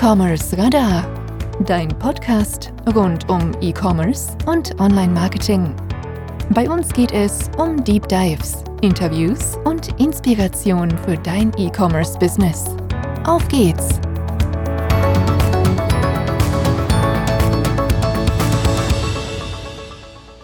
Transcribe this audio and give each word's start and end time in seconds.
E-Commerce 0.00 0.56
Radar, 0.56 1.04
dein 1.66 1.88
Podcast 1.88 2.72
rund 2.94 3.28
um 3.28 3.50
E-Commerce 3.60 4.28
und 4.46 4.78
Online-Marketing. 4.80 5.74
Bei 6.50 6.70
uns 6.70 6.92
geht 6.92 7.10
es 7.10 7.50
um 7.58 7.82
Deep 7.82 8.06
Dives, 8.06 8.62
Interviews 8.80 9.58
und 9.64 9.88
Inspiration 10.00 10.96
für 10.98 11.16
dein 11.16 11.52
E-Commerce-Business. 11.58 12.66
Auf 13.24 13.48
geht's! 13.48 13.77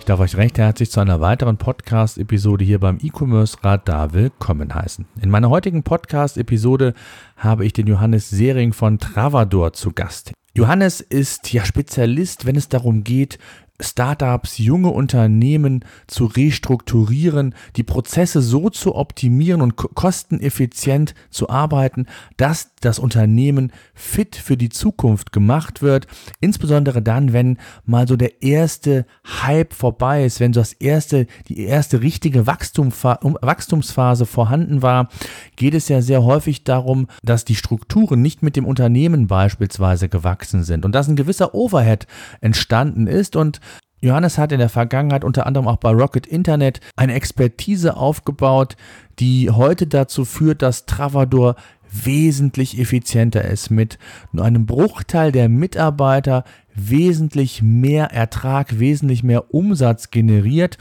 Ich 0.04 0.06
darf 0.06 0.20
euch 0.20 0.36
recht 0.36 0.58
herzlich 0.58 0.90
zu 0.90 1.00
einer 1.00 1.22
weiteren 1.22 1.56
Podcast-Episode 1.56 2.62
hier 2.62 2.78
beim 2.78 2.98
E-Commerce 3.00 3.56
Radar 3.62 4.12
willkommen 4.12 4.74
heißen. 4.74 5.06
In 5.22 5.30
meiner 5.30 5.48
heutigen 5.48 5.82
Podcast-Episode 5.82 6.92
habe 7.38 7.64
ich 7.64 7.72
den 7.72 7.86
Johannes 7.86 8.28
Sering 8.28 8.74
von 8.74 8.98
Travador 8.98 9.72
zu 9.72 9.92
Gast. 9.92 10.34
Johannes 10.54 11.00
ist 11.00 11.54
ja 11.54 11.64
Spezialist, 11.64 12.44
wenn 12.44 12.54
es 12.54 12.68
darum 12.68 13.02
geht, 13.02 13.38
Startups, 13.80 14.58
junge 14.58 14.90
Unternehmen 14.90 15.84
zu 16.06 16.26
restrukturieren, 16.26 17.56
die 17.74 17.82
Prozesse 17.82 18.40
so 18.40 18.70
zu 18.70 18.94
optimieren 18.94 19.60
und 19.62 19.74
kosteneffizient 19.74 21.14
zu 21.30 21.48
arbeiten, 21.48 22.06
dass 22.36 22.70
das 22.80 23.00
Unternehmen 23.00 23.72
fit 23.92 24.36
für 24.36 24.56
die 24.56 24.68
Zukunft 24.68 25.32
gemacht 25.32 25.82
wird. 25.82 26.06
Insbesondere 26.40 27.02
dann, 27.02 27.32
wenn 27.32 27.58
mal 27.84 28.06
so 28.06 28.16
der 28.16 28.42
erste 28.42 29.06
Hype 29.42 29.74
vorbei 29.74 30.24
ist, 30.24 30.38
wenn 30.38 30.52
so 30.52 30.60
das 30.60 30.74
erste, 30.74 31.26
die 31.48 31.64
erste 31.64 32.00
richtige 32.00 32.46
Wachstumsphase 32.46 34.24
vorhanden 34.26 34.82
war, 34.82 35.08
geht 35.56 35.74
es 35.74 35.88
ja 35.88 36.00
sehr 36.00 36.22
häufig 36.22 36.62
darum, 36.62 37.08
dass 37.24 37.44
die 37.44 37.56
Strukturen 37.56 38.22
nicht 38.22 38.40
mit 38.40 38.54
dem 38.54 38.66
Unternehmen 38.66 39.26
beispielsweise 39.26 40.08
gewachsen 40.08 40.62
sind 40.62 40.84
und 40.84 40.94
dass 40.94 41.08
ein 41.08 41.16
gewisser 41.16 41.54
Overhead 41.54 42.06
entstanden 42.40 43.08
ist 43.08 43.34
und 43.34 43.60
Johannes 44.04 44.36
hat 44.38 44.52
in 44.52 44.58
der 44.58 44.68
Vergangenheit 44.68 45.24
unter 45.24 45.46
anderem 45.46 45.66
auch 45.66 45.78
bei 45.78 45.90
Rocket 45.90 46.26
Internet 46.26 46.80
eine 46.94 47.14
Expertise 47.14 47.96
aufgebaut, 47.96 48.76
die 49.18 49.50
heute 49.50 49.86
dazu 49.86 50.24
führt, 50.24 50.62
dass 50.62 50.86
Travador 50.86 51.56
wesentlich 51.90 52.78
effizienter 52.78 53.44
ist, 53.44 53.70
mit 53.70 53.98
nur 54.32 54.44
einem 54.44 54.66
Bruchteil 54.66 55.32
der 55.32 55.48
Mitarbeiter 55.48 56.44
wesentlich 56.74 57.62
mehr 57.62 58.06
Ertrag, 58.06 58.78
wesentlich 58.78 59.22
mehr 59.22 59.54
Umsatz 59.54 60.10
generiert 60.10 60.76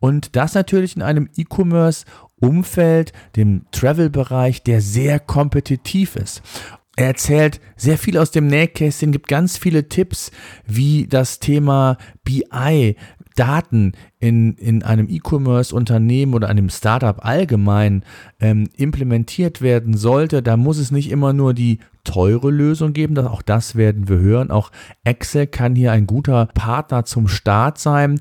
und 0.00 0.36
das 0.36 0.54
natürlich 0.54 0.96
in 0.96 1.02
einem 1.02 1.28
E-Commerce 1.36 2.06
Umfeld, 2.40 3.12
dem 3.36 3.66
Travel-Bereich, 3.70 4.62
der 4.62 4.80
sehr 4.80 5.20
kompetitiv 5.20 6.16
ist. 6.16 6.42
Er 6.96 7.06
erzählt 7.08 7.60
sehr 7.76 7.98
viel 7.98 8.18
aus 8.18 8.30
dem 8.30 8.46
Nähkästchen, 8.46 9.10
gibt 9.10 9.28
ganz 9.28 9.58
viele 9.58 9.88
Tipps, 9.88 10.30
wie 10.64 11.06
das 11.08 11.40
Thema 11.40 11.96
BI, 12.22 12.96
Daten 13.34 13.92
in, 14.20 14.54
in 14.54 14.84
einem 14.84 15.08
E-Commerce-Unternehmen 15.08 16.34
oder 16.34 16.48
einem 16.48 16.68
Startup 16.68 17.24
allgemein 17.24 18.04
ähm, 18.40 18.68
implementiert 18.76 19.60
werden 19.60 19.96
sollte. 19.96 20.42
Da 20.42 20.56
muss 20.56 20.78
es 20.78 20.92
nicht 20.92 21.10
immer 21.10 21.32
nur 21.32 21.52
die 21.52 21.80
teure 22.04 22.50
Lösung 22.50 22.92
geben, 22.92 23.18
auch 23.18 23.42
das 23.42 23.74
werden 23.74 24.08
wir 24.08 24.18
hören. 24.18 24.50
Auch 24.50 24.70
Excel 25.02 25.46
kann 25.46 25.74
hier 25.74 25.90
ein 25.90 26.06
guter 26.06 26.46
Partner 26.54 27.04
zum 27.04 27.26
Start 27.26 27.78
sein. 27.78 28.20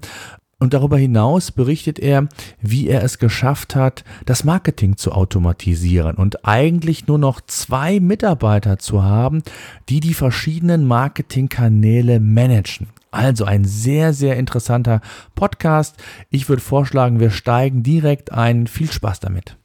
Und 0.63 0.73
darüber 0.73 0.97
hinaus 0.97 1.51
berichtet 1.51 1.99
er, 1.99 2.29
wie 2.61 2.87
er 2.87 3.03
es 3.03 3.19
geschafft 3.19 3.75
hat, 3.75 4.05
das 4.25 4.45
Marketing 4.45 4.95
zu 4.95 5.11
automatisieren 5.11 6.15
und 6.15 6.47
eigentlich 6.47 7.05
nur 7.05 7.17
noch 7.17 7.41
zwei 7.41 7.99
Mitarbeiter 7.99 8.79
zu 8.79 9.03
haben, 9.03 9.43
die 9.89 9.99
die 9.99 10.13
verschiedenen 10.13 10.87
Marketingkanäle 10.87 12.21
managen. 12.21 12.87
Also 13.11 13.43
ein 13.43 13.65
sehr, 13.65 14.13
sehr 14.13 14.37
interessanter 14.37 15.01
Podcast. 15.35 15.97
Ich 16.29 16.47
würde 16.47 16.61
vorschlagen, 16.61 17.19
wir 17.19 17.31
steigen 17.31 17.83
direkt 17.83 18.31
ein. 18.31 18.65
Viel 18.67 18.89
Spaß 18.89 19.19
damit. 19.19 19.57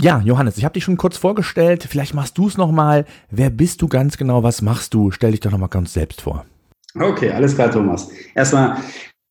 Ja, 0.00 0.22
Johannes, 0.24 0.58
ich 0.58 0.64
habe 0.64 0.74
dich 0.74 0.84
schon 0.84 0.96
kurz 0.96 1.16
vorgestellt. 1.16 1.88
Vielleicht 1.90 2.14
machst 2.14 2.38
du 2.38 2.46
es 2.46 2.56
nochmal. 2.56 3.04
Wer 3.32 3.50
bist 3.50 3.82
du 3.82 3.88
ganz 3.88 4.16
genau? 4.16 4.44
Was 4.44 4.62
machst 4.62 4.94
du? 4.94 5.10
Stell 5.10 5.32
dich 5.32 5.40
doch 5.40 5.50
nochmal 5.50 5.70
ganz 5.70 5.92
selbst 5.92 6.20
vor. 6.20 6.46
Okay, 6.94 7.32
alles 7.32 7.56
klar, 7.56 7.72
Thomas. 7.72 8.10
Erstmal 8.36 8.76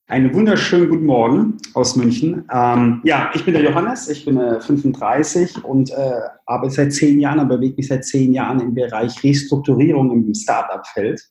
einen 0.08 0.34
wunderschönen 0.34 0.90
guten 0.90 1.06
Morgen 1.06 1.58
aus 1.74 1.96
München. 1.96 2.48
Ähm, 2.54 3.02
ja, 3.04 3.32
ich 3.34 3.44
bin 3.44 3.56
der 3.56 3.64
Johannes, 3.64 4.08
ich 4.08 4.24
bin 4.24 4.38
äh, 4.38 4.62
35 4.62 5.64
und 5.64 5.90
äh, 5.92 6.20
arbeite 6.46 6.74
seit 6.74 6.94
zehn 6.94 7.20
Jahren 7.20 7.40
und 7.40 7.48
bewege 7.48 7.76
mich 7.78 7.88
seit 7.88 8.06
zehn 8.06 8.34
Jahren 8.34 8.60
im 8.60 8.76
Bereich 8.76 9.24
Restrukturierung 9.24 10.12
im 10.12 10.34
Startup-Feld. 10.34 11.22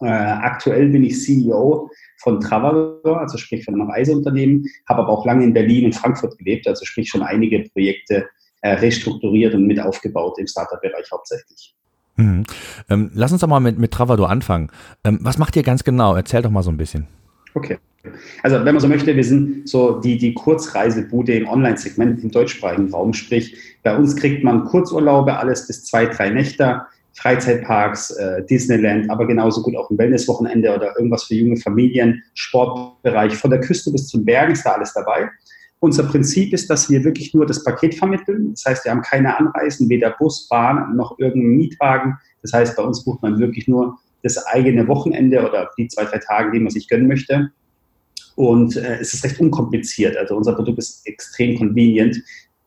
Äh, 0.00 0.08
aktuell 0.08 0.88
bin 0.88 1.04
ich 1.04 1.22
CEO 1.22 1.88
von 2.18 2.40
Travador, 2.40 3.20
also 3.20 3.38
sprich 3.38 3.64
von 3.64 3.74
einem 3.74 3.88
Reiseunternehmen, 3.88 4.64
habe 4.88 5.02
aber 5.02 5.10
auch 5.10 5.24
lange 5.24 5.44
in 5.44 5.52
Berlin 5.52 5.86
und 5.86 5.94
Frankfurt 5.94 6.36
gelebt, 6.38 6.66
also 6.66 6.84
sprich 6.84 7.08
schon 7.08 7.22
einige 7.22 7.60
Projekte 7.70 8.26
äh, 8.62 8.74
restrukturiert 8.74 9.54
und 9.54 9.66
mit 9.66 9.78
aufgebaut 9.78 10.38
im 10.38 10.48
Startup-Bereich 10.48 11.06
hauptsächlich. 11.12 11.76
Mhm. 12.16 12.44
Ähm, 12.90 13.12
lass 13.14 13.30
uns 13.30 13.42
doch 13.42 13.48
mal 13.48 13.60
mit, 13.60 13.78
mit 13.78 13.92
Travador 13.92 14.28
anfangen. 14.28 14.70
Ähm, 15.04 15.20
was 15.22 15.38
macht 15.38 15.54
ihr 15.54 15.62
ganz 15.62 15.84
genau? 15.84 16.16
Erzähl 16.16 16.42
doch 16.42 16.50
mal 16.50 16.64
so 16.64 16.70
ein 16.70 16.76
bisschen. 16.76 17.06
Okay. 17.54 17.78
Also 18.42 18.56
wenn 18.64 18.74
man 18.74 18.80
so 18.80 18.88
möchte, 18.88 19.14
wir 19.14 19.24
sind 19.24 19.68
so 19.68 20.00
die, 20.00 20.18
die 20.18 20.34
Kurzreisebude 20.34 21.34
im 21.34 21.48
Online-Segment 21.48 22.22
im 22.22 22.30
deutschsprachigen 22.30 22.90
Raum. 22.90 23.12
Sprich, 23.12 23.56
bei 23.82 23.96
uns 23.96 24.16
kriegt 24.16 24.42
man 24.42 24.64
Kurzurlaube, 24.64 25.36
alles 25.36 25.66
bis 25.68 25.84
zwei, 25.84 26.06
drei 26.06 26.30
Nächte, 26.30 26.82
Freizeitparks, 27.14 28.10
äh, 28.12 28.44
Disneyland, 28.46 29.10
aber 29.10 29.26
genauso 29.26 29.62
gut 29.62 29.76
auch 29.76 29.90
ein 29.90 29.98
Wellnesswochenende 29.98 30.74
oder 30.74 30.96
irgendwas 30.96 31.24
für 31.24 31.34
junge 31.34 31.58
Familien, 31.58 32.22
Sportbereich, 32.34 33.34
von 33.34 33.50
der 33.50 33.60
Küste 33.60 33.92
bis 33.92 34.08
zum 34.08 34.24
Bergen 34.24 34.52
ist 34.52 34.64
da 34.64 34.72
alles 34.72 34.94
dabei. 34.94 35.28
Unser 35.78 36.04
Prinzip 36.04 36.52
ist, 36.52 36.70
dass 36.70 36.88
wir 36.88 37.04
wirklich 37.04 37.34
nur 37.34 37.44
das 37.44 37.64
Paket 37.64 37.96
vermitteln. 37.96 38.52
Das 38.52 38.64
heißt, 38.64 38.84
wir 38.84 38.92
haben 38.92 39.02
keine 39.02 39.36
Anreisen, 39.36 39.88
weder 39.88 40.10
Bus, 40.10 40.48
Bahn 40.48 40.96
noch 40.96 41.18
irgendeinen 41.18 41.56
Mietwagen. 41.56 42.18
Das 42.40 42.52
heißt, 42.52 42.76
bei 42.76 42.82
uns 42.82 43.04
bucht 43.04 43.20
man 43.20 43.38
wirklich 43.40 43.66
nur 43.68 43.98
das 44.22 44.44
eigene 44.46 44.86
Wochenende 44.88 45.46
oder 45.46 45.70
die 45.76 45.88
zwei, 45.88 46.04
drei 46.04 46.18
Tage, 46.18 46.52
die 46.52 46.60
man 46.60 46.70
sich 46.70 46.88
gönnen 46.88 47.08
möchte. 47.08 47.50
Und 48.36 48.76
äh, 48.76 48.98
es 49.00 49.12
ist 49.14 49.24
recht 49.24 49.40
unkompliziert. 49.40 50.16
Also 50.16 50.36
unser 50.36 50.54
Produkt 50.54 50.78
ist 50.78 51.06
extrem 51.06 51.58
convenient. 51.58 52.16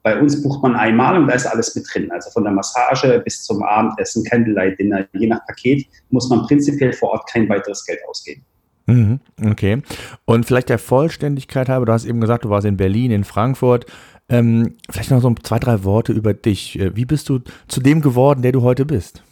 Bei 0.04 0.20
uns 0.20 0.44
bucht 0.44 0.62
man 0.62 0.76
einmal 0.76 1.20
und 1.20 1.28
da 1.28 1.34
ist 1.34 1.48
alles 1.48 1.76
mit 1.76 1.86
drin. 1.92 2.12
Also 2.12 2.30
von 2.30 2.44
der 2.44 2.54
Massage 2.54 3.20
bis 3.24 3.44
zum 3.44 3.64
Abendessen, 3.64 4.24
Candlelight 4.24 4.78
Dinner, 4.78 5.08
je 5.14 5.28
nach 5.28 5.44
Paket 5.48 5.88
muss 6.12 6.30
man 6.30 6.46
prinzipiell 6.46 6.94
vor 6.94 7.10
Ort 7.10 7.28
kein 7.28 7.50
weiteres 7.50 7.84
Geld 7.86 8.00
ausgeben. 8.08 8.46
Mhm, 8.88 9.20
okay. 9.44 9.82
Und 10.26 10.46
vielleicht 10.46 10.70
der 10.70 10.78
Vollständigkeit 10.78 11.70
halber, 11.70 11.88
du 11.88 11.94
hast 11.94 12.06
eben 12.06 12.22
gesagt, 12.22 12.46
du 12.46 12.50
warst 12.50 12.68
in 12.68 12.78
Berlin, 12.78 13.10
in 13.10 13.24
Frankfurt. 13.24 13.88
Ähm, 14.30 14.76
vielleicht 14.90 15.12
noch 15.12 15.22
so 15.22 15.34
zwei, 15.42 15.60
drei 15.60 15.84
Worte 15.84 16.14
über 16.14 16.34
dich. 16.34 16.80
Äh, 16.80 16.96
wie 16.96 17.06
bist 17.06 17.30
du 17.30 17.40
zu 17.68 17.82
dem 17.82 18.02
geworden, 18.02 18.42
der 18.42 18.52
du 18.52 18.62
heute 18.62 18.86
bist? 18.86 19.24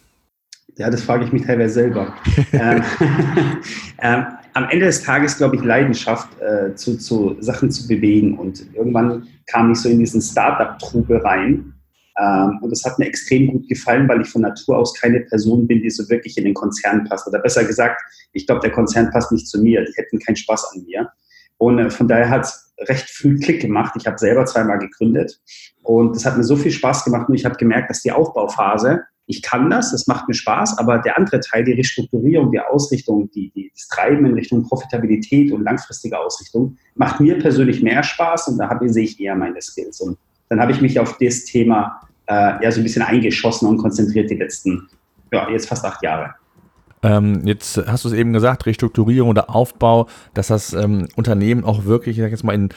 Ja, 0.77 0.89
das 0.89 1.03
frage 1.03 1.25
ich 1.25 1.31
mich 1.31 1.43
teilweise 1.43 1.73
selber. 1.73 2.13
ähm, 2.53 2.83
ähm, 4.01 4.25
am 4.53 4.69
Ende 4.69 4.85
des 4.85 5.03
Tages, 5.03 5.37
glaube 5.37 5.55
ich, 5.55 5.63
Leidenschaft, 5.63 6.29
äh, 6.41 6.73
zu, 6.75 6.97
zu 6.97 7.35
Sachen 7.39 7.71
zu 7.71 7.87
bewegen. 7.87 8.37
Und 8.37 8.73
irgendwann 8.73 9.27
kam 9.47 9.71
ich 9.71 9.79
so 9.79 9.89
in 9.89 9.99
diesen 9.99 10.21
Startup-Trubel 10.21 11.17
rein. 11.17 11.73
Ähm, 12.19 12.59
und 12.61 12.71
das 12.71 12.83
hat 12.85 12.97
mir 12.97 13.05
extrem 13.05 13.47
gut 13.47 13.67
gefallen, 13.67 14.07
weil 14.07 14.21
ich 14.21 14.29
von 14.29 14.41
Natur 14.41 14.77
aus 14.77 14.93
keine 14.99 15.21
Person 15.21 15.67
bin, 15.67 15.81
die 15.81 15.89
so 15.89 16.07
wirklich 16.09 16.37
in 16.37 16.45
den 16.45 16.53
Konzern 16.53 17.03
passt. 17.05 17.27
Oder 17.27 17.39
besser 17.39 17.63
gesagt, 17.65 18.01
ich 18.33 18.45
glaube, 18.47 18.61
der 18.61 18.71
Konzern 18.71 19.11
passt 19.11 19.31
nicht 19.31 19.47
zu 19.47 19.61
mir. 19.61 19.83
Die 19.83 19.93
hätten 19.95 20.19
keinen 20.19 20.35
Spaß 20.35 20.73
an 20.73 20.83
mir. 20.85 21.09
Und 21.57 21.79
äh, 21.79 21.89
von 21.89 22.07
daher 22.07 22.29
hat 22.29 22.45
es 22.45 22.73
recht 22.87 23.09
früh 23.09 23.39
Klick 23.39 23.61
gemacht. 23.61 23.93
Ich 23.95 24.07
habe 24.07 24.17
selber 24.17 24.45
zweimal 24.45 24.79
gegründet. 24.79 25.39
Und 25.83 26.15
das 26.15 26.25
hat 26.25 26.37
mir 26.37 26.43
so 26.43 26.55
viel 26.55 26.71
Spaß 26.71 27.05
gemacht. 27.05 27.29
Und 27.29 27.35
ich 27.35 27.45
habe 27.45 27.55
gemerkt, 27.55 27.89
dass 27.91 28.01
die 28.01 28.11
Aufbauphase 28.11 29.03
ich 29.25 29.41
kann 29.41 29.69
das, 29.69 29.91
das 29.91 30.07
macht 30.07 30.27
mir 30.27 30.33
Spaß, 30.33 30.77
aber 30.77 30.99
der 30.99 31.17
andere 31.17 31.39
Teil, 31.39 31.63
die 31.63 31.73
Restrukturierung, 31.73 32.51
die 32.51 32.59
Ausrichtung, 32.59 33.29
die, 33.31 33.51
die, 33.51 33.71
das 33.73 33.87
Treiben 33.87 34.25
in 34.25 34.33
Richtung 34.33 34.63
Profitabilität 34.63 35.51
und 35.51 35.63
langfristige 35.63 36.19
Ausrichtung, 36.19 36.77
macht 36.95 37.19
mir 37.19 37.39
persönlich 37.39 37.81
mehr 37.81 38.03
Spaß 38.03 38.49
und 38.49 38.57
da 38.57 38.69
habe, 38.69 38.89
sehe 38.89 39.05
ich 39.05 39.19
eher 39.19 39.35
meine 39.35 39.61
Skills. 39.61 40.01
Und 40.01 40.17
dann 40.49 40.59
habe 40.59 40.73
ich 40.73 40.81
mich 40.81 40.99
auf 40.99 41.17
das 41.17 41.45
Thema 41.45 42.01
äh, 42.27 42.63
ja 42.63 42.71
so 42.71 42.81
ein 42.81 42.83
bisschen 42.83 43.01
eingeschossen 43.01 43.67
und 43.67 43.77
konzentriert 43.77 44.29
die 44.29 44.35
letzten, 44.35 44.89
ja, 45.31 45.49
jetzt 45.49 45.69
fast 45.69 45.85
acht 45.85 46.03
Jahre. 46.03 46.35
Ähm, 47.03 47.41
jetzt 47.45 47.77
hast 47.85 48.05
du 48.05 48.09
es 48.09 48.15
eben 48.15 48.33
gesagt, 48.33 48.65
Restrukturierung 48.65 49.29
oder 49.29 49.53
Aufbau, 49.53 50.07
dass 50.33 50.47
das 50.47 50.73
ähm, 50.73 51.07
Unternehmen 51.15 51.63
auch 51.65 51.85
wirklich, 51.85 52.17
ich 52.17 52.23
sag 52.23 52.31
jetzt 52.31 52.43
mal, 52.43 52.53
in, 52.53 52.69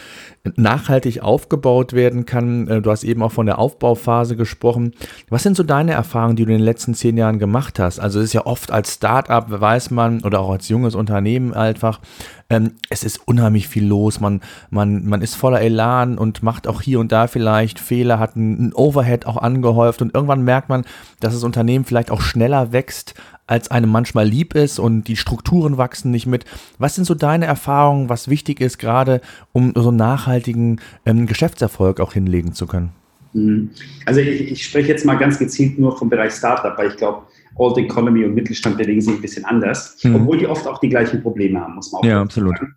nachhaltig 0.56 1.22
aufgebaut 1.22 1.92
werden 1.92 2.26
kann. 2.26 2.68
Äh, 2.68 2.82
du 2.82 2.90
hast 2.90 3.04
eben 3.04 3.22
auch 3.22 3.32
von 3.32 3.46
der 3.46 3.58
Aufbauphase 3.58 4.36
gesprochen. 4.36 4.92
Was 5.30 5.44
sind 5.44 5.56
so 5.56 5.62
deine 5.62 5.92
Erfahrungen, 5.92 6.36
die 6.36 6.44
du 6.44 6.52
in 6.52 6.58
den 6.58 6.64
letzten 6.64 6.94
zehn 6.94 7.16
Jahren 7.16 7.38
gemacht 7.38 7.78
hast? 7.78 8.00
Also 8.00 8.18
es 8.18 8.26
ist 8.26 8.32
ja 8.32 8.44
oft 8.44 8.72
als 8.72 8.94
Startup, 8.94 9.44
weiß 9.48 9.90
man, 9.92 10.22
oder 10.22 10.40
auch 10.40 10.50
als 10.50 10.68
junges 10.68 10.94
Unternehmen 10.94 11.54
einfach, 11.54 12.00
ähm, 12.48 12.72
es 12.90 13.02
ist 13.02 13.26
unheimlich 13.26 13.68
viel 13.68 13.86
los, 13.86 14.20
man, 14.20 14.40
man, 14.70 15.06
man 15.06 15.22
ist 15.22 15.34
voller 15.34 15.60
Elan 15.60 16.18
und 16.18 16.42
macht 16.42 16.68
auch 16.68 16.80
hier 16.80 17.00
und 17.00 17.12
da 17.12 17.26
vielleicht 17.26 17.78
Fehler, 17.78 18.18
hat 18.18 18.36
ein, 18.36 18.72
Overhead 18.72 19.26
auch 19.26 19.36
angehäuft 19.36 20.02
und 20.02 20.14
irgendwann 20.14 20.42
merkt 20.42 20.68
man, 20.68 20.84
dass 21.20 21.34
das 21.34 21.44
Unternehmen 21.44 21.84
vielleicht 21.84 22.10
auch 22.10 22.20
schneller 22.20 22.72
wächst, 22.72 23.14
als 23.46 23.70
einem 23.70 23.90
manchmal 23.90 24.26
lieb 24.26 24.54
ist 24.54 24.78
und 24.78 25.04
die 25.04 25.16
Strukturen 25.16 25.78
wachsen 25.78 26.10
nicht 26.10 26.26
mit. 26.26 26.44
Was 26.78 26.96
sind 26.96 27.04
so 27.04 27.14
deine 27.14 27.46
Erfahrungen, 27.46 28.08
was 28.08 28.28
wichtig 28.28 28.60
ist, 28.60 28.78
gerade 28.78 29.20
um 29.52 29.72
so 29.76 29.88
einen 29.88 29.98
nachhaltigen 29.98 30.80
ähm, 31.04 31.26
Geschäftserfolg 31.26 32.00
auch 32.00 32.12
hinlegen 32.12 32.54
zu 32.54 32.66
können? 32.66 32.90
Mhm. 33.32 33.70
Also 34.04 34.20
ich, 34.20 34.52
ich, 34.52 34.64
spreche 34.64 34.88
jetzt 34.88 35.04
mal 35.04 35.16
ganz 35.16 35.38
gezielt 35.38 35.78
nur 35.78 35.96
vom 35.96 36.08
Bereich 36.08 36.32
Startup, 36.32 36.76
weil 36.76 36.88
ich 36.88 36.96
glaube, 36.96 37.22
Old 37.58 37.78
Economy 37.78 38.24
und 38.24 38.34
Mittelstand 38.34 38.78
bewegen 38.78 39.00
sich 39.00 39.14
ein 39.14 39.22
bisschen 39.22 39.44
anders, 39.44 39.96
mhm. 40.02 40.16
obwohl 40.16 40.38
die 40.38 40.46
oft 40.46 40.66
auch 40.66 40.78
die 40.78 40.88
gleichen 40.88 41.22
Probleme 41.22 41.60
haben, 41.60 41.74
muss 41.74 41.92
man 41.92 42.02
auch 42.02 42.04
ja, 42.04 42.20
absolut. 42.20 42.58
sagen. 42.58 42.76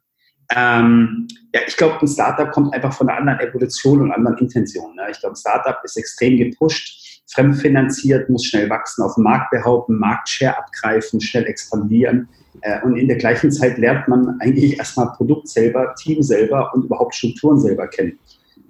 Ähm, 0.55 1.27
ja, 1.53 1.61
ich 1.67 1.77
glaube, 1.77 1.97
ein 2.01 2.07
Startup 2.07 2.51
kommt 2.51 2.73
einfach 2.73 2.93
von 2.93 3.07
einer 3.07 3.19
anderen 3.19 3.39
Evolution 3.39 4.01
und 4.01 4.11
anderen 4.11 4.37
Intentionen. 4.37 4.95
Ne? 4.95 5.03
Ich 5.11 5.19
glaube, 5.19 5.33
ein 5.33 5.37
Startup 5.37 5.77
ist 5.83 5.97
extrem 5.97 6.37
gepusht, 6.37 7.23
fremdfinanziert, 7.27 8.29
muss 8.29 8.45
schnell 8.45 8.69
wachsen, 8.69 9.03
auf 9.03 9.15
dem 9.15 9.25
Markt 9.25 9.51
behaupten, 9.51 9.99
Marktshare 9.99 10.57
abgreifen, 10.57 11.21
schnell 11.21 11.45
expandieren. 11.45 12.27
Äh, 12.61 12.81
und 12.83 12.97
in 12.97 13.07
der 13.07 13.17
gleichen 13.17 13.51
Zeit 13.51 13.77
lernt 13.77 14.07
man 14.07 14.39
eigentlich 14.39 14.77
erstmal 14.77 15.11
Produkt 15.13 15.47
selber, 15.47 15.93
Team 15.95 16.23
selber 16.23 16.73
und 16.73 16.85
überhaupt 16.85 17.13
Strukturen 17.13 17.59
selber 17.59 17.87
kennen. 17.87 18.17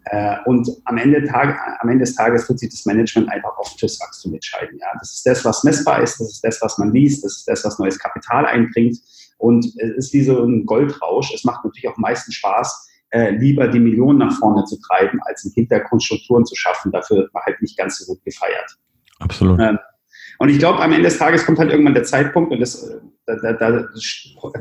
Äh, 0.06 0.38
und 0.46 0.70
am 0.86 0.98
Ende, 0.98 1.26
Tag, 1.26 1.58
am 1.80 1.90
Ende 1.90 2.06
des 2.06 2.16
Tages 2.16 2.48
wird 2.50 2.60
sich 2.60 2.70
das 2.70 2.86
Management 2.86 3.30
einfach 3.30 3.58
oft 3.58 3.80
fürs 3.80 4.00
Wachstum 4.00 4.34
entscheiden. 4.34 4.78
Ja? 4.80 4.88
Das 5.00 5.14
ist 5.14 5.26
das, 5.26 5.46
was 5.46 5.64
messbar 5.64 6.02
ist, 6.02 6.20
das 6.20 6.32
ist 6.32 6.44
das, 6.44 6.62
was 6.62 6.78
man 6.78 6.94
liest, 6.94 7.24
das 7.24 7.38
ist 7.38 7.48
das, 7.48 7.64
was 7.66 7.80
neues 7.80 8.00
Kapital 8.00 8.46
einbringt. 8.46 8.98
Und 9.38 9.66
es 9.66 10.08
ist 10.08 10.14
wie 10.14 10.24
so 10.24 10.44
ein 10.44 10.66
Goldrausch. 10.66 11.34
Es 11.34 11.44
macht 11.46 11.64
natürlich 11.64 11.88
auch 11.88 11.98
meistens 11.98 12.36
Spaß, 12.36 12.90
äh, 13.12 13.32
lieber 13.32 13.68
die 13.68 13.80
Millionen 13.80 14.20
nach 14.20 14.38
vorne 14.38 14.66
zu 14.66 14.80
treiben, 14.82 15.20
als 15.24 15.46
im 15.46 15.52
Hintergrund 15.54 16.04
Strukturen 16.04 16.46
zu 16.46 16.56
schaffen. 16.56 16.92
Dafür 16.92 17.18
wird 17.18 17.34
man 17.34 17.44
halt 17.44 17.62
nicht 17.62 17.78
ganz 17.78 17.98
so 18.00 18.14
gut 18.14 18.24
gefeiert. 18.24 18.78
Absolut. 19.20 19.60
Ähm, 19.60 19.80
und 20.40 20.50
ich 20.50 20.60
glaube, 20.60 20.80
am 20.80 20.92
Ende 20.92 21.04
des 21.04 21.18
Tages 21.18 21.46
kommt 21.46 21.60
halt 21.60 21.72
irgendwann 21.72 21.94
der 21.94 22.04
Zeitpunkt 22.04 22.52
und 22.52 22.60
das, 22.60 22.84
äh, 22.84 23.00
da, 23.26 23.36
da, 23.36 23.54
da, 23.54 23.88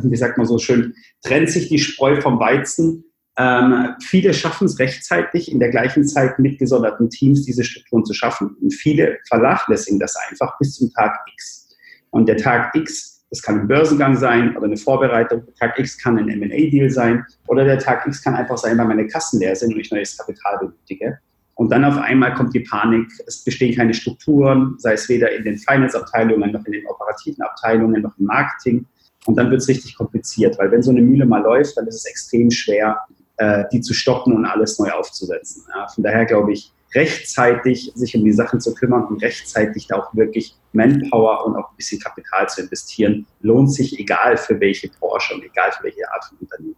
wie 0.03 0.17
sagt 0.17 0.39
man 0.39 0.47
so 0.47 0.59
schön, 0.59 0.95
trennt 1.23 1.51
sich 1.51 1.69
die 1.69 1.79
Spreu 1.79 2.21
vom 2.21 2.41
Weizen 2.41 3.05
ähm, 3.39 3.95
viele 4.01 4.35
schaffen 4.35 4.67
es 4.67 4.81
rechtzeitig, 4.81 5.53
in 5.53 5.61
der 5.61 5.71
gleichen 5.71 6.05
Zeit 6.05 6.41
mit 6.41 6.59
gesonderten 6.59 7.09
Teams 7.09 7.45
diese 7.45 7.63
Strukturen 7.63 8.05
zu 8.05 8.13
schaffen. 8.13 8.57
Und 8.61 8.75
viele 8.75 9.19
vernachlässigen 9.29 10.01
das 10.01 10.17
einfach 10.29 10.59
bis 10.59 10.75
zum 10.75 10.93
Tag 10.93 11.21
X. 11.33 11.69
Und 12.11 12.29
der 12.29 12.37
Tag 12.37 12.75
X, 12.75 13.25
das 13.31 13.41
kann 13.41 13.61
ein 13.61 13.69
Börsengang 13.69 14.17
sein 14.17 14.57
oder 14.57 14.67
eine 14.67 14.77
Vorbereitung. 14.77 15.45
Der 15.47 15.55
Tag 15.55 15.79
X 15.79 15.97
kann 16.03 16.19
ein 16.19 16.29
M&A-Deal 16.29 16.91
sein 16.91 17.25
oder 17.47 17.65
der 17.65 17.79
Tag 17.79 18.09
X 18.09 18.25
kann 18.25 18.35
einfach 18.35 18.59
sein, 18.59 18.77
weil 18.77 18.87
meine 18.87 19.07
Kassen 19.07 19.39
leer 19.39 19.55
sind 19.55 19.73
und 19.73 19.79
ich 19.79 19.93
neues 19.93 20.17
Kapital 20.17 20.59
benötige. 20.59 21.19
Und 21.55 21.71
dann 21.71 21.85
auf 21.85 21.97
einmal 21.97 22.35
kommt 22.35 22.55
die 22.55 22.61
Panik, 22.61 23.09
es 23.27 23.45
bestehen 23.45 23.77
keine 23.77 23.95
Strukturen, 23.95 24.75
sei 24.79 24.95
es 24.95 25.09
weder 25.09 25.31
in 25.31 25.45
den 25.45 25.59
Finance-Abteilungen 25.59 26.51
noch 26.51 26.65
in 26.67 26.73
den 26.73 26.87
operativen 26.87 27.43
Abteilungen 27.43 28.03
noch 28.03 28.19
im 28.19 28.27
Marketing. 28.27 28.87
Und 29.27 29.37
dann 29.37 29.51
wird 29.51 29.61
es 29.61 29.69
richtig 29.69 29.97
kompliziert, 29.97 30.59
weil 30.59 30.73
wenn 30.73 30.83
so 30.83 30.91
eine 30.91 31.03
Mühle 31.03 31.27
mal 31.27 31.43
läuft, 31.43 31.77
dann 31.77 31.87
ist 31.87 31.97
es 31.97 32.05
extrem 32.07 32.51
schwer, 32.51 32.99
äh, 33.39 33.65
die 33.73 33.81
zu 33.81 33.95
stoppen 33.95 34.35
und 34.35 34.45
alles 34.45 34.79
neu 34.79 34.91
aufzusetzen. 34.91 35.65
Ja, 35.75 35.89
von 35.89 36.05
daher 36.05 36.27
glaube 36.27 36.53
ich, 36.53 36.73
rechtzeitig 36.95 37.93
sich 37.95 38.17
um 38.17 38.25
die 38.25 38.33
Sachen 38.33 38.61
zu 38.61 38.75
kümmern 38.75 39.05
und 39.07 39.23
rechtzeitig 39.23 39.87
da 39.89 39.97
auch 39.97 40.15
wirklich 40.15 40.55
Manpower 40.73 41.47
und 41.47 41.57
auch 41.57 41.71
ein 41.71 41.77
bisschen 41.77 42.01
Kapital 42.01 42.49
zu 42.49 42.63
investieren, 42.63 43.27
lohnt 43.41 43.73
sich 43.73 43.99
egal 43.99 44.37
für 44.37 44.59
welche 44.61 44.89
Branche 44.89 45.35
und 45.35 45.45
egal 45.45 45.73
für 45.73 45.85
welche 45.85 46.11
Art 46.11 46.25
von 46.25 46.39
Unternehmen. 46.41 46.77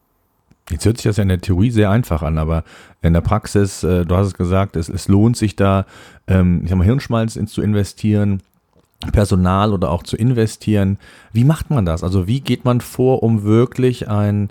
Jetzt 0.71 0.85
hört 0.85 0.99
sich 0.99 1.05
das 1.05 1.17
ja 1.17 1.23
in 1.23 1.29
der 1.29 1.41
Theorie 1.41 1.71
sehr 1.71 1.91
einfach 1.91 2.23
an, 2.23 2.39
aber 2.39 2.65
in 3.03 3.13
der 3.13 3.21
Praxis, 3.21 3.83
äh, 3.83 4.05
du 4.05 4.17
hast 4.17 4.29
es 4.29 4.35
gesagt, 4.35 4.77
es, 4.77 4.89
es 4.89 5.09
lohnt 5.09 5.37
sich 5.37 5.57
da, 5.57 5.85
ähm, 6.29 6.61
ich 6.63 6.71
sag 6.71 6.79
mal, 6.79 6.85
Hirnschmalz 6.85 7.37
ins 7.37 7.53
zu 7.53 7.61
investieren, 7.61 8.43
Personal 9.13 9.73
oder 9.73 9.91
auch 9.91 10.03
zu 10.03 10.17
investieren. 10.17 10.99
Wie 11.33 11.45
macht 11.45 11.71
man 11.71 11.87
das? 11.87 12.05
Also 12.05 12.27
wie 12.27 12.41
geht 12.41 12.65
man 12.65 12.81
vor, 12.81 13.23
um 13.23 13.43
wirklich 13.43 14.09
ein 14.09 14.51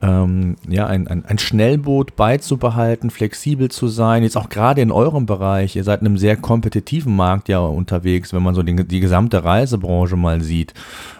ähm, 0.00 0.56
ja, 0.68 0.86
ein, 0.86 1.08
ein, 1.08 1.24
ein 1.24 1.38
Schnellboot 1.38 2.14
beizubehalten, 2.14 3.10
flexibel 3.10 3.68
zu 3.68 3.88
sein. 3.88 4.22
Jetzt 4.22 4.36
auch 4.36 4.48
gerade 4.48 4.80
in 4.80 4.92
eurem 4.92 5.26
Bereich, 5.26 5.74
ihr 5.74 5.82
seid 5.82 6.02
in 6.02 6.06
einem 6.06 6.18
sehr 6.18 6.36
kompetitiven 6.36 7.16
Markt 7.16 7.48
ja 7.48 7.58
unterwegs, 7.58 8.32
wenn 8.32 8.42
man 8.42 8.54
so 8.54 8.62
die, 8.62 8.76
die 8.86 9.00
gesamte 9.00 9.42
Reisebranche 9.42 10.16
mal 10.16 10.40
sieht. 10.40 10.72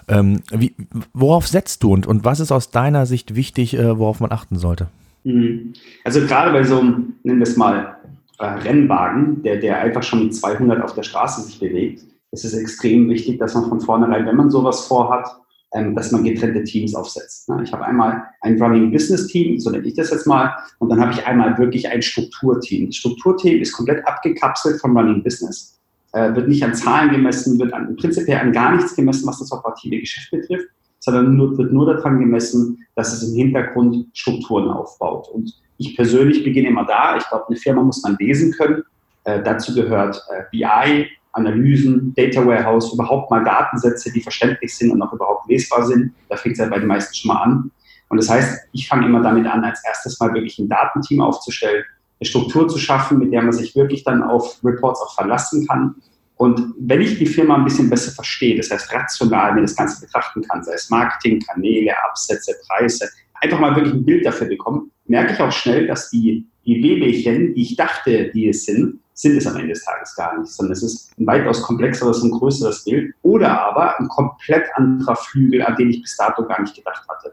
Ähm, 0.06 0.42
wie, 0.52 0.74
worauf 1.12 1.48
setzt 1.48 1.82
du 1.82 1.92
und, 1.92 2.06
und 2.06 2.24
was 2.24 2.38
ist 2.38 2.52
aus 2.52 2.70
deiner 2.70 3.04
Sicht 3.06 3.34
wichtig, 3.34 3.74
äh, 3.76 3.98
worauf 3.98 4.20
man 4.20 4.30
achten 4.30 4.56
sollte? 4.56 4.88
Mhm. 5.24 5.72
Also 6.04 6.20
gerade 6.20 6.52
bei 6.52 6.62
so 6.62 6.78
einem, 6.78 7.14
nennen 7.24 7.40
wir 7.40 7.46
es 7.48 7.56
mal, 7.56 7.96
äh, 8.38 8.46
Rennwagen, 8.46 9.42
der, 9.42 9.56
der 9.56 9.80
einfach 9.80 10.04
schon 10.04 10.22
mit 10.24 10.36
200 10.36 10.82
auf 10.82 10.94
der 10.94 11.02
Straße 11.02 11.42
sich 11.42 11.58
bewegt, 11.58 12.04
ist 12.30 12.44
es 12.44 12.54
extrem 12.54 13.08
wichtig, 13.08 13.38
dass 13.38 13.54
man 13.54 13.68
von 13.68 13.80
vornherein, 13.80 14.26
wenn 14.26 14.36
man 14.36 14.50
sowas 14.50 14.86
vorhat, 14.86 15.28
ähm, 15.72 15.94
dass 15.94 16.12
man 16.12 16.24
getrennte 16.24 16.64
Teams 16.64 16.94
aufsetzt. 16.94 17.48
Ne? 17.48 17.62
Ich 17.62 17.72
habe 17.72 17.84
einmal 17.84 18.24
ein 18.40 18.60
Running 18.60 18.90
Business 18.90 19.26
Team, 19.26 19.58
so 19.58 19.70
nenne 19.70 19.86
ich 19.86 19.94
das 19.94 20.10
jetzt 20.10 20.26
mal, 20.26 20.54
und 20.78 20.88
dann 20.88 21.00
habe 21.00 21.12
ich 21.12 21.26
einmal 21.26 21.58
wirklich 21.58 21.88
ein 21.88 22.00
Strukturteam. 22.00 22.86
Das 22.86 22.96
Strukturteam 22.96 23.60
ist 23.60 23.72
komplett 23.72 24.06
abgekapselt 24.06 24.80
vom 24.80 24.96
Running 24.96 25.22
Business, 25.22 25.78
äh, 26.12 26.34
wird 26.34 26.48
nicht 26.48 26.64
an 26.64 26.74
Zahlen 26.74 27.10
gemessen, 27.10 27.58
wird 27.58 27.72
an, 27.72 27.94
prinzipiell 27.96 28.38
an 28.38 28.52
gar 28.52 28.74
nichts 28.76 28.96
gemessen, 28.96 29.26
was 29.26 29.40
das 29.40 29.52
operative 29.52 30.00
Geschäft 30.00 30.30
betrifft, 30.30 30.68
sondern 31.00 31.36
nur, 31.36 31.56
wird 31.58 31.72
nur 31.72 31.86
daran 31.86 32.18
gemessen, 32.18 32.84
dass 32.94 33.12
es 33.12 33.28
im 33.28 33.36
Hintergrund 33.36 34.06
Strukturen 34.14 34.70
aufbaut. 34.70 35.28
Und 35.28 35.52
ich 35.76 35.94
persönlich 35.96 36.42
beginne 36.44 36.68
immer 36.68 36.84
da. 36.84 37.16
Ich 37.16 37.28
glaube, 37.28 37.44
eine 37.48 37.56
Firma 37.56 37.82
muss 37.82 38.02
man 38.02 38.16
lesen 38.18 38.52
können. 38.52 38.82
Äh, 39.24 39.42
dazu 39.42 39.74
gehört 39.74 40.20
äh, 40.30 40.42
BI, 40.50 41.08
Analysen, 41.38 42.14
Data 42.14 42.44
Warehouse, 42.44 42.92
überhaupt 42.92 43.30
mal 43.30 43.42
Datensätze, 43.44 44.12
die 44.12 44.20
verständlich 44.20 44.76
sind 44.76 44.90
und 44.90 45.00
auch 45.02 45.12
überhaupt 45.12 45.48
lesbar 45.48 45.86
sind. 45.86 46.12
Da 46.28 46.36
fängt 46.36 46.54
es 46.54 46.58
ja 46.58 46.68
bei 46.68 46.78
den 46.78 46.88
meisten 46.88 47.14
schon 47.14 47.28
mal 47.28 47.42
an. 47.42 47.70
Und 48.08 48.16
das 48.16 48.28
heißt, 48.28 48.68
ich 48.72 48.88
fange 48.88 49.06
immer 49.06 49.22
damit 49.22 49.46
an, 49.46 49.64
als 49.64 49.82
erstes 49.84 50.18
mal 50.20 50.32
wirklich 50.34 50.58
ein 50.58 50.68
Datenteam 50.68 51.20
aufzustellen, 51.20 51.84
eine 52.20 52.28
Struktur 52.28 52.68
zu 52.68 52.78
schaffen, 52.78 53.18
mit 53.18 53.32
der 53.32 53.42
man 53.42 53.52
sich 53.52 53.74
wirklich 53.76 54.04
dann 54.04 54.22
auf 54.22 54.58
Reports 54.64 55.00
auch 55.00 55.14
verlassen 55.14 55.66
kann. 55.66 55.94
Und 56.36 56.74
wenn 56.78 57.00
ich 57.00 57.18
die 57.18 57.26
Firma 57.26 57.56
ein 57.56 57.64
bisschen 57.64 57.90
besser 57.90 58.12
verstehe, 58.12 58.56
das 58.56 58.70
heißt 58.70 58.92
rational 58.92 59.54
mir 59.54 59.62
das 59.62 59.74
Ganze 59.74 60.00
betrachten 60.00 60.42
kann, 60.42 60.62
sei 60.62 60.74
es 60.74 60.88
Marketing, 60.88 61.40
Kanäle, 61.40 61.92
Absätze, 62.08 62.54
Preise, 62.66 63.08
einfach 63.40 63.58
mal 63.58 63.74
wirklich 63.74 63.94
ein 63.94 64.04
Bild 64.04 64.24
dafür 64.24 64.46
bekommen, 64.46 64.90
merke 65.06 65.32
ich 65.32 65.40
auch 65.40 65.52
schnell, 65.52 65.86
dass 65.86 66.10
die, 66.10 66.46
die 66.68 66.82
Wehwehchen, 66.82 67.54
die 67.54 67.62
ich 67.62 67.76
dachte, 67.76 68.30
die 68.34 68.50
es 68.50 68.66
sind, 68.66 69.00
sind 69.14 69.38
es 69.38 69.46
am 69.46 69.56
Ende 69.56 69.68
des 69.68 69.84
Tages 69.84 70.14
gar 70.14 70.38
nicht, 70.38 70.52
sondern 70.52 70.72
es 70.74 70.82
ist 70.82 71.18
ein 71.18 71.26
weitaus 71.26 71.62
komplexeres 71.62 72.20
und 72.20 72.30
größeres 72.32 72.84
Bild 72.84 73.14
oder 73.22 73.60
aber 73.62 73.98
ein 73.98 74.06
komplett 74.08 74.64
anderer 74.74 75.16
Flügel, 75.16 75.62
an 75.62 75.76
den 75.76 75.90
ich 75.90 76.02
bis 76.02 76.16
dato 76.18 76.44
gar 76.44 76.60
nicht 76.60 76.76
gedacht 76.76 77.04
hatte. 77.08 77.32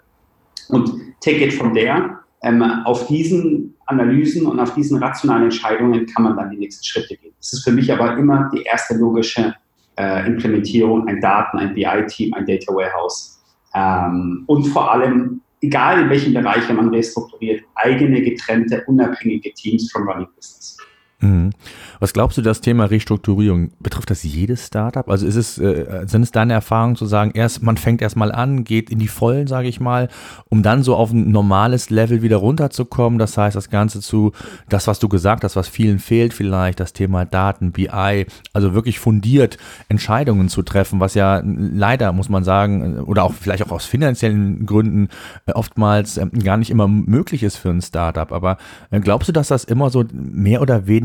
Und 0.70 0.90
take 1.20 1.46
it 1.46 1.54
from 1.54 1.74
there. 1.74 2.18
Ähm, 2.44 2.64
auf 2.86 3.08
diesen 3.08 3.76
Analysen 3.88 4.48
und 4.48 4.60
auf 4.60 4.74
diesen 4.74 5.04
rationalen 5.04 5.44
Entscheidungen 5.44 6.06
kann 6.08 6.24
man 6.24 6.38
dann 6.38 6.50
die 6.50 6.58
nächsten 6.58 6.84
Schritte 6.86 7.18
gehen. 7.18 7.34
Das 7.38 7.54
ist 7.54 7.64
für 7.66 7.72
mich 7.72 7.92
aber 7.92 8.18
immer 8.18 8.50
die 8.54 8.64
erste 8.64 8.96
logische 8.96 9.54
äh, 9.98 10.26
Implementierung, 10.26 11.08
ein 11.08 11.20
Daten, 11.20 11.58
ein 11.58 11.74
BI-Team, 11.74 12.34
ein 12.34 12.46
Data 12.46 12.74
Warehouse. 12.74 13.42
Ähm, 13.76 14.44
und 14.48 14.64
vor 14.68 14.92
allem, 14.92 15.42
egal 15.62 16.02
in 16.02 16.10
welchen 16.10 16.34
Bereichen 16.34 16.76
man 16.76 16.90
restrukturiert, 16.90 17.64
eigene, 17.76 18.22
getrennte, 18.22 18.84
unabhängige 18.88 19.54
Teams 19.54 19.92
from 19.92 20.08
Running 20.08 20.28
Business. 20.36 20.75
Mhm. 21.22 21.52
Was 22.00 22.12
glaubst 22.12 22.38
du, 22.38 22.42
das 22.42 22.60
Thema 22.60 22.86
Restrukturierung, 22.86 23.72
betrifft 23.80 24.10
das 24.10 24.24
jedes 24.24 24.68
Startup? 24.68 25.10
Also 25.10 25.26
ist 25.26 25.36
es, 25.36 25.58
äh, 25.58 26.06
sind 26.08 26.24
es 26.24 26.32
deine 26.32 26.54
Erfahrungen 26.54 26.98
zu 26.98 27.06
sagen, 27.06 27.32
erst, 27.34 27.64
man 27.64 27.78
fängt 27.78 28.02
erstmal 28.02 28.32
an, 28.32 28.66
geht 28.66 28.90
in 28.90 29.00
die 29.00 29.08
Vollen, 29.08 29.48
sage 29.48 29.70
ich 29.70 29.80
mal, 29.80 30.10
um 30.50 30.62
dann 30.62 30.84
so 30.84 30.96
auf 30.96 31.12
ein 31.12 31.32
normales 31.32 31.90
Level 31.90 32.22
wieder 32.22 32.38
runterzukommen? 32.38 33.18
Das 33.18 33.38
heißt, 33.38 33.56
das 33.56 33.70
Ganze 33.70 34.02
zu, 34.02 34.34
das, 34.68 34.88
was 34.88 35.00
du 35.00 35.08
gesagt 35.08 35.44
hast, 35.46 35.56
was 35.56 35.70
vielen 35.70 36.00
fehlt 36.00 36.34
vielleicht, 36.34 36.82
das 36.82 36.92
Thema 36.92 37.24
Daten, 37.24 37.72
BI, 37.72 38.26
also 38.52 38.74
wirklich 38.74 39.00
fundiert 39.00 39.58
Entscheidungen 39.88 40.50
zu 40.50 40.64
treffen, 40.64 41.00
was 41.00 41.14
ja 41.14 41.42
leider, 41.46 42.12
muss 42.12 42.28
man 42.28 42.44
sagen, 42.44 43.00
oder 43.00 43.24
auch 43.24 43.34
vielleicht 43.34 43.64
auch 43.66 43.72
aus 43.72 43.86
finanziellen 43.86 44.66
Gründen 44.66 45.08
äh, 45.46 45.54
oftmals 45.54 46.18
äh, 46.18 46.28
gar 46.44 46.58
nicht 46.58 46.72
immer 46.72 46.90
möglich 46.90 47.42
ist 47.42 47.56
für 47.56 47.70
ein 47.70 47.82
Startup. 47.82 48.32
Aber 48.34 48.58
äh, 48.92 49.00
glaubst 49.00 49.30
du, 49.30 49.34
dass 49.34 49.48
das 49.48 49.64
immer 49.64 49.90
so 49.90 50.04
mehr 50.12 50.62
oder 50.62 50.88
weniger 50.88 51.05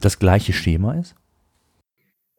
das 0.00 0.18
gleiche 0.18 0.52
Schema 0.52 0.94
ist? 0.94 1.14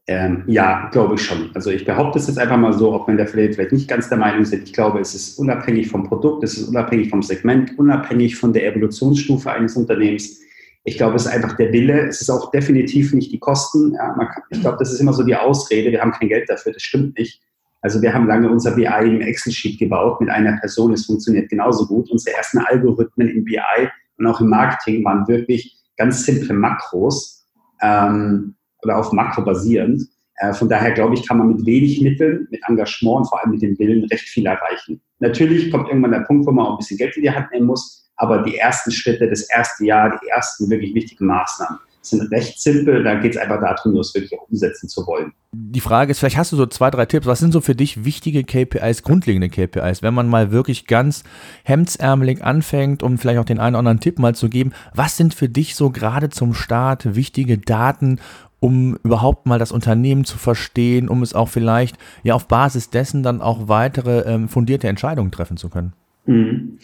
Ähm, 0.07 0.43
ja, 0.45 0.89
glaube 0.91 1.15
ich 1.15 1.21
schon. 1.21 1.49
Also 1.55 1.71
ich 1.71 1.83
behaupte 1.83 2.19
es 2.19 2.27
jetzt 2.27 2.37
einfach 2.37 2.57
mal 2.57 2.73
so, 2.73 2.93
ob 2.93 3.07
man 3.07 3.17
da 3.17 3.25
vielleicht 3.25 3.71
nicht 3.71 3.87
ganz 3.87 4.07
der 4.07 4.19
Meinung 4.19 4.45
sind. 4.45 4.63
Ich 4.63 4.73
glaube, 4.73 4.99
es 4.99 5.15
ist 5.15 5.39
unabhängig 5.39 5.89
vom 5.89 6.03
Produkt, 6.07 6.43
es 6.43 6.57
ist 6.57 6.69
unabhängig 6.69 7.09
vom 7.09 7.23
Segment, 7.23 7.77
unabhängig 7.79 8.35
von 8.35 8.53
der 8.53 8.67
Evolutionsstufe 8.67 9.51
eines 9.51 9.75
Unternehmens. 9.75 10.39
Ich 10.83 10.97
glaube, 10.97 11.15
es 11.15 11.25
ist 11.25 11.31
einfach 11.31 11.57
der 11.57 11.73
Wille. 11.73 12.07
Es 12.07 12.21
ist 12.21 12.29
auch 12.29 12.51
definitiv 12.51 13.13
nicht 13.13 13.31
die 13.31 13.39
Kosten. 13.39 13.93
Ja, 13.93 14.13
kann, 14.13 14.43
ich 14.51 14.61
glaube, 14.61 14.77
das 14.77 14.93
ist 14.93 14.99
immer 14.99 15.13
so 15.13 15.23
die 15.23 15.35
Ausrede, 15.35 15.91
wir 15.91 16.01
haben 16.01 16.11
kein 16.11 16.29
Geld 16.29 16.47
dafür. 16.47 16.73
Das 16.73 16.83
stimmt 16.83 17.17
nicht. 17.17 17.41
Also 17.81 18.01
wir 18.01 18.13
haben 18.13 18.27
lange 18.27 18.49
unser 18.49 18.75
BI 18.75 18.85
im 18.85 19.21
Excel-Sheet 19.21 19.79
gebaut 19.79 20.21
mit 20.21 20.29
einer 20.29 20.57
Person. 20.57 20.93
Es 20.93 21.07
funktioniert 21.07 21.49
genauso 21.49 21.87
gut. 21.87 22.11
Unsere 22.11 22.37
ersten 22.37 22.59
Algorithmen 22.59 23.29
im 23.29 23.43
BI 23.43 23.59
und 24.17 24.27
auch 24.27 24.39
im 24.39 24.49
Marketing 24.49 25.03
waren 25.03 25.27
wirklich 25.27 25.75
ganz 25.97 26.25
simple 26.25 26.53
Makros 26.53 27.45
ähm, 27.81 28.55
oder 28.83 28.97
auf 28.97 29.11
Makro 29.11 29.43
basierend. 29.43 30.01
Äh, 30.37 30.53
von 30.53 30.69
daher 30.69 30.91
glaube 30.91 31.15
ich, 31.15 31.27
kann 31.27 31.37
man 31.37 31.47
mit 31.47 31.65
wenig 31.65 32.01
Mitteln, 32.01 32.47
mit 32.51 32.61
Engagement 32.67 33.17
und 33.17 33.25
vor 33.29 33.41
allem 33.41 33.51
mit 33.51 33.61
dem 33.61 33.77
Willen 33.79 34.03
recht 34.05 34.27
viel 34.27 34.45
erreichen. 34.45 35.01
Natürlich 35.19 35.71
kommt 35.71 35.87
irgendwann 35.87 36.11
der 36.11 36.19
Punkt, 36.21 36.45
wo 36.45 36.51
man 36.51 36.65
auch 36.65 36.71
ein 36.71 36.77
bisschen 36.77 36.97
Geld 36.97 37.15
in 37.15 37.23
die 37.23 37.31
Hand 37.31 37.51
nehmen 37.51 37.67
muss, 37.67 38.09
aber 38.17 38.43
die 38.43 38.57
ersten 38.57 38.91
Schritte, 38.91 39.29
das 39.29 39.49
erste 39.49 39.85
Jahr, 39.85 40.19
die 40.21 40.27
ersten 40.27 40.69
wirklich 40.69 40.93
wichtigen 40.93 41.25
Maßnahmen 41.27 41.79
sind 42.05 42.31
recht 42.31 42.59
simpel. 42.59 43.03
Da 43.03 43.15
geht 43.15 43.35
es 43.35 43.37
einfach 43.37 43.59
darum, 43.59 43.95
das 43.95 44.13
wirklich 44.13 44.37
auch 44.37 44.47
umsetzen 44.49 44.89
zu 44.89 45.05
wollen. 45.05 45.33
Die 45.51 45.79
Frage 45.79 46.11
ist, 46.11 46.19
vielleicht 46.19 46.37
hast 46.37 46.51
du 46.51 46.57
so 46.57 46.65
zwei, 46.65 46.91
drei 46.91 47.05
Tipps. 47.05 47.25
Was 47.27 47.39
sind 47.39 47.51
so 47.51 47.61
für 47.61 47.75
dich 47.75 48.03
wichtige 48.03 48.43
KPIs, 48.43 49.03
grundlegende 49.03 49.49
KPIs, 49.49 50.01
wenn 50.01 50.13
man 50.13 50.27
mal 50.27 50.51
wirklich 50.51 50.85
ganz 50.85 51.23
hemdsärmelig 51.63 52.43
anfängt, 52.43 53.03
um 53.03 53.17
vielleicht 53.17 53.39
auch 53.39 53.45
den 53.45 53.59
einen 53.59 53.75
oder 53.75 53.79
anderen 53.79 53.99
Tipp 53.99 54.19
mal 54.19 54.35
zu 54.35 54.49
geben? 54.49 54.73
Was 54.93 55.17
sind 55.17 55.33
für 55.33 55.49
dich 55.49 55.75
so 55.75 55.89
gerade 55.89 56.29
zum 56.29 56.53
Start 56.53 57.15
wichtige 57.15 57.57
Daten, 57.57 58.19
um 58.59 58.97
überhaupt 59.03 59.45
mal 59.45 59.59
das 59.59 59.71
Unternehmen 59.71 60.25
zu 60.25 60.37
verstehen, 60.37 61.07
um 61.09 61.21
es 61.21 61.33
auch 61.33 61.49
vielleicht 61.49 61.97
ja 62.23 62.33
auf 62.33 62.47
Basis 62.47 62.89
dessen 62.89 63.23
dann 63.23 63.41
auch 63.41 63.67
weitere 63.67 64.21
ähm, 64.21 64.49
fundierte 64.49 64.87
Entscheidungen 64.87 65.31
treffen 65.31 65.57
zu 65.57 65.69
können? 65.69 65.93
Mhm. 66.25 66.79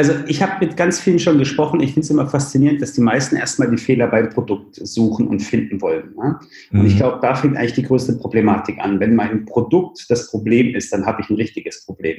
Also 0.00 0.14
ich 0.28 0.40
habe 0.40 0.64
mit 0.64 0.78
ganz 0.78 0.98
vielen 0.98 1.18
schon 1.18 1.36
gesprochen. 1.36 1.80
Ich 1.80 1.90
finde 1.92 2.00
es 2.00 2.08
immer 2.08 2.26
faszinierend, 2.26 2.80
dass 2.80 2.94
die 2.94 3.02
meisten 3.02 3.36
erstmal 3.36 3.70
die 3.70 3.76
Fehler 3.76 4.06
beim 4.06 4.30
Produkt 4.30 4.76
suchen 4.76 5.28
und 5.28 5.40
finden 5.40 5.82
wollen. 5.82 6.14
Ne? 6.16 6.38
Und 6.72 6.80
mhm. 6.80 6.86
ich 6.86 6.96
glaube, 6.96 7.18
da 7.20 7.34
fängt 7.34 7.58
eigentlich 7.58 7.74
die 7.74 7.82
größte 7.82 8.14
Problematik 8.14 8.78
an. 8.78 8.98
Wenn 8.98 9.14
mein 9.14 9.44
Produkt 9.44 10.06
das 10.08 10.30
Problem 10.30 10.74
ist, 10.74 10.90
dann 10.94 11.04
habe 11.04 11.20
ich 11.20 11.28
ein 11.28 11.36
richtiges 11.36 11.84
Problem. 11.84 12.16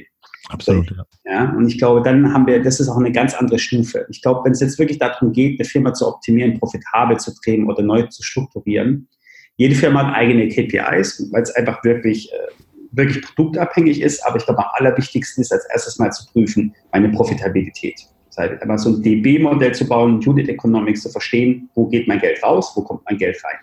Absolut. 0.48 0.94
Ja. 1.24 1.32
ja. 1.32 1.50
Und 1.56 1.66
ich 1.66 1.76
glaube, 1.76 2.02
dann 2.02 2.32
haben 2.32 2.46
wir, 2.46 2.62
das 2.62 2.78
ist 2.78 2.88
auch 2.88 2.98
eine 2.98 3.10
ganz 3.10 3.34
andere 3.34 3.58
Stufe. 3.58 4.06
Ich 4.10 4.22
glaube, 4.22 4.44
wenn 4.44 4.52
es 4.52 4.60
jetzt 4.60 4.78
wirklich 4.78 5.00
darum 5.00 5.32
geht, 5.32 5.58
eine 5.58 5.68
Firma 5.68 5.92
zu 5.92 6.06
optimieren, 6.06 6.60
profitabel 6.60 7.16
zu 7.16 7.32
drehen 7.42 7.68
oder 7.68 7.82
neu 7.82 8.04
zu 8.04 8.22
strukturieren, 8.22 9.08
jede 9.56 9.74
Firma 9.74 10.06
hat 10.06 10.14
eigene 10.14 10.46
KPIs, 10.46 11.30
weil 11.32 11.42
es 11.42 11.50
einfach 11.56 11.82
wirklich, 11.82 12.32
äh, 12.32 12.61
wirklich 12.92 13.22
produktabhängig 13.22 14.00
ist. 14.00 14.24
Aber 14.24 14.36
ich 14.36 14.44
glaube, 14.44 14.64
am 14.64 14.70
allerwichtigsten 14.74 15.42
ist 15.42 15.52
als 15.52 15.66
erstes 15.72 15.98
mal 15.98 16.10
zu 16.10 16.26
prüfen, 16.32 16.74
meine 16.92 17.08
Profitabilität. 17.10 18.00
Das 18.28 18.38
heißt, 18.38 18.62
einmal 18.62 18.78
so 18.78 18.90
ein 18.90 19.02
DB-Modell 19.02 19.74
zu 19.74 19.86
bauen, 19.86 20.26
Unit 20.26 20.48
Economics 20.48 21.02
zu 21.02 21.10
verstehen, 21.10 21.68
wo 21.74 21.86
geht 21.86 22.08
mein 22.08 22.20
Geld 22.20 22.42
raus, 22.42 22.72
wo 22.74 22.82
kommt 22.82 23.02
mein 23.04 23.18
Geld 23.18 23.42
rein. 23.44 23.56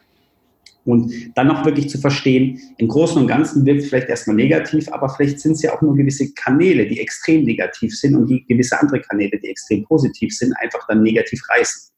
Und 0.85 1.11
dann 1.35 1.47
noch 1.47 1.65
wirklich 1.65 1.89
zu 1.89 1.97
verstehen, 1.99 2.59
im 2.77 2.87
Großen 2.87 3.21
und 3.21 3.27
Ganzen 3.27 3.65
wirkt 3.65 3.81
es 3.81 3.89
vielleicht 3.89 4.09
erstmal 4.09 4.35
negativ, 4.35 4.91
aber 4.91 5.09
vielleicht 5.09 5.39
sind 5.39 5.53
es 5.53 5.61
ja 5.61 5.75
auch 5.75 5.81
nur 5.81 5.95
gewisse 5.95 6.33
Kanäle, 6.33 6.87
die 6.87 6.99
extrem 6.99 7.43
negativ 7.43 7.95
sind 7.97 8.15
und 8.15 8.27
die 8.27 8.45
gewisse 8.45 8.79
andere 8.79 9.01
Kanäle, 9.01 9.37
die 9.39 9.49
extrem 9.49 9.83
positiv 9.83 10.35
sind, 10.35 10.53
einfach 10.59 10.87
dann 10.87 11.03
negativ 11.03 11.41
reißen. 11.49 11.91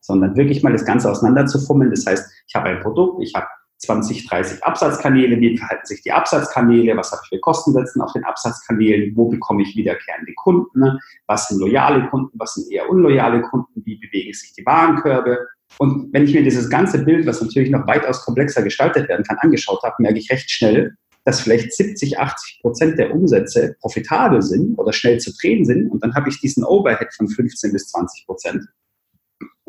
Sondern 0.00 0.36
wirklich 0.36 0.62
mal 0.62 0.72
das 0.72 0.84
Ganze 0.84 1.10
auseinanderzufummeln. 1.10 1.90
Das 1.90 2.06
heißt, 2.06 2.30
ich 2.46 2.54
habe 2.54 2.68
ein 2.68 2.80
Produkt, 2.80 3.22
ich 3.22 3.34
habe 3.34 3.46
20, 3.78 4.26
30 4.26 4.64
Absatzkanäle, 4.64 5.40
wie 5.40 5.56
verhalten 5.56 5.86
sich 5.86 6.02
die 6.02 6.12
Absatzkanäle, 6.12 6.96
was 6.96 7.12
habe 7.12 7.22
ich 7.24 7.28
für 7.28 7.40
Kostensätzen 7.40 8.02
auf 8.02 8.12
den 8.12 8.24
Absatzkanälen, 8.24 9.16
wo 9.16 9.28
bekomme 9.28 9.62
ich 9.62 9.76
wiederkehrende 9.76 10.32
Kunden, 10.34 10.98
was 11.26 11.48
sind 11.48 11.60
loyale 11.60 12.08
Kunden, 12.08 12.36
was 12.38 12.54
sind 12.54 12.72
eher 12.72 12.90
unloyale 12.90 13.42
Kunden, 13.42 13.82
wie 13.84 13.96
bewegen 13.96 14.32
sich 14.34 14.52
die 14.52 14.66
Warenkörbe, 14.66 15.38
und 15.76 16.12
wenn 16.12 16.24
ich 16.24 16.34
mir 16.34 16.42
dieses 16.42 16.70
ganze 16.70 17.04
Bild, 17.04 17.26
was 17.26 17.42
natürlich 17.42 17.70
noch 17.70 17.86
weitaus 17.86 18.24
komplexer 18.24 18.62
gestaltet 18.62 19.08
werden 19.08 19.24
kann, 19.24 19.36
angeschaut 19.38 19.82
habe, 19.82 19.94
merke 19.98 20.18
ich 20.18 20.30
recht 20.30 20.50
schnell, 20.50 20.96
dass 21.24 21.40
vielleicht 21.40 21.72
70, 21.74 22.18
80 22.18 22.60
Prozent 22.62 22.98
der 22.98 23.14
Umsätze 23.14 23.76
profitabel 23.80 24.40
sind 24.40 24.78
oder 24.78 24.92
schnell 24.92 25.18
zu 25.18 25.30
drehen 25.38 25.64
sind. 25.64 25.90
Und 25.90 26.02
dann 26.02 26.14
habe 26.14 26.30
ich 26.30 26.40
diesen 26.40 26.64
Overhead 26.64 27.12
von 27.14 27.28
15 27.28 27.72
bis 27.72 27.88
20 27.88 28.26
Prozent. 28.26 28.64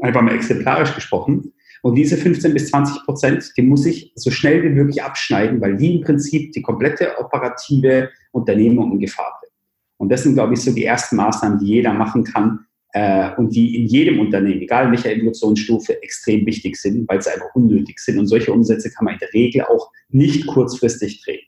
Einfach 0.02 0.22
mal 0.22 0.34
exemplarisch 0.34 0.96
gesprochen. 0.96 1.54
Und 1.82 1.96
diese 1.96 2.18
15 2.18 2.54
bis 2.54 2.70
20 2.70 3.04
Prozent, 3.06 3.52
die 3.56 3.62
muss 3.62 3.86
ich 3.86 4.12
so 4.16 4.32
schnell 4.32 4.64
wie 4.64 4.70
möglich 4.70 5.02
abschneiden, 5.02 5.62
weil 5.62 5.78
die 5.78 5.96
im 5.96 6.02
Prinzip 6.02 6.52
die 6.52 6.62
komplette 6.62 7.18
operative 7.20 8.10
Unternehmung 8.32 8.92
in 8.94 9.00
Gefahr 9.00 9.38
bringen. 9.40 9.54
Und 9.98 10.10
das 10.10 10.24
sind, 10.24 10.34
glaube 10.34 10.54
ich, 10.54 10.62
so 10.62 10.72
die 10.72 10.86
ersten 10.86 11.16
Maßnahmen, 11.16 11.60
die 11.60 11.68
jeder 11.68 11.94
machen 11.94 12.24
kann, 12.24 12.66
äh, 12.94 13.36
und 13.36 13.56
die 13.56 13.76
in 13.76 13.88
jedem 13.88 14.20
Unternehmen, 14.20 14.62
egal 14.62 14.86
in 14.86 14.92
welcher 14.92 15.12
Evolutionsstufe, 15.12 16.02
extrem 16.02 16.46
wichtig 16.46 16.76
sind, 16.76 17.08
weil 17.08 17.22
sie 17.22 17.32
einfach 17.32 17.54
unnötig 17.54 18.00
sind. 18.00 18.18
Und 18.18 18.28
solche 18.28 18.52
Umsätze 18.52 18.90
kann 18.92 19.06
man 19.06 19.14
in 19.16 19.20
der 19.20 19.34
Regel 19.34 19.64
auch 19.64 19.92
nicht 20.10 20.48
kurzfristig 20.48 21.24
drehen. 21.24 21.46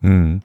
Hm. 0.00 0.42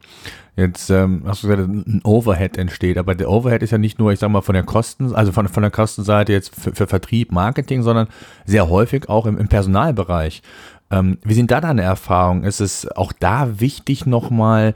Jetzt 0.56 0.92
ähm, 0.92 1.24
hast 1.26 1.44
du 1.44 1.48
gesagt, 1.48 1.68
ein 1.68 2.02
Overhead 2.04 2.58
entsteht, 2.58 3.00
aber 3.00 3.16
der 3.16 3.30
Overhead 3.30 3.64
ist 3.64 3.72
ja 3.72 3.80
nicht 3.80 3.98
nur, 3.98 4.12
ich 4.12 4.20
sag 4.20 4.30
mal, 4.30 4.42
von 4.42 4.54
der 4.54 4.64
Kosten, 4.64 5.16
also 5.16 5.32
von, 5.32 5.48
von 5.48 5.64
der 5.64 5.72
Kostenseite 5.72 6.32
jetzt 6.32 6.54
für, 6.54 6.76
für 6.76 6.86
Vertrieb, 6.86 7.32
Marketing, 7.32 7.82
sondern 7.82 8.08
sehr 8.46 8.70
häufig 8.70 9.10
auch 9.10 9.26
im, 9.26 9.40
im 9.40 9.48
Personalbereich. 9.48 10.44
Ähm, 10.92 11.18
wie 11.24 11.34
sind 11.34 11.52
da 11.52 11.62
deine 11.62 11.82
Erfahrungen? 11.82 12.44
Ist 12.44 12.62
es 12.62 12.90
auch 12.92 13.12
da 13.13 13.60
wichtig, 13.60 14.06
nochmal 14.06 14.74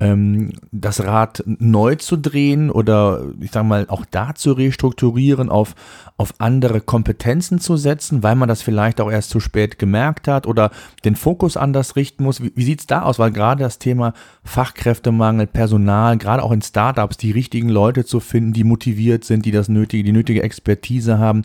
ähm, 0.00 0.52
das 0.72 1.04
Rad 1.04 1.44
neu 1.46 1.94
zu 1.96 2.16
drehen 2.16 2.70
oder 2.70 3.22
ich 3.40 3.50
sage 3.50 3.66
mal 3.66 3.86
auch 3.88 4.04
da 4.10 4.34
zu 4.34 4.52
restrukturieren, 4.52 5.50
auf, 5.50 5.74
auf 6.16 6.32
andere 6.38 6.80
Kompetenzen 6.80 7.60
zu 7.60 7.76
setzen, 7.76 8.22
weil 8.22 8.34
man 8.34 8.48
das 8.48 8.62
vielleicht 8.62 9.00
auch 9.00 9.10
erst 9.10 9.30
zu 9.30 9.40
spät 9.40 9.78
gemerkt 9.78 10.26
hat 10.26 10.46
oder 10.46 10.70
den 11.04 11.16
Fokus 11.16 11.56
anders 11.56 11.96
richten 11.96 12.24
muss. 12.24 12.42
Wie, 12.42 12.52
wie 12.56 12.64
sieht 12.64 12.80
es 12.80 12.86
da 12.86 13.02
aus? 13.02 13.18
Weil 13.18 13.30
gerade 13.30 13.62
das 13.62 13.78
Thema 13.78 14.14
Fachkräftemangel, 14.42 15.46
Personal, 15.46 16.16
gerade 16.16 16.42
auch 16.42 16.52
in 16.52 16.62
Startups, 16.62 17.18
die 17.18 17.30
richtigen 17.30 17.68
Leute 17.68 18.04
zu 18.04 18.20
finden, 18.20 18.54
die 18.54 18.64
motiviert 18.64 19.24
sind, 19.24 19.44
die 19.44 19.52
das 19.52 19.68
nötige, 19.68 20.02
die 20.02 20.12
nötige 20.12 20.42
Expertise 20.42 21.18
haben. 21.18 21.42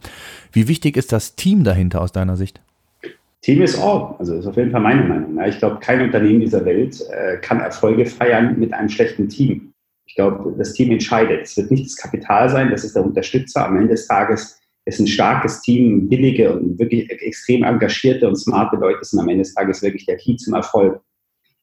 Wie 0.54 0.70
wichtig 0.70 0.96
ist 0.96 1.12
das 1.12 1.36
Team 1.36 1.66
dahinter 1.66 2.02
aus 2.02 2.14
deiner 2.14 2.38
Sicht? 2.38 2.62
Team 3.46 3.62
is 3.62 3.78
all. 3.80 4.16
Also 4.18 4.34
ist 4.34 4.48
auf 4.48 4.58
jeden 4.58 4.72
Fall 4.72 4.82
meine 4.82 5.04
Meinung. 5.04 5.40
Ich 5.46 5.60
glaube, 5.60 5.80
kein 5.80 6.02
Unternehmen 6.02 6.40
dieser 6.40 6.66
Welt 6.66 7.00
äh, 7.12 7.38
kann 7.38 7.60
Erfolge 7.60 8.08
feiern 8.08 8.58
mit 8.58 8.74
einem 8.74 8.90
schlechten 8.90 9.30
Team. 9.30 9.72
Ich 10.08 10.16
glaube, 10.16 10.56
das 10.58 10.74
Team 10.74 10.90
entscheidet. 10.90 11.44
Es 11.44 11.56
wird 11.56 11.70
nicht 11.70 11.86
das 11.86 11.96
Kapital 11.96 12.50
sein, 12.50 12.72
das 12.72 12.84
ist 12.84 12.96
der 12.96 13.06
Unterstützer. 13.06 13.68
Am 13.68 13.76
Ende 13.78 13.90
des 13.90 14.08
Tages 14.08 14.60
ist 14.86 15.00
ein 15.00 15.06
starkes 15.06 15.62
Team, 15.62 16.10
billige 16.10 16.58
und 16.58 16.80
wirklich 16.80 17.08
extrem 17.12 17.64
engagierte 17.64 18.28
und 18.28 18.36
smarte 18.36 18.78
Leute 18.78 19.04
sind 19.04 19.20
am 19.20 19.30
Ende 19.30 19.44
des 19.44 19.54
Tages 19.54 19.84
wirklich 19.84 20.08
der 20.08 20.18
Key 20.18 20.38
zum 20.38 20.56
Erfolg. 20.56 21.00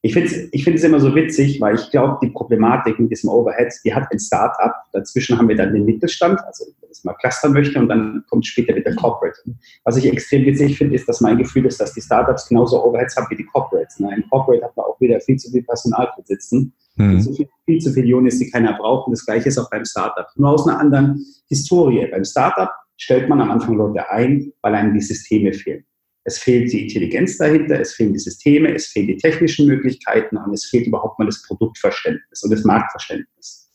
Ich 0.05 0.13
finde 0.13 0.27
es 0.27 0.49
ich 0.51 0.65
find's 0.65 0.83
immer 0.83 0.99
so 0.99 1.15
witzig, 1.15 1.61
weil 1.61 1.75
ich 1.75 1.89
glaube, 1.89 2.17
die 2.21 2.29
Problematik 2.29 2.99
mit 2.99 3.09
diesem 3.09 3.29
Overhead, 3.29 3.73
die 3.85 3.95
hat 3.95 4.11
ein 4.11 4.19
Start-up. 4.19 4.75
Dazwischen 4.91 5.37
haben 5.37 5.47
wir 5.47 5.55
dann 5.55 5.73
den 5.73 5.85
Mittelstand, 5.85 6.41
also 6.45 6.65
wenn 6.65 6.73
ich 6.73 6.89
das 6.89 7.05
mal 7.05 7.13
clustern 7.13 7.53
möchte, 7.53 7.79
und 7.79 7.87
dann 7.87 8.21
kommt 8.29 8.45
später 8.45 8.75
wieder 8.75 8.93
Corporate. 8.95 9.39
Was 9.85 9.95
ich 9.95 10.05
extrem 10.05 10.45
witzig 10.45 10.77
finde, 10.77 10.95
ist, 10.95 11.07
dass 11.07 11.21
mein 11.21 11.37
Gefühl 11.37 11.65
ist, 11.67 11.79
dass 11.79 11.93
die 11.93 12.01
Startups 12.01 12.49
genauso 12.49 12.83
Overheads 12.83 13.15
haben 13.15 13.27
wie 13.29 13.37
die 13.37 13.45
Corporates. 13.45 13.97
Ne? 14.01 14.13
Im 14.13 14.29
Corporate 14.29 14.65
hat 14.65 14.75
man 14.75 14.87
auch 14.87 14.99
wieder 14.99 15.21
viel 15.21 15.37
zu 15.37 15.49
viel 15.49 15.63
Personal 15.63 16.09
sitzen. 16.25 16.73
Mhm. 16.97 17.21
So 17.21 17.33
viel, 17.33 17.47
viel 17.63 17.79
zu 17.79 17.93
viele 17.93 18.17
Units, 18.17 18.39
die 18.39 18.51
keiner 18.51 18.73
braucht. 18.73 19.07
Und 19.07 19.11
das 19.13 19.25
Gleiche 19.25 19.47
ist 19.47 19.57
auch 19.57 19.69
beim 19.69 19.85
Startup. 19.85 20.27
Nur 20.35 20.49
aus 20.49 20.67
einer 20.67 20.81
anderen 20.81 21.25
Historie. 21.47 22.05
Beim 22.11 22.25
Startup 22.25 22.71
stellt 22.97 23.29
man 23.29 23.39
am 23.39 23.51
Anfang 23.51 23.77
Leute 23.77 24.09
ein, 24.09 24.51
weil 24.61 24.75
einem 24.75 24.93
die 24.93 25.01
Systeme 25.01 25.53
fehlen. 25.53 25.85
Es 26.25 26.39
fehlt 26.39 26.71
die 26.71 26.83
Intelligenz 26.83 27.37
dahinter, 27.37 27.79
es 27.79 27.93
fehlen 27.93 28.13
die 28.13 28.19
Systeme, 28.19 28.73
es 28.73 28.87
fehlen 28.87 29.07
die 29.07 29.17
technischen 29.17 29.67
Möglichkeiten 29.67 30.37
und 30.37 30.53
es 30.53 30.65
fehlt 30.65 30.87
überhaupt 30.87 31.19
mal 31.19 31.25
das 31.25 31.43
Produktverständnis 31.43 32.43
und 32.43 32.51
das 32.51 32.63
Marktverständnis. 32.63 33.69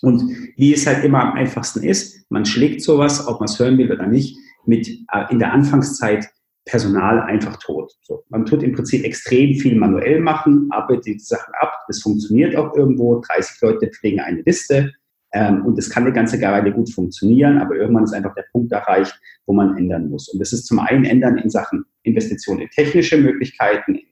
Und 0.00 0.22
wie 0.56 0.72
es 0.72 0.86
halt 0.86 1.04
immer 1.04 1.20
am 1.20 1.34
einfachsten 1.34 1.82
ist, 1.82 2.24
man 2.28 2.44
schlägt 2.44 2.82
sowas, 2.82 3.26
ob 3.26 3.40
man 3.40 3.48
es 3.48 3.58
hören 3.58 3.78
will 3.78 3.92
oder 3.92 4.06
nicht, 4.06 4.36
mit 4.64 4.88
äh, 4.88 5.30
in 5.30 5.38
der 5.38 5.52
Anfangszeit 5.52 6.28
Personal 6.64 7.20
einfach 7.20 7.56
tot. 7.56 7.92
So, 8.02 8.24
man 8.28 8.46
tut 8.46 8.62
im 8.62 8.72
Prinzip 8.72 9.04
extrem 9.04 9.54
viel 9.54 9.76
manuell 9.76 10.20
machen, 10.20 10.68
arbeitet 10.70 11.06
die 11.06 11.18
Sachen 11.18 11.52
ab, 11.60 11.72
das 11.88 12.00
funktioniert 12.00 12.54
auch 12.54 12.76
irgendwo, 12.76 13.20
30 13.20 13.60
Leute 13.60 13.88
pflegen 13.88 14.20
eine 14.20 14.42
Liste, 14.42 14.92
ähm, 15.32 15.64
und 15.64 15.78
das 15.78 15.88
kann 15.88 16.04
eine 16.04 16.12
ganze 16.12 16.40
Weile 16.40 16.72
gut 16.72 16.92
funktionieren, 16.92 17.58
aber 17.58 17.76
irgendwann 17.76 18.04
ist 18.04 18.12
einfach 18.12 18.34
der 18.34 18.44
Punkt 18.52 18.70
erreicht, 18.72 19.18
wo 19.46 19.54
man 19.54 19.76
ändern 19.76 20.08
muss. 20.08 20.28
Und 20.28 20.38
das 20.38 20.52
ist 20.52 20.66
zum 20.66 20.78
einen 20.78 21.04
ändern 21.04 21.38
in 21.38 21.48
Sachen 21.48 21.84
Investitionen 22.02 22.62
in 22.62 22.70
technische 22.70 23.16
Möglichkeiten, 23.16 23.94
in, 23.94 24.06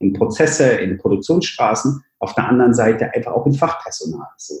in 0.00 0.12
Prozesse, 0.12 0.68
in 0.68 0.98
Produktionsstraßen, 0.98 2.02
auf 2.18 2.34
der 2.34 2.48
anderen 2.48 2.74
Seite 2.74 3.12
einfach 3.14 3.32
auch 3.32 3.46
in 3.46 3.54
Fachpersonal. 3.54 4.26
So. 4.38 4.54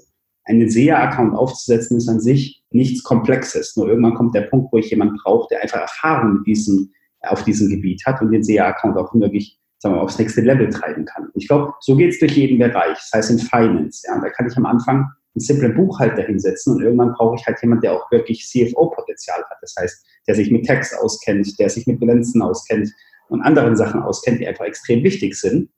Einen 0.44 0.70
SEA-Account 0.70 1.34
aufzusetzen 1.34 1.96
ist 1.96 2.08
an 2.08 2.20
sich 2.20 2.62
nichts 2.70 3.02
Komplexes. 3.02 3.76
Nur 3.76 3.88
irgendwann 3.88 4.14
kommt 4.14 4.34
der 4.34 4.42
Punkt, 4.42 4.72
wo 4.72 4.78
ich 4.78 4.90
jemanden 4.90 5.16
brauche, 5.24 5.48
der 5.50 5.62
einfach 5.62 5.80
Erfahrung 5.80 6.44
diesem, 6.44 6.92
auf 7.22 7.42
diesem 7.42 7.68
Gebiet 7.68 8.02
hat 8.06 8.20
und 8.20 8.30
den 8.30 8.44
SEA-Account 8.44 8.96
auch 8.96 9.12
wirklich 9.14 9.58
sagen 9.78 9.96
wir, 9.96 10.02
aufs 10.02 10.18
nächste 10.18 10.42
Level 10.42 10.68
treiben 10.70 11.04
kann. 11.04 11.28
Ich 11.34 11.48
glaube, 11.48 11.72
so 11.80 11.96
geht 11.96 12.10
es 12.10 12.20
durch 12.20 12.36
jeden 12.36 12.58
Bereich. 12.58 12.96
Das 12.96 13.10
heißt 13.14 13.30
in 13.30 13.38
Finance. 13.38 14.06
Ja, 14.06 14.20
da 14.20 14.30
kann 14.30 14.46
ich 14.46 14.56
am 14.56 14.66
Anfang 14.66 15.10
einen 15.36 15.40
simplen 15.40 15.74
Buchhalter 15.74 16.22
hinsetzen 16.22 16.74
und 16.74 16.82
irgendwann 16.82 17.12
brauche 17.12 17.36
ich 17.36 17.46
halt 17.46 17.60
jemanden, 17.60 17.82
der 17.82 17.92
auch 17.92 18.10
wirklich 18.10 18.46
CFO-Potenzial 18.46 19.38
hat. 19.38 19.58
Das 19.60 19.74
heißt, 19.78 20.06
der 20.26 20.34
sich 20.34 20.50
mit 20.50 20.64
Text 20.64 20.98
auskennt, 20.98 21.58
der 21.58 21.68
sich 21.68 21.86
mit 21.86 22.00
Bilanzen 22.00 22.40
auskennt 22.42 22.90
und 23.28 23.42
anderen 23.42 23.76
Sachen 23.76 24.02
auskennt, 24.02 24.40
die 24.40 24.48
einfach 24.48 24.64
extrem 24.64 25.04
wichtig 25.04 25.34
sind. 25.38 25.68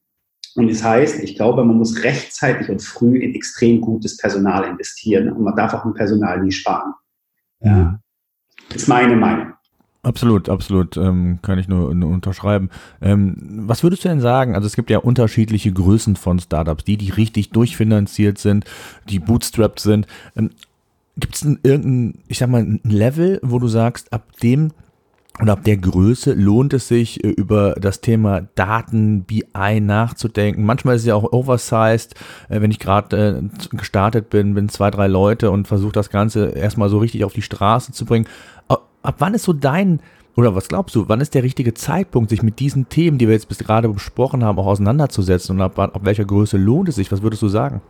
Und 0.54 0.70
das 0.70 0.82
heißt, 0.82 1.22
ich 1.22 1.36
glaube, 1.36 1.64
man 1.64 1.76
muss 1.76 2.02
rechtzeitig 2.04 2.68
und 2.68 2.80
früh 2.80 3.18
in 3.18 3.34
extrem 3.34 3.80
gutes 3.80 4.16
Personal 4.16 4.64
investieren 4.64 5.32
und 5.32 5.42
man 5.42 5.56
darf 5.56 5.74
auch 5.74 5.84
im 5.84 5.94
Personal 5.94 6.40
nie 6.40 6.52
sparen. 6.52 6.94
Ja. 7.60 8.00
Das 8.68 8.82
ist 8.82 8.88
meine 8.88 9.16
Meinung. 9.16 9.54
Absolut, 10.08 10.48
absolut, 10.48 10.96
ähm, 10.96 11.38
kann 11.42 11.58
ich 11.58 11.68
nur, 11.68 11.94
nur 11.94 12.08
unterschreiben. 12.08 12.70
Ähm, 13.02 13.36
was 13.66 13.82
würdest 13.82 14.06
du 14.06 14.08
denn 14.08 14.22
sagen? 14.22 14.54
Also 14.54 14.66
es 14.66 14.74
gibt 14.74 14.88
ja 14.88 15.00
unterschiedliche 15.00 15.70
Größen 15.70 16.16
von 16.16 16.38
Startups, 16.38 16.84
die, 16.84 16.96
die 16.96 17.10
richtig 17.10 17.50
durchfinanziert 17.50 18.38
sind, 18.38 18.64
die 19.10 19.18
bootstrapped 19.18 19.80
sind. 19.80 20.06
Ähm, 20.34 20.48
gibt 21.18 21.34
es 21.34 21.42
irgendein, 21.42 22.22
ich 22.26 22.38
sag 22.38 22.48
mal, 22.48 22.62
ein 22.62 22.80
Level, 22.84 23.38
wo 23.42 23.58
du 23.58 23.68
sagst, 23.68 24.10
ab 24.10 24.32
dem 24.42 24.70
und 25.40 25.50
ab 25.50 25.62
der 25.64 25.76
Größe 25.76 26.32
lohnt 26.32 26.72
es 26.72 26.88
sich, 26.88 27.22
äh, 27.22 27.28
über 27.28 27.74
das 27.78 28.00
Thema 28.00 28.48
Daten, 28.54 29.24
BI 29.24 29.80
nachzudenken. 29.82 30.64
Manchmal 30.64 30.96
ist 30.96 31.02
es 31.02 31.08
ja 31.08 31.16
auch 31.16 31.34
oversized, 31.34 32.14
äh, 32.48 32.62
wenn 32.62 32.70
ich 32.70 32.78
gerade 32.78 33.42
äh, 33.42 33.76
gestartet 33.76 34.30
bin, 34.30 34.54
bin 34.54 34.70
zwei, 34.70 34.90
drei 34.90 35.06
Leute 35.06 35.50
und 35.50 35.68
versuche 35.68 35.92
das 35.92 36.08
Ganze 36.08 36.46
erstmal 36.46 36.88
so 36.88 36.96
richtig 36.96 37.24
auf 37.24 37.34
die 37.34 37.42
Straße 37.42 37.92
zu 37.92 38.06
bringen. 38.06 38.26
Ab 39.08 39.14
wann 39.20 39.32
ist 39.32 39.44
so 39.44 39.54
dein, 39.54 40.00
oder 40.36 40.54
was 40.54 40.68
glaubst 40.68 40.94
du, 40.94 41.08
wann 41.08 41.22
ist 41.22 41.32
der 41.34 41.42
richtige 41.42 41.72
Zeitpunkt, 41.72 42.28
sich 42.28 42.42
mit 42.42 42.60
diesen 42.60 42.90
Themen, 42.90 43.16
die 43.16 43.26
wir 43.26 43.32
jetzt 43.32 43.48
bis 43.48 43.56
gerade 43.56 43.88
besprochen 43.88 44.44
haben, 44.44 44.58
auch 44.58 44.66
auseinanderzusetzen 44.66 45.56
und 45.56 45.62
ab, 45.62 45.78
ab 45.78 46.00
welcher 46.02 46.26
Größe 46.26 46.58
lohnt 46.58 46.90
es 46.90 46.96
sich? 46.96 47.10
Was 47.10 47.22
würdest 47.22 47.40
du 47.40 47.48
sagen? 47.48 47.80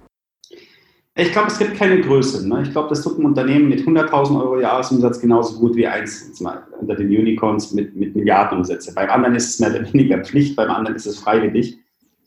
Ich 1.16 1.32
glaube, 1.32 1.48
es 1.48 1.58
gibt 1.58 1.75
keine 1.75 2.00
Größe. 2.00 2.48
Ne? 2.48 2.62
Ich 2.62 2.70
glaube, 2.70 2.90
das 2.90 3.02
tut 3.02 3.18
ein 3.18 3.25
Unternehmen 3.25 3.68
mit 3.68 3.80
100.000 3.80 4.40
Euro 4.40 4.60
Jahresumsatz 4.60 5.20
genauso 5.20 5.58
gut 5.58 5.75
wie 5.75 5.88
eins 5.88 6.40
mal 6.40 6.62
unter 6.78 6.94
den 6.94 7.08
Unicorns 7.08 7.72
mit, 7.72 7.96
mit 7.96 8.14
Milliardenumsätze. 8.14 8.94
Beim 8.94 9.10
anderen 9.10 9.34
ist 9.34 9.48
es 9.48 9.58
mehr 9.58 9.70
oder 9.70 9.92
weniger 9.92 10.22
Pflicht, 10.22 10.54
beim 10.54 10.70
anderen 10.70 10.94
ist 10.94 11.06
es 11.06 11.18
freiwillig. 11.18 11.76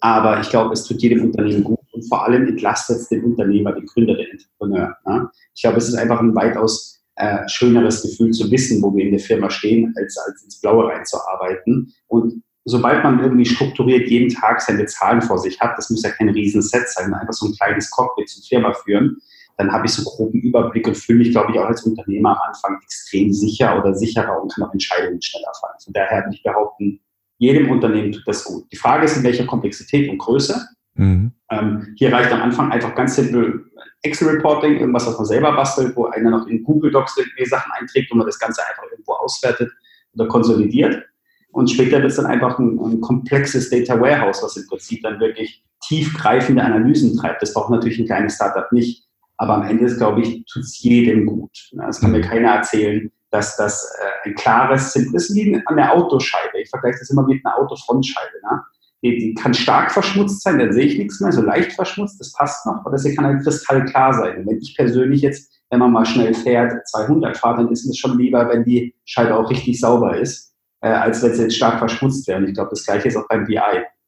Aber 0.02 0.42
ich 0.42 0.50
glaube, 0.50 0.74
es 0.74 0.84
tut 0.84 1.02
jedem 1.02 1.24
Unternehmen 1.24 1.64
gut 1.64 1.80
und 1.94 2.02
vor 2.10 2.26
allem 2.26 2.46
entlastet 2.46 2.98
es 2.98 3.08
den 3.08 3.24
Unternehmer, 3.24 3.72
den 3.72 3.86
Gründer, 3.86 4.16
den 4.16 4.32
Entrepreneur. 4.32 4.98
Ne? 5.08 5.30
Ich 5.56 5.62
glaube, 5.62 5.78
es 5.78 5.88
ist 5.88 5.96
einfach 5.96 6.20
ein 6.20 6.36
weitaus 6.36 7.01
äh, 7.16 7.48
schöneres 7.48 8.02
Gefühl 8.02 8.32
zu 8.32 8.50
wissen, 8.52 8.82
wo 8.82 8.94
wir 8.96 9.06
in 9.06 9.12
der 9.12 9.20
Firma 9.20 9.50
stehen, 9.50 9.94
als, 9.98 10.18
als 10.18 10.44
ins 10.44 10.62
Blaue 10.62 10.88
reinzuarbeiten. 10.88 11.94
Und 12.08 12.42
sobald 12.66 13.04
man 13.04 13.20
irgendwie 13.20 13.46
strukturiert 13.46 14.08
jeden 14.08 14.30
Tag 14.30 14.62
seine 14.62 14.86
Zahlen 14.86 15.22
vor 15.22 15.38
sich 15.38 15.60
hat, 15.60 15.78
das 15.78 15.90
muss 15.90 16.04
ja 16.04 16.12
kein 16.12 16.30
Riesenset 16.30 16.88
sein, 16.90 17.14
einfach 17.14 17.34
so 17.34 17.48
ein 17.48 17.56
kleines 17.56 17.90
Cockpit 17.90 18.30
zur 18.30 18.44
Firma 18.44 18.74
führen, 18.74 19.18
dann 19.58 19.72
habe 19.72 19.86
ich 19.86 19.94
so 19.94 20.04
groben 20.04 20.40
Überblick 20.42 20.88
und 20.88 20.98
fühle 20.98 21.20
mich, 21.20 21.32
glaube 21.32 21.52
ich, 21.52 21.60
auch 21.60 21.66
als 21.66 21.84
Unternehmer 21.84 22.32
am 22.32 22.50
Anfang 22.50 22.80
extrem 22.82 23.32
sicher 23.32 23.78
oder 23.78 23.94
sicherer 23.94 24.42
und 24.42 24.54
kann 24.54 24.64
auch 24.64 24.74
Entscheidungen 24.74 25.22
schneller 25.22 25.52
fallen. 25.60 25.76
Von 25.84 25.94
daher 25.94 26.24
würde 26.24 26.36
ich 26.36 26.44
behaupten, 26.44 27.00
jedem 27.38 27.70
Unternehmen 27.70 28.12
tut 28.12 28.28
das 28.28 28.44
gut. 28.44 28.66
Die 28.72 28.78
Frage 28.78 29.06
ist, 29.06 29.18
in 29.18 29.24
welcher 29.24 29.46
Komplexität 29.46 30.10
und 30.10 30.20
Größe. 30.20 30.64
Mhm. 30.96 31.32
Ähm, 31.50 31.96
hier 31.98 32.14
reicht 32.14 32.32
am 32.32 32.42
Anfang 32.42 32.72
einfach 32.72 32.96
ganz 32.96 33.16
simpel 33.16 33.71
Excel-Reporting, 34.04 34.80
irgendwas, 34.80 35.08
was 35.08 35.18
man 35.18 35.26
selber 35.26 35.52
bastelt, 35.54 35.96
wo 35.96 36.06
einer 36.06 36.32
noch 36.32 36.48
in 36.48 36.64
Google 36.64 36.92
Docs 36.92 37.18
irgendwie 37.18 37.46
Sachen 37.46 37.72
einträgt 37.74 38.12
und 38.12 38.18
man 38.18 38.28
das 38.28 38.40
Ganze 38.40 38.62
einfach 38.68 38.84
irgendwo 38.92 39.14
auswertet 39.14 39.72
oder 40.16 40.28
konsolidiert. 40.28 41.04
Und 41.52 41.70
später 41.70 41.98
wird 41.98 42.12
es 42.12 42.16
dann 42.16 42.26
einfach 42.26 42.58
ein, 42.60 42.80
ein, 42.80 43.02
komplexes 43.02 43.70
Data 43.70 44.00
Warehouse, 44.00 44.42
was 44.42 44.58
im 44.58 44.68
Prinzip 44.68 45.04
dann 45.04 45.20
wirklich 45.20 45.64
tiefgreifende 45.88 46.64
Analysen 46.64 47.18
treibt. 47.18 47.42
Das 47.42 47.54
braucht 47.54 47.70
natürlich 47.70 48.00
ein 48.00 48.06
kleines 48.06 48.36
Startup 48.36 48.72
nicht. 48.72 49.06
Aber 49.38 49.56
am 49.56 49.64
Ende 49.64 49.86
ist, 49.86 49.98
glaube 49.98 50.22
ich, 50.22 50.46
tut 50.46 50.64
es 50.64 50.82
jedem 50.82 51.26
gut. 51.26 51.72
Es 51.90 52.00
kann 52.00 52.12
mir 52.12 52.20
mhm. 52.20 52.30
keiner 52.30 52.50
erzählen, 52.56 53.12
dass 53.32 53.58
das 53.58 53.84
äh, 54.00 54.30
ein 54.30 54.36
klares, 54.36 54.94
simples 54.94 55.34
wie 55.34 55.60
an 55.66 55.78
der 55.78 55.94
Autoscheibe. 55.94 56.60
Ich 56.62 56.70
vergleiche 56.70 57.00
das 57.00 57.10
immer 57.10 57.26
mit 57.26 57.44
einer 57.46 57.58
Autofrontscheibe. 57.58 58.40
Ne? 58.44 58.62
Die, 59.04 59.18
die, 59.18 59.34
kann 59.34 59.54
stark 59.54 59.92
verschmutzt 59.92 60.44
sein, 60.44 60.60
dann 60.60 60.74
sehe 60.74 60.86
ich 60.86 60.98
nichts 60.98 61.20
mehr, 61.20 61.32
so 61.32 61.42
leicht 61.42 61.74
verschmutzt, 61.74 62.20
das 62.20 62.32
passt 62.34 62.66
noch, 62.68 62.86
aber 62.86 62.98
sie 63.00 63.16
kann 63.16 63.26
halt 63.26 63.44
kristallklar 63.44 64.14
sein. 64.14 64.38
Und 64.38 64.48
wenn 64.48 64.58
ich 64.60 64.76
persönlich 64.76 65.22
jetzt, 65.22 65.52
wenn 65.72 65.80
man 65.80 65.92
mal 65.92 66.06
schnell 66.06 66.34
fährt, 66.34 66.88
200 66.88 67.36
fahrt, 67.36 67.60
dann 67.60 67.72
ist 67.72 67.86
es 67.86 67.98
schon 67.98 68.18
lieber, 68.20 68.48
wenn 68.50 68.64
die 68.64 68.94
Scheibe 69.06 69.36
auch 69.36 69.50
richtig 69.50 69.80
sauber 69.80 70.18
ist, 70.18 70.54
äh, 70.82 70.90
als 70.90 71.24
wenn 71.24 71.34
sie 71.34 71.44
jetzt 71.44 71.56
stark 71.56 71.80
verschmutzt 71.80 72.28
wäre. 72.28 72.40
Und 72.40 72.50
ich 72.50 72.54
glaube, 72.54 72.70
das 72.70 72.86
Gleiche 72.86 73.08
ist 73.08 73.16
auch 73.16 73.28
beim 73.28 73.46
BI. 73.46 73.60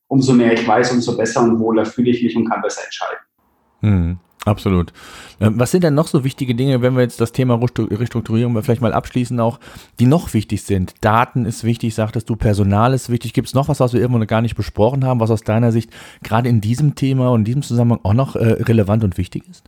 Umso 0.08 0.34
mehr 0.34 0.54
ich 0.54 0.68
weiß, 0.68 0.92
umso 0.92 1.18
besser 1.18 1.42
und 1.42 1.60
wohler 1.60 1.86
fühle 1.86 2.12
ich 2.12 2.22
mich 2.22 2.36
und 2.36 2.48
kann 2.48 2.62
besser 2.62 2.84
entscheiden. 2.84 3.24
Hm. 3.80 4.20
Absolut. 4.46 4.92
Ähm, 5.40 5.58
was 5.58 5.72
sind 5.72 5.84
denn 5.84 5.94
noch 5.94 6.08
so 6.08 6.24
wichtige 6.24 6.54
Dinge, 6.54 6.82
wenn 6.82 6.96
wir 6.96 7.02
jetzt 7.02 7.22
das 7.22 7.32
Thema 7.32 7.56
Restrukturierung 7.56 8.62
vielleicht 8.62 8.82
mal 8.82 8.94
abschließen, 8.94 9.40
auch 9.40 9.60
die 10.00 10.06
noch 10.06 10.34
wichtig 10.34 10.64
sind? 10.64 10.96
Daten 11.02 11.46
ist 11.46 11.64
wichtig, 11.64 11.96
sagtest 11.96 12.30
du, 12.30 12.36
Personal 12.36 12.94
ist 12.94 13.10
wichtig. 13.10 13.34
Gibt 13.34 13.48
es 13.48 13.54
noch 13.54 13.70
was, 13.70 13.80
was 13.80 13.94
wir 13.94 14.02
irgendwo 14.02 14.20
noch 14.20 14.28
gar 14.28 14.42
nicht 14.42 14.56
besprochen 14.56 15.06
haben, 15.06 15.20
was 15.20 15.32
aus 15.32 15.44
deiner 15.44 15.72
Sicht 15.72 15.92
gerade 16.24 16.50
in 16.50 16.60
diesem 16.60 16.96
Thema 16.96 17.32
und 17.32 17.42
in 17.42 17.46
diesem 17.46 17.62
Zusammenhang 17.62 18.02
auch 18.04 18.14
noch 18.14 18.36
äh, 18.36 18.64
relevant 18.64 19.04
und 19.04 19.18
wichtig 19.18 19.44
ist? 19.50 19.64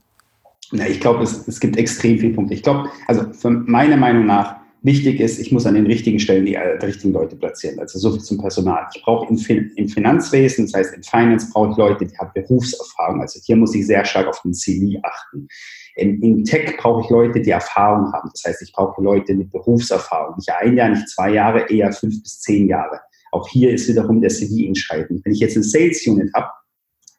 Na, 0.71 0.87
ich 0.87 0.99
glaube, 0.99 1.23
es, 1.23 1.47
es 1.47 1.59
gibt 1.59 1.77
extrem 1.77 2.19
viele 2.19 2.33
Punkte. 2.33 2.53
Ich 2.53 2.63
glaube, 2.63 2.89
also 3.07 3.23
meiner 3.49 3.97
Meinung 3.97 4.25
nach 4.25 4.55
wichtig 4.85 5.19
ist, 5.19 5.39
ich 5.39 5.51
muss 5.51 5.65
an 5.65 5.73
den 5.73 5.87
richtigen 5.87 6.19
Stellen 6.19 6.45
die, 6.45 6.55
äh, 6.55 6.77
die 6.79 6.85
richtigen 6.85 7.13
Leute 7.13 7.35
platzieren. 7.35 7.79
Also 7.79 7.99
so 7.99 8.11
viel 8.11 8.21
zum 8.21 8.37
Personal. 8.37 8.87
Ich 8.93 9.01
brauche 9.01 9.27
im, 9.29 9.37
fin 9.37 9.71
im, 9.75 9.89
Finanzwesen, 9.89 10.65
das 10.65 10.73
heißt 10.73 10.93
in 10.95 11.03
Finance, 11.03 11.49
brauche 11.51 11.71
ich 11.71 11.77
Leute, 11.77 12.05
die 12.05 12.17
haben 12.17 12.31
Berufserfahrung. 12.33 13.21
Also 13.21 13.39
hier 13.43 13.55
muss 13.55 13.75
ich 13.75 13.87
sehr 13.87 14.05
stark 14.05 14.27
auf 14.27 14.41
den 14.43 14.53
CV 14.53 14.99
achten. 15.03 15.47
In, 15.95 16.21
in 16.21 16.43
Tech 16.43 16.77
brauche 16.77 17.01
ich 17.03 17.09
Leute, 17.09 17.41
die 17.41 17.49
Erfahrung 17.49 18.11
haben. 18.13 18.29
Das 18.31 18.43
heißt, 18.45 18.61
ich 18.61 18.71
brauche 18.73 19.01
Leute 19.01 19.33
mit 19.33 19.51
Berufserfahrung. 19.51 20.35
Nicht 20.37 20.51
ein 20.51 20.77
Jahr, 20.77 20.89
nicht 20.89 21.09
zwei 21.09 21.31
Jahre, 21.31 21.69
eher 21.69 21.91
fünf 21.91 22.21
bis 22.21 22.39
zehn 22.41 22.67
Jahre. 22.67 22.99
Auch 23.31 23.47
hier 23.49 23.71
ist 23.71 23.87
wiederum 23.89 24.21
der 24.21 24.29
CV 24.29 24.67
entscheidend. 24.67 25.25
Wenn 25.25 25.33
ich 25.33 25.39
jetzt 25.39 25.55
eine 25.55 25.63
Sales 25.63 26.05
Unit 26.07 26.31
habe, 26.33 26.49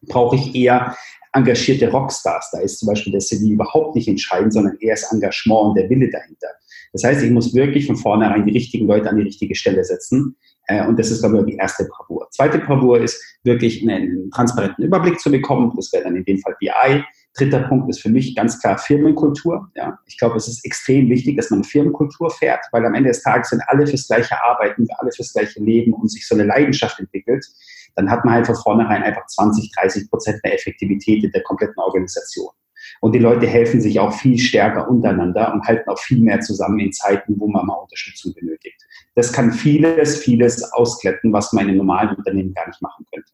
brauche 0.09 0.37
ich 0.37 0.55
eher 0.55 0.97
engagierte 1.33 1.91
Rockstars. 1.91 2.51
Da 2.53 2.61
ist 2.61 2.79
zum 2.79 2.89
Beispiel 2.89 3.13
der 3.13 3.21
CV 3.21 3.53
überhaupt 3.53 3.95
nicht 3.95 4.09
entscheidend, 4.09 4.53
sondern 4.53 4.77
eher 4.81 4.95
das 4.95 5.13
Engagement 5.13 5.69
und 5.69 5.75
der 5.75 5.91
Wille 5.91 6.11
dahinter. 6.11 6.49
Das 6.97 7.05
heißt, 7.05 7.23
ich 7.23 7.31
muss 7.31 7.55
wirklich 7.55 7.87
von 7.87 7.97
vornherein 7.97 8.47
die 8.47 8.53
richtigen 8.53 8.87
Leute 8.87 9.11
an 9.11 9.17
die 9.17 9.25
richtige 9.25 9.55
Stelle 9.55 9.85
setzen. 9.85 10.35
Äh, 10.67 10.87
und 10.87 10.99
das 10.99 11.11
ist, 11.11 11.21
glaube 11.21 11.41
ich, 11.41 11.45
die 11.45 11.57
erste 11.57 11.85
Bravour. 11.85 12.27
Zweite 12.31 12.59
Bravour 12.59 13.03
ist, 13.03 13.23
wirklich 13.45 13.87
einen 13.87 14.31
transparenten 14.31 14.83
Überblick 14.83 15.21
zu 15.21 15.31
bekommen. 15.31 15.71
Das 15.77 15.93
wäre 15.93 16.05
dann 16.05 16.17
in 16.17 16.25
dem 16.25 16.39
Fall 16.39 16.57
BI. 16.59 17.05
Dritter 17.37 17.69
Punkt 17.69 17.91
ist 17.91 18.01
für 18.01 18.09
mich 18.09 18.35
ganz 18.35 18.59
klar 18.63 18.79
Firmenkultur. 18.79 19.71
Ja, 19.75 19.99
ich 20.07 20.17
glaube, 20.17 20.39
es 20.39 20.49
ist 20.49 20.65
extrem 20.65 21.11
wichtig, 21.11 21.37
dass 21.37 21.51
man 21.51 21.65
Firmenkultur 21.65 22.31
fährt, 22.31 22.65
weil 22.73 22.87
am 22.87 22.95
Ende 22.95 23.11
des 23.11 23.23
Tages 23.23 23.51
sind 23.51 23.61
alle 23.67 23.87
fürs 23.87 24.09
gleiche 24.09 24.43
Arbeiten, 24.43 24.87
alle 24.97 25.13
fürs 25.13 25.35
gleiche 25.35 25.63
Leben 25.63 25.93
und 25.93 26.11
sich 26.11 26.27
so 26.27 26.35
eine 26.35 26.45
Leidenschaft 26.45 26.99
entwickelt. 26.99 27.45
Dann 27.95 28.11
hat 28.11 28.25
man 28.25 28.37
halt 28.37 28.47
von 28.47 28.57
vornherein 28.57 29.03
einfach 29.03 29.27
20, 29.27 29.71
30 29.71 30.09
Prozent 30.09 30.43
mehr 30.43 30.55
Effektivität 30.55 31.25
in 31.25 31.31
der 31.31 31.43
kompletten 31.43 31.79
Organisation. 31.79 32.49
Und 33.01 33.15
die 33.15 33.19
Leute 33.19 33.47
helfen 33.47 33.81
sich 33.81 34.01
auch 34.01 34.13
viel 34.13 34.39
stärker 34.39 34.89
untereinander 34.89 35.53
und 35.53 35.67
halten 35.67 35.89
auch 35.91 35.99
viel 35.99 36.21
mehr 36.21 36.41
zusammen 36.41 36.79
in 36.79 36.93
Zeiten, 36.93 37.35
wo 37.39 37.49
man 37.49 37.67
mal 37.67 37.75
Unterstützung 37.75 38.35
benötigt. 38.35 38.81
Das 39.15 39.33
kann 39.33 39.53
vieles, 39.53 40.19
vieles 40.19 40.73
auskletten, 40.73 41.33
was 41.33 41.53
man 41.53 41.69
in 41.69 41.77
normalen 41.77 42.17
Unternehmen 42.17 42.55
gar 42.55 42.67
nicht 42.67 42.83
machen 42.83 43.05
könnte. 43.13 43.33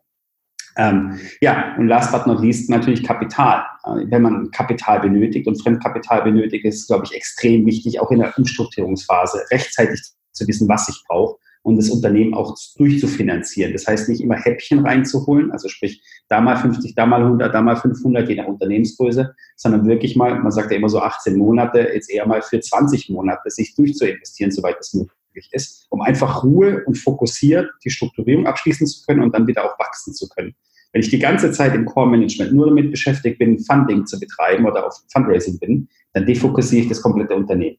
Ähm, 0.77 1.19
ja, 1.41 1.77
und 1.77 1.89
last 1.89 2.13
but 2.13 2.27
not 2.27 2.41
least 2.41 2.71
natürlich 2.71 3.03
Kapital. 3.03 3.65
Äh, 3.85 4.07
wenn 4.11 4.23
man 4.23 4.51
Kapital 4.53 5.01
benötigt 5.01 5.47
und 5.47 5.61
Fremdkapital 5.63 6.23
benötigt, 6.23 6.65
ist 6.65 6.87
glaube 6.87 7.05
ich, 7.05 7.15
extrem 7.15 7.67
wichtig, 7.67 8.01
auch 8.01 8.11
in 8.11 8.21
der 8.21 8.37
Umstrukturierungsphase 8.37 9.45
rechtzeitig 9.51 10.01
zu 10.33 10.49
wissen, 10.49 10.69
was 10.69 10.89
ich 10.89 11.03
brauche 11.07 11.37
und 11.63 11.77
das 11.77 11.91
Unternehmen 11.91 12.35
auch 12.35 12.57
durchzufinanzieren. 12.77 13.73
Das 13.73 13.87
heißt, 13.87 14.09
nicht 14.09 14.21
immer 14.21 14.37
Häppchen 14.37 14.81
reinzuholen, 14.81 15.53
also 15.53 15.69
sprich, 15.69 16.03
da 16.29 16.41
mal 16.41 16.57
50, 16.57 16.95
da 16.95 17.07
mal 17.07 17.23
100, 17.23 17.55
da 17.55 17.63
mal 17.63 17.77
500, 17.77 18.29
je 18.29 18.37
nach 18.37 18.47
Unternehmensgröße, 18.47 19.35
sondern 19.57 19.87
wirklich 19.87 20.17
mal, 20.17 20.39
man 20.41 20.53
sagt 20.53 20.71
ja 20.71 20.77
immer 20.77 20.89
so 20.89 21.01
18 21.01 21.37
Monate, 21.37 21.91
jetzt 21.93 22.11
eher 22.11 22.27
mal 22.27 22.43
für 22.43 22.61
20 22.61 23.11
Monate 23.11 23.51
sich 23.51 23.75
durchzuinvestieren, 23.75 24.51
soweit 24.51 24.77
es 24.81 24.95
möglich 24.95 25.49
ist, 25.53 25.87
um 25.91 26.03
einfach 26.03 26.43
Ruhe 26.43 26.83
und 26.85 26.99
fokussiert 26.99 27.71
die 27.85 27.91
Strukturierung 27.91 28.47
abschließen 28.47 28.87
zu 28.87 29.05
können 29.07 29.23
und 29.23 29.35
dann 29.35 29.47
wieder 29.47 29.65
auch 29.65 29.79
wachsen 29.79 30.15
zu 30.15 30.29
können. 30.29 30.55
Wenn 30.93 31.01
ich 31.01 31.09
die 31.09 31.19
ganze 31.19 31.53
Zeit 31.53 31.75
im 31.75 31.87
Core-Management 31.87 32.53
nur 32.53 32.67
damit 32.67 32.91
beschäftigt 32.91 33.39
bin, 33.39 33.59
Funding 33.59 34.05
zu 34.05 34.21
betreiben 34.21 34.67
oder 34.67 34.87
auf 34.87 35.03
Fundraising 35.11 35.59
bin, 35.59 35.89
dann 36.13 36.27
defokussiere 36.27 36.83
ich 36.83 36.89
das 36.89 37.01
komplette 37.01 37.35
Unternehmen. 37.35 37.79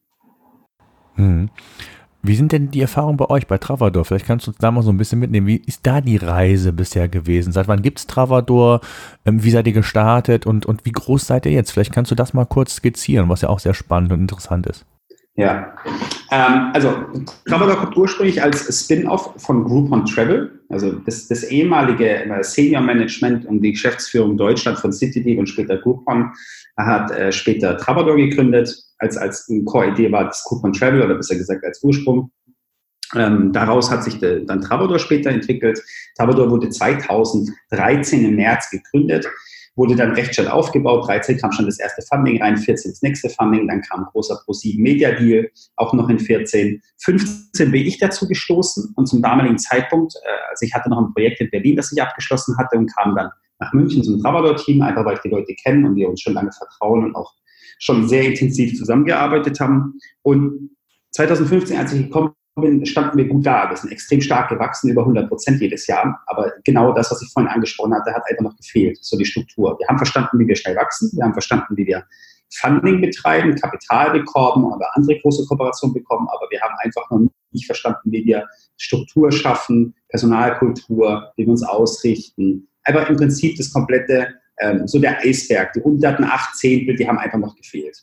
Hm. 1.16 1.50
Wie 2.26 2.36
sind 2.36 2.54
denn 2.54 2.72
die 2.72 2.80
Erfahrungen 2.80 3.18
bei 3.18 3.30
euch, 3.30 3.48
bei 3.48 3.58
Travador? 3.58 4.06
Vielleicht 4.06 4.26
kannst 4.26 4.48
du 4.48 4.52
uns 4.52 4.58
da 4.58 4.72
mal 4.72 4.82
so 4.82 4.92
ein 4.92 4.98
bisschen 4.98 5.20
mitnehmen. 5.20 5.46
Wie 5.46 5.58
ist 5.58 5.86
da 5.86 6.00
die 6.00 6.16
Reise 6.16 6.72
bisher 6.72 7.10
gewesen? 7.10 7.52
Seit 7.52 7.68
wann 7.68 7.82
gibt 7.82 8.00
es 8.00 8.08
Travador? 8.08 8.80
Ähm, 9.26 9.44
wie 9.44 9.52
seid 9.52 9.68
ihr 9.68 9.74
gestartet 9.74 10.46
und, 10.46 10.66
und 10.66 10.86
wie 10.86 10.94
groß 10.94 11.28
seid 11.28 11.46
ihr 11.46 11.52
jetzt? 11.52 11.72
Vielleicht 11.72 11.92
kannst 11.92 12.12
du 12.12 12.16
das 12.16 12.34
mal 12.34 12.46
kurz 12.46 12.76
skizzieren, 12.76 13.28
was 13.28 13.42
ja 13.42 13.50
auch 13.50 13.60
sehr 13.60 13.74
spannend 13.74 14.14
und 14.14 14.22
interessant 14.22 14.68
ist. 14.68 14.86
Ja, 15.36 15.76
ähm, 16.30 16.72
also 16.74 16.94
Travador 17.48 17.78
kommt 17.78 17.98
ursprünglich 17.98 18.42
als 18.44 18.84
Spin-off 18.84 19.34
von 19.38 19.64
Groupon 19.64 20.06
Travel, 20.06 20.60
also 20.70 20.92
das, 20.92 21.28
das 21.28 21.44
ehemalige 21.44 22.08
äh, 22.08 22.44
Senior 22.44 22.82
Management 22.82 23.46
und 23.48 23.62
die 23.62 23.72
Geschäftsführung 23.72 24.38
Deutschland 24.38 24.78
von 24.78 24.94
CityDeal 24.94 25.40
und 25.40 25.48
später 25.48 25.78
Groupon 25.78 26.32
hat 26.78 27.10
äh, 27.12 27.32
später 27.32 27.78
Travador 27.78 28.16
gegründet 28.16 28.76
als, 29.00 29.18
als 29.18 29.52
Core-Idee 29.66 30.12
war 30.12 30.26
das 30.26 30.44
Coupon 30.44 30.72
Travel 30.72 31.02
oder 31.02 31.16
besser 31.16 31.36
gesagt 31.36 31.64
als 31.66 31.84
Ursprung. 31.84 32.32
Ähm, 33.16 33.52
daraus 33.52 33.92
hat 33.92 34.04
sich 34.04 34.20
de, 34.20 34.46
dann 34.46 34.62
Travador 34.62 35.00
später 35.00 35.30
entwickelt. 35.30 35.82
Travador 36.16 36.50
wurde 36.50 36.70
2013 36.70 38.26
im 38.26 38.36
März 38.36 38.70
gegründet, 38.70 39.28
wurde 39.76 39.96
dann 39.96 40.12
recht 40.12 40.36
schnell 40.36 40.48
aufgebaut. 40.48 41.08
13 41.08 41.38
kam 41.38 41.52
schon 41.52 41.66
das 41.66 41.80
erste 41.80 42.02
Funding 42.04 42.42
rein, 42.42 42.58
14 42.58 42.92
das 42.92 43.02
nächste 43.02 43.30
Funding, 43.30 43.68
dann 43.68 43.82
kam 43.82 44.06
großer 44.06 44.40
Pro7 44.46 44.80
Media 44.82 45.12
Deal, 45.12 45.50
auch 45.76 45.94
noch 45.94 46.10
in 46.10 46.20
14. 46.20 46.82
15 47.02 47.72
bin 47.72 47.86
ich 47.86 47.98
dazu 47.98 48.28
gestoßen 48.28 48.94
und 48.96 49.08
zum 49.08 49.22
damaligen 49.22 49.58
Zeitpunkt, 49.58 50.14
äh, 50.24 50.50
also 50.50 50.66
ich 50.66 50.74
hatte 50.74 50.90
noch 50.90 51.00
ein 51.00 51.14
Projekt 51.14 51.42
in 51.42 51.50
Berlin, 51.50 51.76
das 51.76 51.92
ich 51.92 52.02
abgeschlossen 52.02 52.58
hatte 52.58 52.78
und 52.78 52.94
kam 52.96 53.16
dann 53.16 53.30
nach 53.60 53.74
München 53.74 54.04
zum 54.04 54.22
Travador-Team, 54.22 54.82
einfach 54.82 55.06
weil 55.06 55.16
ich 55.16 55.22
die 55.22 55.30
Leute 55.30 55.54
kenne 55.56 55.88
und 55.88 55.96
wir 55.96 56.10
uns 56.10 56.22
schon 56.22 56.34
lange 56.34 56.52
vertrauen 56.52 57.06
und 57.06 57.16
auch 57.16 57.34
schon 57.80 58.08
sehr 58.08 58.24
intensiv 58.24 58.78
zusammengearbeitet 58.78 59.60
haben. 59.60 60.00
Und 60.22 60.72
2015, 61.12 61.78
als 61.78 61.94
ich 61.94 62.04
gekommen 62.04 62.34
bin, 62.62 62.86
standen 62.86 63.18
wir 63.18 63.28
gut 63.28 63.46
da. 63.46 63.70
Wir 63.70 63.78
sind 63.78 63.92
extrem 63.92 64.22
stark 64.22 64.50
gewachsen, 64.50 64.90
über 64.90 65.02
100 65.02 65.28
Prozent 65.28 65.60
jedes 65.60 65.88
Jahr. 65.88 66.22
Aber 66.28 66.52
genau 66.64 66.94
das, 66.94 67.10
was 67.12 67.22
ich 67.22 67.32
vorhin 67.32 67.52
angesprochen 67.52 67.94
hatte, 67.94 68.14
hat 68.14 68.24
einfach 68.30 68.44
noch 68.44 68.58
gefehlt, 68.58 68.98
so 69.02 69.18
die 69.18 69.26
Struktur. 69.26 69.78
Wir 69.80 69.88
haben 69.88 69.98
verstanden, 69.98 70.40
wie 70.40 70.48
wir 70.48 70.56
schnell 70.56 70.76
wachsen. 70.76 71.12
Wir 71.14 71.24
haben 71.24 71.34
verstanden, 71.34 71.76
wie 71.76 71.88
wir 71.88 72.04
Funding 72.52 73.02
betreiben, 73.02 73.56
Kapital 73.56 74.12
bekommen 74.12 74.66
oder 74.72 74.86
andere 74.96 75.20
große 75.20 75.46
Kooperationen 75.48 75.96
bekommen. 75.96 76.28
Aber 76.30 76.48
wir 76.52 76.62
haben 76.62 76.76
einfach 76.84 77.10
noch 77.10 77.28
nicht 77.52 77.66
verstanden, 77.66 78.12
wie 78.12 78.26
wir 78.26 78.48
Struktur 78.78 79.32
schaffen, 79.32 79.96
Personalkultur, 80.10 81.32
wie 81.36 81.46
wir 81.46 81.52
uns 81.52 81.64
ausrichten. 81.64 82.68
Aber 82.86 83.08
im 83.10 83.16
Prinzip 83.16 83.58
das 83.58 83.72
komplette, 83.72 84.28
ähm, 84.60 84.88
so 84.88 85.00
der 85.00 85.20
Eisberg, 85.20 85.74
die 85.74 85.82
unteren 85.82 86.26
acht 86.26 86.56
Zehntel, 86.56 86.96
die 86.96 87.08
haben 87.08 87.18
einfach 87.18 87.40
noch 87.40 87.56
gefehlt. 87.56 87.98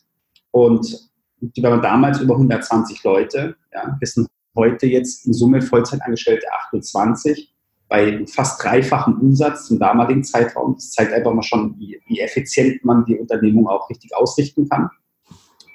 Und 0.51 1.09
die 1.39 1.63
waren 1.63 1.81
damals 1.81 2.19
über 2.19 2.35
120 2.35 3.03
Leute. 3.03 3.55
Ja. 3.73 3.95
Wir 3.97 4.07
sind 4.07 4.27
heute 4.55 4.87
jetzt 4.87 5.25
in 5.25 5.33
Summe 5.33 5.61
Vollzeitangestellte 5.61 6.45
28 6.67 7.53
bei 7.87 8.25
fast 8.25 8.63
dreifachem 8.63 9.19
Umsatz 9.19 9.67
zum 9.67 9.79
damaligen 9.79 10.23
Zeitraum. 10.23 10.75
Das 10.75 10.91
zeigt 10.91 11.13
einfach 11.13 11.33
mal 11.33 11.43
schon, 11.43 11.77
wie, 11.77 11.99
wie 12.07 12.19
effizient 12.19 12.83
man 12.85 13.03
die 13.05 13.17
Unternehmung 13.17 13.67
auch 13.67 13.89
richtig 13.89 14.15
ausrichten 14.15 14.69
kann. 14.69 14.89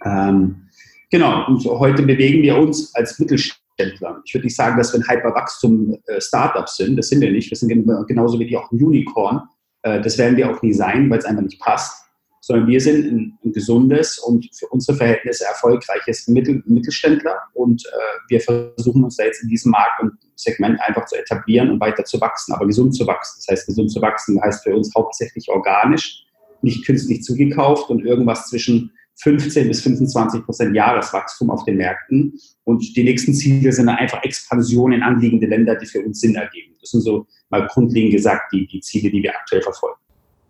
Ähm, 0.05 0.69
genau, 1.11 1.47
und 1.47 1.65
heute 1.65 2.03
bewegen 2.03 2.43
wir 2.43 2.57
uns 2.57 2.95
als 2.95 3.19
Mittelständler. 3.19 4.23
Ich 4.25 4.33
würde 4.33 4.47
nicht 4.47 4.57
sagen, 4.57 4.79
dass 4.79 4.95
wir 4.95 5.01
ein 5.01 5.09
Hyperwachstum-Startup 5.09 6.69
sind. 6.69 6.97
Das 6.97 7.09
sind 7.09 7.21
wir 7.21 7.31
nicht. 7.31 7.51
Wir 7.51 7.57
sind 7.57 7.87
genauso 8.07 8.39
wie 8.41 8.47
die 8.47 8.57
auch 8.57 8.73
ein 8.73 8.83
Unicorn. 8.83 9.43
Äh, 9.83 10.01
das 10.01 10.17
werden 10.17 10.37
wir 10.39 10.51
auch 10.51 10.63
nie 10.63 10.73
sein, 10.73 11.11
weil 11.11 11.19
es 11.19 11.27
einfach 11.27 11.43
nicht 11.43 11.61
passt 11.61 12.06
sondern 12.47 12.69
wir 12.69 12.81
sind 12.81 13.07
ein, 13.07 13.39
ein 13.45 13.53
gesundes 13.53 14.21
und 14.21 14.49
für 14.55 14.69
unsere 14.69 14.97
Verhältnisse 14.97 15.45
erfolgreiches 15.47 16.29
Mittel, 16.29 16.63
Mittelständler 16.65 17.37
und 17.55 17.85
äh, 17.85 18.29
wir 18.29 18.41
versuchen 18.41 19.03
uns 19.03 19.17
da 19.17 19.25
jetzt 19.25 19.43
in 19.43 19.49
diesem 19.49 19.73
Markt 19.73 20.01
und 20.01 20.13
Segment 20.37 20.81
einfach 20.81 21.07
zu 21.07 21.17
etablieren 21.17 21.71
und 21.71 21.81
weiter 21.81 22.05
zu 22.05 22.21
wachsen, 22.21 22.53
aber 22.53 22.67
gesund 22.67 22.95
zu 22.95 23.05
wachsen. 23.05 23.39
Das 23.41 23.49
heißt, 23.51 23.67
gesund 23.67 23.91
zu 23.91 24.01
wachsen 24.01 24.41
heißt 24.41 24.63
für 24.63 24.77
uns 24.77 24.95
hauptsächlich 24.95 25.49
organisch, 25.49 26.25
nicht 26.63 26.87
künstlich 26.87 27.25
zugekauft 27.25 27.91
und 27.91 28.07
irgendwas 28.07 28.49
zwischen 28.49 28.93
15 29.17 29.67
bis 29.67 29.83
25 29.83 30.45
Prozent 30.45 30.77
Jahreswachstum 30.77 31.51
auf 31.51 31.65
den 31.65 31.79
Märkten. 31.79 32.39
Und 32.63 32.97
die 32.97 33.03
nächsten 33.03 33.35
Ziele 33.35 33.73
sind 33.73 33.89
einfach 33.89 34.23
Expansion 34.23 34.93
in 34.93 35.03
anliegende 35.03 35.49
Länder, 35.49 35.75
die 35.75 35.87
für 35.87 36.03
uns 36.03 36.21
Sinn 36.21 36.37
ergeben. 36.37 36.77
Das 36.81 36.91
sind 36.91 37.01
so 37.01 37.27
mal 37.51 37.67
grundlegend 37.67 38.13
gesagt 38.13 38.53
die, 38.53 38.69
die 38.69 38.81
Ziele, 38.81 39.11
die 39.11 39.25
wir 39.25 39.35
aktuell 39.35 39.63
verfolgen. 39.63 39.99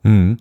Mhm. 0.07 0.37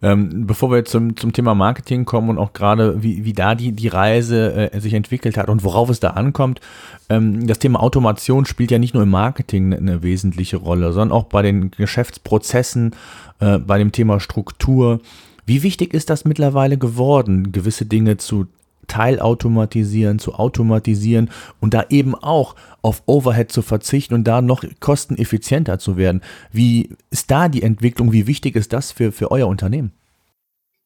Ähm, 0.00 0.46
bevor 0.46 0.70
wir 0.70 0.84
zum, 0.84 1.16
zum 1.16 1.32
Thema 1.32 1.54
Marketing 1.54 2.04
kommen 2.04 2.30
und 2.30 2.38
auch 2.38 2.54
gerade, 2.54 3.02
wie, 3.02 3.24
wie 3.24 3.34
da 3.34 3.54
die, 3.54 3.72
die 3.72 3.88
Reise 3.88 4.72
äh, 4.72 4.80
sich 4.80 4.94
entwickelt 4.94 5.36
hat 5.36 5.48
und 5.48 5.62
worauf 5.64 5.90
es 5.90 6.00
da 6.00 6.10
ankommt, 6.10 6.60
ähm, 7.08 7.46
das 7.46 7.58
Thema 7.58 7.80
Automation 7.80 8.46
spielt 8.46 8.70
ja 8.70 8.78
nicht 8.78 8.94
nur 8.94 9.02
im 9.02 9.10
Marketing 9.10 9.74
eine, 9.74 10.02
wesentliche 10.02 10.56
Rolle, 10.56 10.92
sondern 10.92 11.16
auch 11.16 11.24
bei 11.24 11.42
den 11.42 11.70
Geschäftsprozessen, 11.72 12.96
äh, 13.40 13.58
bei 13.58 13.78
dem 13.78 13.92
Thema 13.92 14.18
Struktur. 14.18 15.00
Wie 15.44 15.62
wichtig 15.62 15.92
ist 15.92 16.08
das 16.08 16.24
mittlerweile 16.24 16.78
geworden, 16.78 17.52
gewisse 17.52 17.84
Dinge 17.84 18.16
zu 18.16 18.46
teilautomatisieren, 18.92 20.18
zu 20.18 20.34
automatisieren 20.34 21.30
und 21.60 21.72
da 21.72 21.86
eben 21.88 22.14
auch 22.14 22.54
auf 22.82 23.02
Overhead 23.06 23.50
zu 23.50 23.62
verzichten 23.62 24.12
und 24.12 24.24
da 24.24 24.42
noch 24.42 24.64
kosteneffizienter 24.80 25.78
zu 25.78 25.96
werden. 25.96 26.20
Wie 26.52 26.90
ist 27.10 27.30
da 27.30 27.48
die 27.48 27.62
Entwicklung? 27.62 28.12
Wie 28.12 28.26
wichtig 28.26 28.54
ist 28.54 28.74
das 28.74 28.92
für, 28.92 29.10
für 29.10 29.30
euer 29.30 29.48
Unternehmen? 29.48 29.92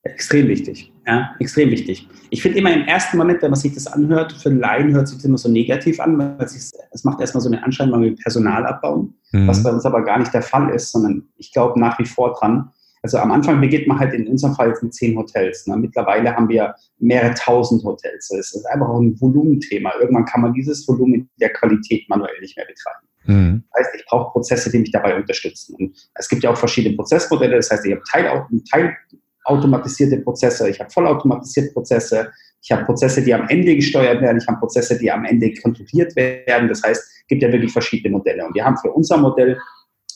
Extrem 0.05 0.47
wichtig, 0.47 0.93
ja, 1.05 1.35
extrem 1.41 1.71
wichtig. 1.71 2.07
Ich 2.31 2.41
finde 2.41 2.59
immer 2.59 2.73
im 2.73 2.83
ersten 2.83 3.17
Moment, 3.19 3.43
wenn 3.43 3.51
man 3.51 3.59
sich 3.59 3.75
das 3.75 3.89
anhört, 3.89 4.33
für 4.35 4.51
Laien 4.51 4.93
hört 4.95 5.09
sich 5.09 5.17
das 5.17 5.25
immer 5.25 5.39
so 5.39 5.51
negativ 5.51 5.99
an, 5.99 6.17
weil 6.17 6.37
es 6.39 7.03
macht 7.03 7.21
erstmal 7.21 7.41
so 7.41 7.51
einen 7.51 7.65
Anschein, 7.65 7.91
man 7.91 8.03
will 8.03 8.15
Personal 8.15 8.65
abbauen, 8.67 9.15
mhm. 9.33 9.49
was 9.49 9.65
bei 9.65 9.71
uns 9.71 9.85
aber 9.85 10.05
gar 10.05 10.21
nicht 10.21 10.33
der 10.33 10.43
Fall 10.43 10.71
ist, 10.71 10.93
sondern 10.93 11.25
ich 11.39 11.53
glaube 11.53 11.81
nach 11.81 11.99
wie 11.99 12.05
vor 12.05 12.35
dran, 12.39 12.71
also 13.07 13.19
am 13.19 13.31
Anfang 13.31 13.61
beginnt 13.61 13.87
man 13.87 14.01
halt 14.01 14.13
in 14.15 14.27
unserem 14.27 14.57
Fall 14.57 14.71
jetzt 14.71 14.83
mit 14.83 14.93
zehn 14.93 15.17
Hotels. 15.17 15.65
Ne? 15.69 15.77
Mittlerweile 15.77 16.35
haben 16.35 16.49
wir 16.49 16.75
mehrere 16.99 17.35
tausend 17.35 17.85
Hotels. 17.85 18.29
Das 18.29 18.53
ist 18.53 18.67
einfach 18.67 18.89
auch 18.89 19.01
ein 19.01 19.21
Volumenthema. 19.21 19.93
Irgendwann 20.01 20.25
kann 20.25 20.41
man 20.41 20.53
dieses 20.53 20.89
Volumen 20.89 21.31
der 21.37 21.51
Qualität 21.53 22.09
manuell 22.09 22.35
nicht 22.41 22.57
mehr 22.57 22.67
betreiben. 22.67 23.07
Mhm. 23.27 23.63
Das 23.73 23.87
heißt, 23.87 23.97
ich 23.97 24.07
brauche 24.07 24.33
Prozesse, 24.33 24.73
die 24.73 24.81
mich 24.81 24.91
dabei 24.91 25.15
unterstützen. 25.15 25.77
Und 25.77 25.97
es 26.15 26.29
gibt 26.29 26.43
ja 26.43 26.51
auch 26.51 26.57
verschiedene 26.57 26.97
Prozessmodelle. 26.97 27.55
Das 27.55 27.71
heißt, 27.71 27.87
ich 27.87 27.93
habe 27.93 28.03
Teil, 28.11 28.97
teilautomatisierte 29.45 30.19
Prozesse, 30.19 30.69
ich 30.69 30.81
habe 30.81 30.91
vollautomatisierte 30.91 31.73
Prozesse, 31.75 32.33
ich 32.61 32.73
habe 32.73 32.85
Prozesse, 32.87 33.23
die 33.23 33.33
am 33.33 33.47
Ende 33.49 33.77
gesteuert 33.77 34.21
werden, 34.21 34.39
ich 34.39 34.49
habe 34.49 34.59
Prozesse, 34.59 34.99
die 34.99 35.13
am 35.13 35.25
Ende 35.25 35.55
kontrolliert 35.63 36.17
werden. 36.17 36.69
Das 36.69 36.83
heißt, 36.83 37.01
es 37.01 37.27
gibt 37.29 37.43
ja 37.43 37.53
wirklich 37.53 37.71
verschiedene 37.71 38.17
Modelle. 38.17 38.45
Und 38.45 38.57
wir 38.57 38.65
haben 38.65 38.77
für 38.79 38.91
unser 38.91 39.17
Modell, 39.19 39.57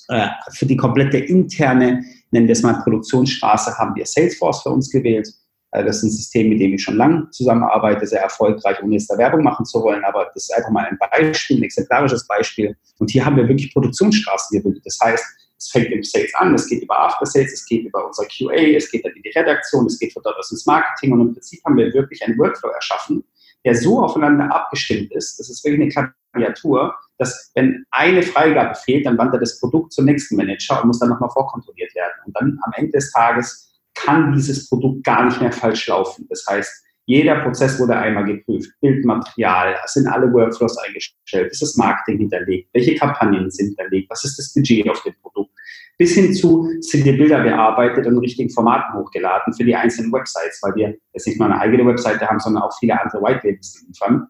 äh, 0.09 0.27
für 0.55 0.67
die 0.67 0.77
komplette 0.77 1.19
interne 1.19 2.03
nennen 2.31 2.47
wir 2.47 2.53
es 2.53 2.63
mal 2.63 2.81
Produktionsstraße, 2.83 3.77
haben 3.77 3.95
wir 3.95 4.07
Salesforce 4.07 4.63
für 4.63 4.71
uns 4.71 4.91
gewählt. 4.91 5.29
Äh, 5.73 5.85
das 5.85 5.99
ist 5.99 6.03
ein 6.05 6.11
System, 6.11 6.49
mit 6.49 6.61
dem 6.61 6.75
ich 6.75 6.83
schon 6.83 6.97
lange 6.97 7.29
zusammenarbeite, 7.31 8.07
sehr 8.07 8.23
erfolgreich, 8.23 8.83
ohne 8.83 8.95
jetzt 8.95 9.11
da 9.11 9.19
Werbung 9.19 9.43
machen 9.43 9.65
zu 9.65 9.83
wollen, 9.83 10.05
aber 10.05 10.31
das 10.35 10.45
ist 10.45 10.55
einfach 10.55 10.71
mal 10.71 10.87
ein 10.87 10.99
Beispiel, 10.99 11.59
ein 11.59 11.63
exemplarisches 11.65 12.27
Beispiel. 12.27 12.77
Und 12.99 13.11
hier 13.11 13.25
haben 13.25 13.37
wir 13.37 13.49
wirklich 13.49 13.73
Produktionsstraßen 13.73 14.57
gebildet. 14.57 14.85
Das 14.85 14.99
heißt, 15.03 15.25
es 15.59 15.71
fängt 15.71 15.91
im 15.93 16.03
Sales 16.03 16.35
an, 16.37 16.55
es 16.55 16.67
geht 16.67 16.83
über 16.83 16.99
After 16.99 17.27
Sales, 17.27 17.53
es 17.53 17.67
geht 17.67 17.85
über 17.85 18.07
unser 18.07 18.25
QA, 18.25 18.77
es 18.77 18.91
geht 18.91 19.05
dann 19.05 19.13
in 19.13 19.23
die 19.23 19.29
Redaktion, 19.31 19.87
es 19.87 19.99
geht 19.99 20.13
von 20.13 20.23
dort 20.23 20.39
aus 20.39 20.51
ins 20.51 20.65
Marketing 20.65 21.13
und 21.13 21.21
im 21.21 21.33
Prinzip 21.35 21.61
haben 21.67 21.77
wir 21.77 21.93
wirklich 21.93 22.25
einen 22.25 22.39
Workflow 22.39 22.71
erschaffen, 22.71 23.23
der 23.65 23.75
so 23.75 24.01
aufeinander 24.03 24.55
abgestimmt 24.55 25.13
ist, 25.13 25.39
das 25.39 25.51
ist 25.51 25.63
wirklich 25.63 25.95
eine 25.97 26.13
Klaviatur, 26.33 26.95
dass 27.21 27.53
wenn 27.55 27.85
eine 27.91 28.23
Freigabe 28.23 28.75
fehlt, 28.75 29.05
dann 29.05 29.19
wandert 29.19 29.43
das 29.43 29.61
Produkt 29.61 29.93
zum 29.93 30.07
nächsten 30.07 30.37
Manager 30.37 30.81
und 30.81 30.89
muss 30.89 30.99
dann 30.99 31.11
nochmal 31.11 31.31
vorkontrolliert 31.31 31.95
werden. 31.95 32.13
Und 32.25 32.35
dann 32.41 32.59
am 32.63 32.73
Ende 32.77 32.93
des 32.93 33.13
Tages 33.13 33.79
kann 33.95 34.33
dieses 34.33 34.69
Produkt 34.69 35.05
gar 35.05 35.27
nicht 35.27 35.41
mehr 35.41 35.53
falsch 35.53 35.87
laufen. 35.89 36.27
Das 36.31 36.45
heißt, 36.49 36.85
jeder 37.05 37.41
Prozess 37.41 37.79
wurde 37.79 37.97
einmal 37.97 38.25
geprüft. 38.25 38.71
Bildmaterial, 38.81 39.77
sind 39.87 40.07
alle 40.07 40.33
Workflows 40.33 40.79
eingestellt, 40.79 41.51
ist 41.51 41.61
das 41.61 41.77
Marketing 41.77 42.21
hinterlegt, 42.21 42.71
welche 42.73 42.95
Kampagnen 42.95 43.51
sind 43.51 43.69
hinterlegt, 43.69 44.09
was 44.11 44.25
ist 44.25 44.39
das 44.39 44.55
Budget 44.55 44.89
auf 44.89 45.03
dem 45.03 45.15
Produkt. 45.21 45.51
Bis 45.99 46.15
hin 46.15 46.33
zu, 46.33 46.71
sind 46.81 47.05
die 47.05 47.13
Bilder 47.13 47.43
bearbeitet 47.43 48.07
und 48.07 48.15
in 48.15 48.19
richtigen 48.21 48.49
Formaten 48.49 48.99
hochgeladen 48.99 49.53
für 49.53 49.65
die 49.65 49.75
einzelnen 49.75 50.13
Websites, 50.13 50.61
weil 50.63 50.75
wir 50.77 50.97
jetzt 51.13 51.27
nicht 51.27 51.39
nur 51.39 51.51
eine 51.51 51.61
eigene 51.61 51.85
Webseite 51.85 52.27
haben, 52.27 52.39
sondern 52.39 52.63
auch 52.63 52.79
viele 52.79 52.99
andere 52.99 53.21
White 53.23 53.47
Labels 53.47 53.85
liefern. 53.87 54.29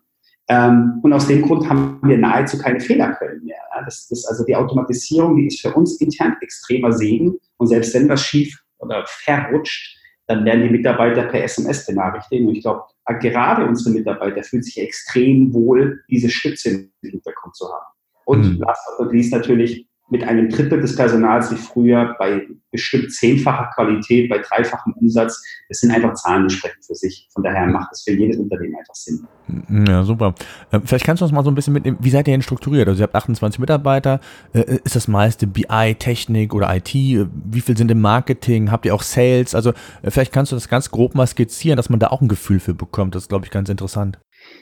Ähm, 0.50 0.98
und 1.04 1.12
aus 1.12 1.28
dem 1.28 1.42
Grund 1.42 1.68
haben 1.68 2.00
wir 2.02 2.18
nahezu 2.18 2.58
keine 2.58 2.80
Fehlerquellen 2.80 3.44
mehr. 3.44 3.56
Das, 3.84 4.08
das, 4.08 4.26
also 4.26 4.44
die 4.44 4.56
Automatisierung, 4.56 5.36
die 5.36 5.46
ist 5.46 5.60
für 5.60 5.72
uns 5.72 6.00
intern 6.00 6.36
extremer 6.40 6.92
Segen. 6.92 7.38
Und 7.56 7.68
selbst 7.68 7.94
wenn 7.94 8.08
was 8.08 8.20
schief 8.22 8.60
oder 8.78 9.04
verrutscht, 9.06 9.96
dann 10.26 10.44
werden 10.44 10.64
die 10.64 10.70
Mitarbeiter 10.70 11.22
per 11.22 11.44
SMS 11.44 11.86
benachrichtigen. 11.86 12.48
Und 12.48 12.56
ich 12.56 12.62
glaube, 12.62 12.82
gerade 13.20 13.64
unsere 13.64 13.94
Mitarbeiter 13.94 14.42
fühlen 14.42 14.64
sich 14.64 14.78
extrem 14.78 15.54
wohl, 15.54 16.02
diese 16.10 16.28
Stütze 16.28 16.70
im 16.70 16.92
Hintergrund 17.00 17.54
zu 17.54 17.66
haben. 17.68 17.86
Und 18.24 18.42
mhm. 18.42 18.58
last 18.58 18.80
but 18.98 19.06
not 19.06 19.14
least 19.14 19.32
natürlich 19.32 19.86
mit 20.10 20.24
einem 20.24 20.48
Drittel 20.48 20.80
des 20.80 20.96
Personals 20.96 21.50
wie 21.50 21.56
früher 21.56 22.16
bei 22.18 22.46
bestimmt 22.72 23.12
zehnfacher 23.12 23.70
Qualität, 23.74 24.28
bei 24.28 24.38
dreifachem 24.38 24.92
Umsatz. 24.94 25.42
Das 25.68 25.80
sind 25.80 25.92
einfach 25.92 26.14
Zahlen, 26.14 26.48
die 26.48 26.54
sprechen 26.54 26.82
für 26.82 26.94
sich. 26.94 27.28
Von 27.32 27.42
daher 27.42 27.66
macht 27.66 27.92
es 27.92 28.02
für 28.02 28.12
jedes 28.12 28.36
Unternehmen 28.36 28.76
einfach 28.76 28.94
Sinn. 28.94 29.26
Ja, 29.86 30.02
super. 30.04 30.34
Ähm, 30.72 30.82
vielleicht 30.84 31.04
kannst 31.04 31.20
du 31.20 31.24
uns 31.24 31.32
mal 31.32 31.44
so 31.44 31.50
ein 31.50 31.54
bisschen 31.54 31.72
mitnehmen, 31.72 31.98
wie 32.00 32.10
seid 32.10 32.28
ihr 32.28 32.34
denn 32.34 32.42
strukturiert? 32.42 32.88
Also 32.88 33.00
ihr 33.00 33.04
habt 33.04 33.14
28 33.14 33.60
Mitarbeiter. 33.60 34.20
Äh, 34.52 34.78
ist 34.84 34.96
das 34.96 35.08
meiste 35.08 35.46
BI, 35.46 35.94
Technik 35.98 36.54
oder 36.54 36.74
IT? 36.74 36.92
Wie 36.94 37.60
viel 37.60 37.76
sind 37.76 37.90
im 37.90 38.00
Marketing? 38.00 38.70
Habt 38.70 38.86
ihr 38.86 38.94
auch 38.94 39.02
Sales? 39.02 39.54
Also 39.54 39.70
äh, 40.02 40.10
vielleicht 40.10 40.32
kannst 40.32 40.52
du 40.52 40.56
das 40.56 40.68
ganz 40.68 40.90
grob 40.90 41.14
mal 41.14 41.26
skizzieren, 41.26 41.76
dass 41.76 41.88
man 41.88 42.00
da 42.00 42.08
auch 42.08 42.20
ein 42.20 42.28
Gefühl 42.28 42.60
für 42.60 42.74
bekommt. 42.74 43.14
Das 43.14 43.24
ist, 43.24 43.28
glaube 43.28 43.44
ich, 43.44 43.50
ganz 43.50 43.68
interessant. 43.68 44.18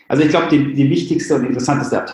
Also 0.08 0.22
ich 0.22 0.30
glaube, 0.30 0.48
die, 0.50 0.74
die 0.74 0.90
wichtigste 0.90 1.36
und 1.36 1.44
interessanteste 1.44 2.04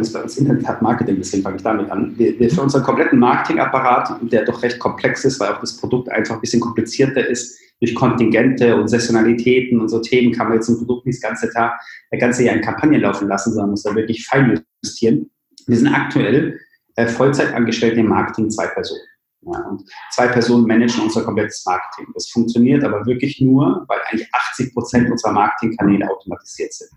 ist 0.00 0.12
bei 0.12 0.22
uns 0.22 0.36
Internet 0.36 0.82
Marketing, 0.82 1.16
deswegen 1.18 1.42
fange 1.42 1.56
ich 1.56 1.62
damit 1.62 1.90
an. 1.90 2.12
Wir, 2.18 2.38
wir 2.38 2.50
für 2.50 2.60
unseren 2.60 2.82
kompletten 2.82 3.18
Marketingapparat, 3.18 4.20
der 4.30 4.44
doch 4.44 4.62
recht 4.62 4.78
komplex 4.78 5.24
ist, 5.24 5.40
weil 5.40 5.48
auch 5.48 5.60
das 5.60 5.76
Produkt 5.78 6.10
einfach 6.10 6.34
ein 6.34 6.40
bisschen 6.40 6.60
komplizierter 6.60 7.26
ist, 7.26 7.58
durch 7.80 7.94
Kontingente 7.94 8.76
und 8.76 8.88
Saisonalitäten 8.88 9.80
und 9.80 9.88
so 9.88 10.00
Themen 10.00 10.32
kann 10.32 10.48
man 10.48 10.56
jetzt 10.58 10.68
ein 10.68 10.76
Produkt 10.76 11.06
nicht 11.06 11.22
das 11.22 11.30
ganze 11.30 11.50
Tag, 11.50 11.80
das 12.10 12.20
ganze 12.20 12.44
Jahr 12.44 12.56
in 12.56 12.60
Kampagnen 12.60 13.00
laufen 13.00 13.26
lassen, 13.26 13.52
sondern 13.54 13.70
muss 13.70 13.82
da 13.82 13.94
wirklich 13.94 14.26
fein 14.26 14.62
justieren. 14.82 15.30
Wir 15.66 15.76
sind 15.78 15.88
aktuell 15.88 16.60
äh, 16.96 17.06
Vollzeit 17.06 17.54
im 17.56 18.06
Marketing 18.06 18.50
zwei 18.50 18.66
Personen. 18.66 19.00
Ja, 19.42 19.58
und 19.60 19.82
zwei 20.12 20.28
Personen 20.28 20.66
managen 20.66 21.02
unser 21.02 21.24
komplettes 21.24 21.64
Marketing. 21.64 22.12
Das 22.12 22.28
funktioniert 22.28 22.84
aber 22.84 23.06
wirklich 23.06 23.40
nur, 23.40 23.86
weil 23.88 23.98
eigentlich 24.10 24.28
80 24.30 24.74
Prozent 24.74 25.10
unserer 25.10 25.32
Marketingkanäle 25.32 26.10
automatisiert 26.10 26.74
sind. 26.74 26.90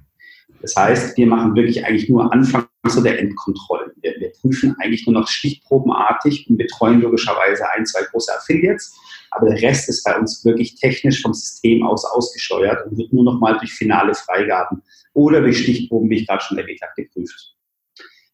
Das 0.64 0.78
heißt, 0.78 1.18
wir 1.18 1.28
machen 1.28 1.56
wirklich 1.56 1.86
eigentlich 1.86 2.10
nur 2.10 2.32
Anfang 2.32 2.66
zu 2.88 3.02
der 3.02 3.20
Endkontrollen. 3.20 3.92
Wir, 3.98 4.16
wir, 4.18 4.32
prüfen 4.32 4.74
eigentlich 4.80 5.06
nur 5.06 5.20
noch 5.20 5.28
stichprobenartig 5.28 6.50
und 6.50 6.56
betreuen 6.56 7.02
logischerweise 7.02 7.70
ein, 7.72 7.86
zwei 7.86 8.04
große 8.04 8.34
Affiliates. 8.34 8.98
Aber 9.32 9.50
der 9.50 9.62
Rest 9.62 9.90
ist 9.90 10.06
bei 10.06 10.18
uns 10.18 10.44
wirklich 10.46 10.76
technisch 10.76 11.22
vom 11.22 11.34
System 11.34 11.86
aus 11.86 12.06
ausgesteuert 12.06 12.88
und 12.88 12.98
wird 12.98 13.12
nur 13.12 13.26
noch 13.26 13.42
mal 13.42 13.58
durch 13.58 13.74
finale 13.74 14.16
Freigaben 14.16 14.82
oder 15.14 15.42
durch 15.42 15.60
Stichproben, 15.60 16.10
wie 16.10 16.20
ich 16.20 16.28
gerade 16.28 16.44
schon 16.44 16.58
erwähnt 16.58 16.80
habe, 16.82 16.94
geprüft. 16.96 17.56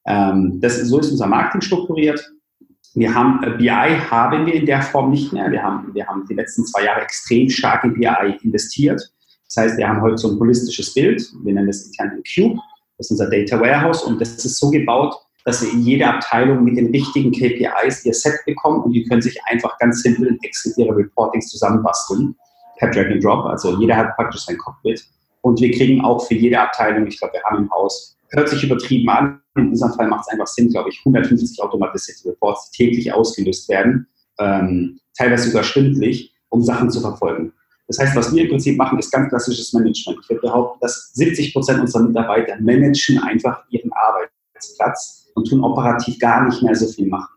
Ähm, 0.06 0.60
das, 0.62 0.78
so 0.82 1.00
ist 1.00 1.10
unser 1.10 1.28
Marketing 1.28 1.62
strukturiert. 1.62 2.32
Wir 2.94 3.16
haben 3.16 3.44
äh, 3.44 3.58
BI 3.58 3.70
haben 3.70 4.46
wir 4.46 4.54
in 4.54 4.68
der 4.68 4.84
Form 4.84 5.10
nicht 5.10 5.34
mehr. 5.34 5.52
Wir 5.52 5.64
haben, 5.64 5.96
wir 5.96 6.06
haben 6.06 6.28
die 6.30 6.36
letzten 6.36 6.64
zwei 6.66 6.84
Jahre 6.84 7.02
extrem 7.02 7.50
stark 7.50 7.84
in 7.86 7.96
BI 7.96 8.38
investiert. 8.44 9.02
Das 9.50 9.64
heißt, 9.64 9.78
wir 9.78 9.88
haben 9.88 10.02
heute 10.02 10.18
so 10.18 10.32
ein 10.32 10.40
holistisches 10.40 10.94
Bild. 10.94 11.22
Wir 11.44 11.54
nennen 11.54 11.68
das 11.68 11.88
intern 11.88 12.12
ein 12.12 12.24
Cube. 12.24 12.60
Das 12.98 13.08
ist 13.08 13.12
unser 13.12 13.30
Data 13.30 13.60
Warehouse 13.60 14.04
und 14.04 14.22
das 14.22 14.46
ist 14.46 14.60
so 14.60 14.70
gebaut, 14.70 15.16
dass 15.46 15.62
sie 15.62 15.70
in 15.70 15.82
jeder 15.82 16.14
Abteilung 16.16 16.64
mit 16.64 16.78
den 16.78 16.92
richtigen 16.92 17.32
KPIs 17.32 18.06
ihr 18.06 18.14
Set 18.14 18.34
bekommen 18.46 18.84
und 18.84 18.92
die 18.92 19.06
können 19.06 19.22
sich 19.22 19.40
einfach 19.46 19.78
ganz 19.80 20.04
simpel 20.04 20.28
in 20.28 20.38
Excel 20.44 20.74
ihre 20.78 20.96
Reportings 20.96 21.48
zusammenbasteln 21.48 22.36
per 22.78 22.92
Drag 22.92 23.08
and 23.08 23.24
Drop. 23.24 23.46
Also 23.46 23.80
jeder 23.80 23.96
hat 23.96 24.16
praktisch 24.16 24.46
sein 24.46 24.58
Cockpit 24.58 25.04
und 25.42 25.60
wir 25.62 25.72
kriegen 25.72 26.02
auch 26.02 26.20
für 26.28 26.36
jede 26.36 26.60
Abteilung, 26.60 27.08
ich 27.08 27.18
glaube, 27.18 27.34
wir 27.34 27.44
haben 27.44 27.64
im 27.64 27.72
Haus, 27.72 28.18
hört 28.30 28.50
sich 28.50 28.64
übertrieben 28.64 29.10
an, 29.10 29.42
in 29.56 29.70
unserem 29.70 29.94
Fall 29.94 30.08
macht 30.08 30.26
es 30.28 30.34
einfach 30.34 30.48
Sinn, 30.48 30.70
glaube 30.70 30.90
ich, 30.90 31.00
150 31.00 31.64
automatisierte 31.64 32.30
Reports, 32.30 32.70
die 32.72 32.86
täglich 32.86 33.14
ausgelöst 33.14 33.68
werden, 33.70 34.08
ähm, 34.40 35.00
teilweise 35.18 35.48
sogar 35.48 35.64
stündlich, 35.64 36.34
um 36.50 36.62
Sachen 36.62 36.92
zu 36.92 37.02
verfolgen. 37.02 37.54
Das 37.90 37.98
heißt, 37.98 38.16
was 38.16 38.34
wir 38.34 38.44
im 38.44 38.50
Prinzip 38.50 38.78
machen, 38.78 39.00
ist 39.00 39.12
ganz 39.12 39.30
klassisches 39.30 39.74
Management. 39.74 40.20
Ich 40.22 40.30
würde 40.30 40.42
behaupten, 40.42 40.78
dass 40.80 41.12
70 41.16 41.54
Prozent 41.54 41.80
unserer 41.82 42.04
Mitarbeiter 42.04 42.56
managen 42.62 43.18
einfach 43.18 43.64
ihren 43.72 43.92
Arbeitsplatz 43.92 45.28
und 45.34 45.50
tun 45.50 45.64
operativ 45.64 46.20
gar 46.20 46.48
nicht 46.48 46.62
mehr 46.62 46.76
so 46.76 46.88
viel 46.88 47.08
machen. 47.08 47.34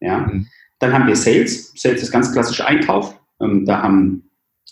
Ja. 0.00 0.20
Mhm. 0.20 0.46
Dann 0.78 0.92
haben 0.94 1.06
wir 1.06 1.16
Sales. 1.16 1.72
Sales 1.76 2.02
ist 2.02 2.12
ganz 2.12 2.32
klassisch 2.32 2.62
Einkauf. 2.62 3.14
Ähm, 3.42 3.66
da 3.66 3.82
haben 3.82 4.30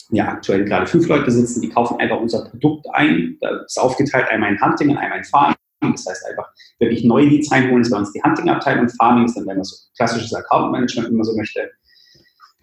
wir 0.09 0.26
aktuell 0.26 0.64
gerade 0.64 0.87
fünf 0.87 1.07
Leute 1.09 1.31
sitzen, 1.31 1.61
die 1.61 1.68
kaufen 1.68 1.98
einfach 2.00 2.18
unser 2.18 2.48
Produkt 2.48 2.87
ein. 2.94 3.37
Das 3.40 3.66
ist 3.66 3.79
aufgeteilt 3.79 4.29
einmal 4.29 4.52
in 4.52 4.61
Hunting 4.62 4.90
und 4.90 4.96
einmal 4.96 5.18
in 5.18 5.24
Farming. 5.24 5.57
Das 5.83 6.07
heißt 6.09 6.24
einfach 6.31 6.48
wirklich 6.79 7.05
neue 7.05 7.26
Leads 7.26 7.52
reinholen, 7.52 7.81
das 7.81 7.88
ist 7.88 7.92
bei 7.92 7.98
uns 7.98 8.12
die 8.12 8.22
Hunting-Abteilung. 8.22 8.88
Farming 8.88 9.26
ist 9.26 9.37
dann, 9.37 9.46
wenn 9.46 9.57
man 9.57 9.64
so 9.64 9.76
klassisches 9.94 10.33
Account-Management, 10.33 11.09
wenn 11.09 11.16
man 11.16 11.24
so 11.24 11.37
möchte. 11.37 11.70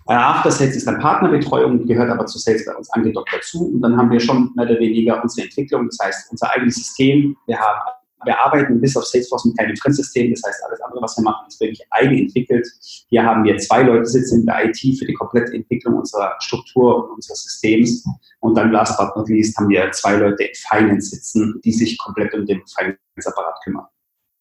After 0.08 0.52
Sales 0.52 0.76
ist 0.76 0.88
dann 0.88 1.00
Partnerbetreuung, 1.00 1.86
gehört 1.88 2.10
aber 2.10 2.26
zu 2.26 2.38
Sales 2.38 2.66
bei 2.66 2.76
uns 2.76 2.90
angedockt 2.92 3.30
dazu. 3.34 3.68
Und 3.74 3.82
dann 3.82 3.96
haben 3.96 4.12
wir 4.12 4.20
schon 4.20 4.52
mehr 4.56 4.66
oder 4.66 4.80
weniger 4.80 5.22
unsere 5.22 5.48
Entwicklung, 5.48 5.88
das 5.88 5.98
heißt 6.04 6.32
unser 6.32 6.52
eigenes 6.52 6.76
System. 6.76 7.38
Wir 7.48 7.58
haben 7.58 7.80
wir 8.26 8.40
arbeiten 8.40 8.80
bis 8.80 8.96
auf 8.96 9.06
Salesforce 9.06 9.46
mit 9.46 9.58
keinem 9.58 9.76
Fremdsystem. 9.76 10.32
Das 10.32 10.42
heißt, 10.46 10.64
alles 10.68 10.82
andere, 10.82 11.02
was 11.02 11.18
wir 11.18 11.24
machen, 11.24 11.46
ist 11.48 11.60
wirklich 11.60 11.82
eigen 11.92 12.18
entwickelt. 12.18 12.68
Hier 13.10 13.24
haben 13.24 13.44
wir 13.44 13.58
zwei 13.58 13.84
Leute 13.84 14.06
sitzen 14.06 14.42
in 14.42 14.46
der 14.46 14.66
IT 14.66 14.78
für 14.78 15.06
die 15.06 15.14
komplette 15.14 15.54
Entwicklung 15.54 15.96
unserer 15.96 16.36
Struktur 16.40 17.04
und 17.04 17.16
unseres 17.16 17.44
Systems. 17.44 18.06
Und 18.40 18.56
dann 18.56 18.72
last 18.72 18.98
but 18.98 19.16
not 19.16 19.30
least 19.30 19.58
haben 19.58 19.70
wir 19.70 19.92
zwei 19.92 20.16
Leute 20.16 20.44
in 20.44 20.54
Finance 20.56 21.10
sitzen, 21.10 21.60
die 21.64 21.74
sich 21.74 21.98
komplett 21.98 22.34
um 22.34 22.46
den 22.46 22.62
Finance-Apparat 22.78 23.56
kümmern. 23.64 23.86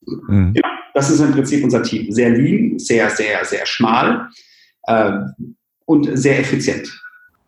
Mhm. 0.06 0.52
Ja, 0.54 0.78
das 0.94 1.10
ist 1.10 1.20
im 1.20 1.32
Prinzip 1.32 1.64
unser 1.64 1.82
Team. 1.82 2.10
Sehr 2.12 2.30
lean, 2.30 2.78
sehr, 2.78 3.08
sehr, 3.10 3.44
sehr 3.44 3.66
schmal 3.66 4.28
und 5.86 6.18
sehr 6.18 6.40
effizient. 6.40 6.88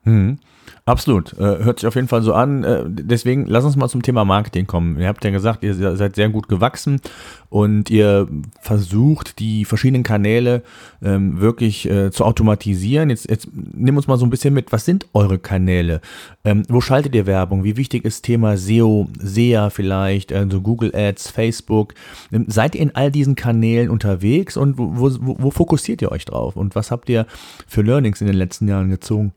Mhm. 0.05 0.38
Absolut. 0.87 1.33
Äh, 1.38 1.64
hört 1.64 1.81
sich 1.81 1.87
auf 1.87 1.94
jeden 1.94 2.09
Fall 2.09 2.20
so 2.20 2.35
an. 2.35 2.62
Äh, 2.62 2.83
deswegen 2.87 3.47
lass 3.47 3.64
uns 3.64 3.75
mal 3.75 3.88
zum 3.88 4.03
Thema 4.03 4.27
Marketing 4.27 4.66
kommen. 4.66 5.01
Ihr 5.01 5.09
habt 5.09 5.25
ja 5.25 5.31
gesagt, 5.31 5.64
ihr 5.64 5.97
seid 5.97 6.14
sehr 6.14 6.29
gut 6.29 6.47
gewachsen 6.47 7.01
und 7.49 7.88
ihr 7.88 8.29
versucht, 8.61 9.38
die 9.38 9.64
verschiedenen 9.64 10.03
Kanäle 10.03 10.62
ähm, 11.03 11.40
wirklich 11.40 11.88
äh, 11.88 12.11
zu 12.11 12.27
automatisieren. 12.27 13.09
Jetzt, 13.09 13.31
jetzt 13.31 13.49
nimm 13.55 13.97
uns 13.97 14.09
mal 14.09 14.18
so 14.18 14.27
ein 14.27 14.31
bisschen 14.31 14.53
mit. 14.53 14.73
Was 14.73 14.85
sind 14.85 15.07
eure 15.14 15.38
Kanäle? 15.38 16.03
Ähm, 16.44 16.64
wo 16.68 16.83
schaltet 16.83 17.14
ihr 17.14 17.25
Werbung? 17.25 17.64
Wie 17.64 17.79
wichtig 17.79 18.05
ist 18.05 18.20
Thema 18.20 18.59
SEO, 18.59 19.09
SEA 19.18 19.70
vielleicht, 19.70 20.35
also 20.35 20.61
Google 20.61 20.94
Ads, 20.94 21.31
Facebook? 21.31 21.94
Ähm, 22.31 22.44
seid 22.49 22.75
ihr 22.75 22.83
in 22.83 22.94
all 22.94 23.11
diesen 23.11 23.37
Kanälen 23.37 23.88
unterwegs 23.88 24.59
und 24.59 24.77
wo, 24.77 24.90
wo, 24.94 25.37
wo 25.38 25.51
fokussiert 25.51 26.03
ihr 26.03 26.12
euch 26.12 26.27
drauf? 26.27 26.57
Und 26.57 26.75
was 26.75 26.90
habt 26.90 27.09
ihr 27.09 27.25
für 27.66 27.81
Learnings 27.81 28.20
in 28.20 28.27
den 28.27 28.37
letzten 28.37 28.68
Jahren 28.68 28.90
gezogen? 28.90 29.33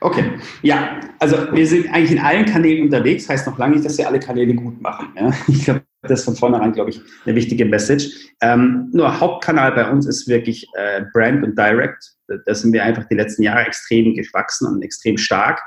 Okay, 0.00 0.38
ja, 0.62 1.00
also 1.18 1.52
wir 1.52 1.66
sind 1.66 1.92
eigentlich 1.92 2.12
in 2.12 2.18
allen 2.18 2.46
Kanälen 2.46 2.84
unterwegs, 2.84 3.28
heißt 3.28 3.46
noch 3.46 3.58
lange 3.58 3.74
nicht, 3.74 3.84
dass 3.84 3.98
wir 3.98 4.06
alle 4.06 4.20
Kanäle 4.20 4.54
gut 4.54 4.80
machen. 4.80 5.08
Ja? 5.16 5.32
Ich 5.48 5.64
glaube, 5.64 5.82
das 6.02 6.20
ist 6.20 6.24
von 6.24 6.36
vornherein, 6.36 6.72
glaube 6.72 6.90
ich, 6.90 7.00
eine 7.26 7.34
wichtige 7.34 7.66
Message. 7.66 8.30
Ähm, 8.40 8.88
nur 8.92 9.20
Hauptkanal 9.20 9.72
bei 9.72 9.90
uns 9.90 10.06
ist 10.06 10.26
wirklich 10.28 10.66
äh, 10.76 11.02
Brand 11.12 11.44
und 11.44 11.58
Direct. 11.58 12.02
Da 12.46 12.54
sind 12.54 12.72
wir 12.72 12.84
einfach 12.84 13.04
die 13.04 13.16
letzten 13.16 13.42
Jahre 13.42 13.66
extrem 13.66 14.14
gewachsen 14.14 14.66
und 14.68 14.82
extrem 14.82 15.18
stark. 15.18 15.60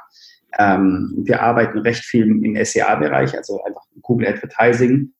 Ähm, 0.57 1.13
wir 1.23 1.41
arbeiten 1.41 1.79
recht 1.79 2.03
viel 2.03 2.25
im 2.25 2.65
SEA-Bereich, 2.65 3.35
also 3.35 3.63
einfach 3.63 3.83
Google 4.01 4.27
Advertising, 4.27 5.13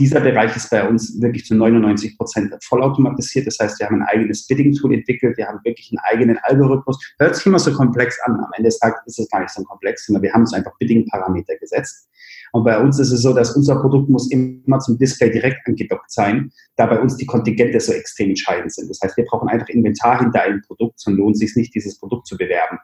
dieser 0.00 0.20
Bereich 0.20 0.56
ist 0.56 0.70
bei 0.70 0.88
uns 0.88 1.20
wirklich 1.20 1.44
zu 1.44 1.54
99 1.54 2.16
Prozent 2.16 2.52
vollautomatisiert. 2.64 3.46
Das 3.46 3.58
heißt, 3.60 3.78
wir 3.78 3.86
haben 3.86 4.02
ein 4.02 4.08
eigenes 4.08 4.46
Bidding-Tool 4.46 4.94
entwickelt. 4.94 5.36
Wir 5.36 5.46
haben 5.46 5.60
wirklich 5.62 5.92
einen 5.92 5.98
eigenen 5.98 6.38
Algorithmus. 6.42 6.98
Hört 7.18 7.36
sich 7.36 7.46
immer 7.46 7.58
so 7.58 7.72
komplex 7.72 8.18
an. 8.24 8.32
Am 8.32 8.50
Ende 8.56 8.68
des 8.68 8.78
Tages 8.78 9.00
ist 9.06 9.18
es 9.20 9.28
gar 9.28 9.40
nicht 9.40 9.50
so 9.50 9.62
komplex, 9.62 10.06
sondern 10.06 10.22
wir 10.22 10.32
haben 10.32 10.40
uns 10.40 10.54
einfach 10.54 10.72
Bidding-Parameter 10.78 11.56
gesetzt. 11.56 12.08
Und 12.52 12.64
bei 12.64 12.80
uns 12.80 12.98
ist 12.98 13.12
es 13.12 13.22
so, 13.22 13.32
dass 13.34 13.54
unser 13.54 13.76
Produkt 13.76 14.08
muss 14.08 14.30
immer 14.32 14.80
zum 14.80 14.98
Display 14.98 15.30
direkt 15.30 15.66
angedockt 15.66 16.10
sein, 16.10 16.50
da 16.76 16.86
bei 16.86 16.98
uns 16.98 17.16
die 17.16 17.26
Kontingente 17.26 17.78
so 17.78 17.92
extrem 17.92 18.30
entscheidend 18.30 18.72
sind. 18.72 18.88
Das 18.88 19.00
heißt, 19.02 19.16
wir 19.16 19.26
brauchen 19.26 19.48
einfach 19.48 19.68
Inventar 19.68 20.18
hinter 20.18 20.42
einem 20.42 20.62
Produkt, 20.62 20.98
sonst 20.98 21.18
lohnt 21.18 21.34
es 21.34 21.40
sich 21.40 21.56
nicht, 21.56 21.74
dieses 21.74 21.98
Produkt 21.98 22.26
zu 22.26 22.36
bewerben. 22.36 22.78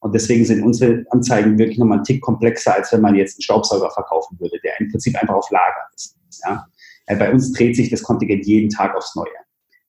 Und 0.00 0.14
deswegen 0.14 0.44
sind 0.44 0.62
unsere 0.62 1.04
Anzeigen 1.10 1.58
wirklich 1.58 1.78
nochmal 1.78 1.98
einen 1.98 2.04
Tick 2.04 2.20
komplexer, 2.20 2.74
als 2.74 2.92
wenn 2.92 3.00
man 3.00 3.16
jetzt 3.16 3.36
einen 3.36 3.42
Staubsauger 3.42 3.90
verkaufen 3.90 4.38
würde, 4.38 4.60
der 4.62 4.78
im 4.78 4.90
Prinzip 4.90 5.20
einfach 5.20 5.34
auf 5.34 5.50
Lager 5.50 5.88
ist. 5.94 6.17
Ja? 6.44 6.66
Äh, 7.06 7.16
bei 7.16 7.32
uns 7.32 7.52
dreht 7.52 7.76
sich 7.76 7.90
das 7.90 8.02
Kontingent 8.02 8.46
jeden 8.46 8.70
Tag 8.70 8.94
aufs 8.96 9.14
Neue. 9.14 9.26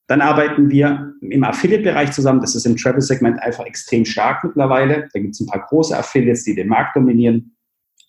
Dann 0.07 0.21
arbeiten 0.21 0.71
wir 0.71 1.13
im 1.21 1.43
Affiliate-Bereich 1.43 2.11
zusammen. 2.11 2.41
Das 2.41 2.55
ist 2.55 2.65
im 2.65 2.75
Travel-Segment 2.75 3.39
einfach 3.43 3.65
extrem 3.65 4.05
stark 4.05 4.43
mittlerweile. 4.43 5.07
Da 5.13 5.19
gibt 5.19 5.35
es 5.35 5.39
ein 5.39 5.45
paar 5.45 5.65
große 5.67 5.95
Affiliates, 5.95 6.45
die 6.45 6.55
den 6.55 6.67
Markt 6.67 6.95
dominieren. 6.95 7.55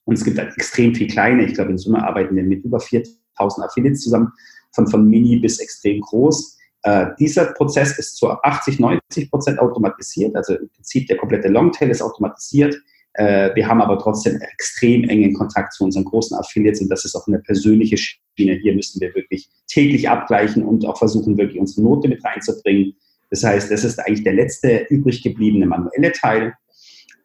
Und 0.05 0.15
es 0.15 0.25
gibt 0.25 0.39
halt 0.39 0.57
extrem 0.57 0.95
viel 0.95 1.09
kleine. 1.09 1.45
Ich 1.45 1.55
glaube, 1.55 1.73
in 1.73 1.79
Summe 1.79 2.03
arbeiten 2.03 2.35
wir 2.35 2.43
mit 2.43 2.65
über 2.65 2.81
4000 2.81 3.67
Affiliates 3.67 4.01
zusammen, 4.01 4.33
von, 4.73 4.87
von 4.89 5.07
mini 5.07 5.41
bis 5.41 5.61
extrem 5.61 6.01
groß. 6.01 6.59
Äh, 6.85 7.09
dieser 7.19 7.53
Prozess 7.53 7.99
ist 7.99 8.17
zu 8.17 8.31
80, 8.31 8.79
90 8.79 9.31
Prozent 9.31 9.59
automatisiert. 9.59 10.35
Also 10.37 10.55
im 10.57 10.71
Prinzip 10.71 11.07
der 11.07 11.19
komplette 11.19 11.49
Longtail 11.49 11.91
ist 11.91 12.01
automatisiert. 12.01 12.77
Äh, 13.15 13.55
wir 13.55 13.67
haben 13.67 13.81
aber 13.81 13.99
trotzdem 13.99 14.41
extrem 14.41 15.05
engen 15.05 15.35
Kontakt 15.35 15.73
zu 15.73 15.85
unseren 15.85 16.05
großen 16.05 16.37
Affiliates 16.37 16.81
und 16.81 16.89
das 16.89 17.05
ist 17.05 17.15
auch 17.17 17.27
eine 17.27 17.41
persönliche 17.41 17.97
Schiene. 17.97 18.55
Hier 18.63 18.75
müssen 18.75 19.01
wir 19.01 19.15
wirklich 19.15 19.49
täglich 19.67 20.09
abgleichen 20.09 20.65
und 20.65 20.85
auch 20.87 20.99
versuchen, 20.99 21.37
wirklich 21.37 21.61
unsere 21.61 21.83
Note 21.83 22.09
mit 22.09 22.25
reinzubringen. 22.25 22.95
Das 23.31 23.45
heißt, 23.45 23.71
das 23.71 23.85
ist 23.85 23.99
eigentlich 23.99 24.25
der 24.25 24.35
letzte 24.35 24.87
übrig 24.91 25.23
gebliebene 25.23 25.67
manuelle 25.67 26.13
Teil. 26.13 26.55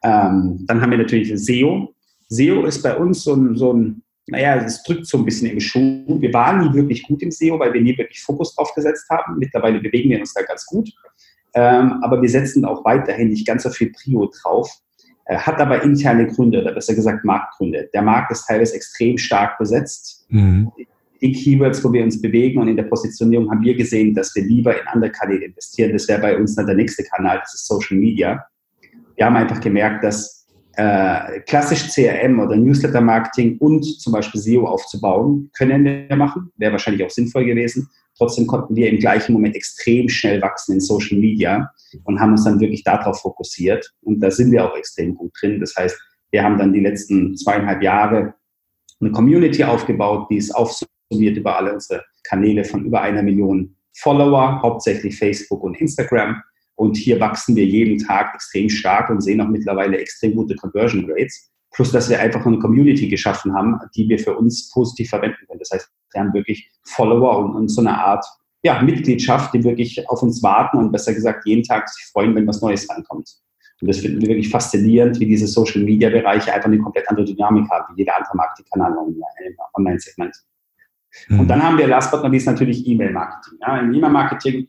Ähm, 0.03 0.65
dann 0.67 0.81
haben 0.81 0.91
wir 0.91 0.97
natürlich 0.97 1.31
SEO. 1.35 1.93
SEO 2.29 2.65
ist 2.65 2.81
bei 2.83 2.95
uns 2.95 3.23
so 3.23 3.33
ein, 3.33 3.55
so 3.55 3.73
ein 3.73 4.01
naja, 4.27 4.55
es 4.55 4.81
drückt 4.83 5.05
so 5.05 5.19
ein 5.19 5.25
bisschen 5.25 5.51
im 5.51 5.59
Schuh. 5.59 6.19
Wir 6.19 6.33
waren 6.33 6.67
nie 6.67 6.73
wirklich 6.73 7.03
gut 7.03 7.21
im 7.21 7.31
SEO, 7.31 7.59
weil 7.59 7.73
wir 7.73 7.81
nie 7.81 7.97
wirklich 7.97 8.21
Fokus 8.21 8.55
drauf 8.55 8.73
gesetzt 8.73 9.07
haben. 9.09 9.37
Mittlerweile 9.37 9.79
bewegen 9.79 10.09
wir 10.09 10.19
uns 10.19 10.33
da 10.33 10.41
ganz 10.41 10.65
gut. 10.65 10.89
Ähm, 11.53 11.99
aber 12.01 12.21
wir 12.21 12.29
setzen 12.29 12.65
auch 12.65 12.83
weiterhin 12.83 13.29
nicht 13.29 13.45
ganz 13.45 13.63
so 13.63 13.69
viel 13.69 13.91
Prio 13.91 14.29
drauf. 14.41 14.69
Äh, 15.25 15.37
hat 15.37 15.59
aber 15.59 15.83
interne 15.83 16.27
Gründe, 16.27 16.61
oder 16.61 16.73
besser 16.73 16.95
gesagt 16.95 17.25
Marktgründe. 17.25 17.89
Der 17.93 18.01
Markt 18.01 18.31
ist 18.31 18.45
teilweise 18.47 18.75
extrem 18.75 19.17
stark 19.17 19.57
besetzt. 19.57 20.25
Mhm. 20.29 20.71
Die 21.21 21.31
Keywords, 21.31 21.83
wo 21.83 21.91
wir 21.91 22.03
uns 22.03 22.21
bewegen 22.21 22.61
und 22.61 22.67
in 22.67 22.75
der 22.75 22.83
Positionierung 22.83 23.49
haben 23.49 23.63
wir 23.63 23.75
gesehen, 23.75 24.13
dass 24.13 24.35
wir 24.35 24.43
lieber 24.43 24.79
in 24.79 24.87
andere 24.87 25.11
Kanäle 25.11 25.45
investieren. 25.45 25.93
Das 25.93 26.07
wäre 26.07 26.21
bei 26.21 26.37
uns 26.37 26.55
dann 26.55 26.67
der 26.67 26.75
nächste 26.75 27.03
Kanal, 27.03 27.39
das 27.39 27.55
ist 27.55 27.67
Social 27.67 27.97
Media. 27.97 28.45
Wir 29.15 29.25
haben 29.25 29.35
einfach 29.35 29.61
gemerkt, 29.61 30.03
dass 30.03 30.45
äh, 30.73 31.39
klassisch 31.47 31.87
CRM 31.87 32.39
oder 32.39 32.55
Newsletter-Marketing 32.57 33.57
und 33.59 33.83
zum 33.83 34.13
Beispiel 34.13 34.41
SEO 34.41 34.67
aufzubauen, 34.67 35.49
können 35.57 35.85
wir 35.85 36.15
machen. 36.17 36.51
Wäre 36.57 36.73
wahrscheinlich 36.73 37.03
auch 37.03 37.09
sinnvoll 37.09 37.45
gewesen. 37.45 37.89
Trotzdem 38.17 38.47
konnten 38.47 38.75
wir 38.75 38.89
im 38.89 38.99
gleichen 38.99 39.33
Moment 39.33 39.55
extrem 39.55 40.07
schnell 40.07 40.41
wachsen 40.41 40.73
in 40.73 40.79
Social 40.79 41.17
Media 41.17 41.69
und 42.03 42.19
haben 42.19 42.31
uns 42.31 42.45
dann 42.45 42.59
wirklich 42.59 42.83
darauf 42.83 43.21
fokussiert. 43.21 43.91
Und 44.01 44.21
da 44.21 44.31
sind 44.31 44.51
wir 44.51 44.65
auch 44.65 44.77
extrem 44.77 45.15
gut 45.15 45.33
drin. 45.39 45.59
Das 45.59 45.75
heißt, 45.75 45.97
wir 46.31 46.43
haben 46.43 46.57
dann 46.57 46.73
die 46.73 46.79
letzten 46.79 47.35
zweieinhalb 47.35 47.81
Jahre 47.81 48.33
eine 49.01 49.11
Community 49.11 49.63
aufgebaut, 49.63 50.27
die 50.29 50.37
ist 50.37 50.51
aufsummiert 50.55 51.37
über 51.37 51.57
alle 51.57 51.73
unsere 51.73 52.03
Kanäle 52.23 52.63
von 52.63 52.85
über 52.85 53.01
einer 53.01 53.21
Million 53.21 53.75
Follower, 53.97 54.61
hauptsächlich 54.61 55.17
Facebook 55.17 55.63
und 55.63 55.79
Instagram. 55.79 56.41
Und 56.75 56.97
hier 56.97 57.19
wachsen 57.19 57.55
wir 57.55 57.65
jeden 57.65 57.99
Tag 57.99 58.33
extrem 58.35 58.69
stark 58.69 59.09
und 59.09 59.21
sehen 59.21 59.39
auch 59.41 59.47
mittlerweile 59.47 59.97
extrem 59.97 60.35
gute 60.35 60.55
Conversion 60.55 61.09
Rates. 61.09 61.51
Plus, 61.71 61.91
dass 61.91 62.09
wir 62.09 62.19
einfach 62.19 62.45
eine 62.45 62.59
Community 62.59 63.07
geschaffen 63.07 63.53
haben, 63.53 63.77
die 63.95 64.07
wir 64.07 64.19
für 64.19 64.37
uns 64.37 64.69
positiv 64.71 65.09
verwenden 65.09 65.45
können. 65.47 65.59
Das 65.59 65.71
heißt, 65.71 65.89
wir 66.15 66.21
haben 66.21 66.33
wirklich 66.33 66.71
Follower 66.83 67.37
und, 67.37 67.55
und 67.55 67.67
so 67.67 67.81
eine 67.81 67.97
Art 67.97 68.25
ja, 68.63 68.81
Mitgliedschaft, 68.81 69.53
die 69.53 69.63
wirklich 69.63 70.09
auf 70.09 70.23
uns 70.23 70.41
warten 70.41 70.77
und 70.77 70.91
besser 70.91 71.13
gesagt 71.13 71.45
jeden 71.45 71.63
Tag 71.63 71.87
sich 71.87 72.05
freuen, 72.11 72.33
wenn 72.35 72.47
was 72.47 72.61
Neues 72.61 72.89
reinkommt. 72.89 73.29
Und 73.81 73.87
das 73.89 73.99
finden 73.99 74.21
wir 74.21 74.29
wirklich 74.29 74.49
faszinierend, 74.49 75.19
wie 75.19 75.25
diese 75.25 75.47
Social 75.47 75.83
Media 75.83 76.09
Bereiche 76.09 76.53
einfach 76.53 76.67
eine 76.67 76.79
komplett 76.79 77.07
andere 77.09 77.25
Dynamik 77.25 77.69
haben, 77.69 77.93
wie 77.95 78.01
jeder 78.01 78.17
andere 78.17 78.35
Marketingkanal 78.35 78.91
im 78.91 79.55
Online-Segment. 79.73 80.35
Mhm. 81.27 81.41
Und 81.41 81.47
dann 81.47 81.61
haben 81.61 81.77
wir 81.77 81.87
last 81.87 82.11
but 82.11 82.23
not 82.23 82.31
least 82.31 82.47
natürlich 82.47 82.87
E-Mail-Marketing. 82.87 83.59
Ja, 83.61 83.77
Im 83.77 83.93
E-Mail-Marketing 83.93 84.67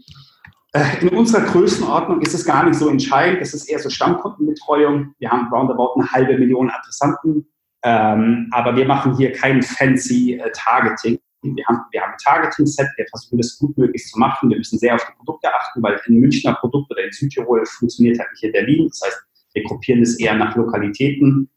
äh, 0.73 1.01
in 1.01 1.09
unserer 1.09 1.45
Größenordnung 1.45 2.21
ist 2.21 2.35
es 2.35 2.45
gar 2.45 2.65
nicht 2.65 2.79
so 2.79 2.89
entscheidend. 2.89 3.41
Es 3.41 3.55
ist 3.55 3.69
eher 3.69 3.79
so 3.79 3.89
Stammkundenbetreuung. 3.89 5.15
Wir 5.19 5.31
haben 5.31 5.49
roundabout 5.53 5.95
eine 5.99 6.11
halbe 6.11 6.37
Million 6.37 6.71
Adressanten. 6.71 7.47
Ähm, 7.83 8.49
aber 8.51 8.77
wir 8.77 8.87
machen 8.87 9.17
hier 9.17 9.33
kein 9.33 9.63
fancy 9.63 10.35
äh, 10.35 10.51
Targeting. 10.53 11.19
Wir 11.55 11.65
haben, 11.67 11.81
wir 11.91 12.01
haben 12.01 12.13
ein 12.13 12.19
Targeting-Set, 12.19 12.89
wir 12.97 13.07
versuchen 13.11 13.39
das 13.39 13.59
gut 13.59 13.77
möglich 13.77 14.05
zu 14.07 14.19
machen. 14.19 14.51
Wir 14.51 14.59
müssen 14.59 14.79
sehr 14.79 14.95
auf 14.95 15.05
die 15.05 15.17
Produkte 15.19 15.55
achten, 15.55 15.83
weil 15.83 16.01
ein 16.07 16.15
Münchner 16.15 16.55
Produkt 16.55 16.91
oder 16.91 17.05
in 17.05 17.13
Südtirol 17.13 17.65
funktioniert 17.67 18.19
halt 18.19 18.31
nicht 18.33 18.43
in 18.43 18.53
Berlin. 18.53 18.89
Das 18.89 19.03
heißt, 19.05 19.27
wir 19.55 19.63
gruppieren 19.65 20.03
es 20.03 20.19
eher 20.19 20.35
nach 20.35 20.57
Lokalitäten. 20.57 21.49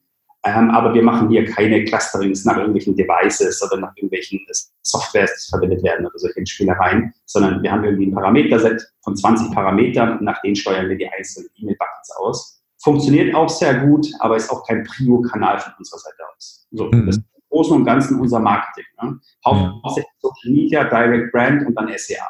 Ähm, 0.45 0.69
aber 0.71 0.93
wir 0.93 1.04
machen 1.04 1.30
hier 1.30 1.45
keine 1.45 1.84
Clusterings 1.84 2.45
nach 2.45 2.56
irgendwelchen 2.56 2.95
Devices 2.95 3.62
oder 3.62 3.82
nach 3.82 3.91
irgendwelchen 3.97 4.39
Softwares, 4.84 5.32
die 5.36 5.49
verwendet 5.49 5.84
werden 5.84 6.06
oder 6.06 6.17
solche 6.17 6.45
Spielereien, 6.45 7.13
sondern 7.25 7.62
wir 7.62 7.71
haben 7.71 7.84
irgendwie 7.84 8.08
ein 8.08 8.13
Parameterset 8.13 8.82
von 9.04 9.17
20 9.17 9.54
Parametern 9.54 10.17
und 10.17 10.23
nach 10.23 10.41
denen 10.41 10.56
steuern 10.56 10.88
wir 10.88 10.95
die 10.95 11.08
einzelnen 11.10 11.49
E-Mail-Buckets 11.58 12.12
aus. 12.17 12.63
Funktioniert 12.82 13.36
auch 13.36 13.49
sehr 13.49 13.86
gut, 13.86 14.08
aber 14.19 14.38
ist 14.38 14.49
auch 14.49 14.65
kein 14.65 14.86
Prio-Kanal 14.86 15.60
von 15.60 15.73
unserer 15.78 15.99
Seite 15.99 16.23
aus. 16.34 16.65
So, 16.71 16.86
mhm. 16.86 17.08
das 17.08 17.19
Großen 17.49 17.75
und 17.75 17.85
Ganzen 17.85 18.19
unser 18.19 18.39
Marketing. 18.39 18.85
Ne? 19.01 19.19
Hauptsächlich. 19.45 20.13
Social 20.19 20.53
Media, 20.53 20.83
Direct 20.83 21.31
Brand 21.31 21.65
und 21.65 21.75
dann 21.75 21.89
SEA. 21.97 22.25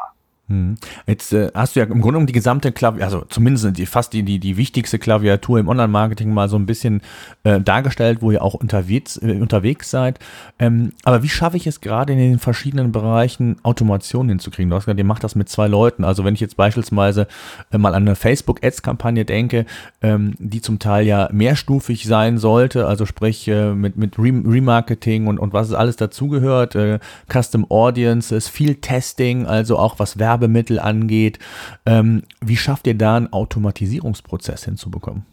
Hm. 0.49 0.77
Jetzt 1.05 1.31
äh, 1.31 1.51
hast 1.53 1.75
du 1.75 1.79
ja 1.79 1.85
im 1.85 2.01
Grunde 2.01 2.17
um 2.17 2.25
die 2.25 2.33
gesamte 2.33 2.71
Klaviatur, 2.71 3.05
also 3.05 3.25
zumindest 3.29 3.77
die, 3.77 3.85
fast 3.85 4.13
die, 4.13 4.23
die, 4.23 4.39
die 4.39 4.57
wichtigste 4.57 4.97
Klaviatur 4.97 5.59
im 5.59 5.67
Online-Marketing 5.67 6.33
mal 6.33 6.49
so 6.49 6.57
ein 6.57 6.65
bisschen 6.65 7.01
äh, 7.43 7.61
dargestellt, 7.61 8.23
wo 8.23 8.31
ihr 8.31 8.41
auch 8.41 8.55
unterwegs, 8.55 9.17
äh, 9.17 9.39
unterwegs 9.39 9.91
seid. 9.91 10.17
Ähm, 10.57 10.93
aber 11.03 11.21
wie 11.21 11.29
schaffe 11.29 11.55
ich 11.55 11.67
es 11.67 11.81
gerade 11.81 12.13
in 12.13 12.19
den 12.19 12.39
verschiedenen 12.39 12.91
Bereichen 12.91 13.57
Automation 13.61 14.27
hinzukriegen? 14.27 14.71
Du 14.71 14.75
hast 14.75 14.85
gesagt, 14.85 14.97
ihr 14.97 15.05
macht 15.05 15.23
das 15.23 15.35
mit 15.35 15.49
zwei 15.49 15.67
Leuten. 15.67 16.03
Also 16.03 16.25
wenn 16.25 16.33
ich 16.33 16.41
jetzt 16.41 16.57
beispielsweise 16.57 17.27
äh, 17.71 17.77
mal 17.77 17.93
an 17.93 18.07
eine 18.07 18.15
Facebook-Ads-Kampagne 18.15 19.25
denke, 19.25 19.67
ähm, 20.01 20.33
die 20.39 20.61
zum 20.61 20.79
Teil 20.79 21.05
ja 21.05 21.29
mehrstufig 21.31 22.05
sein 22.05 22.39
sollte, 22.39 22.87
also 22.87 23.05
sprich 23.05 23.47
äh, 23.47 23.75
mit, 23.75 23.97
mit 23.97 24.17
Remarketing 24.17 25.27
und, 25.27 25.37
und 25.37 25.53
was 25.53 25.73
alles 25.73 25.95
dazugehört, 25.95 26.73
äh, 26.73 26.97
Custom 27.31 27.69
Audiences, 27.69 28.49
viel 28.49 28.73
Testing, 28.73 29.45
also 29.45 29.77
auch 29.77 29.99
was 29.99 30.17
Werbung 30.17 30.38
Werbemittel 30.39 30.79
angeht. 30.79 31.39
Ähm, 31.85 32.23
wie 32.41 32.57
schafft 32.57 32.87
ihr 32.87 32.95
da 32.95 33.17
einen 33.17 33.31
Automatisierungsprozess 33.33 34.65
hinzubekommen? 34.65 35.25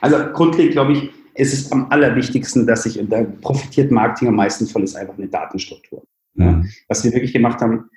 Also 0.00 0.16
grundlegend 0.32 0.72
glaube 0.72 0.92
ich, 0.92 1.10
ist 1.34 1.52
es 1.52 1.72
am 1.72 1.90
allerwichtigsten, 1.90 2.66
dass 2.66 2.84
sich, 2.84 2.98
und 2.98 3.10
da 3.10 3.24
profitiert 3.42 3.90
Marketing 3.90 4.28
am 4.28 4.36
meisten 4.36 4.66
von, 4.66 4.82
ist 4.82 4.96
einfach 4.96 5.18
eine 5.18 5.28
Datenstruktur. 5.28 6.02
Ja. 6.34 6.62
Was 6.88 7.04
wir 7.04 7.12
wirklich 7.12 7.32
gemacht 7.32 7.60
haben, 7.60 7.90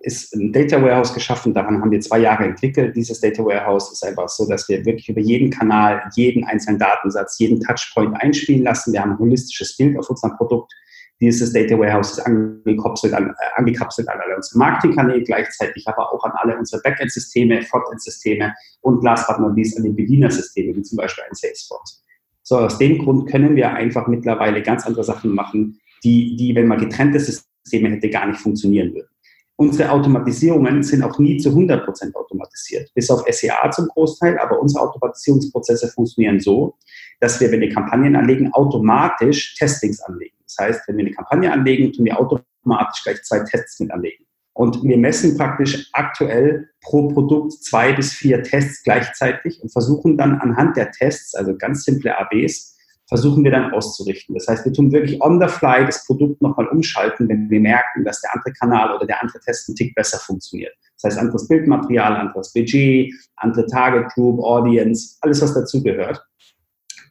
ist 0.00 0.34
ein 0.34 0.52
Data 0.52 0.80
Warehouse 0.80 1.14
geschaffen. 1.14 1.54
Daran 1.54 1.80
haben 1.80 1.90
wir 1.90 2.00
zwei 2.00 2.18
Jahre 2.18 2.44
entwickelt. 2.44 2.94
Dieses 2.94 3.20
Data 3.20 3.42
Warehouse 3.44 3.92
ist 3.92 4.04
einfach 4.04 4.28
so, 4.28 4.46
dass 4.46 4.68
wir 4.68 4.84
wirklich 4.84 5.08
über 5.08 5.20
jeden 5.20 5.50
Kanal, 5.50 6.02
jeden 6.16 6.44
einzelnen 6.44 6.78
Datensatz, 6.78 7.38
jeden 7.38 7.60
Touchpoint 7.60 8.14
einspielen 8.20 8.62
lassen. 8.62 8.92
Wir 8.92 9.00
haben 9.00 9.12
ein 9.12 9.18
holistisches 9.18 9.76
Bild 9.76 9.98
auf 9.98 10.08
unserem 10.10 10.36
Produkt 10.36 10.72
dieses 11.20 11.52
Data 11.52 11.78
Warehouse 11.78 12.12
ist 12.12 12.20
angekapselt 12.20 13.12
an, 13.12 13.30
äh, 13.30 13.32
angekapselt 13.56 14.08
an 14.08 14.20
alle 14.20 14.36
unsere 14.36 14.58
Marketingkanäle, 14.58 15.22
gleichzeitig 15.22 15.86
aber 15.88 16.12
auch 16.12 16.22
an 16.24 16.32
alle 16.36 16.56
unsere 16.56 16.80
Backend-Systeme, 16.82 17.62
Frontend-Systeme 17.62 18.54
und 18.82 19.02
last 19.02 19.26
but 19.26 19.40
not 19.40 19.56
least 19.56 19.76
an 19.76 19.84
den 19.84 19.96
Bedienersysteme, 19.96 20.76
wie 20.76 20.82
zum 20.82 20.96
Beispiel 20.96 21.24
ein 21.28 21.34
Salesforce. 21.34 22.04
So, 22.42 22.58
aus 22.58 22.78
dem 22.78 22.98
Grund 22.98 23.28
können 23.28 23.56
wir 23.56 23.74
einfach 23.74 24.06
mittlerweile 24.06 24.62
ganz 24.62 24.86
andere 24.86 25.04
Sachen 25.04 25.34
machen, 25.34 25.78
die, 26.04 26.36
die 26.36 26.54
wenn 26.54 26.68
man 26.68 26.78
getrennte 26.78 27.20
Systeme 27.20 27.90
hätte, 27.90 28.08
gar 28.08 28.26
nicht 28.26 28.40
funktionieren 28.40 28.94
würden. 28.94 29.08
Unsere 29.56 29.90
Automatisierungen 29.90 30.84
sind 30.84 31.02
auch 31.02 31.18
nie 31.18 31.36
zu 31.38 31.50
100% 31.50 32.14
automatisiert, 32.14 32.88
bis 32.94 33.10
auf 33.10 33.24
SEA 33.28 33.70
zum 33.72 33.88
Großteil, 33.88 34.38
aber 34.38 34.60
unsere 34.60 34.84
Automatisierungsprozesse 34.84 35.88
funktionieren 35.88 36.38
so, 36.38 36.76
dass 37.20 37.40
wir, 37.40 37.50
wenn 37.50 37.60
wir 37.60 37.72
Kampagnen 37.72 38.16
anlegen, 38.16 38.52
automatisch 38.52 39.56
Testings 39.56 40.00
anlegen. 40.00 40.36
Das 40.44 40.56
heißt, 40.58 40.88
wenn 40.88 40.96
wir 40.96 41.06
eine 41.06 41.14
Kampagne 41.14 41.52
anlegen, 41.52 41.92
tun 41.92 42.04
wir 42.04 42.18
automatisch 42.18 43.02
gleich 43.02 43.22
zwei 43.22 43.40
Tests 43.40 43.80
mit 43.80 43.90
anlegen. 43.90 44.24
Und 44.54 44.82
wir 44.82 44.98
messen 44.98 45.36
praktisch 45.36 45.88
aktuell 45.92 46.68
pro 46.80 47.08
Produkt 47.08 47.52
zwei 47.52 47.92
bis 47.92 48.12
vier 48.12 48.42
Tests 48.42 48.82
gleichzeitig 48.82 49.62
und 49.62 49.70
versuchen 49.70 50.16
dann 50.16 50.40
anhand 50.40 50.76
der 50.76 50.90
Tests, 50.90 51.34
also 51.34 51.56
ganz 51.56 51.84
simple 51.84 52.18
ABs, 52.18 52.76
versuchen 53.08 53.44
wir 53.44 53.50
dann 53.50 53.72
auszurichten. 53.72 54.34
Das 54.34 54.48
heißt, 54.48 54.64
wir 54.64 54.72
tun 54.72 54.92
wirklich 54.92 55.20
on 55.22 55.40
the 55.40 55.48
fly 55.48 55.84
das 55.86 56.04
Produkt 56.04 56.42
nochmal 56.42 56.66
umschalten, 56.68 57.28
wenn 57.28 57.48
wir 57.48 57.60
merken, 57.60 58.04
dass 58.04 58.20
der 58.20 58.34
andere 58.34 58.52
Kanal 58.52 58.94
oder 58.96 59.06
der 59.06 59.22
andere 59.22 59.40
Test 59.40 59.68
ein 59.68 59.76
Tick 59.76 59.94
besser 59.94 60.18
funktioniert. 60.18 60.74
Das 61.00 61.12
heißt, 61.12 61.18
anderes 61.18 61.46
Bildmaterial, 61.48 62.16
anderes 62.16 62.52
Budget, 62.52 63.14
andere 63.36 63.64
Target 63.66 64.12
Group, 64.14 64.40
Audience, 64.40 65.16
alles, 65.20 65.40
was 65.40 65.54
dazugehört. 65.54 66.20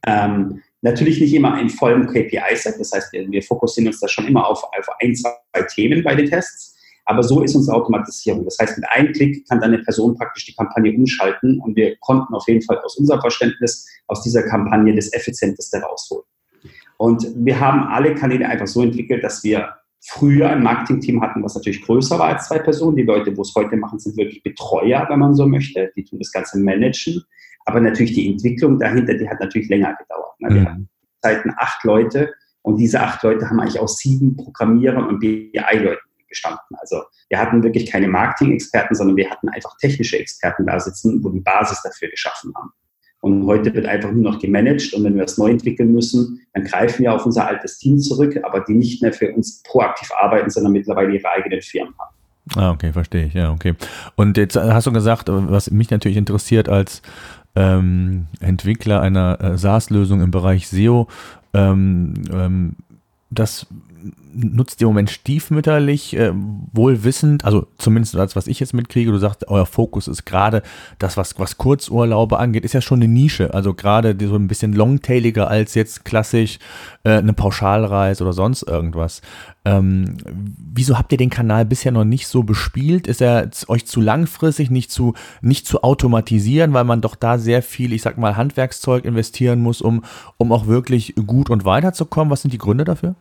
Ähm, 0.05 0.62
Natürlich 0.81 1.19
nicht 1.19 1.33
immer 1.33 1.60
in 1.60 1.69
vollem 1.69 2.05
KPI-Set, 2.07 2.75
das 2.79 2.91
heißt, 2.91 3.12
wir, 3.12 3.43
fokussieren 3.43 3.88
uns 3.88 3.99
da 3.99 4.07
schon 4.07 4.27
immer 4.27 4.47
auf, 4.47 4.63
auf 4.63 4.88
ein, 5.01 5.15
zwei 5.15 5.31
Themen 5.73 6.03
bei 6.03 6.15
den 6.15 6.29
Tests. 6.29 6.75
Aber 7.05 7.23
so 7.23 7.41
ist 7.41 7.55
unsere 7.55 7.75
Automatisierung. 7.75 8.43
Das 8.45 8.57
heißt, 8.60 8.77
mit 8.77 8.88
einem 8.89 9.12
Klick 9.13 9.47
kann 9.47 9.60
dann 9.60 9.73
eine 9.73 9.81
Person 9.81 10.15
praktisch 10.15 10.45
die 10.45 10.53
Kampagne 10.53 10.93
umschalten 10.95 11.60
und 11.62 11.75
wir 11.75 11.95
konnten 12.01 12.33
auf 12.33 12.47
jeden 12.47 12.62
Fall 12.62 12.79
aus 12.79 12.97
unserem 12.97 13.21
Verständnis 13.21 13.88
aus 14.07 14.21
dieser 14.21 14.43
Kampagne 14.43 14.93
das 14.93 15.12
Effizienteste 15.13 15.77
rausholen. 15.79 16.25
Und 16.97 17.25
wir 17.36 17.60
haben 17.60 17.83
alle 17.88 18.13
Kanäle 18.13 18.47
einfach 18.47 18.67
so 18.67 18.81
entwickelt, 18.83 19.23
dass 19.23 19.43
wir 19.43 19.73
früher 20.01 20.49
ein 20.49 20.63
Marketingteam 20.63 21.21
hatten, 21.21 21.43
was 21.43 21.55
natürlich 21.55 21.81
größer 21.81 22.19
war 22.19 22.27
als 22.27 22.47
zwei 22.47 22.60
Personen. 22.60 22.97
Die 22.97 23.03
Leute, 23.03 23.36
wo 23.36 23.41
es 23.41 23.53
heute 23.55 23.77
machen, 23.77 23.99
sind 23.99 24.17
wirklich 24.17 24.43
Betreuer, 24.43 25.05
wenn 25.10 25.19
man 25.19 25.33
so 25.33 25.47
möchte. 25.47 25.91
Die 25.95 26.03
tun 26.03 26.19
das 26.19 26.31
Ganze 26.31 26.60
managen. 26.60 27.23
Aber 27.67 27.82
natürlich 27.82 28.13
die 28.13 28.32
Entwicklung 28.32 28.80
dahinter, 28.80 29.13
die 29.13 29.30
hat 29.30 29.41
natürlich 29.41 29.67
länger 29.67 29.93
gedauert. 29.95 30.39
Ne? 30.39 30.49
Wir 30.49 30.62
mhm. 30.62 30.65
hatten 30.65 30.89
Zeiten 31.21 31.51
acht 31.58 31.84
Leute 31.84 32.34
und 32.62 32.77
diese 32.77 33.01
acht 33.01 33.21
Leute 33.23 33.49
haben 33.49 33.60
eigentlich 33.60 33.80
aus 33.80 33.97
sieben 33.97 34.38
Programmierern 34.38 35.06
und 35.06 35.19
BI-Leuten 35.19 36.08
gestanden. 36.30 36.77
Also 36.80 37.03
wir 37.27 37.39
hatten 37.39 37.62
wirklich 37.63 37.91
keine 37.91 38.08
Marketing-Experten, 38.08 38.95
sondern 38.95 39.17
wir 39.17 39.30
hatten 39.30 39.49
einfach 39.49 39.75
technische 39.82 40.17
Experten 40.17 40.65
da 40.65 40.80
sitzen, 40.80 41.21
wo 41.21 41.30
die 41.30 41.41
Basis 41.41 41.82
dafür 41.82 42.10
geschaffen 42.10 42.53
haben. 42.56 42.71
Und 43.19 43.45
heute 43.47 43.73
wird 43.73 43.86
einfach 43.86 44.12
nur 44.12 44.32
noch 44.32 44.39
gemanagt 44.39 44.93
und 44.93 45.03
wenn 45.03 45.15
wir 45.15 45.23
das 45.23 45.38
neu 45.38 45.49
entwickeln 45.49 45.91
müssen, 45.91 46.39
dann 46.53 46.63
greifen 46.63 47.03
wir 47.03 47.13
auf 47.13 47.25
unser 47.25 47.47
altes 47.47 47.80
Team 47.80 47.99
zurück, 47.99 48.39
aber 48.43 48.62
die 48.62 48.75
nicht 48.75 49.01
mehr 49.01 49.12
für 49.12 49.34
uns 49.34 49.62
proaktiv 49.63 50.10
arbeiten, 50.17 50.49
sondern 50.49 50.71
mittlerweile 50.71 51.13
ihre 51.13 51.30
eigenen 51.30 51.62
Firmen 51.62 51.93
haben. 51.99 52.15
Ah, 52.56 52.71
okay, 52.71 52.93
verstehe 52.93 53.25
ich. 53.25 53.34
Ja, 53.34 53.51
okay. 53.51 53.75
Und 54.15 54.38
jetzt 54.38 54.56
hast 54.56 54.88
du 54.88 54.91
gesagt, 54.91 55.27
was 55.30 55.69
mich 55.71 55.89
natürlich 55.89 56.17
interessiert 56.17 56.69
als 56.69 57.01
ähm, 57.58 58.28
Entwickler 58.39 59.02
einer 59.02 59.41
äh, 59.41 59.58
SaaS-Lösung 59.58 60.22
im 60.22 60.30
Bereich 60.30 60.67
SEO, 60.67 61.08
ähm, 61.56 62.13
ähm, 62.32 62.76
dass 63.30 63.68
nutzt 64.34 64.80
ihr 64.80 64.86
im 64.86 64.94
Moment 64.94 65.10
stiefmütterlich, 65.10 66.16
äh, 66.16 66.32
wohlwissend, 66.72 67.44
also 67.44 67.68
zumindest 67.78 68.16
als 68.16 68.36
was 68.36 68.48
ich 68.48 68.60
jetzt 68.60 68.74
mitkriege, 68.74 69.12
du 69.12 69.18
sagst, 69.18 69.48
euer 69.48 69.66
Fokus 69.66 70.08
ist 70.08 70.26
gerade 70.26 70.62
das, 71.00 71.18
was, 71.18 71.40
was 71.40 71.58
Kurzurlaube 71.58 72.38
angeht, 72.38 72.63
ist 72.63 72.74
ja 72.74 72.82
schon 72.82 73.00
eine 73.00 73.12
Nische, 73.12 73.54
also 73.54 73.74
gerade 73.74 74.16
so 74.28 74.36
ein 74.36 74.48
bisschen 74.48 74.74
longtailiger 74.74 75.50
als 75.50 75.74
jetzt 75.74 76.06
klassisch 76.06 76.60
äh, 77.04 77.13
eine 77.13 77.34
Pauschalreise 77.34 78.24
oder 78.24 78.34
sonst 78.34 78.63
irgendwas. 78.63 79.21
Ähm, 79.65 80.17
wieso 80.73 80.98
habt 80.98 81.12
ihr 81.12 81.17
den 81.17 81.30
Kanal 81.30 81.65
bisher 81.65 81.92
noch 81.92 82.06
nicht 82.06 82.28
so 82.28 82.44
bespielt? 82.44 83.08
Ist 83.08 83.21
er 83.21 83.50
euch 83.67 83.86
zu 83.86 84.00
langfristig, 84.00 84.69
nicht 84.69 84.92
zu, 84.92 85.13
nicht 85.42 85.67
zu 85.67 85.84
automatisieren, 85.84 86.73
weil 86.73 86.86
man 86.86 87.02
doch 87.02 87.15
da 87.15 87.38
sehr 87.38 87.62
viel, 87.62 87.92
ich 87.92 88.04
sag 88.04 88.17
mal, 88.17 88.38
Handwerkszeug 88.38 89.04
investieren 89.04 89.60
muss, 89.60 89.82
um, 89.82 90.04
um 90.38 90.54
auch 90.54 90.67
wirklich 90.67 91.15
gut 91.25 91.50
und 91.50 91.65
weiterzukommen? 91.65 92.32
Was 92.32 92.44
sind 92.44 92.54
die 92.54 92.60
Gründe 92.60 92.86
dafür? 92.86 93.15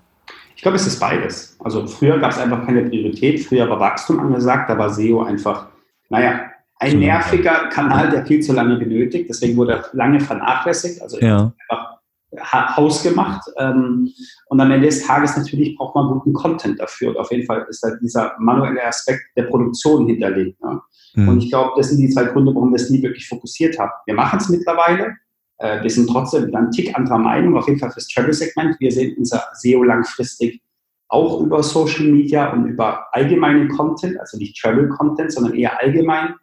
Ich 0.56 0.62
glaube, 0.62 0.76
es 0.76 0.86
ist 0.86 0.98
beides. 0.98 1.56
Also 1.62 1.86
früher 1.86 2.18
gab 2.18 2.32
es 2.32 2.38
einfach 2.38 2.64
keine 2.64 2.82
Priorität, 2.82 3.44
früher 3.44 3.68
war 3.68 3.78
Wachstum 3.78 4.18
angesagt, 4.18 4.70
da 4.70 4.78
war 4.78 4.90
SEO 4.90 5.22
einfach, 5.22 5.68
naja, 6.08 6.50
ein 6.78 6.98
nerviger 6.98 7.68
Kanal, 7.68 8.10
der 8.10 8.26
viel 8.26 8.40
zu 8.40 8.52
lange 8.52 8.76
benötigt, 8.76 9.28
deswegen 9.28 9.56
wurde 9.56 9.72
er 9.72 9.84
lange 9.92 10.20
vernachlässigt, 10.20 11.00
also 11.00 11.18
ja. 11.20 11.52
einfach 11.68 12.76
hausgemacht. 12.76 13.48
Ähm, 13.58 14.12
und 14.48 14.60
am 14.60 14.70
Ende 14.70 14.86
des 14.86 15.06
Tages 15.06 15.36
natürlich 15.36 15.76
braucht 15.76 15.94
man 15.94 16.08
guten 16.08 16.32
Content 16.32 16.80
dafür. 16.80 17.10
Und 17.10 17.18
auf 17.18 17.30
jeden 17.30 17.46
Fall 17.46 17.66
ist 17.68 17.82
da 17.82 17.90
dieser 18.00 18.34
manuelle 18.38 18.84
Aspekt 18.84 19.22
der 19.36 19.44
Produktion 19.44 20.06
hinterlegt. 20.06 20.60
Ne? 20.62 20.80
Mhm. 21.14 21.28
Und 21.28 21.42
ich 21.42 21.50
glaube, 21.50 21.72
das 21.76 21.88
sind 21.88 21.98
die 21.98 22.08
zwei 22.08 22.24
Gründe, 22.24 22.54
warum 22.54 22.70
wir 22.70 22.76
es 22.76 22.90
nie 22.90 23.02
wirklich 23.02 23.28
fokussiert 23.28 23.78
haben. 23.78 23.92
Wir 24.06 24.14
machen 24.14 24.38
es 24.38 24.48
mittlerweile, 24.48 25.16
äh, 25.58 25.82
wir 25.82 25.90
sind 25.90 26.08
trotzdem 26.08 26.54
ein 26.54 26.70
Tick 26.70 26.96
anderer 26.96 27.18
Meinung, 27.18 27.56
auf 27.56 27.66
jeden 27.66 27.78
Fall 27.78 27.90
fürs 27.90 28.08
Travel-Segment. 28.08 28.78
Wir 28.80 28.92
sehen 28.92 29.16
unser 29.18 29.44
SEO 29.54 29.82
langfristig 29.82 30.62
auch 31.08 31.40
über 31.40 31.62
Social 31.62 32.06
Media 32.06 32.52
und 32.52 32.66
über 32.66 33.06
allgemeinen 33.12 33.68
Content, 33.68 34.18
also 34.18 34.38
nicht 34.38 34.60
Travel-Content, 34.60 35.32
sondern 35.32 35.54
eher 35.54 35.80
allgemein. 35.80 36.34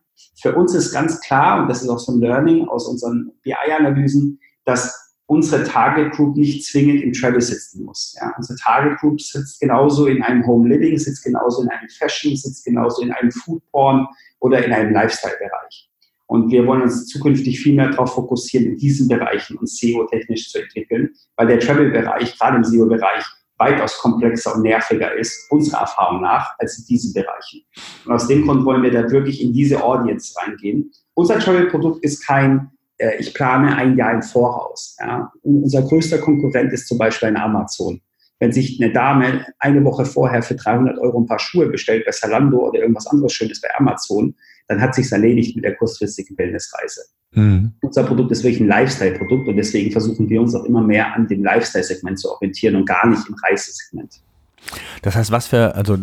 Für 0.41 0.55
uns 0.55 0.73
ist 0.73 0.93
ganz 0.93 1.19
klar, 1.21 1.61
und 1.61 1.69
das 1.69 1.81
ist 1.81 1.89
auch 1.89 1.99
so 1.99 2.13
ein 2.13 2.21
Learning 2.21 2.67
aus 2.67 2.87
unseren 2.87 3.31
BI-Analysen, 3.43 4.39
dass 4.63 5.15
unsere 5.25 5.63
Target 5.63 6.13
Group 6.13 6.37
nicht 6.37 6.65
zwingend 6.65 7.01
im 7.01 7.13
Travel 7.13 7.41
sitzen 7.41 7.83
muss. 7.83 8.15
Ja. 8.19 8.33
Unsere 8.37 8.57
Target 8.59 8.99
Group 8.99 9.19
sitzt 9.21 9.59
genauso 9.59 10.07
in 10.07 10.21
einem 10.21 10.45
Home 10.45 10.69
Living, 10.69 10.97
sitzt 10.97 11.23
genauso 11.23 11.63
in 11.63 11.69
einem 11.69 11.89
Fashion, 11.89 12.35
sitzt 12.35 12.65
genauso 12.65 13.01
in 13.01 13.11
einem 13.11 13.31
Food 13.31 13.63
Porn 13.71 14.07
oder 14.39 14.63
in 14.63 14.71
einem 14.71 14.93
Lifestyle-Bereich. 14.93 15.89
Und 16.33 16.49
wir 16.49 16.65
wollen 16.65 16.81
uns 16.81 17.05
zukünftig 17.05 17.59
viel 17.59 17.75
mehr 17.75 17.89
darauf 17.89 18.15
fokussieren, 18.15 18.65
in 18.65 18.77
diesen 18.77 19.07
Bereichen 19.07 19.55
uns 19.55 19.77
SEO-technisch 19.77 20.49
zu 20.49 20.63
entwickeln, 20.63 21.11
weil 21.35 21.45
der 21.45 21.59
Travel-Bereich, 21.59 22.39
gerade 22.39 22.57
im 22.57 22.63
SEO-Bereich, 22.63 23.23
weitaus 23.59 23.99
komplexer 23.99 24.55
und 24.55 24.63
nerviger 24.63 25.13
ist, 25.13 25.51
unserer 25.51 25.81
Erfahrung 25.81 26.21
nach, 26.21 26.55
als 26.57 26.79
in 26.79 26.85
diesen 26.85 27.13
Bereichen. 27.13 27.61
Und 28.05 28.13
aus 28.13 28.27
dem 28.27 28.47
Grund 28.47 28.65
wollen 28.65 28.81
wir 28.81 28.89
da 28.89 29.11
wirklich 29.11 29.43
in 29.43 29.53
diese 29.53 29.83
Audience 29.83 30.33
reingehen. 30.41 30.89
Unser 31.13 31.37
Travel-Produkt 31.37 32.03
ist 32.03 32.25
kein, 32.25 32.71
äh, 32.97 33.15
ich 33.19 33.35
plane 33.35 33.75
ein 33.75 33.95
Jahr 33.95 34.13
im 34.13 34.23
Voraus. 34.23 34.97
Ja. 34.99 35.31
Unser 35.43 35.83
größter 35.83 36.17
Konkurrent 36.17 36.73
ist 36.73 36.87
zum 36.87 36.97
Beispiel 36.97 37.27
eine 37.27 37.43
Amazon. 37.43 38.01
Wenn 38.39 38.51
sich 38.51 38.81
eine 38.81 38.91
Dame 38.91 39.45
eine 39.59 39.85
Woche 39.85 40.03
vorher 40.03 40.41
für 40.41 40.55
300 40.55 40.97
Euro 40.97 41.19
ein 41.19 41.27
paar 41.27 41.37
Schuhe 41.37 41.67
bestellt 41.67 42.05
bei 42.07 42.11
Zalando 42.11 42.57
oder 42.57 42.79
irgendwas 42.79 43.05
anderes 43.05 43.33
Schönes 43.33 43.61
bei 43.61 43.69
Amazon, 43.77 44.33
dann 44.67 44.81
hat 44.81 44.95
sich's 44.95 45.11
erledigt 45.11 45.55
mit 45.55 45.65
der 45.65 45.75
kurzfristigen 45.75 46.37
Wellnessreise. 46.37 47.01
Mhm. 47.31 47.73
Unser 47.81 48.03
Produkt 48.03 48.31
ist 48.31 48.43
wirklich 48.43 48.61
ein 48.61 48.67
Lifestyle-Produkt 48.67 49.47
und 49.47 49.57
deswegen 49.57 49.91
versuchen 49.91 50.29
wir 50.29 50.41
uns 50.41 50.55
auch 50.55 50.65
immer 50.65 50.81
mehr 50.81 51.13
an 51.13 51.27
dem 51.27 51.43
Lifestyle-Segment 51.43 52.19
zu 52.19 52.31
orientieren 52.31 52.75
und 52.75 52.85
gar 52.85 53.07
nicht 53.07 53.27
im 53.27 53.35
Reisesegment. 53.43 54.21
Das 55.01 55.15
heißt, 55.15 55.31
was 55.31 55.47
für, 55.47 55.75
also 55.75 55.97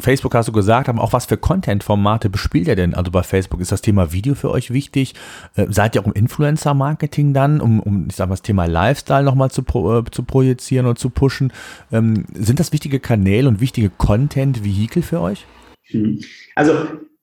Facebook 0.00 0.34
hast 0.34 0.48
du 0.48 0.52
gesagt, 0.52 0.88
aber 0.88 1.02
auch 1.02 1.12
was 1.12 1.26
für 1.26 1.36
Content-Formate 1.36 2.30
bespielt 2.30 2.66
ihr 2.66 2.74
denn? 2.74 2.94
Also 2.94 3.10
bei 3.12 3.22
Facebook 3.22 3.60
ist 3.60 3.70
das 3.70 3.80
Thema 3.80 4.12
Video 4.12 4.34
für 4.34 4.50
euch 4.50 4.72
wichtig? 4.72 5.14
Äh, 5.54 5.66
seid 5.70 5.94
ihr 5.94 6.02
auch 6.02 6.06
im 6.06 6.12
Influencer-Marketing 6.12 7.32
dann, 7.32 7.60
um, 7.60 7.80
um, 7.80 8.06
ich 8.08 8.16
sag 8.16 8.28
mal, 8.28 8.34
das 8.34 8.42
Thema 8.42 8.66
Lifestyle 8.66 9.22
nochmal 9.22 9.50
zu, 9.50 9.62
äh, 9.62 10.10
zu 10.10 10.22
projizieren 10.24 10.86
und 10.86 10.98
zu 10.98 11.10
pushen? 11.10 11.52
Ähm, 11.92 12.24
sind 12.34 12.58
das 12.58 12.72
wichtige 12.72 12.98
Kanäle 12.98 13.48
und 13.48 13.60
wichtige 13.60 13.90
Content-Vehikel 13.90 15.02
für 15.02 15.20
euch? 15.20 15.46
Hm. 15.84 16.20
Also 16.56 16.74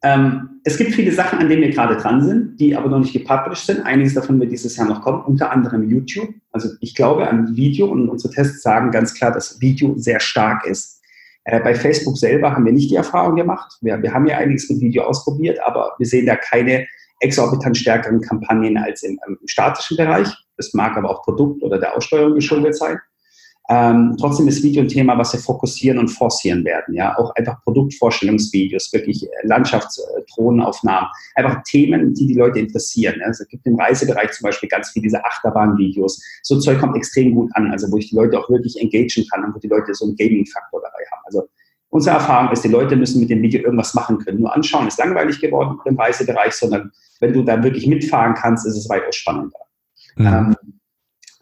ähm, 0.01 0.61
es 0.63 0.77
gibt 0.77 0.93
viele 0.93 1.11
Sachen, 1.11 1.39
an 1.39 1.49
denen 1.49 1.61
wir 1.61 1.71
gerade 1.71 1.97
dran 1.97 2.23
sind, 2.23 2.57
die 2.59 2.75
aber 2.75 2.89
noch 2.89 2.99
nicht 2.99 3.13
gepublished 3.13 3.65
sind. 3.65 3.85
Einiges 3.85 4.13
davon 4.13 4.39
wird 4.39 4.51
dieses 4.51 4.77
Jahr 4.77 4.87
noch 4.87 5.01
kommen, 5.01 5.23
unter 5.23 5.51
anderem 5.51 5.89
YouTube. 5.89 6.29
Also 6.51 6.69
ich 6.79 6.95
glaube 6.95 7.27
an 7.27 7.55
Video 7.55 7.87
und 7.87 8.07
unsere 8.07 8.33
Tests 8.33 8.61
sagen 8.61 8.91
ganz 8.91 9.13
klar, 9.13 9.31
dass 9.31 9.59
Video 9.59 9.97
sehr 9.97 10.19
stark 10.19 10.65
ist. 10.65 11.01
Äh, 11.43 11.59
bei 11.59 11.75
Facebook 11.75 12.17
selber 12.17 12.53
haben 12.53 12.65
wir 12.65 12.71
nicht 12.71 12.91
die 12.91 12.95
Erfahrung 12.95 13.35
gemacht. 13.35 13.77
Wir, 13.81 14.01
wir 14.01 14.13
haben 14.13 14.25
ja 14.25 14.37
einiges 14.37 14.69
mit 14.69 14.79
Video 14.79 15.03
ausprobiert, 15.03 15.59
aber 15.65 15.93
wir 15.97 16.05
sehen 16.05 16.25
da 16.25 16.35
keine 16.35 16.87
exorbitant 17.19 17.77
stärkeren 17.77 18.21
Kampagnen 18.21 18.77
als 18.77 19.03
im, 19.03 19.19
im 19.27 19.37
statischen 19.45 19.97
Bereich. 19.97 20.29
Das 20.55 20.73
mag 20.73 20.95
aber 20.97 21.09
auch 21.09 21.23
Produkt 21.23 21.61
oder 21.61 21.77
der 21.77 21.95
Aussteuerung 21.95 22.35
geschuldet 22.35 22.77
sein. 22.77 22.99
Ähm, 23.71 24.15
trotzdem 24.19 24.47
ist 24.47 24.63
Video 24.63 24.81
ein 24.81 24.87
Thema, 24.87 25.15
was 25.15 25.31
wir 25.33 25.39
fokussieren 25.39 25.99
und 25.99 26.07
forcieren 26.07 26.65
werden. 26.65 26.95
Ja, 26.95 27.15
auch 27.19 27.35
einfach 27.35 27.61
Produktvorstellungsvideos, 27.63 28.91
wirklich 28.91 29.23
äh, 29.23 29.29
Landschaftsdrohnenaufnahmen, 29.43 31.07
einfach 31.35 31.61
Themen, 31.63 32.15
die 32.15 32.25
die 32.25 32.33
Leute 32.33 32.57
interessieren. 32.57 33.17
Ja. 33.19 33.27
Also 33.27 33.43
es 33.43 33.49
gibt 33.49 33.67
im 33.67 33.79
Reisebereich 33.79 34.31
zum 34.31 34.45
Beispiel 34.45 34.69
ganz 34.69 34.89
viele 34.89 35.03
diese 35.03 35.23
Achterbahnvideos. 35.23 36.19
So 36.41 36.59
Zeug 36.59 36.79
kommt 36.79 36.95
extrem 36.95 37.35
gut 37.35 37.51
an, 37.53 37.71
also 37.71 37.91
wo 37.91 37.97
ich 37.97 38.09
die 38.09 38.15
Leute 38.15 38.39
auch 38.39 38.49
wirklich 38.49 38.75
engagen 38.81 39.25
kann 39.31 39.45
und 39.45 39.53
wo 39.53 39.59
die 39.59 39.67
Leute 39.67 39.93
so 39.93 40.05
einen 40.05 40.15
Gaming-Faktor 40.15 40.81
dabei 40.81 41.05
haben. 41.11 41.21
Also 41.25 41.47
unsere 41.89 42.15
Erfahrung 42.15 42.51
ist, 42.51 42.63
die 42.63 42.69
Leute 42.69 42.95
müssen 42.95 43.19
mit 43.19 43.29
dem 43.29 43.43
Video 43.43 43.61
irgendwas 43.61 43.93
machen 43.93 44.17
können. 44.17 44.39
Nur 44.41 44.55
anschauen 44.55 44.87
ist 44.87 44.97
langweilig 44.97 45.39
geworden 45.39 45.77
im 45.85 45.95
Reisebereich, 45.95 46.53
sondern 46.53 46.91
wenn 47.19 47.33
du 47.33 47.43
da 47.43 47.61
wirklich 47.61 47.85
mitfahren 47.85 48.33
kannst, 48.33 48.65
ist 48.65 48.77
es 48.77 48.89
weitaus 48.89 49.15
spannender. 49.15 49.59
Mhm. 50.15 50.25
Ähm, 50.25 50.55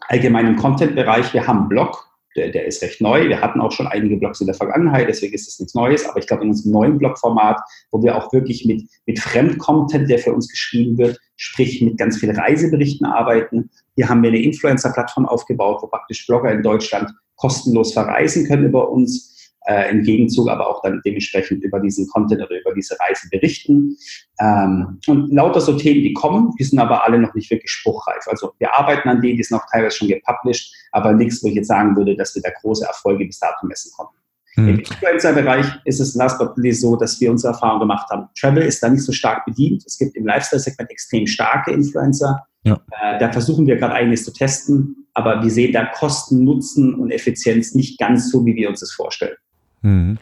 allgemein 0.08 0.46
im 0.46 0.56
Content-Bereich, 0.56 1.32
wir 1.32 1.46
haben 1.46 1.60
einen 1.60 1.68
Blog, 1.68 2.07
der, 2.36 2.50
der, 2.50 2.66
ist 2.66 2.82
recht 2.82 3.00
neu. 3.00 3.28
Wir 3.28 3.40
hatten 3.40 3.60
auch 3.60 3.72
schon 3.72 3.86
einige 3.86 4.16
Blogs 4.16 4.40
in 4.40 4.46
der 4.46 4.54
Vergangenheit, 4.54 5.08
deswegen 5.08 5.34
ist 5.34 5.48
es 5.48 5.58
nichts 5.58 5.74
Neues. 5.74 6.06
Aber 6.06 6.18
ich 6.18 6.26
glaube, 6.26 6.44
in 6.44 6.50
unserem 6.50 6.72
neuen 6.72 6.98
Blogformat, 6.98 7.60
wo 7.90 8.02
wir 8.02 8.16
auch 8.16 8.32
wirklich 8.32 8.64
mit, 8.64 8.88
mit 9.06 9.18
Fremdcontent, 9.18 10.08
der 10.10 10.18
für 10.18 10.32
uns 10.32 10.48
geschrieben 10.48 10.98
wird, 10.98 11.18
sprich 11.36 11.80
mit 11.82 11.96
ganz 11.98 12.18
vielen 12.18 12.36
Reiseberichten 12.36 13.06
arbeiten. 13.06 13.70
Hier 13.94 14.08
haben 14.08 14.22
wir 14.22 14.30
eine 14.30 14.42
Influencer-Plattform 14.42 15.26
aufgebaut, 15.26 15.78
wo 15.82 15.86
praktisch 15.86 16.26
Blogger 16.26 16.52
in 16.52 16.62
Deutschland 16.62 17.10
kostenlos 17.36 17.92
verreisen 17.92 18.46
können 18.46 18.66
über 18.66 18.90
uns 18.90 19.37
äh, 19.66 19.90
im 19.90 20.02
Gegenzug 20.02 20.48
aber 20.48 20.66
auch 20.66 20.82
dann 20.82 21.00
dementsprechend 21.04 21.62
über 21.62 21.80
diesen 21.80 22.08
Content 22.08 22.42
oder 22.42 22.60
über 22.60 22.72
diese 22.74 22.96
Reise 23.00 23.28
berichten. 23.30 23.96
Ähm, 24.40 24.98
und 25.06 25.32
lauter 25.32 25.60
so 25.60 25.76
Themen, 25.76 26.02
die 26.02 26.12
kommen, 26.12 26.52
die 26.58 26.64
sind 26.64 26.78
aber 26.78 27.04
alle 27.04 27.18
noch 27.18 27.34
nicht 27.34 27.50
wirklich 27.50 27.70
spruchreif. 27.70 28.26
Also 28.26 28.52
wir 28.58 28.74
arbeiten 28.74 29.08
an 29.08 29.20
denen, 29.20 29.36
die 29.36 29.42
sind 29.42 29.58
auch 29.58 29.66
teilweise 29.70 29.96
schon 29.96 30.08
gepublished, 30.08 30.74
aber 30.92 31.12
nichts, 31.12 31.42
wo 31.42 31.48
ich 31.48 31.54
jetzt 31.54 31.68
sagen 31.68 31.96
würde, 31.96 32.16
dass 32.16 32.34
wir 32.34 32.42
da 32.42 32.50
große 32.60 32.86
Erfolge 32.86 33.26
bis 33.26 33.38
dato 33.38 33.66
messen 33.66 33.92
konnten. 33.96 34.16
Hm. 34.54 34.68
Im 34.68 34.78
Influencer-Bereich 34.78 35.66
ist 35.84 36.00
es 36.00 36.14
last 36.14 36.38
but 36.38 36.48
not 36.48 36.58
least 36.58 36.80
so, 36.80 36.96
dass 36.96 37.20
wir 37.20 37.30
unsere 37.30 37.52
Erfahrung 37.52 37.80
gemacht 37.80 38.08
haben. 38.10 38.28
Travel 38.38 38.62
ist 38.62 38.82
da 38.82 38.88
nicht 38.88 39.04
so 39.04 39.12
stark 39.12 39.44
bedient. 39.44 39.84
Es 39.86 39.98
gibt 39.98 40.16
im 40.16 40.26
Lifestyle-Segment 40.26 40.90
extrem 40.90 41.26
starke 41.26 41.72
Influencer. 41.72 42.44
Ja. 42.64 42.74
Äh, 43.02 43.18
da 43.18 43.30
versuchen 43.30 43.66
wir 43.66 43.76
gerade 43.76 43.94
einiges 43.94 44.24
zu 44.24 44.32
testen, 44.32 45.06
aber 45.14 45.42
wir 45.42 45.50
sehen 45.50 45.72
da 45.72 45.86
Kosten, 45.86 46.44
Nutzen 46.44 46.94
und 46.94 47.10
Effizienz 47.10 47.74
nicht 47.74 47.98
ganz 47.98 48.30
so, 48.30 48.44
wie 48.44 48.56
wir 48.56 48.68
uns 48.68 48.80
das 48.80 48.92
vorstellen. 48.92 49.36
Mhm. 49.82 50.18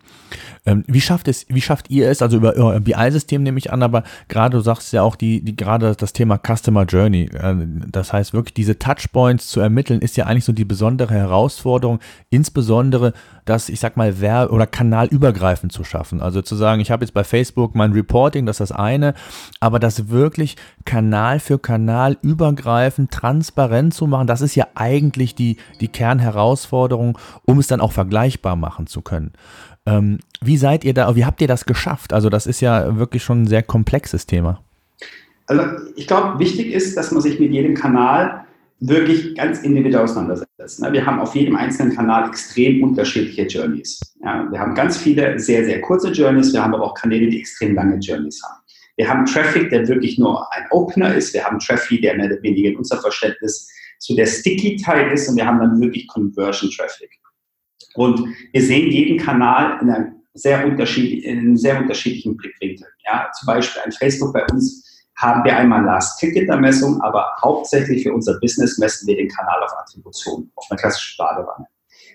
Ähm, 0.67 0.85
wie 0.87 1.01
schafft 1.01 1.29
es, 1.29 1.47
wie 1.49 1.61
schafft 1.61 1.91
ihr 1.91 2.11
es, 2.11 2.21
also 2.21 2.37
über 2.37 2.55
euer 2.57 2.81
BI-System 2.81 3.43
nehme 3.43 3.59
ich 3.59 3.73
an, 3.73 3.83
aber 3.83 4.03
gerade 4.29 4.57
du 4.57 4.63
sagst 4.63 4.93
ja 4.93 5.03
auch 5.03 5.17
die, 5.17 5.43
die 5.43 5.57
gerade 5.57 5.95
das 5.95 6.13
Thema 6.13 6.39
Customer 6.39 6.85
Journey, 6.85 7.31
äh, 7.33 7.55
das 7.91 8.13
heißt 8.13 8.35
wirklich 8.35 8.55
diese 8.55 8.79
Touchpoints 8.79 9.49
zu 9.49 9.61
ermitteln, 9.61 10.01
ist 10.01 10.17
ja 10.17 10.27
eigentlich 10.27 10.45
so 10.45 10.53
die 10.53 10.65
besondere 10.65 11.15
Herausforderung, 11.15 12.01
insbesondere 12.31 13.13
das, 13.47 13.68
ich 13.68 13.80
sag 13.80 13.97
mal, 13.97 14.20
Wer- 14.20 14.53
oder 14.53 14.66
kanalübergreifend 14.66 15.72
zu 15.72 15.84
schaffen. 15.84 16.20
Also 16.20 16.42
zu 16.42 16.55
sagen, 16.57 16.80
ich 16.80 16.90
habe 16.90 17.05
jetzt 17.05 17.14
bei 17.14 17.24
Facebook 17.24 17.74
mein 17.74 17.92
Reporting, 17.92 18.44
das 18.44 18.61
ist 18.61 18.70
das 18.70 18.72
eine, 18.72 19.14
aber 19.61 19.78
das 19.78 20.09
wirklich 20.11 20.57
Kanal 20.84 21.40
für 21.40 21.59
Kanal 21.59 22.18
übergreifend, 22.22 23.11
transparent 23.11 23.94
zu 23.94 24.07
machen, 24.07 24.26
das 24.26 24.40
ist 24.40 24.55
ja 24.57 24.66
eigentlich 24.74 25.34
die, 25.34 25.57
die 25.80 25.88
Kernherausforderung, 25.88 27.16
um 27.44 27.59
es 27.59 27.68
dann 27.68 27.80
auch 27.80 27.92
vergleichbar 27.92 28.57
machen 28.57 28.86
zu 28.86 29.01
können. 29.01 29.32
Ähm, 29.86 30.18
wie 30.40 30.57
seid 30.57 30.84
ihr 30.84 30.94
da, 30.94 31.14
wie 31.14 31.24
habt 31.24 31.40
ihr 31.40 31.49
das 31.49 31.64
geschafft? 31.64 32.12
Also 32.12 32.28
das 32.28 32.47
ist 32.47 32.61
ja 32.61 32.99
wirklich 32.99 33.22
schon 33.22 33.42
ein 33.42 33.47
sehr 33.47 33.62
komplexes 33.62 34.26
Thema. 34.26 34.61
Also 35.47 35.62
ich 35.94 36.09
glaube, 36.09 36.40
wichtig 36.40 36.72
ist, 36.72 36.97
dass 36.97 37.12
man 37.12 37.22
sich 37.22 37.38
mit 37.38 37.53
jedem 37.53 37.74
Kanal 37.74 38.45
wirklich 38.81 39.35
ganz 39.35 39.62
individuell 39.62 40.05
auseinandersetzt. 40.05 40.81
Ne? 40.81 40.93
Wir 40.93 41.07
haben 41.07 41.18
auf 41.20 41.35
jedem 41.35 41.57
einzelnen 41.57 41.95
Kanal 41.95 42.29
extrem 42.29 42.83
unterschiedliche 42.83 43.43
Journeys. 43.43 44.01
Wir 44.20 44.59
haben 44.59 44.74
ganz 44.74 44.97
viele 44.99 45.39
sehr, 45.39 45.64
sehr 45.64 45.81
kurze 45.81 46.11
Journeys, 46.11 46.53
wir 46.53 46.62
haben 46.62 46.74
aber 46.74 46.85
auch 46.85 46.95
Kanäle, 46.95 47.29
die 47.29 47.41
extrem 47.41 47.74
lange 47.74 47.97
Journeys 47.99 48.43
haben. 48.43 48.62
Wir 48.97 49.09
haben 49.09 49.27
Traffic, 49.27 49.70
der 49.70 49.87
wirklich 49.89 50.18
nur 50.18 50.51
ein 50.55 50.64
Opener 50.70 51.14
ist. 51.14 51.35
Wir 51.35 51.45
haben 51.45 51.59
Traffic, 51.59 52.01
der 52.03 52.16
mehr 52.16 52.27
oder 52.27 52.43
weniger 52.43 52.70
in 52.70 52.77
unser 52.77 52.99
Verständnis 53.01 53.70
so 53.99 54.16
der 54.16 54.27
Sticky-Teil 54.27 55.12
ist. 55.12 55.29
Und 55.29 55.37
wir 55.37 55.47
haben 55.47 55.61
dann 55.61 55.81
wirklich 55.81 56.09
Conversion-Traffic. 56.09 57.11
Und 57.95 58.35
wir 58.53 58.62
sehen 58.62 58.91
jeden 58.91 59.18
Kanal 59.18 59.79
in 59.83 59.91
einem 59.91 60.14
sehr, 60.33 60.66
unterschied 60.66 61.24
in 61.24 61.39
einem 61.39 61.57
sehr 61.57 61.79
unterschiedlichen 61.79 62.37
Blickwinkel. 62.37 62.87
Ja, 63.05 63.31
zum 63.39 63.47
Beispiel 63.47 63.83
ein 63.83 63.93
Facebook 63.93 64.33
bei 64.33 64.45
uns 64.51 64.86
haben 65.17 65.45
wir 65.45 65.57
einmal 65.57 65.85
Last-Ticket-Ermessung, 65.85 67.01
aber 67.01 67.27
hauptsächlich 67.43 68.03
für 68.03 68.12
unser 68.12 68.39
Business 68.41 68.79
messen 68.79 69.07
wir 69.07 69.17
den 69.17 69.29
Kanal 69.29 69.62
auf 69.62 69.73
Attribution, 69.79 70.51
auf 70.57 70.67
einer 70.71 70.79
klassischen 70.79 71.17
Badewanne. 71.17 71.67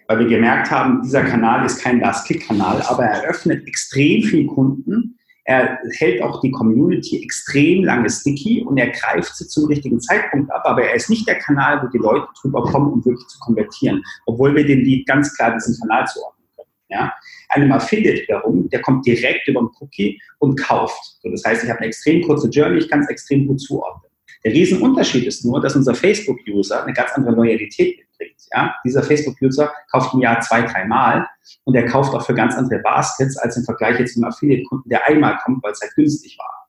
Weil 0.08 0.20
wir 0.20 0.28
gemerkt 0.28 0.70
haben, 0.70 1.02
dieser 1.02 1.24
Kanal 1.24 1.66
ist 1.66 1.82
kein 1.82 2.00
Last-Kick-Kanal, 2.00 2.82
aber 2.84 3.06
er 3.06 3.24
öffnet 3.24 3.66
extrem 3.68 4.24
viel 4.24 4.46
Kunden. 4.48 5.18
Er 5.46 5.80
hält 5.98 6.22
auch 6.22 6.40
die 6.42 6.52
Community 6.52 7.24
extrem 7.24 7.84
lange 7.84 8.10
sticky 8.10 8.64
und 8.64 8.78
er 8.78 8.92
greift 8.92 9.36
sie 9.36 9.48
zum 9.48 9.66
richtigen 9.66 10.00
Zeitpunkt 10.00 10.52
ab, 10.52 10.62
aber 10.66 10.84
er 10.84 10.94
ist 10.94 11.10
nicht 11.10 11.28
der 11.28 11.40
Kanal, 11.40 11.82
wo 11.82 11.88
die 11.88 11.98
Leute 11.98 12.28
drüber 12.40 12.64
kommen, 12.64 12.94
um 12.94 13.06
wirklich 13.06 13.28
zu 13.28 13.40
konvertieren, 13.40 14.04
obwohl 14.28 14.56
wir 14.56 14.66
dem 14.66 14.82
Lied 14.82 15.08
ganz 15.08 15.36
klar 15.36 15.54
diesen 15.54 15.80
Kanal 15.80 16.06
zuordnen 16.08 16.46
können. 16.56 16.70
Ja? 16.90 17.14
Einem 17.52 17.72
Affiliate 17.72 18.24
wiederum, 18.24 18.70
der 18.70 18.82
kommt 18.82 19.06
direkt 19.06 19.48
über 19.48 19.62
den 19.62 19.70
Cookie 19.80 20.22
und 20.40 20.60
kauft. 20.60 21.18
So, 21.22 21.30
das 21.30 21.44
heißt, 21.46 21.64
ich 21.64 21.70
habe 21.70 21.80
eine 21.80 21.88
extrem 21.88 22.22
kurze 22.24 22.50
Journey, 22.50 22.80
ich 22.80 22.90
kann 22.90 23.02
es 23.02 23.10
extrem 23.10 23.48
gut 23.48 23.62
zuordnen. 23.62 24.12
Der 24.44 24.54
Riesenunterschied 24.54 25.26
ist 25.26 25.46
nur, 25.46 25.62
dass 25.62 25.76
unser 25.76 25.94
Facebook-User 25.94 26.84
eine 26.84 26.94
ganz 26.94 27.12
andere 27.12 27.36
Loyalität 27.36 28.00
mitbringt. 28.00 28.42
Ja? 28.54 28.74
Dieser 28.84 29.04
Facebook-User 29.04 29.72
kauft 29.92 30.14
im 30.14 30.22
Jahr 30.22 30.40
zwei, 30.42 30.64
dreimal 30.64 31.28
und 31.66 31.76
er 31.76 31.86
kauft 31.86 32.14
auch 32.14 32.26
für 32.26 32.34
ganz 32.34 32.56
andere 32.56 32.80
Baskets 32.80 33.38
als 33.38 33.58
im 33.58 33.64
Vergleich 33.64 34.00
jetzt 34.00 34.16
zum 34.16 34.24
Affiliate-Kunden, 34.24 34.90
der 34.90 35.06
einmal 35.08 35.38
kommt, 35.44 35.64
weil 35.64 35.74
es 35.74 35.82
halt 35.82 35.94
günstig 35.96 36.38
war. 36.40 36.61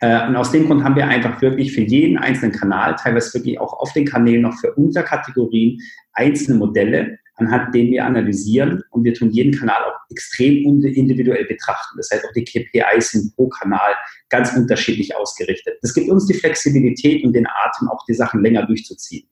Äh, 0.00 0.26
und 0.26 0.36
aus 0.36 0.52
dem 0.52 0.66
Grund 0.66 0.84
haben 0.84 0.96
wir 0.96 1.06
einfach 1.06 1.40
wirklich 1.42 1.72
für 1.72 1.82
jeden 1.82 2.18
einzelnen 2.18 2.52
Kanal, 2.52 2.96
teilweise 2.96 3.34
wirklich 3.34 3.60
auch 3.60 3.72
auf 3.74 3.92
den 3.92 4.06
Kanälen 4.06 4.42
noch 4.42 4.58
für 4.58 4.72
Unterkategorien 4.74 5.78
einzelne 6.12 6.58
Modelle, 6.58 7.18
anhand 7.36 7.74
denen 7.74 7.90
wir 7.90 8.04
analysieren 8.04 8.82
und 8.90 9.04
wir 9.04 9.14
tun 9.14 9.30
jeden 9.30 9.58
Kanal 9.58 9.82
auch 9.84 9.98
extrem 10.10 10.82
individuell 10.84 11.46
betrachten. 11.46 11.96
Das 11.96 12.10
heißt, 12.10 12.24
auch 12.24 12.32
die 12.32 12.44
KPIs 12.44 13.12
sind 13.12 13.34
pro 13.34 13.48
Kanal 13.48 13.94
ganz 14.28 14.54
unterschiedlich 14.54 15.16
ausgerichtet. 15.16 15.78
Das 15.82 15.94
gibt 15.94 16.10
uns 16.10 16.26
die 16.26 16.34
Flexibilität 16.34 17.24
und 17.24 17.32
den 17.32 17.46
Atem, 17.46 17.88
auch 17.88 18.04
die 18.06 18.14
Sachen 18.14 18.42
länger 18.42 18.66
durchzuziehen. 18.66 19.28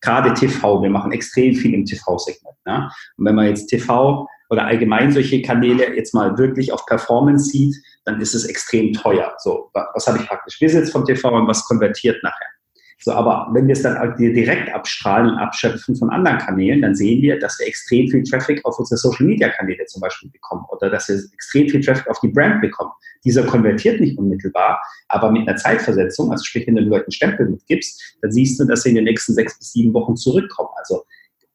Gerade 0.00 0.34
TV, 0.34 0.82
wir 0.82 0.90
machen 0.90 1.12
extrem 1.12 1.54
viel 1.54 1.74
im 1.74 1.84
TV-Segment. 1.84 2.56
Ne? 2.66 2.90
Und 3.16 3.24
wenn 3.24 3.36
man 3.36 3.46
jetzt 3.46 3.66
TV 3.66 4.26
oder 4.52 4.66
allgemein 4.66 5.10
solche 5.10 5.40
Kanäle 5.40 5.96
jetzt 5.96 6.12
mal 6.12 6.36
wirklich 6.36 6.74
auf 6.74 6.84
Performance 6.84 7.46
sieht, 7.46 7.74
dann 8.04 8.20
ist 8.20 8.34
es 8.34 8.44
extrem 8.44 8.92
teuer. 8.92 9.32
So, 9.38 9.70
was 9.72 10.06
habe 10.06 10.18
ich 10.18 10.26
praktisch 10.26 10.60
Visits 10.60 10.90
vom 10.90 11.06
TV 11.06 11.32
und 11.32 11.48
was 11.48 11.64
konvertiert 11.64 12.22
nachher? 12.22 12.48
So, 13.00 13.12
aber 13.12 13.48
wenn 13.54 13.66
wir 13.66 13.72
es 13.72 13.82
dann 13.82 14.14
direkt 14.18 14.72
abstrahlen 14.74 15.30
und 15.30 15.38
abschöpfen 15.38 15.96
von 15.96 16.10
anderen 16.10 16.36
Kanälen, 16.36 16.82
dann 16.82 16.94
sehen 16.94 17.22
wir, 17.22 17.38
dass 17.38 17.58
wir 17.58 17.66
extrem 17.66 18.08
viel 18.08 18.22
Traffic 18.24 18.62
auf 18.66 18.78
unsere 18.78 18.98
Social 18.98 19.26
Media 19.26 19.48
Kanäle 19.48 19.86
zum 19.86 20.02
Beispiel 20.02 20.28
bekommen 20.28 20.66
oder 20.68 20.90
dass 20.90 21.08
wir 21.08 21.16
extrem 21.32 21.70
viel 21.70 21.80
Traffic 21.82 22.06
auf 22.08 22.20
die 22.20 22.28
Brand 22.28 22.60
bekommen. 22.60 22.92
Dieser 23.24 23.44
konvertiert 23.44 24.00
nicht 24.00 24.18
unmittelbar, 24.18 24.82
aber 25.08 25.32
mit 25.32 25.48
einer 25.48 25.56
Zeitversetzung, 25.56 26.30
also 26.30 26.44
sprich, 26.44 26.66
wenn 26.66 26.74
du 26.74 26.82
den 26.82 26.90
Leuten 26.90 27.10
Stempel 27.10 27.48
mitgibst, 27.48 28.18
dann 28.20 28.30
siehst 28.30 28.60
du, 28.60 28.66
dass 28.66 28.82
sie 28.82 28.90
in 28.90 28.96
den 28.96 29.04
nächsten 29.04 29.32
sechs 29.32 29.58
bis 29.58 29.72
sieben 29.72 29.94
Wochen 29.94 30.14
zurückkommen. 30.14 30.70
Also 30.76 31.04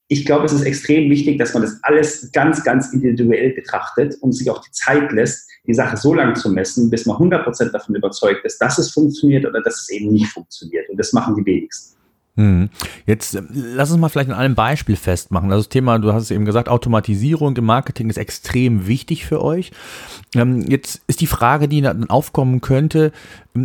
ich 0.10 0.26
glaube, 0.26 0.46
es 0.46 0.54
ist 0.54 0.64
extrem 0.64 1.10
wichtig, 1.10 1.38
dass 1.38 1.54
man 1.54 1.64
das 1.64 1.80
alles 1.84 2.32
ganz, 2.32 2.64
ganz 2.64 2.94
individuell 2.94 3.52
betrachtet 3.52 4.16
und 4.22 4.32
sich 4.32 4.50
auch 4.50 4.64
die 4.64 4.72
Zeit 4.72 5.12
lässt, 5.12 5.50
die 5.66 5.74
Sache 5.74 5.98
so 5.98 6.14
lange 6.14 6.34
zu 6.34 6.50
messen, 6.50 6.90
bis 6.90 7.06
man 7.06 7.18
100% 7.18 7.72
davon 7.72 7.96
überzeugt 7.96 8.46
ist, 8.46 8.58
dass 8.60 8.78
es 8.78 8.92
funktioniert 8.92 9.46
oder 9.46 9.62
dass 9.62 9.82
es 9.82 9.90
eben 9.90 10.12
nicht 10.12 10.28
funktioniert. 10.28 10.90
Und 10.90 10.98
das 10.98 11.12
machen 11.12 11.36
die 11.36 11.46
wenigsten. 11.46 11.98
Hm. 12.38 12.70
Jetzt 13.08 13.36
äh, 13.36 13.42
lass 13.52 13.90
uns 13.90 14.00
mal 14.00 14.10
vielleicht 14.10 14.30
an 14.30 14.36
einem 14.36 14.54
Beispiel 14.54 14.96
festmachen. 14.96 15.52
Also 15.52 15.64
das 15.64 15.70
Thema, 15.70 15.98
du 15.98 16.14
hast 16.14 16.24
es 16.24 16.32
eben 16.32 16.46
gesagt, 16.46 16.70
Automatisierung 16.70 17.58
im 17.58 17.66
Marketing 17.66 18.12
ist 18.12 18.18
extrem 18.18 18.86
wichtig 18.86 19.26
für 19.26 19.44
euch. 19.44 19.72
Ähm, 20.36 20.62
jetzt 20.68 21.02
ist 21.08 21.20
die 21.20 21.28
Frage, 21.28 21.68
die 21.68 21.82
dann 21.82 22.12
aufkommen 22.12 22.62
könnte, 22.62 23.12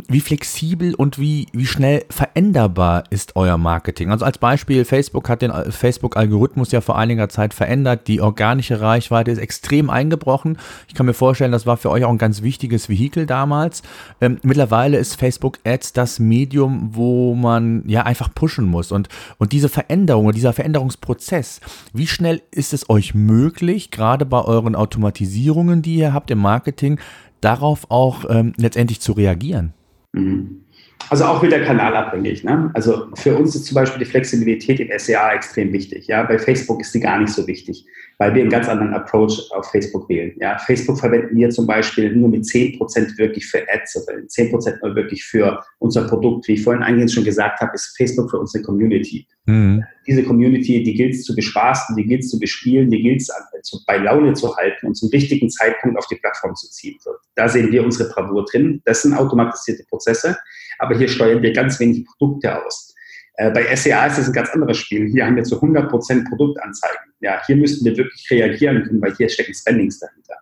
wie 0.08 0.20
flexibel 0.20 0.94
und 0.94 1.18
wie, 1.18 1.46
wie 1.52 1.66
schnell 1.66 2.04
veränderbar 2.08 3.04
ist 3.10 3.36
euer 3.36 3.58
Marketing? 3.58 4.10
Also 4.10 4.24
als 4.24 4.38
Beispiel, 4.38 4.84
Facebook 4.84 5.28
hat 5.28 5.42
den 5.42 5.50
äh, 5.50 5.70
Facebook-Algorithmus 5.70 6.72
ja 6.72 6.80
vor 6.80 6.96
einiger 6.96 7.28
Zeit 7.28 7.52
verändert. 7.52 8.08
Die 8.08 8.20
organische 8.20 8.80
Reichweite 8.80 9.30
ist 9.30 9.38
extrem 9.38 9.90
eingebrochen. 9.90 10.58
Ich 10.88 10.94
kann 10.94 11.06
mir 11.06 11.14
vorstellen, 11.14 11.52
das 11.52 11.66
war 11.66 11.76
für 11.76 11.90
euch 11.90 12.04
auch 12.04 12.10
ein 12.10 12.18
ganz 12.18 12.42
wichtiges 12.42 12.88
Vehikel 12.88 13.26
damals. 13.26 13.82
Ähm, 14.20 14.38
mittlerweile 14.42 14.98
ist 14.98 15.16
Facebook 15.16 15.58
Ads 15.64 15.92
das 15.92 16.18
Medium, 16.18 16.90
wo 16.92 17.34
man 17.34 17.82
ja 17.86 18.02
einfach 18.04 18.34
pushen 18.34 18.66
muss. 18.66 18.92
Und, 18.92 19.08
und 19.38 19.52
diese 19.52 19.68
Veränderung, 19.68 20.32
dieser 20.32 20.52
Veränderungsprozess, 20.52 21.60
wie 21.92 22.06
schnell 22.06 22.40
ist 22.50 22.72
es 22.72 22.88
euch 22.88 23.14
möglich, 23.14 23.90
gerade 23.90 24.24
bei 24.24 24.42
euren 24.42 24.74
Automatisierungen, 24.74 25.82
die 25.82 25.96
ihr 25.96 26.14
habt 26.14 26.30
im 26.30 26.38
Marketing, 26.38 26.98
darauf 27.40 27.90
auch 27.90 28.24
ähm, 28.30 28.54
letztendlich 28.56 29.00
zu 29.00 29.12
reagieren? 29.12 29.74
Mhm. 30.12 30.62
Also 31.10 31.24
auch 31.24 31.42
wieder 31.42 31.60
kanalabhängig. 31.60 32.44
Ne? 32.44 32.70
Also 32.74 33.08
für 33.14 33.36
uns 33.36 33.54
ist 33.54 33.66
zum 33.66 33.74
Beispiel 33.74 33.98
die 33.98 34.10
Flexibilität 34.10 34.80
im 34.80 34.88
SEA 34.98 35.32
extrem 35.34 35.72
wichtig. 35.72 36.06
Ja? 36.06 36.22
Bei 36.22 36.38
Facebook 36.38 36.80
ist 36.80 36.94
die 36.94 37.00
gar 37.00 37.18
nicht 37.18 37.32
so 37.32 37.46
wichtig, 37.46 37.84
weil 38.22 38.36
wir 38.36 38.42
einen 38.42 38.50
ganz 38.50 38.68
anderen 38.68 38.94
Approach 38.94 39.50
auf 39.50 39.68
Facebook 39.72 40.08
wählen. 40.08 40.32
Ja? 40.38 40.56
Facebook 40.56 41.00
verwenden 41.00 41.36
wir 41.36 41.50
zum 41.50 41.66
Beispiel 41.66 42.14
nur 42.14 42.28
mit 42.28 42.44
10% 42.44 43.18
wirklich 43.18 43.44
für 43.44 43.66
Ads 43.68 43.96
oder 43.96 44.18
10% 44.18 44.78
nur 44.80 44.94
wirklich 44.94 45.24
für 45.24 45.60
unser 45.80 46.06
Produkt. 46.06 46.46
Wie 46.46 46.52
ich 46.52 46.62
vorhin 46.62 46.84
eingehend 46.84 47.10
schon 47.10 47.24
gesagt 47.24 47.60
habe, 47.60 47.72
ist 47.74 47.96
Facebook 47.96 48.30
für 48.30 48.38
unsere 48.38 48.62
Community. 48.62 49.26
Mhm. 49.46 49.82
Diese 50.06 50.22
Community, 50.22 50.84
die 50.84 50.94
gilt 50.94 51.14
es 51.14 51.24
zu 51.24 51.34
bespaßen, 51.34 51.96
die 51.96 52.04
gilt 52.04 52.20
es 52.20 52.30
zu 52.30 52.38
bespielen, 52.38 52.92
die 52.92 53.02
gilt 53.02 53.22
es 53.22 53.84
bei 53.88 53.96
Laune 53.96 54.34
zu 54.34 54.56
halten 54.56 54.86
und 54.86 54.94
zum 54.94 55.08
richtigen 55.10 55.50
Zeitpunkt 55.50 55.98
auf 55.98 56.06
die 56.06 56.14
Plattform 56.14 56.54
zu 56.54 56.70
ziehen. 56.70 56.98
So, 57.00 57.10
da 57.34 57.48
sehen 57.48 57.72
wir 57.72 57.82
unsere 57.82 58.08
Bravour 58.08 58.44
drin. 58.44 58.82
Das 58.84 59.02
sind 59.02 59.14
automatisierte 59.14 59.82
Prozesse 59.88 60.36
aber 60.82 60.96
hier 60.98 61.08
steuern 61.08 61.42
wir 61.42 61.52
ganz 61.52 61.78
wenig 61.78 62.04
Produkte 62.04 62.64
aus. 62.64 62.91
Äh, 63.34 63.50
bei 63.50 63.74
SEA 63.74 64.06
ist 64.06 64.18
es 64.18 64.26
ein 64.26 64.32
ganz 64.32 64.50
anderes 64.50 64.78
Spiel. 64.78 65.08
Hier 65.08 65.26
haben 65.26 65.36
wir 65.36 65.44
zu 65.44 65.60
100% 65.60 66.28
Produktanzeigen. 66.28 67.12
Ja, 67.20 67.40
hier 67.46 67.56
müssten 67.56 67.84
wir 67.84 67.96
wirklich 67.96 68.30
reagieren 68.30 68.82
können, 68.84 69.00
weil 69.00 69.14
hier 69.16 69.28
stecken 69.28 69.54
Spendings 69.54 69.98
dahinter. 69.98 70.34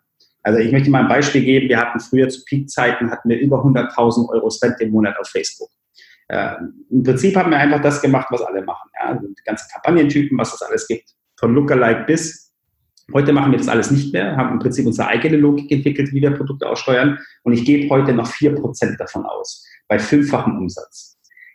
Also 0.42 0.58
ich 0.58 0.72
möchte 0.72 0.90
mal 0.90 1.02
ein 1.02 1.08
Beispiel 1.08 1.42
geben. 1.44 1.68
Wir 1.68 1.78
hatten 1.78 2.00
früher 2.00 2.28
zu 2.28 2.44
Peak-Zeiten 2.44 3.10
hatten 3.10 3.28
wir 3.28 3.38
über 3.38 3.58
100.000 3.64 4.28
Euro 4.30 4.50
Spend 4.50 4.80
im 4.80 4.90
Monat 4.90 5.18
auf 5.18 5.28
Facebook. 5.28 5.70
Äh, 6.28 6.54
Im 6.90 7.02
Prinzip 7.02 7.36
haben 7.36 7.50
wir 7.50 7.58
einfach 7.58 7.82
das 7.82 8.00
gemacht, 8.00 8.28
was 8.30 8.42
alle 8.42 8.62
machen. 8.62 8.90
Ja? 9.00 9.10
Also 9.10 9.26
die 9.26 9.42
ganzen 9.44 9.68
Kampagnentypen, 9.70 10.38
was 10.38 10.54
es 10.54 10.62
alles 10.62 10.86
gibt. 10.86 11.10
Von 11.38 11.54
Lookalike 11.54 12.04
bis 12.04 12.50
Heute 13.12 13.32
machen 13.32 13.50
wir 13.50 13.58
das 13.58 13.68
alles 13.68 13.90
nicht 13.90 14.12
mehr, 14.12 14.36
haben 14.36 14.52
im 14.52 14.58
Prinzip 14.60 14.86
unsere 14.86 15.08
eigene 15.08 15.36
Logik 15.36 15.70
entwickelt, 15.72 16.12
wie 16.12 16.22
wir 16.22 16.30
Produkte 16.30 16.68
aussteuern. 16.68 17.18
Und 17.42 17.52
ich 17.52 17.64
gebe 17.64 17.90
heute 17.90 18.12
noch 18.12 18.30
4% 18.30 18.96
davon 18.98 19.24
aus 19.26 19.66
bei 19.88 19.98
fünffachem 19.98 20.56
Umsatz. 20.58 21.09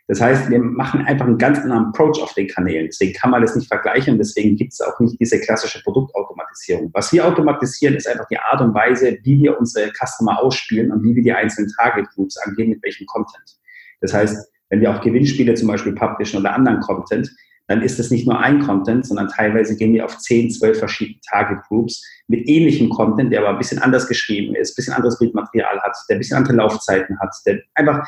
Das 0.08 0.20
heißt, 0.20 0.50
wir 0.50 0.60
machen 0.60 1.04
einfach 1.04 1.26
einen 1.26 1.38
ganz 1.38 1.58
anderen 1.58 1.86
Approach 1.86 2.22
auf 2.22 2.32
den 2.34 2.46
Kanälen. 2.46 2.86
Deswegen 2.86 3.12
kann 3.12 3.30
man 3.30 3.42
das 3.42 3.56
nicht 3.56 3.66
vergleichen. 3.66 4.18
Deswegen 4.18 4.56
gibt 4.56 4.72
es 4.72 4.80
auch 4.80 4.98
nicht 5.00 5.18
diese 5.20 5.40
klassische 5.40 5.82
Produktautomatisierung. 5.82 6.90
Was 6.92 7.12
wir 7.12 7.26
automatisieren, 7.26 7.96
ist 7.96 8.08
einfach 8.08 8.28
die 8.28 8.38
Art 8.38 8.60
und 8.60 8.72
Weise, 8.72 9.18
wie 9.24 9.42
wir 9.42 9.58
unsere 9.58 9.90
Customer 9.92 10.40
ausspielen 10.40 10.92
und 10.92 11.02
wie 11.02 11.16
wir 11.16 11.22
die 11.24 11.32
einzelnen 11.32 11.72
Target 11.76 12.08
Groups 12.14 12.36
angehen, 12.38 12.70
mit 12.70 12.82
welchem 12.84 13.06
Content. 13.06 13.58
Das 14.00 14.14
heißt, 14.14 14.48
wenn 14.70 14.80
wir 14.80 14.94
auch 14.94 15.00
Gewinnspiele 15.00 15.54
zum 15.54 15.68
Beispiel 15.68 15.94
publishen 15.94 16.38
oder 16.38 16.54
anderen 16.54 16.80
Content, 16.80 17.28
dann 17.68 17.82
ist 17.82 17.98
das 17.98 18.12
nicht 18.12 18.26
nur 18.26 18.38
ein 18.38 18.60
Content, 18.60 19.06
sondern 19.06 19.28
teilweise 19.28 19.76
gehen 19.76 19.92
wir 19.92 20.04
auf 20.04 20.18
10, 20.18 20.50
12 20.52 20.78
verschiedene 20.78 21.18
Target 21.28 21.64
Groups 21.66 22.00
mit 22.28 22.48
ähnlichem 22.48 22.90
Content, 22.90 23.32
der 23.32 23.40
aber 23.40 23.50
ein 23.50 23.58
bisschen 23.58 23.80
anders 23.80 24.06
geschrieben 24.06 24.54
ist, 24.54 24.72
ein 24.72 24.76
bisschen 24.76 24.94
anderes 24.94 25.18
Bildmaterial 25.18 25.80
hat, 25.80 25.96
der 26.08 26.16
ein 26.16 26.18
bisschen 26.20 26.36
andere 26.36 26.54
Laufzeiten 26.54 27.18
hat, 27.18 27.34
der 27.44 27.58
einfach 27.74 28.06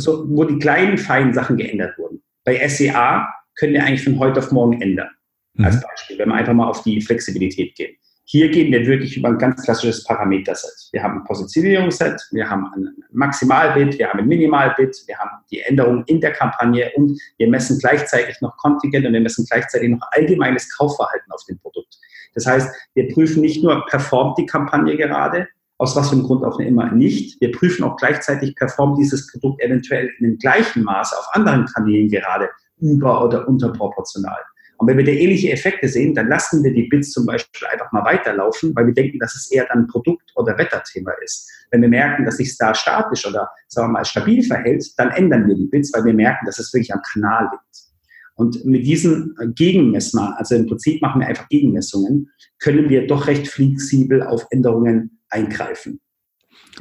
so, 0.00 0.24
wo 0.28 0.44
die 0.44 0.58
kleinen, 0.58 0.98
feinen 0.98 1.32
Sachen 1.34 1.56
geändert 1.56 1.98
wurden. 1.98 2.22
Bei 2.44 2.66
SEA 2.68 3.28
können 3.56 3.74
wir 3.74 3.84
eigentlich 3.84 4.04
von 4.04 4.18
heute 4.18 4.40
auf 4.40 4.52
morgen 4.52 4.80
ändern. 4.80 5.10
Mhm. 5.54 5.64
Als 5.64 5.80
Beispiel, 5.80 6.18
wenn 6.18 6.28
wir 6.28 6.34
einfach 6.34 6.54
mal 6.54 6.68
auf 6.68 6.82
die 6.82 7.00
Flexibilität 7.00 7.74
gehen. 7.74 7.94
Hier 8.30 8.50
gehen 8.50 8.70
wir 8.70 8.86
wirklich 8.86 9.16
über 9.16 9.28
ein 9.28 9.38
ganz 9.38 9.64
klassisches 9.64 10.04
Parameterset. 10.04 10.90
Wir 10.92 11.02
haben 11.02 11.20
ein 11.20 11.24
Positionierungsset, 11.24 12.20
wir 12.32 12.48
haben 12.48 12.66
ein 12.74 12.90
Maximalbit, 13.10 13.98
wir 13.98 14.10
haben 14.10 14.18
ein 14.18 14.28
Minimalbit, 14.28 14.94
wir 15.06 15.16
haben 15.16 15.30
die 15.50 15.62
Änderungen 15.62 16.04
in 16.08 16.20
der 16.20 16.32
Kampagne 16.32 16.92
und 16.96 17.18
wir 17.38 17.48
messen 17.48 17.78
gleichzeitig 17.78 18.38
noch 18.42 18.54
Kontingent 18.58 19.06
und 19.06 19.14
wir 19.14 19.20
messen 19.22 19.46
gleichzeitig 19.48 19.88
noch 19.88 20.06
allgemeines 20.10 20.68
Kaufverhalten 20.76 21.32
auf 21.32 21.42
dem 21.48 21.58
Produkt. 21.58 21.96
Das 22.34 22.46
heißt, 22.46 22.68
wir 22.92 23.08
prüfen 23.14 23.40
nicht 23.40 23.64
nur, 23.64 23.86
performt 23.86 24.36
die 24.36 24.44
Kampagne 24.44 24.98
gerade, 24.98 25.48
aus 25.78 25.94
was 25.96 26.08
für 26.08 26.16
einem 26.16 26.24
Grund 26.24 26.44
auch 26.44 26.58
immer 26.58 26.90
nicht. 26.92 27.40
Wir 27.40 27.52
prüfen 27.52 27.84
auch 27.84 27.96
gleichzeitig, 27.96 28.54
performt 28.56 28.98
dieses 28.98 29.30
Produkt 29.30 29.62
eventuell 29.62 30.10
in 30.18 30.26
dem 30.26 30.38
gleichen 30.38 30.82
Maße 30.82 31.16
auf 31.16 31.28
anderen 31.32 31.66
Kanälen 31.66 32.08
gerade 32.08 32.50
über- 32.80 33.24
oder 33.24 33.48
unterproportional. 33.48 34.38
Und 34.78 34.86
wenn 34.86 34.96
wir 34.96 35.04
da 35.04 35.10
ähnliche 35.10 35.50
Effekte 35.50 35.88
sehen, 35.88 36.14
dann 36.14 36.28
lassen 36.28 36.62
wir 36.62 36.72
die 36.72 36.84
Bits 36.84 37.10
zum 37.10 37.26
Beispiel 37.26 37.66
einfach 37.68 37.90
mal 37.90 38.04
weiterlaufen, 38.04 38.74
weil 38.76 38.86
wir 38.86 38.94
denken, 38.94 39.18
dass 39.18 39.34
es 39.34 39.50
eher 39.50 39.66
dann 39.66 39.88
Produkt- 39.88 40.32
oder 40.36 40.56
Wetterthema 40.56 41.12
ist. 41.22 41.50
Wenn 41.72 41.82
wir 41.82 41.88
merken, 41.88 42.24
dass 42.24 42.36
sich 42.36 42.56
da 42.56 42.74
statisch 42.74 43.26
oder 43.26 43.48
sagen 43.66 43.88
wir 43.88 43.92
mal 43.94 44.04
stabil 44.04 44.42
verhält, 44.42 44.84
dann 44.96 45.10
ändern 45.10 45.48
wir 45.48 45.56
die 45.56 45.66
Bits, 45.66 45.92
weil 45.92 46.04
wir 46.04 46.14
merken, 46.14 46.46
dass 46.46 46.60
es 46.60 46.72
wirklich 46.72 46.92
am 46.92 47.02
Kanal 47.12 47.48
liegt. 47.50 47.88
Und 48.36 48.64
mit 48.64 48.86
diesen 48.86 49.34
Gegenmessungen, 49.56 50.32
also 50.34 50.54
im 50.54 50.66
Prinzip 50.66 51.02
machen 51.02 51.20
wir 51.20 51.26
einfach 51.26 51.48
Gegenmessungen, 51.48 52.30
können 52.60 52.88
wir 52.88 53.08
doch 53.08 53.26
recht 53.26 53.48
flexibel 53.48 54.22
auf 54.22 54.46
Änderungen 54.50 55.17
eingreifen. 55.30 56.00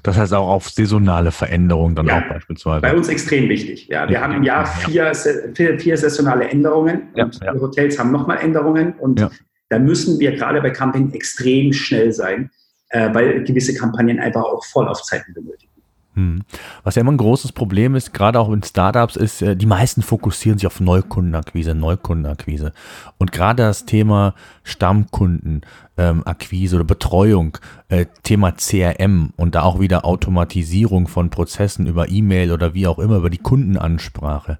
Das 0.03 0.17
heißt 0.17 0.33
auch 0.33 0.47
auf 0.47 0.69
saisonale 0.69 1.31
Veränderungen 1.31 1.95
dann 1.95 2.07
ja, 2.07 2.19
auch 2.19 2.29
beispielsweise. 2.29 2.81
Bei 2.81 2.95
uns 2.95 3.07
extrem 3.07 3.49
wichtig. 3.49 3.87
Ja, 3.87 4.07
wir 4.07 4.15
ja, 4.15 4.21
haben 4.21 4.33
im 4.33 4.43
Jahr 4.43 4.65
vier, 4.65 5.13
vier, 5.53 5.79
vier 5.79 5.97
saisonale 5.97 6.49
Änderungen 6.49 7.09
und 7.13 7.41
die 7.41 7.59
Hotels 7.59 7.97
haben 7.97 8.11
nochmal 8.11 8.37
Änderungen 8.39 8.93
und 8.93 9.27
da 9.69 9.79
müssen 9.79 10.19
wir 10.19 10.35
gerade 10.35 10.61
bei 10.61 10.69
Camping 10.69 11.11
extrem 11.13 11.73
schnell 11.73 12.11
sein, 12.13 12.49
äh, 12.89 13.13
weil 13.13 13.43
gewisse 13.43 13.73
Kampagnen 13.73 14.19
einfach 14.19 14.43
auch 14.43 14.63
Vorlaufzeiten 14.65 15.33
benötigen. 15.33 15.71
Hm. 16.13 16.41
Was 16.83 16.95
ja 16.95 17.01
immer 17.01 17.11
ein 17.11 17.17
großes 17.17 17.51
Problem 17.51 17.95
ist, 17.95 18.13
gerade 18.13 18.39
auch 18.39 18.51
in 18.51 18.63
Startups, 18.63 19.17
ist, 19.17 19.41
äh, 19.41 19.55
die 19.55 19.65
meisten 19.65 20.01
fokussieren 20.01 20.57
sich 20.57 20.65
auf 20.65 20.79
Neukundenakquise, 20.79 21.75
Neukundenakquise. 21.75 22.73
Und 23.19 23.31
gerade 23.31 23.63
das 23.63 23.85
Thema 23.85 24.33
Stammkunden, 24.63 25.61
ähm, 25.97 26.21
Akquise 26.25 26.75
oder 26.75 26.85
Betreuung, 26.85 27.57
äh, 27.89 28.05
Thema 28.23 28.51
CRM 28.51 29.33
und 29.35 29.55
da 29.55 29.63
auch 29.63 29.79
wieder 29.79 30.05
Automatisierung 30.05 31.07
von 31.07 31.29
Prozessen 31.29 31.87
über 31.87 32.09
E-Mail 32.09 32.51
oder 32.51 32.73
wie 32.73 32.87
auch 32.87 32.99
immer, 32.99 33.17
über 33.17 33.29
die 33.29 33.37
Kundenansprache. 33.37 34.59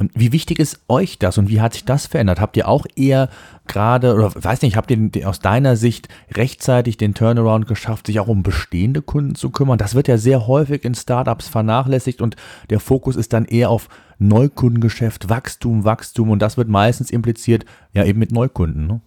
Ähm, 0.00 0.10
wie 0.14 0.32
wichtig 0.32 0.58
ist 0.58 0.80
euch 0.88 1.18
das 1.18 1.38
und 1.38 1.48
wie 1.48 1.60
hat 1.60 1.74
sich 1.74 1.84
das 1.84 2.06
verändert? 2.06 2.40
Habt 2.40 2.56
ihr 2.56 2.68
auch 2.68 2.86
eher 2.96 3.28
gerade, 3.66 4.14
oder 4.14 4.32
weiß 4.34 4.62
nicht, 4.62 4.76
habt 4.76 4.90
ihr 4.90 5.28
aus 5.28 5.38
deiner 5.38 5.76
Sicht 5.76 6.08
rechtzeitig 6.32 6.96
den 6.96 7.14
Turnaround 7.14 7.66
geschafft, 7.66 8.06
sich 8.06 8.18
auch 8.20 8.28
um 8.28 8.42
bestehende 8.42 9.02
Kunden 9.02 9.34
zu 9.36 9.50
kümmern? 9.50 9.78
Das 9.78 9.94
wird 9.94 10.08
ja 10.08 10.18
sehr 10.18 10.46
häufig 10.46 10.84
in 10.84 10.94
Startups 10.94 11.48
vernachlässigt 11.48 12.20
und 12.20 12.36
der 12.70 12.80
Fokus 12.80 13.16
ist 13.16 13.32
dann 13.32 13.44
eher 13.44 13.70
auf 13.70 13.88
Neukundengeschäft, 14.18 15.28
Wachstum, 15.28 15.84
Wachstum 15.84 16.30
und 16.30 16.40
das 16.40 16.56
wird 16.56 16.68
meistens 16.68 17.10
impliziert, 17.10 17.64
ja 17.92 18.04
eben 18.04 18.18
mit 18.18 18.32
Neukunden. 18.32 18.86
Ne? 18.86 19.00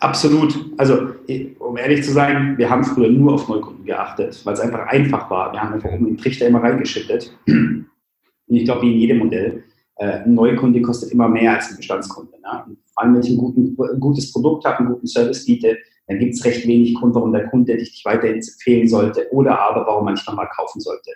Absolut. 0.00 0.54
Also, 0.78 1.10
um 1.58 1.76
ehrlich 1.76 2.04
zu 2.04 2.12
sein, 2.12 2.56
wir 2.58 2.70
haben 2.70 2.84
früher 2.84 3.10
nur 3.10 3.34
auf 3.34 3.48
Neukunden 3.48 3.84
geachtet, 3.84 4.40
weil 4.44 4.54
es 4.54 4.60
einfach 4.60 4.86
einfach 4.86 5.30
war. 5.30 5.52
Wir 5.52 5.60
haben 5.60 5.74
einfach 5.74 5.92
um 5.92 6.06
den 6.06 6.16
Trichter 6.16 6.46
immer 6.46 6.62
reingeschüttet. 6.62 7.36
Und 7.46 8.56
ich 8.56 8.64
glaube, 8.64 8.82
wie 8.82 8.94
in 8.94 8.98
jedem 8.98 9.18
Modell, 9.18 9.64
äh, 9.96 10.24
ein 10.24 10.34
Neukunde 10.34 10.82
kostet 10.82 11.12
immer 11.12 11.28
mehr 11.28 11.54
als 11.54 11.70
ein 11.70 11.76
Bestandskunde. 11.76 12.32
Ne? 12.32 12.76
Vor 12.94 13.02
allem, 13.02 13.14
wenn 13.14 13.22
ich 13.22 13.30
ein, 13.30 13.36
guten, 13.36 13.76
gutes 14.00 14.32
Produkt 14.32 14.64
habe, 14.64 14.78
einen 14.78 14.88
guten 14.88 15.06
Service 15.06 15.44
biete, 15.44 15.76
dann 16.08 16.18
gibt 16.18 16.34
es 16.34 16.44
recht 16.44 16.66
wenig 16.66 16.94
Grund, 16.96 17.14
warum 17.14 17.32
der 17.32 17.46
Kunde 17.48 17.76
dich 17.76 17.90
nicht 17.90 18.04
weiterhin 18.04 18.36
empfehlen 18.36 18.88
sollte 18.88 19.28
oder 19.30 19.60
aber 19.60 19.86
warum 19.86 20.06
man 20.06 20.14
nicht 20.14 20.26
nochmal 20.26 20.48
kaufen 20.48 20.80
sollte. 20.80 21.12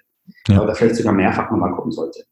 Ja. 0.49 0.63
Oder 0.63 0.75
vielleicht 0.75 0.97
sogar 0.97 1.13
mehrfach 1.13 1.51
nochmal 1.51 1.73
kommen 1.73 1.91
sollte. 1.91 2.25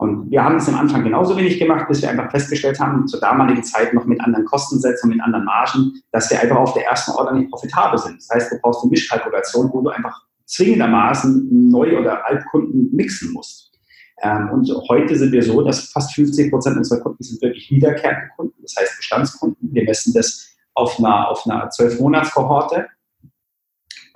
Und 0.00 0.30
wir 0.30 0.42
haben 0.42 0.56
es 0.56 0.66
am 0.66 0.76
Anfang 0.76 1.04
genauso 1.04 1.36
wenig 1.36 1.58
gemacht, 1.58 1.86
bis 1.86 2.00
wir 2.00 2.08
einfach 2.08 2.30
festgestellt 2.30 2.80
haben, 2.80 3.06
zur 3.06 3.20
damaligen 3.20 3.62
Zeit 3.62 3.92
noch 3.92 4.06
mit 4.06 4.18
anderen 4.22 4.46
Kostensätzen 4.46 5.10
mit 5.10 5.20
anderen 5.20 5.44
Margen, 5.44 5.92
dass 6.10 6.30
wir 6.30 6.40
einfach 6.40 6.56
auf 6.56 6.72
der 6.72 6.86
ersten 6.86 7.10
Order 7.10 7.32
nicht 7.34 7.50
profitabel 7.50 7.98
sind. 7.98 8.16
Das 8.16 8.30
heißt, 8.30 8.50
du 8.50 8.56
brauchst 8.62 8.82
eine 8.82 8.92
Mischkalkulation, 8.92 9.68
wo 9.70 9.82
du 9.82 9.90
einfach 9.90 10.18
zwingendermaßen 10.46 11.68
Neu- 11.70 11.98
oder 11.98 12.26
Altkunden 12.26 12.88
mixen 12.96 13.34
musst. 13.34 13.72
Ähm, 14.22 14.48
und 14.50 14.72
heute 14.88 15.16
sind 15.16 15.32
wir 15.32 15.42
so, 15.42 15.60
dass 15.60 15.90
fast 15.90 16.14
50 16.14 16.50
Prozent 16.50 16.78
unserer 16.78 17.00
Kunden 17.00 17.22
sind 17.22 17.42
wirklich 17.42 17.70
wiederkehrende 17.70 18.30
Kunden, 18.36 18.54
das 18.62 18.76
heißt 18.80 18.96
Bestandskunden. 18.96 19.68
Wir 19.70 19.84
messen 19.84 20.14
das 20.14 20.56
auf 20.72 20.98
einer, 20.98 21.28
auf 21.28 21.46
einer 21.46 21.68
12-Monats-Kohorte, 21.68 22.86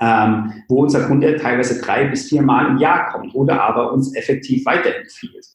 ähm, 0.00 0.62
wo 0.66 0.80
unser 0.80 1.06
Kunde 1.06 1.36
teilweise 1.36 1.78
drei 1.78 2.06
bis 2.06 2.30
vier 2.30 2.40
Mal 2.40 2.70
im 2.70 2.78
Jahr 2.78 3.12
kommt 3.12 3.34
oder 3.34 3.62
aber 3.62 3.92
uns 3.92 4.16
effektiv 4.16 4.64
weiterempfiehlt. 4.64 5.53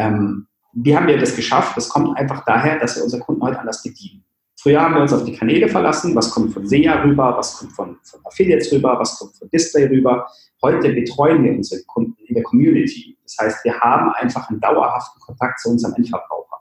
Ähm, 0.00 0.46
wie 0.72 0.96
haben 0.96 1.06
wir 1.06 1.18
das 1.18 1.36
geschafft? 1.36 1.76
Das 1.76 1.88
kommt 1.88 2.16
einfach 2.16 2.44
daher, 2.44 2.78
dass 2.78 2.96
wir 2.96 3.04
unsere 3.04 3.22
Kunden 3.22 3.42
heute 3.42 3.58
anders 3.58 3.82
bedienen. 3.82 4.24
Früher 4.56 4.80
haben 4.80 4.94
wir 4.94 5.02
uns 5.02 5.12
auf 5.12 5.24
die 5.24 5.34
Kanäle 5.34 5.68
verlassen, 5.68 6.14
was 6.14 6.30
kommt 6.30 6.52
von 6.52 6.66
SEA 6.66 7.02
rüber, 7.02 7.34
was 7.36 7.58
kommt 7.58 7.72
von, 7.72 7.98
von 8.02 8.20
Affiliates 8.24 8.70
rüber, 8.72 8.98
was 8.98 9.18
kommt 9.18 9.34
von 9.36 9.48
Display 9.50 9.86
rüber. 9.86 10.26
Heute 10.62 10.90
betreuen 10.90 11.42
wir 11.42 11.52
unsere 11.52 11.82
Kunden 11.84 12.16
in 12.26 12.34
der 12.34 12.44
Community. 12.44 13.16
Das 13.24 13.36
heißt, 13.40 13.64
wir 13.64 13.78
haben 13.80 14.12
einfach 14.12 14.48
einen 14.50 14.60
dauerhaften 14.60 15.20
Kontakt 15.20 15.60
zu 15.60 15.70
unserem 15.70 15.94
Endverbraucher. 15.94 16.58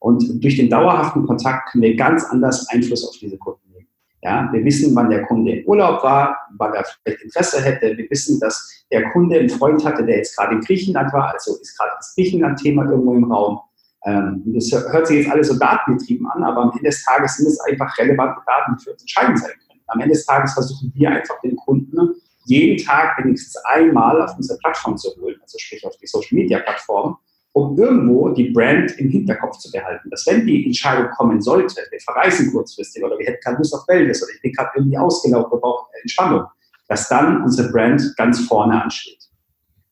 Und 0.00 0.42
durch 0.42 0.56
den 0.56 0.68
dauerhaften 0.68 1.24
Kontakt 1.24 1.70
können 1.70 1.82
wir 1.82 1.96
ganz 1.96 2.24
anders 2.24 2.68
Einfluss 2.68 3.08
auf 3.08 3.16
diese 3.18 3.38
Kunden 3.38 3.65
ja, 4.26 4.48
wir 4.50 4.64
wissen, 4.64 4.92
wann 4.96 5.08
der 5.08 5.22
Kunde 5.22 5.52
im 5.52 5.66
Urlaub 5.68 6.02
war, 6.02 6.36
wann 6.58 6.74
er 6.74 6.84
vielleicht 6.84 7.22
Interesse 7.22 7.62
hätte. 7.62 7.96
Wir 7.96 8.10
wissen, 8.10 8.40
dass 8.40 8.84
der 8.90 9.08
Kunde 9.12 9.38
einen 9.38 9.48
Freund 9.48 9.84
hatte, 9.84 10.04
der 10.04 10.16
jetzt 10.16 10.36
gerade 10.36 10.56
in 10.56 10.60
Griechenland 10.62 11.12
war, 11.12 11.32
also 11.32 11.56
ist 11.60 11.78
gerade 11.78 11.92
das 11.96 12.12
Griechenland-Thema 12.16 12.90
irgendwo 12.90 13.14
im 13.14 13.30
Raum. 13.30 13.60
Ähm, 14.04 14.42
das 14.46 14.72
hört 14.72 15.06
sich 15.06 15.18
jetzt 15.18 15.30
alles 15.30 15.46
so 15.46 15.56
datengetrieben 15.56 16.26
an, 16.26 16.42
aber 16.42 16.62
am 16.62 16.70
Ende 16.72 16.90
des 16.90 17.04
Tages 17.04 17.36
sind 17.36 17.46
es 17.46 17.60
einfach 17.60 17.96
relevante 17.98 18.40
Daten, 18.44 18.76
die 18.76 18.82
für 18.82 18.90
uns 18.90 19.02
entscheidend 19.02 19.38
sein 19.38 19.52
können. 19.68 19.80
Am 19.86 20.00
Ende 20.00 20.14
des 20.14 20.26
Tages 20.26 20.54
versuchen 20.54 20.90
wir 20.92 21.08
einfach 21.08 21.40
den 21.42 21.54
Kunden 21.54 22.16
jeden 22.46 22.84
Tag 22.84 23.18
wenigstens 23.18 23.56
einmal 23.64 24.20
auf 24.22 24.36
unsere 24.36 24.58
Plattform 24.58 24.96
zu 24.96 25.10
holen, 25.20 25.36
also 25.40 25.56
sprich 25.58 25.86
auf 25.86 25.96
die 25.98 26.06
Social-Media-Plattform, 26.08 27.16
um 27.56 27.74
irgendwo 27.78 28.28
die 28.28 28.50
Brand 28.50 28.98
im 28.98 29.08
Hinterkopf 29.08 29.56
zu 29.56 29.72
behalten. 29.72 30.10
Dass 30.10 30.26
wenn 30.26 30.46
die 30.46 30.66
Entscheidung 30.66 31.08
kommen 31.16 31.40
sollte, 31.40 31.80
wir 31.90 32.00
verreisen 32.00 32.52
kurzfristig 32.52 33.02
oder 33.02 33.18
wir 33.18 33.24
hätten 33.24 33.40
keine 33.42 33.56
Lust 33.56 33.74
auf 33.74 33.88
Wellness 33.88 34.22
oder 34.22 34.32
ich 34.34 34.42
bin 34.42 34.52
gerade 34.52 34.68
irgendwie 34.76 34.98
ausgelaufen, 34.98 35.52
wir 35.52 35.60
brauchen 35.60 35.86
Entspannung, 36.02 36.42
dass 36.86 37.08
dann 37.08 37.42
unsere 37.42 37.72
Brand 37.72 38.14
ganz 38.18 38.40
vorne 38.40 38.82
ansteht. 38.82 39.30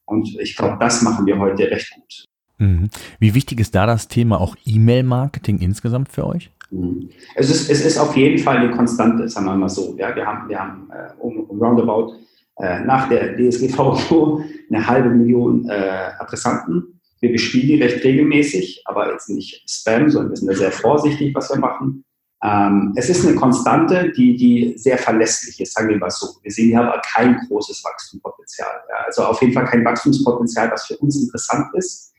Und 0.05 0.29
ich 0.39 0.55
glaube, 0.55 0.77
das 0.79 1.01
machen 1.01 1.25
wir 1.25 1.39
heute 1.39 1.71
recht 1.71 1.91
gut. 1.95 2.27
Mhm. 2.59 2.91
Wie 3.19 3.35
wichtig 3.35 3.61
ist 3.61 3.75
da 3.75 3.87
das 3.87 4.09
Thema 4.09 4.43
auch 4.43 4.57
E-Mail-Marketing 4.67 5.59
insgesamt 5.61 6.13
für 6.13 6.27
euch? 6.27 6.51
Mhm. 6.71 7.09
Es 7.35 7.49
ist, 7.49 7.71
es 7.71 7.83
ist 7.83 7.97
auf 7.97 8.15
jeden 8.15 8.41
Fall 8.41 8.59
eine 8.59 8.73
Konstante, 8.73 9.27
sagen 9.31 9.47
wir 9.47 9.57
mal 9.57 9.71
so. 9.71 9.97
Ja, 9.97 10.15
wir 10.15 10.27
haben, 10.27 10.51
wir 10.51 10.61
haben 10.61 10.91
äh, 10.93 11.19
um, 11.19 11.45
um 11.45 11.63
roundabout 11.63 12.13
äh, 12.59 12.81
nach 12.81 13.09
der 13.09 13.39
DSGVO 13.39 14.43
eine 14.69 14.87
halbe 14.87 15.09
Million 15.09 15.67
äh, 15.67 16.11
Adressanten 16.19 16.94
wir 17.25 17.33
bespielen 17.33 17.69
die 17.69 17.83
recht 17.83 18.05
regelmäßig, 18.05 18.83
aber 18.85 19.11
jetzt 19.11 19.31
nicht 19.31 19.65
Spam, 19.67 20.11
sondern 20.11 20.33
wir 20.33 20.37
sind 20.37 20.49
da 20.49 20.55
sehr 20.55 20.73
vorsichtig, 20.73 21.35
was 21.35 21.49
wir 21.49 21.59
machen. 21.59 22.05
Ähm, 22.43 22.93
es 22.97 23.09
ist 23.09 23.27
eine 23.27 23.35
Konstante, 23.35 24.13
die, 24.15 24.37
die 24.37 24.75
sehr 24.77 24.99
verlässlich 24.99 25.59
ist, 25.59 25.73
sagen 25.73 25.89
wir 25.89 25.97
mal 25.97 26.11
so. 26.11 26.27
Wir 26.43 26.53
sehen 26.53 26.69
hier 26.69 26.83
aber 26.83 27.01
kein 27.01 27.39
großes 27.49 27.83
Wachstumspotenzial. 27.83 28.83
Ja. 28.91 29.07
Also 29.07 29.25
auf 29.25 29.41
jeden 29.41 29.55
Fall 29.55 29.65
kein 29.65 29.83
Wachstumspotenzial, 29.87 30.71
was 30.71 30.87
für 30.87 30.99
uns 30.99 31.19
interessant 31.19 31.69
ist. 31.73 32.13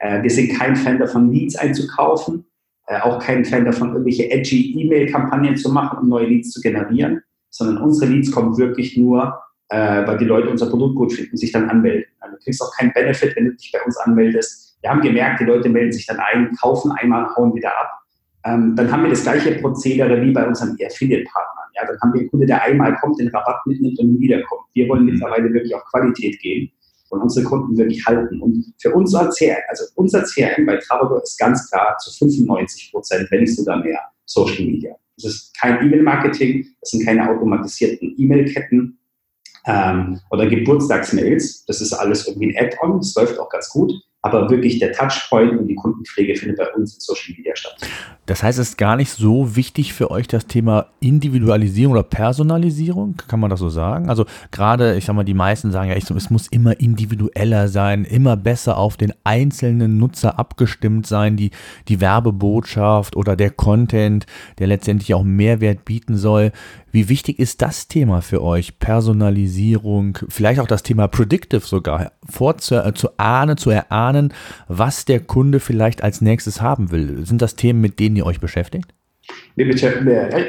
Äh, 0.00 0.22
wir 0.22 0.30
sind 0.30 0.52
kein 0.58 0.76
Fan 0.76 0.98
davon, 0.98 1.32
Leads 1.32 1.56
einzukaufen, 1.56 2.44
äh, 2.88 3.00
auch 3.00 3.18
kein 3.18 3.46
Fan 3.46 3.64
davon, 3.64 3.92
irgendwelche 3.92 4.30
edgy 4.30 4.78
E-Mail-Kampagnen 4.78 5.56
zu 5.56 5.72
machen, 5.72 6.00
um 6.00 6.08
neue 6.10 6.26
Leads 6.26 6.50
zu 6.50 6.60
generieren, 6.60 7.22
sondern 7.48 7.82
unsere 7.82 8.12
Leads 8.12 8.30
kommen 8.30 8.58
wirklich 8.58 8.98
nur 8.98 9.40
äh, 9.70 10.06
weil 10.06 10.18
die 10.18 10.24
Leute 10.24 10.50
unser 10.50 10.68
Produkt 10.68 10.96
gut 10.96 11.12
finden, 11.12 11.36
sich 11.36 11.52
dann 11.52 11.68
anmelden. 11.68 12.04
Also 12.20 12.36
du 12.36 12.42
kriegst 12.42 12.62
auch 12.62 12.72
keinen 12.76 12.92
Benefit, 12.92 13.34
wenn 13.36 13.46
du 13.46 13.54
dich 13.54 13.72
bei 13.72 13.80
uns 13.84 13.96
anmeldest. 13.98 14.76
Wir 14.82 14.90
haben 14.90 15.00
gemerkt, 15.00 15.40
die 15.40 15.44
Leute 15.44 15.68
melden 15.68 15.92
sich 15.92 16.06
dann 16.06 16.18
ein, 16.18 16.52
kaufen 16.60 16.92
einmal, 16.92 17.28
hauen 17.36 17.54
wieder 17.54 17.70
ab. 17.70 18.00
Ähm, 18.44 18.74
dann 18.74 18.90
haben 18.90 19.02
wir 19.02 19.10
das 19.10 19.22
gleiche 19.22 19.52
Prozedere 19.60 20.20
wie 20.22 20.32
bei 20.32 20.46
unseren 20.46 20.76
Affiliate-Partnern. 20.82 21.64
Ja, 21.76 21.86
dann 21.86 22.00
haben 22.00 22.14
wir 22.14 22.20
einen 22.20 22.30
Kunde, 22.30 22.46
der 22.46 22.62
einmal 22.62 22.96
kommt, 22.96 23.20
den 23.20 23.28
Rabatt 23.28 23.60
mitnimmt 23.66 23.98
und 23.98 24.14
nie 24.14 24.20
wiederkommt. 24.20 24.62
Wir 24.74 24.88
wollen 24.88 25.04
mhm. 25.04 25.12
mittlerweile 25.12 25.52
wirklich 25.52 25.74
auf 25.74 25.84
Qualität 25.84 26.38
gehen 26.40 26.70
und 27.10 27.20
unsere 27.20 27.44
Kunden 27.44 27.76
wirklich 27.76 28.04
halten. 28.06 28.40
Und 28.40 28.72
für 28.80 28.92
unser 28.92 29.28
CRM, 29.30 29.62
also 29.68 29.84
unser 29.94 30.22
CRM 30.22 30.66
bei 30.66 30.78
Travador 30.78 31.22
ist 31.22 31.38
ganz 31.38 31.70
klar 31.70 31.96
zu 31.98 32.10
95 32.26 32.90
Prozent, 32.92 33.30
wenn 33.30 33.40
nicht 33.40 33.54
sogar 33.54 33.82
mehr, 33.84 34.00
Social 34.24 34.64
Media. 34.64 34.94
Das 35.16 35.26
ist 35.26 35.60
kein 35.60 35.84
E-Mail-Marketing, 35.84 36.66
das 36.80 36.90
sind 36.90 37.04
keine 37.04 37.28
automatisierten 37.28 38.14
E-Mail-Ketten, 38.16 38.98
ähm, 39.66 40.20
oder 40.30 40.46
Geburtstagsmails. 40.46 41.64
Das 41.66 41.80
ist 41.80 41.92
alles 41.92 42.26
irgendwie 42.26 42.56
ein 42.56 42.66
Add-on, 42.66 42.98
das 42.98 43.14
läuft 43.14 43.38
auch 43.38 43.48
ganz 43.48 43.68
gut. 43.68 43.92
Aber 44.22 44.50
wirklich 44.50 44.78
der 44.78 44.92
Touchpoint 44.92 45.58
und 45.58 45.66
die 45.66 45.74
Kundenpflege 45.74 46.36
findet 46.36 46.58
bei 46.58 46.68
uns 46.74 46.92
in 46.92 47.00
Social 47.00 47.34
Media 47.34 47.56
statt. 47.56 47.76
Das 48.26 48.42
heißt, 48.42 48.58
es 48.58 48.70
ist 48.70 48.78
gar 48.78 48.96
nicht 48.96 49.10
so 49.10 49.56
wichtig 49.56 49.94
für 49.94 50.10
euch 50.10 50.28
das 50.28 50.46
Thema 50.46 50.88
Individualisierung 51.00 51.94
oder 51.94 52.02
Personalisierung, 52.02 53.16
kann 53.26 53.40
man 53.40 53.48
das 53.48 53.60
so 53.60 53.70
sagen? 53.70 54.10
Also 54.10 54.26
gerade, 54.50 54.96
ich 54.96 55.06
sag 55.06 55.16
mal, 55.16 55.24
die 55.24 55.32
meisten 55.32 55.72
sagen 55.72 55.88
ja, 55.88 55.96
ich, 55.96 56.08
es 56.10 56.28
muss 56.28 56.48
immer 56.48 56.78
individueller 56.78 57.68
sein, 57.68 58.04
immer 58.04 58.36
besser 58.36 58.76
auf 58.76 58.98
den 58.98 59.14
einzelnen 59.24 59.96
Nutzer 59.96 60.38
abgestimmt 60.38 61.06
sein, 61.06 61.36
die, 61.36 61.50
die 61.88 62.02
Werbebotschaft 62.02 63.16
oder 63.16 63.36
der 63.36 63.50
Content, 63.50 64.26
der 64.58 64.66
letztendlich 64.66 65.14
auch 65.14 65.24
Mehrwert 65.24 65.86
bieten 65.86 66.16
soll. 66.18 66.52
Wie 66.92 67.08
wichtig 67.08 67.38
ist 67.38 67.62
das 67.62 67.86
Thema 67.88 68.20
für 68.20 68.42
euch? 68.42 68.78
Personalisierung, 68.78 70.18
vielleicht 70.28 70.60
auch 70.60 70.66
das 70.66 70.82
Thema 70.82 71.06
Predictive 71.06 71.60
sogar, 71.60 72.12
vorzu, 72.28 72.74
äh, 72.74 72.92
zu 72.94 73.16
ahnen, 73.16 73.56
zu 73.56 73.70
erahnen, 73.70 74.32
was 74.68 75.04
der 75.04 75.20
Kunde 75.20 75.60
vielleicht 75.60 76.02
als 76.02 76.20
nächstes 76.20 76.60
haben 76.60 76.90
will. 76.90 77.24
Sind 77.24 77.42
das 77.42 77.54
Themen, 77.54 77.80
mit 77.80 78.00
denen 78.00 78.16
ihr 78.16 78.26
euch 78.26 78.40
beschäftigt? 78.40 78.92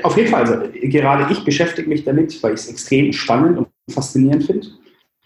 Auf 0.03 0.17
jeden 0.17 0.29
Fall. 0.29 0.41
Also, 0.41 0.63
gerade 0.81 1.31
ich 1.31 1.43
beschäftige 1.43 1.87
mich 1.87 2.03
damit, 2.03 2.41
weil 2.41 2.53
ich 2.53 2.61
es 2.61 2.69
extrem 2.69 3.13
spannend 3.13 3.57
und 3.59 3.67
faszinierend 3.93 4.43
finde. 4.45 4.67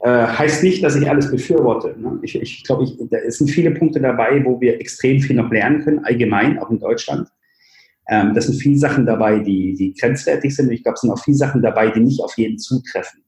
Äh, 0.01 0.27
heißt 0.27 0.63
nicht, 0.63 0.83
dass 0.83 0.95
ich 0.95 1.09
alles 1.09 1.31
befürworte. 1.31 1.95
Ne? 1.97 2.19
Ich, 2.21 2.35
ich 2.35 2.63
glaube, 2.63 2.85
da 3.09 3.17
sind 3.27 3.49
viele 3.49 3.71
Punkte 3.71 4.01
dabei, 4.01 4.43
wo 4.43 4.59
wir 4.59 4.79
extrem 4.81 5.21
viel 5.21 5.37
noch 5.37 5.49
lernen 5.49 5.83
können, 5.83 6.03
allgemein, 6.03 6.59
auch 6.59 6.69
in 6.69 6.79
Deutschland. 6.79 7.29
Ähm, 8.09 8.33
das 8.33 8.45
sind 8.45 8.59
viele 8.59 8.77
Sachen 8.77 9.05
dabei, 9.05 9.39
die, 9.39 9.73
die 9.73 9.93
grenzwertig 9.93 10.55
sind. 10.55 10.71
Ich 10.71 10.83
glaube, 10.83 10.95
es 10.95 11.01
sind 11.01 11.11
auch 11.11 11.23
viele 11.23 11.37
Sachen 11.37 11.61
dabei, 11.61 11.89
die 11.89 12.01
nicht 12.01 12.21
auf 12.21 12.37
jeden 12.37 12.57
zutreffen. 12.57 13.23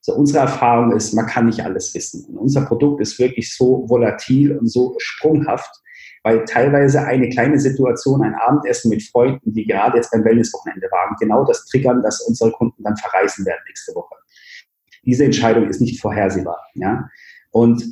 So, 0.00 0.14
unsere 0.14 0.40
Erfahrung 0.40 0.92
ist, 0.96 1.12
man 1.14 1.26
kann 1.26 1.46
nicht 1.46 1.62
alles 1.64 1.94
wissen. 1.94 2.24
Und 2.26 2.38
unser 2.38 2.64
Produkt 2.64 3.00
ist 3.00 3.18
wirklich 3.18 3.54
so 3.54 3.84
volatil 3.88 4.56
und 4.56 4.66
so 4.68 4.94
sprunghaft, 4.98 5.70
weil 6.22 6.44
teilweise 6.44 7.02
eine 7.02 7.28
kleine 7.28 7.58
Situation, 7.58 8.22
ein 8.22 8.34
Abendessen 8.34 8.90
mit 8.90 9.02
Freunden, 9.02 9.52
die 9.52 9.66
gerade 9.66 9.96
jetzt 9.96 10.10
beim 10.10 10.24
Wellnesswochenende 10.24 10.88
waren, 10.90 11.16
genau 11.20 11.44
das 11.44 11.66
triggern, 11.66 12.02
dass 12.02 12.20
unsere 12.22 12.52
Kunden 12.52 12.82
dann 12.82 12.96
verreisen 12.96 13.44
werden 13.44 13.60
nächste 13.66 13.94
Woche. 13.94 14.14
Diese 15.04 15.24
Entscheidung 15.24 15.68
ist 15.68 15.80
nicht 15.80 16.00
vorhersehbar. 16.00 16.58
Ja? 16.74 17.08
Und 17.50 17.84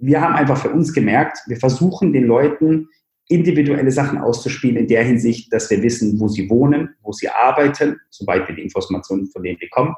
wir 0.00 0.20
haben 0.20 0.34
einfach 0.34 0.58
für 0.58 0.70
uns 0.70 0.92
gemerkt, 0.92 1.38
wir 1.46 1.56
versuchen 1.56 2.12
den 2.12 2.24
Leuten 2.24 2.88
individuelle 3.30 3.90
Sachen 3.90 4.18
auszuspielen 4.18 4.76
in 4.76 4.88
der 4.88 5.04
Hinsicht, 5.04 5.52
dass 5.52 5.70
wir 5.70 5.82
wissen, 5.82 6.18
wo 6.18 6.28
sie 6.28 6.50
wohnen, 6.50 6.90
wo 7.02 7.12
sie 7.12 7.28
arbeiten, 7.28 7.96
soweit 8.10 8.48
wir 8.48 8.56
die 8.56 8.62
Informationen 8.62 9.26
von 9.28 9.42
denen 9.42 9.58
bekommen. 9.58 9.94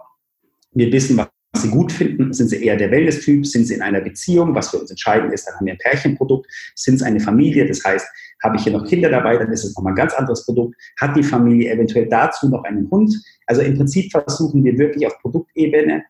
Wir 0.72 0.92
wissen, 0.92 1.16
was 1.16 1.28
sie 1.54 1.68
gut 1.68 1.92
finden. 1.92 2.32
Sind 2.32 2.48
sie 2.48 2.64
eher 2.64 2.76
der 2.76 2.90
Wellness-Typ? 2.90 3.46
Sind 3.46 3.66
sie 3.66 3.74
in 3.74 3.82
einer 3.82 4.00
Beziehung? 4.00 4.54
Was 4.54 4.70
für 4.70 4.78
uns 4.78 4.90
entscheidend 4.90 5.32
ist, 5.32 5.46
dann 5.46 5.56
haben 5.56 5.66
wir 5.66 5.72
ein 5.72 5.78
Pärchenprodukt. 5.78 6.46
Sind 6.74 6.96
es 6.96 7.02
eine 7.02 7.20
Familie? 7.20 7.66
Das 7.66 7.82
heißt, 7.84 8.06
habe 8.42 8.56
ich 8.56 8.64
hier 8.64 8.72
noch 8.72 8.86
Kinder 8.86 9.08
dabei, 9.08 9.36
dann 9.36 9.52
ist 9.52 9.64
es 9.64 9.74
nochmal 9.76 9.92
ein 9.92 9.96
ganz 9.96 10.14
anderes 10.14 10.44
Produkt. 10.44 10.76
Hat 11.00 11.16
die 11.16 11.22
Familie 11.22 11.72
eventuell 11.72 12.08
dazu 12.08 12.48
noch 12.48 12.64
einen 12.64 12.90
Hund? 12.90 13.14
Also 13.46 13.62
im 13.62 13.76
Prinzip 13.76 14.10
versuchen 14.10 14.64
wir 14.64 14.76
wirklich 14.78 15.06
auf 15.06 15.18
Produktebene 15.20 16.02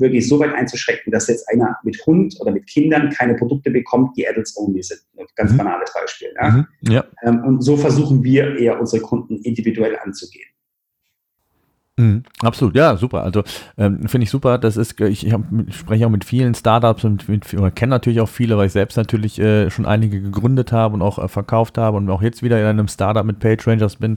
wirklich 0.00 0.26
so 0.26 0.38
weit 0.40 0.54
einzuschränken, 0.54 1.12
dass 1.12 1.28
jetzt 1.28 1.48
einer 1.50 1.76
mit 1.84 2.00
Hund 2.06 2.34
oder 2.40 2.52
mit 2.52 2.66
Kindern 2.66 3.10
keine 3.10 3.34
Produkte 3.34 3.70
bekommt, 3.70 4.16
die 4.16 4.26
Adults 4.26 4.56
only 4.56 4.82
sind. 4.82 5.00
Ganz 5.36 5.52
mhm. 5.52 5.58
banales 5.58 5.92
Beispiel. 5.92 6.32
Ja? 6.40 6.50
Mhm. 6.50 6.66
Ja. 6.82 7.04
Ähm, 7.22 7.44
und 7.44 7.62
so 7.62 7.76
versuchen 7.76 8.22
wir 8.22 8.56
eher 8.56 8.78
unsere 8.80 9.02
Kunden 9.02 9.38
individuell 9.42 9.98
anzugehen. 9.98 10.48
Mhm, 12.00 12.22
absolut, 12.40 12.74
ja, 12.76 12.96
super. 12.96 13.22
Also 13.24 13.42
ähm, 13.76 14.08
finde 14.08 14.24
ich 14.24 14.30
super. 14.30 14.56
Das 14.56 14.78
ist, 14.78 14.98
ich, 15.02 15.26
ich, 15.26 15.34
spreche 15.76 16.06
auch 16.06 16.10
mit 16.10 16.24
vielen 16.24 16.54
Startups 16.54 17.04
und 17.04 17.28
mit, 17.28 17.52
oder 17.52 17.70
kenne 17.70 17.90
natürlich 17.90 18.22
auch 18.22 18.28
viele, 18.28 18.56
weil 18.56 18.68
ich 18.68 18.72
selbst 18.72 18.96
natürlich 18.96 19.38
äh, 19.38 19.70
schon 19.70 19.84
einige 19.84 20.22
gegründet 20.22 20.72
habe 20.72 20.94
und 20.94 21.02
auch 21.02 21.18
äh, 21.18 21.28
verkauft 21.28 21.76
habe 21.76 21.98
und 21.98 22.08
auch 22.08 22.22
jetzt 22.22 22.42
wieder 22.42 22.58
in 22.58 22.64
einem 22.64 22.88
Startup 22.88 23.22
mit 23.22 23.38
PageRangers 23.38 23.96
bin. 23.96 24.16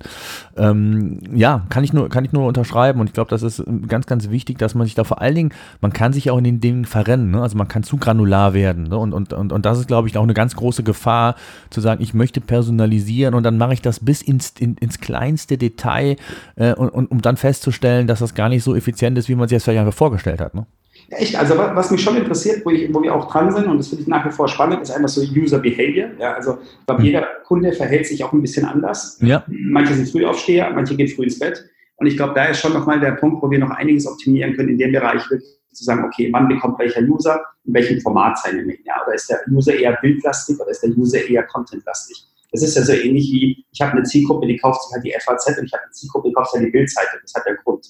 Ähm, 0.55 1.19
ja, 1.35 1.63
kann 1.67 1.83
ich 1.83 1.91
nur, 1.91 2.07
kann 2.07 2.23
ich 2.23 2.31
nur 2.31 2.47
unterschreiben 2.47 3.01
und 3.01 3.07
ich 3.07 3.13
glaube, 3.13 3.29
das 3.29 3.43
ist 3.43 3.61
ganz, 3.89 4.05
ganz 4.05 4.29
wichtig, 4.29 4.59
dass 4.59 4.75
man 4.75 4.87
sich 4.87 4.95
da 4.95 5.03
vor 5.03 5.19
allen 5.19 5.35
Dingen, 5.35 5.53
man 5.81 5.91
kann 5.91 6.13
sich 6.13 6.31
auch 6.31 6.37
in 6.37 6.45
den 6.45 6.61
Dingen 6.61 6.85
verrennen. 6.85 7.31
Ne? 7.31 7.41
Also 7.41 7.57
man 7.57 7.67
kann 7.67 7.83
zu 7.83 7.97
granular 7.97 8.53
werden 8.53 8.83
ne? 8.83 8.97
und, 8.97 9.11
und, 9.11 9.33
und, 9.33 9.51
und 9.51 9.65
das 9.65 9.77
ist, 9.77 9.89
glaube 9.89 10.07
ich, 10.07 10.17
auch 10.17 10.23
eine 10.23 10.33
ganz 10.33 10.55
große 10.55 10.83
Gefahr, 10.83 11.35
zu 11.69 11.81
sagen, 11.81 12.01
ich 12.01 12.13
möchte 12.13 12.39
personalisieren 12.39 13.33
und 13.33 13.43
dann 13.43 13.57
mache 13.57 13.73
ich 13.73 13.81
das 13.81 13.99
bis 13.99 14.21
ins, 14.21 14.53
in, 14.57 14.75
ins 14.75 15.01
kleinste 15.01 15.57
Detail 15.57 16.15
äh, 16.55 16.73
und, 16.75 16.87
und 16.87 17.11
um 17.11 17.21
dann 17.21 17.35
festzustellen, 17.35 17.72
festzustellen, 17.73 18.07
dass 18.07 18.19
das 18.19 18.33
gar 18.33 18.49
nicht 18.49 18.63
so 18.63 18.75
effizient 18.75 19.17
ist, 19.17 19.29
wie 19.29 19.35
man 19.35 19.47
sich 19.47 19.57
das 19.57 19.63
vielleicht 19.63 19.93
vorgestellt 19.93 20.39
hat. 20.39 20.53
Ne? 20.53 20.65
Ja, 21.09 21.17
echt. 21.17 21.35
Also 21.35 21.57
was 21.57 21.91
mich 21.91 22.01
schon 22.01 22.17
interessiert, 22.17 22.65
wo, 22.65 22.69
ich, 22.69 22.93
wo 22.93 23.01
wir 23.01 23.13
auch 23.13 23.31
dran 23.31 23.51
sind, 23.51 23.67
und 23.67 23.77
das 23.77 23.87
finde 23.87 24.03
ich 24.03 24.07
nach 24.07 24.25
wie 24.25 24.31
vor 24.31 24.47
spannend, 24.47 24.81
ist 24.81 24.91
einfach 24.91 25.09
so 25.09 25.21
User 25.21 25.59
Behavior. 25.59 26.09
Ja, 26.19 26.33
also 26.33 26.57
ich 26.61 26.85
glaube, 26.85 27.01
mhm. 27.01 27.07
jeder 27.07 27.27
Kunde 27.45 27.73
verhält 27.73 28.07
sich 28.07 28.23
auch 28.23 28.31
ein 28.33 28.41
bisschen 28.41 28.65
anders. 28.65 29.17
Ja. 29.21 29.43
Manche 29.47 29.93
sind 29.93 30.09
Frühaufsteher, 30.09 30.69
manche 30.71 30.95
gehen 30.95 31.07
früh 31.07 31.23
ins 31.23 31.39
Bett. 31.39 31.63
Und 31.97 32.07
ich 32.07 32.17
glaube, 32.17 32.33
da 32.33 32.45
ist 32.45 32.59
schon 32.59 32.73
nochmal 32.73 32.99
der 32.99 33.11
Punkt, 33.11 33.41
wo 33.41 33.49
wir 33.49 33.59
noch 33.59 33.71
einiges 33.71 34.07
optimieren 34.07 34.55
können 34.55 34.69
in 34.69 34.77
dem 34.77 34.91
Bereich, 34.91 35.29
wirklich 35.29 35.49
zu 35.71 35.83
sagen, 35.83 36.03
okay, 36.05 36.29
wann 36.31 36.47
bekommt 36.47 36.77
welcher 36.77 37.01
User 37.01 37.41
in 37.65 37.73
welchem 37.73 37.99
Format 38.01 38.37
seine 38.37 38.61
Mail? 38.63 38.77
Ja, 38.85 39.01
oder 39.03 39.15
ist 39.15 39.29
der 39.29 39.39
User 39.51 39.73
eher 39.73 39.97
bildlastig 40.01 40.59
oder 40.59 40.69
ist 40.69 40.83
der 40.83 40.91
User 40.91 41.27
eher 41.27 41.43
contentlastig? 41.43 42.17
Das 42.53 42.61
ist 42.61 42.75
ja 42.75 42.83
so 42.83 42.93
ähnlich 42.93 43.31
wie, 43.31 43.65
ich 43.71 43.81
habe 43.81 43.93
eine 43.93 44.03
Zielgruppe, 44.03 44.47
die 44.47 44.57
kauft 44.57 44.83
sich 44.83 44.93
halt 44.93 45.03
die 45.03 45.13
FAZ 45.19 45.57
und 45.57 45.65
ich 45.65 45.73
habe 45.73 45.83
eine 45.83 45.91
Zielgruppe, 45.91 46.29
die 46.29 46.33
kauft 46.33 46.51
sich 46.51 46.59
halt 46.59 46.67
die 46.67 46.71
Bildzeitung. 46.71 47.19
Das 47.21 47.33
hat 47.33 47.43
ja 47.47 47.53
Grund. 47.55 47.85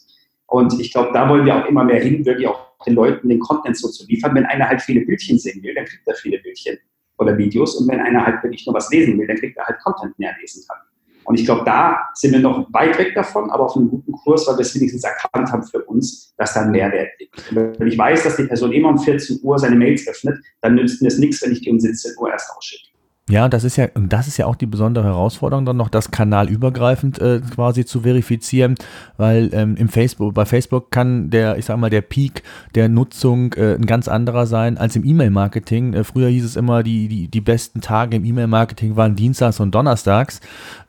Und 0.48 0.80
ich 0.80 0.92
glaube, 0.92 1.12
da 1.14 1.28
wollen 1.30 1.46
wir 1.46 1.56
auch 1.56 1.68
immer 1.68 1.84
mehr 1.84 2.00
hin, 2.00 2.26
wirklich 2.26 2.48
auch 2.48 2.78
den 2.86 2.96
Leuten 2.96 3.28
den 3.28 3.40
Content 3.40 3.78
so 3.78 3.90
zu 3.90 4.06
liefern. 4.08 4.34
Wenn 4.36 4.46
einer 4.46 4.68
halt 4.68 4.82
viele 4.82 5.02
Bildchen 5.02 5.38
sehen 5.38 5.62
will, 5.64 5.76
dann 5.76 5.86
kriegt 5.86 6.08
er 6.08 6.16
viele 6.16 6.40
Bildchen 6.40 6.78
oder 7.18 7.38
Videos. 7.38 7.76
Und 7.76 7.90
wenn 7.90 8.00
einer 8.00 8.26
halt 8.26 8.42
wirklich 8.42 8.66
nur 8.66 8.76
was 8.76 8.90
lesen 8.90 9.20
will, 9.20 9.28
dann 9.28 9.38
kriegt 9.38 9.58
er 9.58 9.66
halt 9.66 9.80
Content 9.84 10.18
mehr 10.18 10.34
lesen 10.40 10.64
kann. 10.68 10.80
Und 11.26 11.40
ich 11.40 11.46
glaube, 11.46 11.64
da 11.66 12.10
sind 12.14 12.34
wir 12.34 12.40
noch 12.40 12.72
weit 12.74 12.98
weg 12.98 13.16
davon, 13.16 13.50
aber 13.50 13.66
auf 13.66 13.76
einem 13.76 13.90
guten 13.90 14.12
Kurs, 14.12 14.46
weil 14.48 14.56
wir 14.58 14.62
es 14.62 14.76
wenigstens 14.76 15.04
erkannt 15.04 15.52
haben 15.52 15.64
für 15.64 15.82
uns, 15.86 16.34
dass 16.38 16.54
da 16.54 16.62
ein 16.62 16.72
Mehrwert 16.72 17.12
liegt. 17.20 17.56
Wenn 17.56 17.88
ich 17.88 17.98
weiß, 17.98 18.24
dass 18.24 18.36
die 18.36 18.44
Person 18.44 18.72
immer 18.74 18.90
um 18.90 18.98
14 18.98 19.40
Uhr 19.42 19.58
seine 19.58 19.76
Mails 19.76 20.08
öffnet, 20.08 20.38
dann 20.62 20.76
nützt 20.76 21.02
mir 21.02 21.08
es 21.08 21.18
nichts, 21.18 21.42
wenn 21.42 21.54
ich 21.54 21.62
die 21.62 21.72
um 21.72 21.80
17 21.80 22.14
Uhr 22.18 22.30
erst 22.30 22.52
ausschicke. 22.56 22.93
Ja, 23.30 23.48
das 23.48 23.64
ist 23.64 23.78
ja, 23.78 23.88
und 23.94 24.12
das 24.12 24.28
ist 24.28 24.36
ja 24.36 24.48
auch 24.48 24.58
die 24.58 24.66
besondere 24.66 25.06
Herausforderung, 25.06 25.66
dann 25.66 25.78
noch 25.78 25.88
das 25.88 26.12
kanalübergreifend 26.12 27.20
äh, 27.20 27.40
quasi 27.40 27.86
zu 27.86 28.02
verifizieren, 28.02 28.76
weil 29.16 29.50
ähm, 29.54 29.78
im 29.78 29.88
Facebook, 29.88 30.34
bei 30.34 30.44
Facebook 30.44 30.92
kann 30.92 31.30
der, 31.30 31.58
ich 31.58 31.64
sag 31.64 31.78
mal, 31.78 31.90
der 31.90 32.02
Peak 32.02 32.44
der 32.76 32.90
Nutzung 32.90 33.54
äh, 33.54 33.76
ein 33.76 33.86
ganz 33.86 34.10
anderer 34.10 34.46
sein 34.46 34.78
als 34.78 34.98
im 34.98 35.06
E-Mail-Marketing. 35.06 35.94
Äh, 35.94 36.04
früher 36.04 36.28
hieß 36.28 36.44
es 36.44 36.58
immer, 36.58 36.84
die, 36.84 37.08
die, 37.08 37.30
die 37.30 37.40
besten 37.40 37.80
Tage 37.80 38.18
im 38.18 38.26
E-Mail-Marketing 38.26 38.98
waren 38.98 39.16
Dienstags 39.16 39.62
und 39.62 39.74
Donnerstags. 39.74 40.42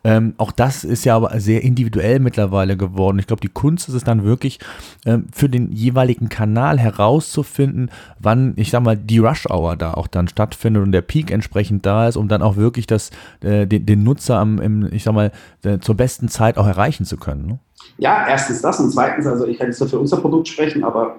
Ähm, 0.04 0.34
auch 0.36 0.52
das 0.52 0.84
ist 0.84 1.04
ja 1.04 1.16
aber 1.16 1.40
sehr 1.40 1.62
individuell 1.62 2.20
mittlerweile 2.20 2.76
geworden. 2.76 3.18
Ich 3.18 3.26
glaube, 3.26 3.40
die 3.40 3.48
Kunst 3.48 3.88
ist 3.88 3.94
es 3.94 4.04
dann 4.04 4.22
wirklich, 4.24 4.60
ähm, 5.06 5.26
für 5.32 5.48
den 5.48 5.72
jeweiligen 5.72 6.28
Kanal 6.28 6.78
herauszufinden, 6.78 7.90
wann, 8.18 8.52
ich 8.56 8.70
sag 8.70 8.82
mal, 8.82 8.96
die 8.96 9.18
Rush-Hour 9.18 9.76
da 9.76 9.94
auch 9.94 10.06
dann 10.06 10.28
stattfindet 10.28 10.82
und 10.82 10.92
der 10.92 11.00
Peak 11.00 11.30
entsprechend 11.30 11.86
da 11.86 12.06
ist, 12.06 12.16
um 12.16 12.28
dann 12.28 12.42
auch 12.42 12.56
wirklich 12.56 12.86
das, 12.86 13.10
äh, 13.42 13.66
den, 13.66 13.86
den, 13.86 14.04
Nutzer 14.04 14.38
am, 14.38 14.60
im, 14.60 14.92
ich 14.92 15.04
sag 15.04 15.14
mal, 15.14 15.32
äh, 15.64 15.78
zur 15.78 15.96
besten 15.96 16.28
Zeit 16.28 16.58
auch 16.58 16.66
erreichen 16.66 17.06
zu 17.06 17.16
können. 17.16 17.46
Ne? 17.46 17.58
Ja, 17.96 18.26
erstens 18.28 18.60
das 18.60 18.78
und 18.80 18.90
zweitens, 18.90 19.26
also 19.26 19.46
ich 19.46 19.58
kann 19.58 19.68
jetzt 19.68 19.80
nur 19.80 19.88
für 19.88 19.98
unser 19.98 20.18
Produkt 20.18 20.48
sprechen, 20.48 20.84
aber 20.84 21.16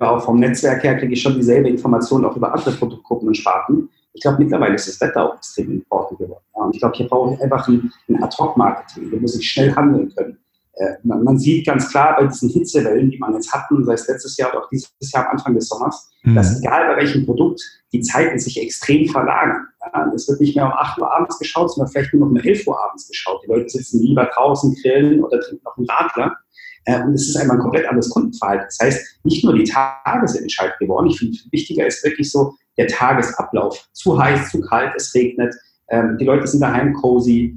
auch 0.00 0.22
vom 0.22 0.38
Netzwerk 0.38 0.82
her 0.82 0.96
kriege 0.96 1.14
ich 1.14 1.22
schon 1.22 1.34
dieselbe 1.34 1.68
Information 1.68 2.24
auch 2.24 2.36
über 2.36 2.52
andere 2.52 2.72
Produktgruppen 2.72 3.28
und 3.28 3.36
Sparten. 3.36 3.88
Ich 4.14 4.22
glaube, 4.22 4.38
mittlerweile 4.42 4.74
ist 4.76 4.88
das 4.88 5.00
Wetter 5.00 5.28
auch 5.28 5.36
extrem 5.36 5.72
important 5.72 6.20
geworden. 6.20 6.44
Ja, 6.54 6.62
und 6.62 6.74
ich 6.74 6.80
glaube, 6.80 6.96
hier 6.96 7.08
brauche 7.08 7.34
ich 7.34 7.42
einfach 7.42 7.66
ein, 7.68 7.92
ein 8.08 8.22
Ad-Hoc-Marketing. 8.22 9.10
Hier 9.10 9.20
muss 9.20 9.36
ich 9.36 9.48
schnell 9.48 9.74
handeln 9.74 10.12
können. 10.14 10.38
Äh, 10.76 10.94
man, 11.04 11.22
man, 11.22 11.38
sieht 11.38 11.66
ganz 11.66 11.90
klar 11.90 12.16
bei 12.16 12.26
diesen 12.26 12.48
Hitzewellen, 12.48 13.10
die 13.10 13.18
man 13.18 13.34
jetzt 13.34 13.52
hatten, 13.52 13.84
sei 13.84 13.94
es 13.94 14.08
letztes 14.08 14.36
Jahr 14.36 14.50
oder 14.50 14.64
auch 14.64 14.68
dieses 14.70 14.90
Jahr 15.12 15.26
am 15.26 15.32
Anfang 15.32 15.54
des 15.54 15.68
Sommers, 15.68 16.10
mhm. 16.22 16.34
dass 16.34 16.58
egal 16.60 16.88
bei 16.88 16.96
welchem 17.02 17.24
Produkt 17.26 17.60
die 17.92 18.00
Zeiten 18.00 18.38
sich 18.38 18.60
extrem 18.60 19.08
verlagern. 19.08 19.66
Ja, 19.80 20.10
es 20.14 20.28
wird 20.28 20.40
nicht 20.40 20.56
mehr 20.56 20.66
um 20.66 20.72
8 20.72 20.98
Uhr 21.00 21.14
abends 21.14 21.38
geschaut, 21.38 21.72
sondern 21.72 21.92
vielleicht 21.92 22.12
nur 22.12 22.26
noch 22.26 22.30
um 22.30 22.36
11 22.36 22.66
Uhr 22.66 22.82
abends 22.82 23.06
geschaut. 23.08 23.42
Die 23.44 23.50
Leute 23.50 23.68
sitzen 23.68 24.00
lieber 24.00 24.28
draußen, 24.34 24.74
grillen 24.82 25.22
oder 25.22 25.40
trinken 25.40 25.62
noch 25.64 25.76
einen 25.76 25.88
Radler. 25.88 26.36
Äh, 26.84 27.02
und 27.02 27.14
es 27.14 27.28
ist 27.28 27.36
einfach 27.36 27.54
ein 27.54 27.60
komplett 27.60 27.86
anderes 27.86 28.10
Kundenverhalten. 28.10 28.66
Das 28.66 28.78
heißt, 28.80 29.20
nicht 29.24 29.44
nur 29.44 29.54
die 29.54 29.64
Tage 29.64 30.26
sind 30.28 30.42
entscheidend 30.42 30.78
geworden. 30.78 31.08
Ich 31.08 31.18
finde, 31.18 31.38
wichtiger 31.50 31.86
ist 31.86 32.04
wirklich 32.04 32.30
so 32.30 32.54
der 32.76 32.88
Tagesablauf. 32.88 33.88
Zu 33.92 34.18
heiß, 34.18 34.50
zu 34.50 34.60
kalt, 34.60 34.92
es 34.96 35.14
regnet. 35.14 35.54
Ähm, 35.88 36.16
die 36.18 36.24
Leute 36.24 36.46
sind 36.46 36.60
daheim 36.60 36.92
cozy. 36.94 37.56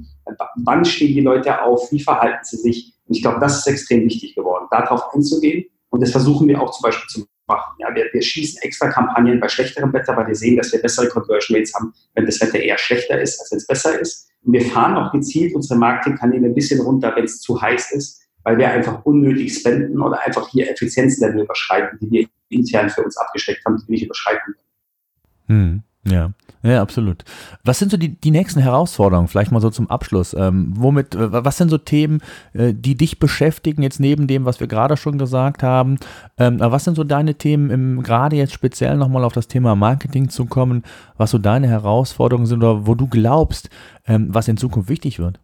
Wann 0.64 0.84
stehen 0.84 1.14
die 1.14 1.20
Leute 1.20 1.62
auf? 1.62 1.90
Wie 1.90 2.00
verhalten 2.00 2.44
sie 2.44 2.58
sich? 2.58 2.94
Und 3.06 3.16
ich 3.16 3.22
glaube, 3.22 3.40
das 3.40 3.58
ist 3.58 3.66
extrem 3.66 4.04
wichtig 4.04 4.34
geworden, 4.34 4.66
darauf 4.70 5.14
einzugehen. 5.14 5.64
Und 5.90 6.02
das 6.02 6.10
versuchen 6.10 6.46
wir 6.48 6.60
auch 6.60 6.70
zum 6.70 6.82
Beispiel 6.82 7.08
zu 7.08 7.26
machen. 7.46 7.74
Ja, 7.78 7.94
wir, 7.94 8.06
wir 8.12 8.20
schießen 8.20 8.60
extra 8.62 8.88
Kampagnen 8.88 9.40
bei 9.40 9.48
schlechterem 9.48 9.92
Wetter, 9.92 10.14
weil 10.16 10.26
wir 10.26 10.34
sehen, 10.34 10.56
dass 10.56 10.70
wir 10.72 10.82
bessere 10.82 11.08
Conversion 11.08 11.56
Rates 11.56 11.74
haben, 11.74 11.94
wenn 12.14 12.26
das 12.26 12.40
Wetter 12.42 12.60
eher 12.60 12.76
schlechter 12.76 13.18
ist, 13.20 13.40
als 13.40 13.50
wenn 13.50 13.56
es 13.56 13.66
besser 13.66 13.98
ist. 13.98 14.28
Und 14.44 14.52
wir 14.52 14.64
fahren 14.66 14.96
auch 14.96 15.10
gezielt 15.12 15.54
unsere 15.54 15.78
Marketingkanäle 15.78 16.46
ein 16.46 16.54
bisschen 16.54 16.80
runter, 16.80 17.14
wenn 17.16 17.24
es 17.24 17.40
zu 17.40 17.60
heiß 17.60 17.92
ist, 17.92 18.27
weil 18.44 18.58
wir 18.58 18.70
einfach 18.70 19.04
unnötig 19.04 19.54
spenden 19.54 20.00
oder 20.00 20.24
einfach 20.24 20.48
hier 20.48 20.70
Effizienzlevel 20.70 21.42
überschreiten, 21.42 21.98
die 22.00 22.10
wir 22.10 22.28
intern 22.48 22.88
für 22.90 23.02
uns 23.02 23.16
abgesteckt 23.16 23.64
haben, 23.64 23.76
die 23.76 23.88
wir 23.88 23.92
nicht 23.92 24.04
überschreiten 24.04 24.54
können. 24.54 25.82
Hm, 26.04 26.12
ja. 26.12 26.32
Ja, 26.62 26.82
absolut. 26.82 27.24
Was 27.62 27.78
sind 27.78 27.92
so 27.92 27.96
die, 27.96 28.20
die 28.20 28.32
nächsten 28.32 28.60
Herausforderungen? 28.60 29.28
Vielleicht 29.28 29.52
mal 29.52 29.60
so 29.60 29.70
zum 29.70 29.88
Abschluss. 29.88 30.34
Ähm, 30.34 30.72
womit, 30.74 31.14
was 31.16 31.56
sind 31.56 31.68
so 31.68 31.78
Themen, 31.78 32.20
äh, 32.52 32.74
die 32.74 32.96
dich 32.96 33.20
beschäftigen, 33.20 33.82
jetzt 33.82 34.00
neben 34.00 34.26
dem, 34.26 34.44
was 34.44 34.58
wir 34.58 34.66
gerade 34.66 34.96
schon 34.96 35.18
gesagt 35.18 35.62
haben? 35.62 35.98
Ähm, 36.36 36.58
was 36.58 36.84
sind 36.84 36.96
so 36.96 37.04
deine 37.04 37.36
Themen, 37.36 37.70
im, 37.70 38.02
gerade 38.02 38.34
jetzt 38.34 38.52
speziell 38.52 38.96
nochmal 38.96 39.22
auf 39.22 39.32
das 39.32 39.46
Thema 39.46 39.76
Marketing 39.76 40.30
zu 40.30 40.46
kommen, 40.46 40.82
was 41.16 41.30
so 41.30 41.38
deine 41.38 41.68
Herausforderungen 41.68 42.46
sind 42.46 42.58
oder 42.58 42.86
wo 42.88 42.96
du 42.96 43.06
glaubst, 43.06 43.70
ähm, 44.06 44.26
was 44.30 44.48
in 44.48 44.56
Zukunft 44.56 44.88
wichtig 44.88 45.20
wird? 45.20 45.38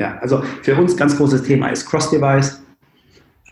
Ja, 0.00 0.16
also 0.22 0.42
für 0.62 0.74
uns 0.76 0.96
ganz 0.96 1.14
großes 1.14 1.42
Thema 1.42 1.68
ist 1.68 1.84
Cross-Device. 1.84 2.62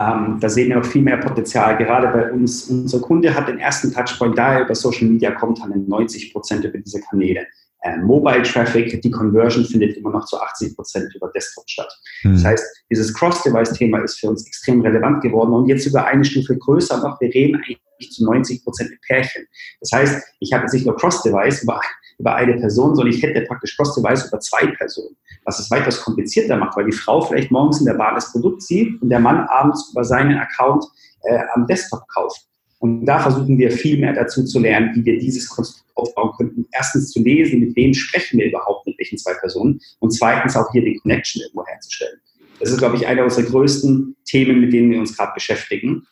Ähm, 0.01 0.39
da 0.41 0.49
sehen 0.49 0.71
wir 0.71 0.77
noch 0.77 0.87
viel 0.87 1.03
mehr 1.03 1.19
Potenzial. 1.19 1.77
Gerade 1.77 2.09
bei 2.09 2.33
uns, 2.33 2.71
unser 2.71 3.01
Kunde 3.01 3.35
hat 3.35 3.49
den 3.49 3.59
ersten 3.59 3.93
Touchpoint, 3.93 4.39
da 4.39 4.55
er 4.55 4.65
über 4.65 4.75
Social 4.75 5.09
Media 5.09 5.31
kommt, 5.33 5.61
haben 5.61 5.87
90 5.87 6.33
Prozent 6.33 6.65
über 6.65 6.79
diese 6.79 7.03
Kanäle. 7.03 7.47
äh, 7.83 7.99
Mobile 7.99 8.43
Traffic, 8.45 8.99
die 9.03 9.11
Conversion 9.11 9.63
findet 9.67 9.99
immer 9.99 10.11
noch 10.11 10.25
zu 10.25 10.41
80 10.41 10.75
Prozent 10.75 11.15
über 11.15 11.31
Desktop 11.35 11.69
statt. 11.69 11.93
Mhm. 12.23 12.33
Das 12.33 12.45
heißt, 12.45 12.67
dieses 12.91 13.13
Cross-Device-Thema 13.13 13.99
ist 13.99 14.19
für 14.19 14.31
uns 14.31 14.47
extrem 14.47 14.81
relevant 14.81 15.21
geworden 15.21 15.53
und 15.53 15.69
jetzt 15.69 15.85
sogar 15.85 16.07
eine 16.07 16.25
Stufe 16.25 16.57
größer 16.57 16.97
noch. 17.03 17.21
Wir 17.21 17.29
reden 17.35 17.57
eigentlich 17.57 18.11
zu 18.13 18.25
90 18.25 18.65
Prozent 18.65 18.89
mit 18.89 19.03
Pärchen. 19.03 19.47
Das 19.81 19.93
heißt, 19.93 20.23
ich 20.41 20.53
habe 20.55 20.63
jetzt 20.63 20.73
nicht 20.73 20.87
nur 20.87 20.97
Cross-Device 20.97 21.65
über, 21.65 21.79
über 22.19 22.35
eine 22.35 22.55
Person, 22.57 22.95
sondern 22.95 23.15
ich 23.15 23.23
hätte 23.23 23.43
praktisch 23.43 23.77
Cross-Device 23.77 24.29
über 24.29 24.41
zwei 24.41 24.67
Personen, 24.67 25.17
was 25.45 25.59
es 25.61 25.71
weitaus 25.71 26.01
komplizierter 26.01 26.57
macht, 26.57 26.77
weil 26.77 26.87
die 26.87 26.93
Frau 26.93 27.21
vielleicht 27.21 27.51
morgens 27.51 27.81
in 27.81 27.87
der 27.87 27.95
Bar 27.95 28.15
das 28.15 28.33
Produkt 28.33 28.63
sieht 28.63 29.01
und 29.01 29.09
der 29.09 29.21
Mann 29.21 29.47
abends 29.49 29.91
über 29.93 30.05
seinen 30.05 30.37
Account 30.39 30.85
äh, 31.23 31.39
am 31.55 31.67
Desktop 31.67 32.03
kauft. 32.09 32.49
Und 32.81 33.07
da 33.07 33.19
versuchen 33.19 33.59
wir 33.59 33.71
viel 33.71 33.99
mehr 33.99 34.13
dazu 34.13 34.45
zu 34.45 34.61
lernen, 34.61 34.95
wie 34.95 35.05
wir 35.05 35.19
dieses 35.19 35.49
Konstrukt 35.49 35.91
aufbauen 35.97 36.31
könnten. 36.37 36.67
Erstens 36.73 37.11
zu 37.11 37.21
lesen, 37.21 37.61
mit 37.61 37.75
wem 37.77 37.93
sprechen 37.93 38.39
wir 38.39 38.47
überhaupt, 38.47 38.87
mit 38.87 38.97
welchen 38.99 39.19
zwei 39.19 39.35
Personen. 39.35 39.81
Und 39.99 40.11
zweitens 40.11 40.57
auch 40.57 40.71
hier 40.71 40.83
den 40.83 40.99
Connection 41.01 41.43
irgendwo 41.43 41.67
herzustellen. 41.67 42.21
Das 42.61 42.71
ist, 42.71 42.79
glaube 42.79 42.97
ich, 42.97 43.07
einer 43.07 43.25
unserer 43.25 43.45
größten 43.45 44.17
Themen, 44.25 44.61
mit 44.61 44.73
denen 44.73 44.91
wir 44.91 45.01
uns 45.01 45.17
gerade 45.17 45.33
beschäftigen. 45.35 46.07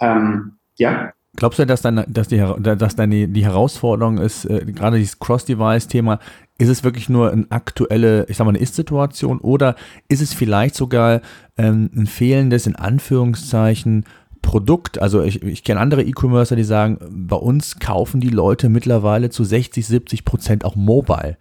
Ähm, 0.00 0.52
ja. 0.76 1.12
Glaubst 1.36 1.58
du, 1.58 1.66
dass, 1.66 1.82
dann, 1.82 2.04
dass, 2.08 2.28
die, 2.28 2.42
dass 2.58 2.96
dann 2.96 3.10
die, 3.10 3.44
Herausforderung 3.44 4.18
ist, 4.18 4.46
äh, 4.46 4.64
gerade 4.64 4.98
dieses 4.98 5.18
Cross-Device-Thema, 5.18 6.18
ist 6.58 6.68
es 6.68 6.84
wirklich 6.84 7.08
nur 7.08 7.30
eine 7.30 7.46
aktuelle, 7.50 8.26
ich 8.28 8.38
sag 8.38 8.44
mal, 8.44 8.50
eine 8.50 8.58
Ist-Situation 8.58 9.38
oder 9.40 9.76
ist 10.08 10.22
es 10.22 10.32
vielleicht 10.32 10.74
sogar 10.74 11.20
ähm, 11.58 11.90
ein 11.94 12.06
fehlendes, 12.06 12.66
in 12.66 12.76
Anführungszeichen, 12.76 14.04
Produkt, 14.46 15.02
also 15.02 15.22
ich, 15.22 15.42
ich 15.42 15.64
kenne 15.64 15.80
andere 15.80 16.04
E-Commercer, 16.04 16.54
die 16.54 16.62
sagen, 16.62 16.98
bei 17.10 17.34
uns 17.34 17.80
kaufen 17.80 18.20
die 18.20 18.28
Leute 18.28 18.68
mittlerweile 18.68 19.28
zu 19.28 19.42
60, 19.42 19.84
70 19.84 20.24
Prozent 20.24 20.64
auch 20.64 20.76
mobile. 20.76 21.36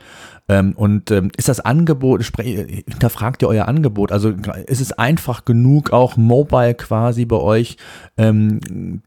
Ähm, 0.47 0.73
und 0.75 1.09
ähm, 1.09 1.31
ist 1.37 1.49
das 1.49 1.59
Angebot, 1.59 2.23
hinterfragt 2.23 3.41
ihr 3.41 3.47
euer 3.47 3.67
Angebot? 3.67 4.11
Also 4.11 4.29
ist 4.67 4.81
es 4.81 4.91
einfach 4.91 5.43
genug, 5.43 5.91
auch 5.91 6.17
mobile 6.17 6.75
quasi 6.75 7.25
bei 7.25 7.37
euch 7.37 7.77
ähm, 8.17 8.59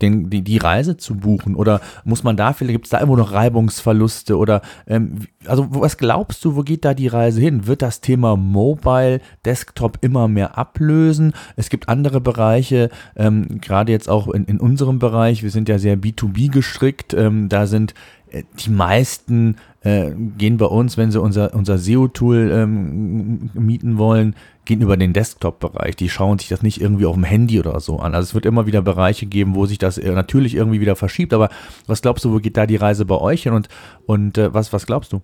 den, 0.03 0.31
die, 0.31 0.43
die 0.43 0.59
Reise 0.59 0.97
zu 0.97 1.17
buchen? 1.17 1.55
Oder 1.55 1.81
muss 2.05 2.25
man 2.25 2.37
da 2.37 2.53
vielleicht, 2.53 2.75
gibt 2.75 2.87
es 2.87 2.91
da 2.91 2.99
irgendwo 2.99 3.17
noch 3.17 3.33
Reibungsverluste? 3.33 4.37
Oder 4.37 4.63
ähm, 4.89 5.21
also 5.47 5.69
was 5.71 5.97
glaubst 5.97 6.45
du, 6.45 6.57
wo 6.57 6.63
geht 6.63 6.85
da 6.85 6.93
die 6.93 7.07
Reise 7.07 7.41
hin? 7.41 7.69
Wird 7.69 7.83
das 7.83 8.01
Thema 8.01 8.37
Mobile, 8.37 9.21
Desktop 9.45 9.99
immer 10.01 10.27
mehr 10.27 10.59
ablösen? 10.59 11.35
Es 11.55 11.71
gibt 11.71 11.89
andere 11.89 12.21
Bereiche, 12.21 12.91
ähm, 13.15 13.61
gerade 13.61 13.93
jetzt 13.93 14.09
auch 14.09 14.27
in, 14.29 14.45
in 14.47 14.59
unserem 14.59 14.99
Bereich, 14.99 15.45
wir 15.45 15.51
sind 15.51 15.69
ja 15.69 15.79
sehr 15.79 15.97
B2B 15.97 16.51
gestrickt, 16.51 17.15
ähm, 17.15 17.49
da 17.49 17.67
sind 17.67 17.95
äh, 18.31 18.43
die 18.59 18.71
meisten 18.71 19.57
äh, 19.83 20.11
gehen 20.37 20.57
bei 20.57 20.67
uns, 20.67 20.97
wenn 20.97 21.11
sie 21.11 21.21
unser, 21.21 21.55
unser 21.55 21.79
SEO-Tool 21.79 22.51
ähm, 22.53 23.51
mieten 23.55 23.99
wollen, 23.99 24.35
gehen 24.65 24.81
über 24.81 24.97
den 24.97 25.13
Desktop-Bereich. 25.13 25.97
Die 25.97 26.09
schauen 26.09 26.39
sich 26.39 26.49
das 26.49 26.63
nicht 26.63 26.81
irgendwie 26.81 27.07
auf 27.07 27.15
dem 27.15 27.25
Handy 27.25 27.61
oder 27.61 27.79
so 27.81 27.99
an. 27.99 28.15
Also 28.15 28.27
es 28.27 28.35
wird 28.35 28.47
immer 28.47 28.67
wieder 28.67 28.83
Bereiche 28.83 29.27
geben, 29.27 29.55
wo 29.55 29.67
sich 29.67 29.79
das 29.79 29.99
äh, 29.99 30.11
natürlich 30.13 30.55
irgendwie 30.55 30.81
wieder 30.81 30.97
verschiebt. 30.97 31.33
Aber 31.33 31.49
was 31.87 32.03
glaubst 32.03 32.25
du, 32.25 32.33
wo 32.33 32.39
geht 32.39 32.57
da 32.57 32.67
die 32.67 32.77
Reise 32.77 33.05
bei 33.05 33.17
euch 33.17 33.45
hin 33.45 33.53
und, 33.53 33.69
und 34.07 34.37
äh, 34.37 34.53
was, 34.53 34.73
was 34.73 34.87
glaubst 34.87 35.13
du? 35.13 35.23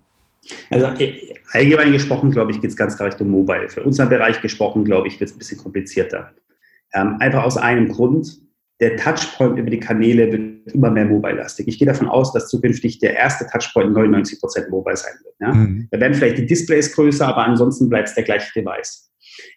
Also 0.69 0.85
äh, 0.85 1.13
allgemein 1.51 1.91
gesprochen, 1.91 2.31
glaube 2.31 2.51
ich, 2.51 2.61
geht 2.61 2.69
es 2.69 2.77
ganz 2.77 2.95
klar 2.95 3.09
Richtung 3.09 3.29
Mobile. 3.29 3.69
Für 3.69 3.83
unseren 3.83 4.09
Bereich 4.09 4.41
gesprochen, 4.41 4.85
glaube 4.85 5.07
ich, 5.07 5.19
wird 5.19 5.29
es 5.29 5.35
ein 5.35 5.39
bisschen 5.39 5.57
komplizierter. 5.57 6.31
Ähm, 6.93 7.17
einfach 7.19 7.43
aus 7.43 7.57
einem 7.57 7.89
Grund 7.89 8.39
der 8.81 8.97
Touchpoint 8.97 9.57
über 9.57 9.69
die 9.69 9.79
Kanäle 9.79 10.31
wird 10.31 10.73
immer 10.73 10.91
mehr 10.91 11.05
mobile-lastig. 11.05 11.67
Ich 11.67 11.79
gehe 11.79 11.87
davon 11.87 12.09
aus, 12.09 12.33
dass 12.33 12.49
zukünftig 12.49 12.99
der 12.99 13.15
erste 13.15 13.47
Touchpoint 13.47 13.93
99 13.93 14.39
Prozent 14.39 14.69
mobile 14.69 14.97
sein 14.97 15.13
wird. 15.23 15.35
Ja? 15.39 15.53
Mhm. 15.53 15.87
Da 15.91 15.99
werden 15.99 16.13
vielleicht 16.13 16.37
die 16.37 16.45
Displays 16.45 16.93
größer, 16.93 17.27
aber 17.27 17.43
ansonsten 17.45 17.87
bleibt 17.87 18.09
es 18.09 18.15
der 18.15 18.23
gleiche 18.23 18.51
Device. 18.53 19.09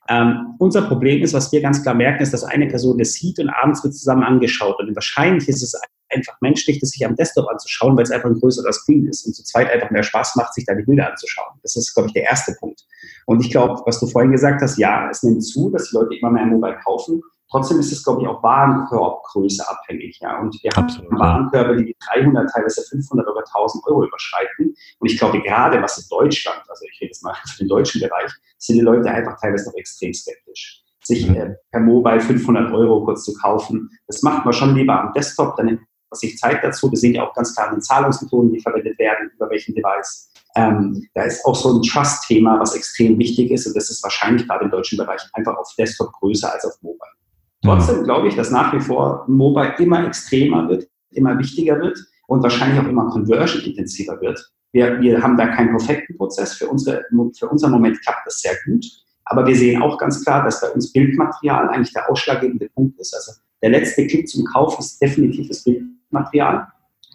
Ähm, 0.09 0.55
unser 0.59 0.83
Problem 0.83 1.23
ist, 1.23 1.35
was 1.35 1.53
wir 1.53 1.61
ganz 1.61 1.83
klar 1.83 1.95
merken, 1.95 2.23
ist, 2.23 2.33
dass 2.33 2.45
eine 2.45 2.67
Person 2.67 2.99
das 2.99 3.13
sieht 3.13 3.39
und 3.39 3.49
abends 3.49 3.83
wird 3.85 3.95
zusammen 3.95 4.23
angeschaut. 4.23 4.79
Und 4.79 4.95
wahrscheinlich 4.95 5.49
ist 5.49 5.63
es 5.63 5.75
einfach 6.11 6.35
menschlich, 6.41 6.81
das 6.81 6.91
sich 6.91 7.05
am 7.05 7.17
Desktop 7.17 7.49
anzuschauen, 7.49 7.97
weil 7.97 8.05
es 8.05 8.11
einfach 8.11 8.31
ein 8.31 8.39
größerer 8.39 8.73
Screen 8.73 9.07
ist 9.09 9.27
und 9.27 9.35
zu 9.35 9.45
zweit 9.45 9.71
einfach 9.71 9.91
mehr 9.91 10.03
Spaß 10.03 10.37
macht, 10.37 10.55
sich 10.55 10.65
da 10.65 10.75
die 10.75 10.85
Bilder 10.85 11.11
anzuschauen. 11.11 11.59
Das 11.63 11.77
ist, 11.77 11.93
glaube 11.95 12.09
ich, 12.09 12.15
der 12.15 12.25
erste 12.25 12.55
Punkt. 12.59 12.85
Und 13.27 13.45
ich 13.45 13.51
glaube, 13.51 13.81
was 13.85 14.01
du 14.01 14.07
vorhin 14.07 14.33
gesagt 14.33 14.63
hast, 14.63 14.79
ja, 14.79 15.09
es 15.11 15.23
nimmt 15.23 15.45
zu, 15.45 15.71
dass 15.71 15.91
die 15.91 15.97
Leute 15.97 16.15
immer 16.17 16.31
mehr 16.31 16.47
Mobile 16.47 16.79
kaufen. 16.83 17.21
Trotzdem 17.51 17.81
ist 17.81 17.93
es, 17.93 18.05
glaube 18.05 18.23
ich, 18.23 18.29
auch 18.29 18.43
Warenkorbgröße 18.43 19.69
abhängig. 19.69 20.19
Ja? 20.21 20.39
Und 20.41 20.57
wir 20.63 20.77
Absolut, 20.77 21.11
haben 21.13 21.19
Warenkörbe, 21.19 21.83
die 21.83 21.97
300, 22.15 22.51
teilweise 22.51 22.83
500 22.83 23.27
oder 23.27 23.41
1000 23.41 23.87
Euro 23.87 24.05
überschreiten. 24.05 24.75
Und 24.99 25.11
ich 25.11 25.19
glaube, 25.19 25.41
gerade 25.41 25.83
was 25.83 25.99
in 25.99 26.05
Deutschland, 26.11 26.61
also 26.69 26.85
ich 26.85 27.01
rede 27.01 27.09
jetzt 27.09 27.23
mal 27.23 27.35
für 27.47 27.59
den 27.59 27.69
deutschen 27.69 28.01
Bereich, 28.01 28.31
sind 28.59 28.77
die 28.77 28.83
Leute 28.83 29.11
einfach 29.11 29.41
teilweise 29.41 29.71
noch 29.71 29.77
extrem 29.77 30.13
skeptisch. 30.13 30.83
Sich 31.03 31.29
mhm. 31.29 31.37
äh, 31.37 31.55
per 31.71 31.81
Mobile 31.81 32.21
500 32.21 32.73
Euro 32.73 33.05
kurz 33.05 33.25
zu 33.25 33.33
kaufen, 33.35 33.91
das 34.07 34.23
macht 34.23 34.45
man 34.45 34.53
schon 34.53 34.75
lieber 34.75 35.01
am 35.01 35.13
Desktop, 35.15 35.57
dann 35.57 35.67
nimmt 35.67 35.81
man 35.81 36.19
sich 36.19 36.37
Zeit 36.37 36.63
dazu. 36.63 36.91
Wir 36.91 36.99
sehen 36.99 37.15
ja 37.15 37.27
auch 37.27 37.35
ganz 37.35 37.55
klar 37.55 37.71
den 37.71 37.81
Zahlungsmethoden, 37.81 38.53
die 38.53 38.61
verwendet 38.61 38.99
werden, 38.99 39.31
über 39.35 39.49
welchen 39.49 39.75
Device. 39.75 40.31
Ähm, 40.55 41.09
da 41.15 41.23
ist 41.23 41.47
auch 41.47 41.55
so 41.55 41.79
ein 41.79 41.83
Trust-Thema, 41.83 42.61
was 42.61 42.75
extrem 42.75 43.19
wichtig 43.19 43.51
ist. 43.51 43.67
Und 43.67 43.77
das 43.77 43.89
ist 43.91 44.03
wahrscheinlich 44.03 44.47
gerade 44.47 44.65
im 44.65 44.71
deutschen 44.71 44.99
Bereich 44.99 45.23
einfach 45.33 45.57
auf 45.57 45.73
Desktop 45.79 46.13
größer 46.13 46.53
als 46.53 46.65
auf 46.65 46.75
Mobile. 46.83 47.18
Trotzdem 47.63 48.05
glaube 48.05 48.29
ich, 48.29 48.37
dass 48.37 48.51
nach 48.51 48.73
wie 48.73 48.81
vor 48.81 49.25
Mobile 49.27 49.75
immer 49.79 50.07
extremer 50.07 50.69
wird, 50.69 50.89
immer 51.11 51.39
wichtiger 51.39 51.79
wird 51.81 51.99
und 52.29 52.43
wahrscheinlich 52.43 52.81
auch 52.81 52.89
immer 52.89 53.09
conversion-intensiver 53.11 54.21
wird. 54.21 54.53
Wir, 54.73 55.01
wir 55.01 55.23
haben 55.23 55.37
da 55.37 55.49
keinen 55.49 55.71
perfekten 55.71 56.17
Prozess. 56.17 56.55
Für, 56.55 56.69
unsere, 56.69 57.05
für 57.37 57.49
unseren 57.49 57.73
Moment 57.73 58.01
klappt 58.03 58.27
das 58.27 58.41
sehr 58.41 58.53
gut. 58.67 58.85
Aber 59.25 59.47
wir 59.47 59.57
sehen 59.57 59.83
auch 59.83 59.99
ganz 59.99 60.25
klar, 60.25 60.45
dass 60.45 60.61
bei 60.61 60.69
uns 60.69 60.93
Bildmaterial 60.93 61.69
eigentlich 61.69 61.93
der 61.93 62.11
ausschlaggebende 62.11 62.69
Punkt 62.71 62.99
ist. 62.99 63.15
Also 63.15 63.33
der 63.63 63.71
letzte 63.71 64.07
Klick 64.07 64.29
zum 64.29 64.45
Kauf 64.45 64.79
ist 64.79 65.01
definitiv 65.03 65.49
das 65.49 65.65
Bildmaterial. 65.65 66.69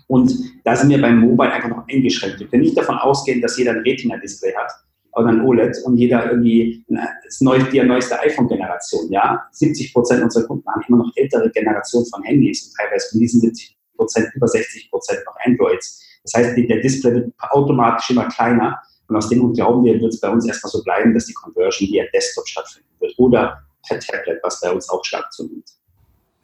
Und 0.07 0.33
da 0.63 0.75
sind 0.75 0.89
wir 0.89 1.01
beim 1.01 1.19
Mobile 1.19 1.51
einfach 1.51 1.69
noch 1.69 1.87
eingeschränkt. 1.87 2.39
Wir 2.39 2.47
können 2.47 2.63
nicht 2.63 2.77
davon 2.77 2.97
ausgehen, 2.97 3.41
dass 3.41 3.57
jeder 3.57 3.71
ein 3.71 3.79
Retina-Display 3.79 4.53
hat 4.55 4.71
oder 5.15 5.27
ein 5.27 5.41
OLED 5.41 5.77
und 5.85 5.97
jeder 5.97 6.31
irgendwie 6.31 6.85
das 7.23 7.41
neueste, 7.41 7.69
die 7.71 7.81
neueste 7.81 8.19
iPhone-Generation. 8.19 9.11
Ja, 9.11 9.43
70 9.51 9.93
Prozent 9.93 10.23
unserer 10.23 10.47
Kunden 10.47 10.67
haben 10.69 10.83
immer 10.87 10.97
noch 10.97 11.11
ältere 11.15 11.49
Generationen 11.51 12.05
von 12.07 12.23
Handys 12.23 12.67
und 12.67 12.75
teilweise 12.77 13.09
von 13.11 13.19
diesen 13.19 13.41
70 13.41 13.77
Prozent 13.95 14.27
über 14.33 14.47
60 14.47 14.89
Prozent 14.89 15.19
noch 15.25 15.35
Androids. 15.45 16.01
Das 16.23 16.33
heißt, 16.33 16.57
der 16.57 16.81
Display 16.81 17.13
wird 17.13 17.33
automatisch 17.51 18.09
immer 18.09 18.27
kleiner 18.27 18.79
und 19.07 19.15
aus 19.15 19.29
dem 19.29 19.39
Grund 19.39 19.55
glauben 19.55 19.83
wir, 19.83 19.99
wird 19.99 20.13
es 20.13 20.19
bei 20.19 20.29
uns 20.29 20.47
erstmal 20.47 20.71
so 20.71 20.83
bleiben, 20.83 21.13
dass 21.13 21.25
die 21.25 21.33
Conversion 21.33 21.89
via 21.89 22.05
Desktop 22.13 22.47
stattfinden 22.47 22.89
wird 22.99 23.13
oder 23.17 23.61
per 23.87 23.99
Tablet, 23.99 24.39
was 24.41 24.61
bei 24.61 24.71
uns 24.71 24.89
auch 24.89 25.03
stark 25.03 25.31
zunimmt. 25.31 25.69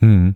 Hm. 0.02 0.36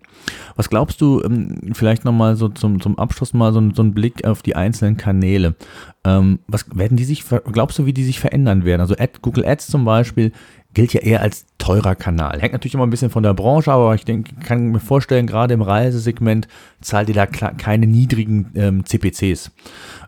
Was 0.55 0.70
glaubst 0.70 0.99
du, 0.99 1.22
ähm, 1.24 1.74
vielleicht 1.74 2.03
nochmal 2.03 2.36
so 2.36 2.49
zum, 2.49 2.82
zum 2.82 2.99
Abschluss 2.99 3.34
mal 3.34 3.53
so, 3.53 3.61
so 3.74 3.82
ein 3.82 3.93
Blick 3.93 4.26
auf 4.26 4.41
die 4.41 4.55
einzelnen 4.55 4.97
Kanäle. 4.97 5.55
Ähm, 6.03 6.39
was 6.47 6.66
werden 6.76 6.97
die 6.97 7.05
sich, 7.05 7.24
glaubst 7.51 7.80
du, 7.80 7.86
wie 7.86 7.93
die 7.93 8.03
sich 8.03 8.20
verändern 8.20 8.66
werden? 8.66 8.82
Also 8.82 8.95
Ad, 8.95 9.20
Google 9.22 9.45
Ads 9.45 9.68
zum 9.68 9.86
Beispiel 9.86 10.34
gilt 10.74 10.93
ja 10.93 11.01
eher 11.01 11.22
als 11.22 11.45
teurer 11.59 11.95
Kanal. 11.95 12.41
Hängt 12.41 12.53
natürlich 12.53 12.74
immer 12.74 12.86
ein 12.86 12.89
bisschen 12.89 13.11
von 13.11 13.24
der 13.24 13.34
Branche, 13.34 13.72
aber 13.72 13.95
ich 13.95 14.05
denke, 14.05 14.36
kann 14.43 14.72
mir 14.72 14.80
vorstellen, 14.80 15.28
gerade 15.28 15.53
im 15.53 15.61
Reisesegment 15.61 16.47
zahlt 16.82 17.09
ihr 17.09 17.16
da 17.16 17.26
keine 17.26 17.88
niedrigen 17.88 18.51
ähm, 18.55 18.86
CPCs. 18.86 19.51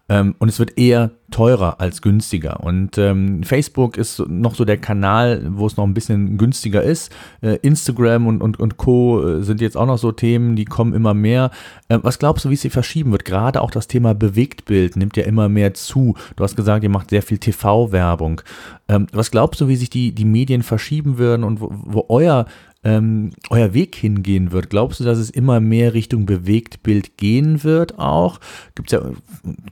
Ähm, 0.08 0.36
und 0.38 0.50
es 0.50 0.60
wird 0.60 0.78
eher 0.78 1.12
teurer 1.32 1.82
als 1.82 2.02
günstiger. 2.04 2.60
Und 2.62 2.98
ähm, 3.00 3.44
Facebook 3.44 3.98
ist 3.98 4.20
noch 4.28 4.54
so 4.54 4.64
der 4.64 4.78
Kanal, 4.78 5.48
wo 5.50 5.66
es 5.66 5.78
noch 5.78 5.84
ein 5.84 5.96
bisschen 5.96 6.38
günstiger 6.38 6.84
ist. 6.84 7.12
Äh, 7.42 7.58
Instagram 7.64 8.28
und, 8.28 8.42
und, 8.42 8.60
und 8.60 8.78
Co. 8.78 9.28
Äh, 9.28 9.44
sind 9.44 9.62
jetzt 9.62 9.76
auch 9.76 9.88
noch 9.88 9.98
so 9.98 10.12
Themen, 10.12 10.56
die 10.56 10.66
kommen 10.66 10.94
immer 10.94 11.16
mehr. 11.16 11.50
Ähm, 11.90 12.02
was 12.04 12.20
glaubst 12.20 12.46
du, 12.46 12.50
wie 12.50 12.54
es 12.54 12.62
sich 12.62 12.72
verschieben 12.72 13.12
wird? 13.12 13.26
Gerade 13.26 13.62
auch 13.62 13.72
das 13.72 13.88
Thema 13.88 14.14
Bewegtbild 14.14 14.96
nimmt 14.96 15.18
ja 15.18 15.24
immer 15.24 15.50
mehr 15.50 15.74
zu. 15.74 16.16
Du 16.36 16.44
hast 16.44 16.56
gesagt, 16.56 16.84
ihr 16.84 16.92
macht 16.92 17.10
sehr 17.10 17.24
viel 17.24 17.40
TV-Werbung. 17.40 18.42
Ähm, 18.88 19.08
was 19.12 19.32
glaubst 19.32 19.60
du, 19.60 19.68
wie 19.68 19.76
sich 19.76 19.90
die, 19.90 20.14
die 20.14 20.26
Medien 20.26 20.62
verschieben 20.62 21.18
würden 21.18 21.44
und 21.44 21.60
wo, 21.60 21.70
wo 21.72 22.06
euer 22.10 22.46
ähm, 22.86 23.32
euer 23.50 23.74
Weg 23.74 23.96
hingehen 23.96 24.52
wird. 24.52 24.70
Glaubst 24.70 25.00
du, 25.00 25.04
dass 25.04 25.18
es 25.18 25.32
immer 25.32 25.60
mehr 25.60 25.94
Richtung 25.94 26.26
Bewegtbild 26.26 27.18
gehen 27.18 27.64
wird 27.64 28.00
auch? 28.00 28.40
Gibt 28.76 28.94
es 28.94 29.00
ja 29.00 29.12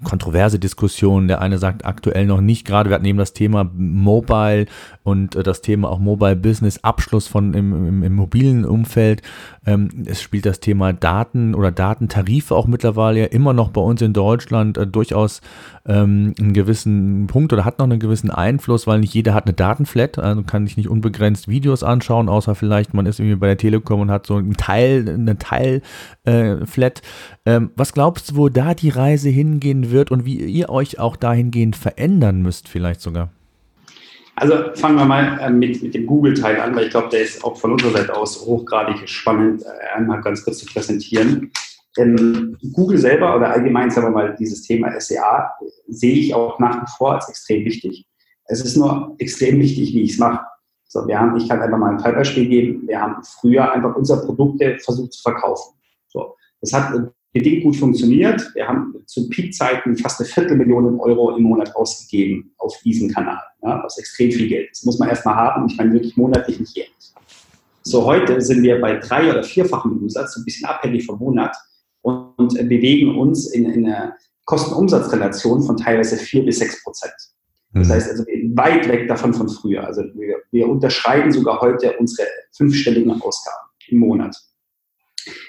kontroverse 0.04 0.60
Diskussionen. 0.60 1.28
Der 1.28 1.42
eine 1.42 1.58
sagt 1.58 1.86
aktuell 1.86 2.26
noch 2.26 2.42
nicht, 2.42 2.66
gerade 2.66 2.90
wir 2.90 2.96
hatten 2.96 3.06
eben 3.06 3.18
das 3.18 3.34
Thema 3.34 3.70
Mobile 3.74 4.66
und 5.04 5.36
äh, 5.36 5.44
das 5.44 5.62
Thema 5.62 5.90
auch 5.90 6.00
Mobile 6.00 6.36
Business, 6.36 6.84
Abschluss 6.84 7.28
von 7.28 7.54
im, 7.54 7.88
im, 7.88 8.04
im 8.04 8.16
mobilen 8.16 8.66
Umfeld. 8.66 9.22
Ähm, 9.66 9.90
es 10.06 10.22
spielt 10.22 10.46
das 10.46 10.60
Thema 10.60 10.92
Daten 10.94 11.56
oder 11.56 11.72
Datentarife 11.72 12.56
auch 12.56 12.68
mittlerweile 12.68 13.22
ja 13.22 13.26
immer 13.28 13.54
noch 13.54 13.70
bei 13.70 13.82
uns 13.82 14.02
in 14.02 14.14
Deutschland 14.14 14.78
äh, 14.78 14.88
durchaus 14.88 15.42
ähm, 15.86 16.34
einen 16.40 16.54
gewissen 16.54 17.28
Punkt 17.28 17.54
oder 17.54 17.66
hat 17.66 17.80
noch 17.80 17.86
einen 17.86 18.00
gewissen 18.00 18.32
Einfluss, 18.32 18.88
weil 18.88 19.00
nicht 19.00 19.14
jeder 19.14 19.34
hat 19.34 19.46
eine 19.46 19.54
Datenflat, 19.54 20.18
also 20.18 20.44
kann 20.44 20.66
sich 20.66 20.78
nicht 20.78 20.90
unbegrenzt 20.90 21.48
Videos 21.48 21.84
anschauen, 21.84 22.30
außer 22.30 22.56
vielleicht 22.56 22.94
mal 22.94 23.03
man 23.04 23.10
ist 23.10 23.20
irgendwie 23.20 23.36
bei 23.36 23.48
der 23.48 23.58
Telekom 23.58 24.02
und 24.02 24.12
hat 24.12 24.26
so 24.26 24.38
ein 24.38 24.54
Teil, 24.54 25.08
eine 25.08 25.38
Teil-Flat. 25.38 27.02
Äh, 27.46 27.56
ähm, 27.56 27.72
was 27.76 27.94
glaubst 27.94 28.32
du, 28.32 28.36
wo 28.38 28.50
da 28.50 28.74
die 28.74 28.90
Reise 28.90 29.30
hingehen 29.30 29.92
wird 29.92 30.12
und 30.12 30.26
wie 30.26 30.38
ihr 30.38 30.70
euch 30.70 31.00
auch 31.00 31.16
dahingehend 31.16 31.76
verändern 31.76 32.42
müsst, 32.42 32.70
vielleicht 32.70 33.02
sogar? 33.02 33.30
Also 34.36 34.56
fangen 34.74 34.98
wir 34.98 35.06
mal 35.06 35.40
äh, 35.40 35.50
mit, 35.50 35.84
mit 35.84 35.94
dem 35.94 36.06
Google-Teil 36.06 36.60
an, 36.60 36.76
weil 36.76 36.86
ich 36.86 36.92
glaube, 36.92 37.10
der 37.10 37.22
ist 37.22 37.44
auch 37.44 37.58
von 37.58 37.74
unserer 37.74 37.92
Seite 37.92 38.16
aus 38.16 38.42
hochgradig 38.42 39.08
spannend, 39.08 39.62
äh, 39.62 39.98
einmal 39.98 40.22
ganz 40.22 40.44
kurz 40.44 40.60
zu 40.60 40.66
präsentieren. 40.66 41.52
Ähm, 41.98 42.58
Google 42.74 42.98
selber 42.98 43.36
oder 43.36 43.52
allgemein, 43.52 43.92
sagen 43.92 44.08
wir 44.08 44.12
mal, 44.12 44.36
dieses 44.40 44.64
Thema 44.64 45.00
SEA 45.00 45.52
sehe 45.88 46.16
ich 46.16 46.34
auch 46.34 46.58
nach 46.58 46.82
wie 46.82 46.92
vor 46.98 47.14
als 47.14 47.30
extrem 47.30 47.66
wichtig. 47.66 48.08
Es 48.46 48.62
ist 48.66 48.76
nur 48.76 49.16
extrem 49.20 49.60
wichtig, 49.60 49.94
wie 49.94 50.02
ich 50.02 50.14
es 50.14 50.18
mache. 50.18 50.44
So, 50.94 51.08
wir 51.08 51.20
haben, 51.20 51.36
ich 51.38 51.50
kann 51.50 51.60
einfach 51.60 51.80
mal 51.80 51.94
ein 51.94 52.00
Fallbeispiel 52.00 52.48
geben. 52.48 52.88
Wir 52.88 53.02
haben 53.02 53.16
früher 53.24 53.72
einfach 53.72 53.96
unsere 53.96 54.24
Produkte 54.24 54.78
versucht 54.78 55.14
zu 55.14 55.24
verkaufen. 55.24 55.74
So, 56.08 56.36
das 56.62 56.72
hat 56.72 56.94
bedingt 57.32 57.64
gut 57.64 57.76
funktioniert. 57.76 58.48
Wir 58.54 58.68
haben 58.68 58.94
zu 59.08 59.28
Peakzeiten 59.28 59.98
fast 59.98 60.20
eine 60.20 60.30
Viertelmillion 60.30 61.00
Euro 61.00 61.36
im 61.36 61.46
Monat 61.46 61.76
ausgegeben 61.76 62.54
auf 62.60 62.80
diesen 62.84 63.12
Kanal, 63.12 63.42
ja, 63.64 63.82
was 63.84 63.98
extrem 63.98 64.32
viel 64.32 64.48
Geld. 64.48 64.70
Das 64.70 64.84
muss 64.84 65.00
man 65.00 65.10
erstmal 65.10 65.34
haben. 65.34 65.66
Ich 65.68 65.76
meine 65.78 65.94
wirklich 65.94 66.16
monatlich 66.16 66.60
nicht 66.60 66.78
jährlich. 66.78 66.94
So, 67.82 68.06
heute 68.06 68.40
sind 68.40 68.62
wir 68.62 68.80
bei 68.80 68.98
drei- 68.98 69.32
oder 69.32 69.42
vierfachen 69.42 69.94
Umsatz, 69.94 70.38
ein 70.38 70.46
bisschen 70.46 70.70
abhängig 70.70 71.08
vom 71.08 71.18
Monat 71.18 71.58
und 72.04 72.54
bewegen 72.70 73.18
uns 73.18 73.52
in, 73.52 73.66
in 73.66 73.88
einer 73.88 74.16
Kosten-Umsatz-Relation 74.46 75.64
von 75.64 75.76
teilweise 75.76 76.18
vier 76.18 76.46
bis 76.46 76.60
sechs 76.60 76.84
Prozent. 76.84 77.16
Das 77.74 77.88
mhm. 77.88 77.92
heißt 77.92 78.10
also 78.12 78.24
weit 78.56 78.88
weg 78.88 79.08
davon 79.08 79.34
von 79.34 79.50
früher. 79.50 79.86
Also 79.86 80.04
wir, 80.14 80.38
wir 80.52 80.68
unterschreiben 80.68 81.32
sogar 81.32 81.60
heute 81.62 81.98
unsere 81.98 82.28
fünfstelligen 82.56 83.22
Ausgaben 83.22 83.70
im 83.88 84.00
Monat. 84.00 84.36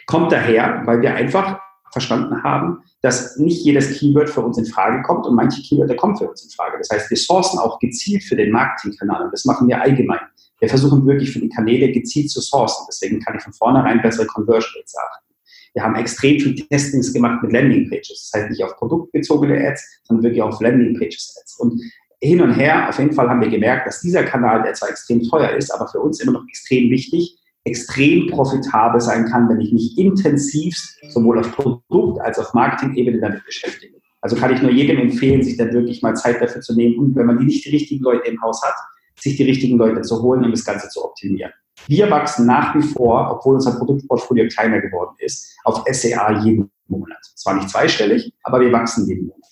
Kommt 0.06 0.32
daher, 0.32 0.82
weil 0.84 1.02
wir 1.02 1.14
einfach 1.14 1.60
verstanden 1.92 2.42
haben, 2.42 2.82
dass 3.02 3.36
nicht 3.36 3.64
jedes 3.64 3.98
Keyword 3.98 4.28
für 4.28 4.40
uns 4.40 4.58
in 4.58 4.66
Frage 4.66 5.02
kommt 5.02 5.26
und 5.26 5.36
manche 5.36 5.62
Keywörter 5.62 5.94
kommen 5.94 6.16
für 6.16 6.28
uns 6.28 6.42
in 6.42 6.50
Frage. 6.50 6.78
Das 6.78 6.90
heißt, 6.90 7.10
wir 7.10 7.16
sourcen 7.16 7.58
auch 7.58 7.78
gezielt 7.78 8.24
für 8.24 8.36
den 8.36 8.50
Marketingkanal 8.50 9.24
und 9.24 9.32
das 9.32 9.44
machen 9.44 9.68
wir 9.68 9.80
allgemein. 9.80 10.20
Wir 10.58 10.68
versuchen 10.68 11.06
wirklich 11.06 11.30
für 11.32 11.40
die 11.40 11.48
Kanäle 11.48 11.92
gezielt 11.92 12.30
zu 12.30 12.40
sourcen. 12.40 12.86
Deswegen 12.88 13.20
kann 13.20 13.36
ich 13.36 13.42
von 13.42 13.52
vornherein 13.52 14.02
bessere 14.02 14.26
Conversion 14.26 14.72
Rates 14.76 14.94
achten. 14.96 15.34
Wir 15.74 15.82
haben 15.82 15.96
extrem 15.96 16.38
viel 16.38 16.54
Testings 16.54 17.12
gemacht 17.12 17.42
mit 17.42 17.52
Landingpages. 17.52 18.30
Das 18.30 18.40
heißt 18.40 18.50
nicht 18.50 18.62
auf 18.62 18.76
produktbezogene 18.76 19.68
Ads, 19.68 20.02
sondern 20.04 20.24
wirklich 20.24 20.42
auf 20.42 20.60
Landingpages 20.60 21.36
Ads. 21.40 21.58
Und 21.58 21.82
hin 22.24 22.40
und 22.40 22.54
her, 22.54 22.88
auf 22.88 22.98
jeden 22.98 23.12
Fall 23.12 23.28
haben 23.28 23.40
wir 23.40 23.48
gemerkt, 23.48 23.86
dass 23.86 24.00
dieser 24.00 24.24
Kanal, 24.24 24.62
der 24.62 24.74
zwar 24.74 24.90
extrem 24.90 25.22
teuer 25.22 25.50
ist, 25.50 25.70
aber 25.70 25.88
für 25.88 26.00
uns 26.00 26.20
immer 26.20 26.32
noch 26.32 26.48
extrem 26.48 26.90
wichtig, 26.90 27.38
extrem 27.64 28.28
profitabel 28.28 29.00
sein 29.00 29.26
kann, 29.26 29.48
wenn 29.48 29.60
ich 29.60 29.72
mich 29.72 29.96
intensivst 29.98 30.98
sowohl 31.08 31.38
auf 31.38 31.52
Produkt- 31.52 32.20
als 32.20 32.38
auch 32.38 32.52
Marketing-Ebene 32.54 33.20
damit 33.20 33.44
beschäftige. 33.44 33.94
Also 34.20 34.36
kann 34.36 34.54
ich 34.54 34.62
nur 34.62 34.70
jedem 34.70 34.98
empfehlen, 34.98 35.42
sich 35.42 35.56
dann 35.58 35.72
wirklich 35.72 36.02
mal 36.02 36.14
Zeit 36.14 36.40
dafür 36.40 36.62
zu 36.62 36.74
nehmen 36.74 36.98
und 36.98 37.16
wenn 37.16 37.26
man 37.26 37.44
nicht 37.44 37.64
die 37.64 37.70
richtigen 37.70 38.02
Leute 38.02 38.26
im 38.28 38.40
Haus 38.42 38.62
hat, 38.62 38.74
sich 39.20 39.36
die 39.36 39.44
richtigen 39.44 39.76
Leute 39.76 40.00
zu 40.02 40.22
holen, 40.22 40.44
um 40.44 40.50
das 40.50 40.64
Ganze 40.64 40.88
zu 40.88 41.04
optimieren. 41.04 41.52
Wir 41.88 42.10
wachsen 42.10 42.46
nach 42.46 42.74
wie 42.74 42.82
vor, 42.82 43.30
obwohl 43.30 43.56
unser 43.56 43.72
Produktportfolio 43.72 44.48
kleiner 44.48 44.80
geworden 44.80 45.14
ist, 45.18 45.54
auf 45.64 45.84
SEA 45.90 46.42
jeden 46.42 46.70
Monat. 46.88 47.18
Zwar 47.34 47.54
nicht 47.54 47.68
zweistellig, 47.68 48.32
aber 48.42 48.60
wir 48.60 48.72
wachsen 48.72 49.06
jeden 49.06 49.26
Monat. 49.26 49.43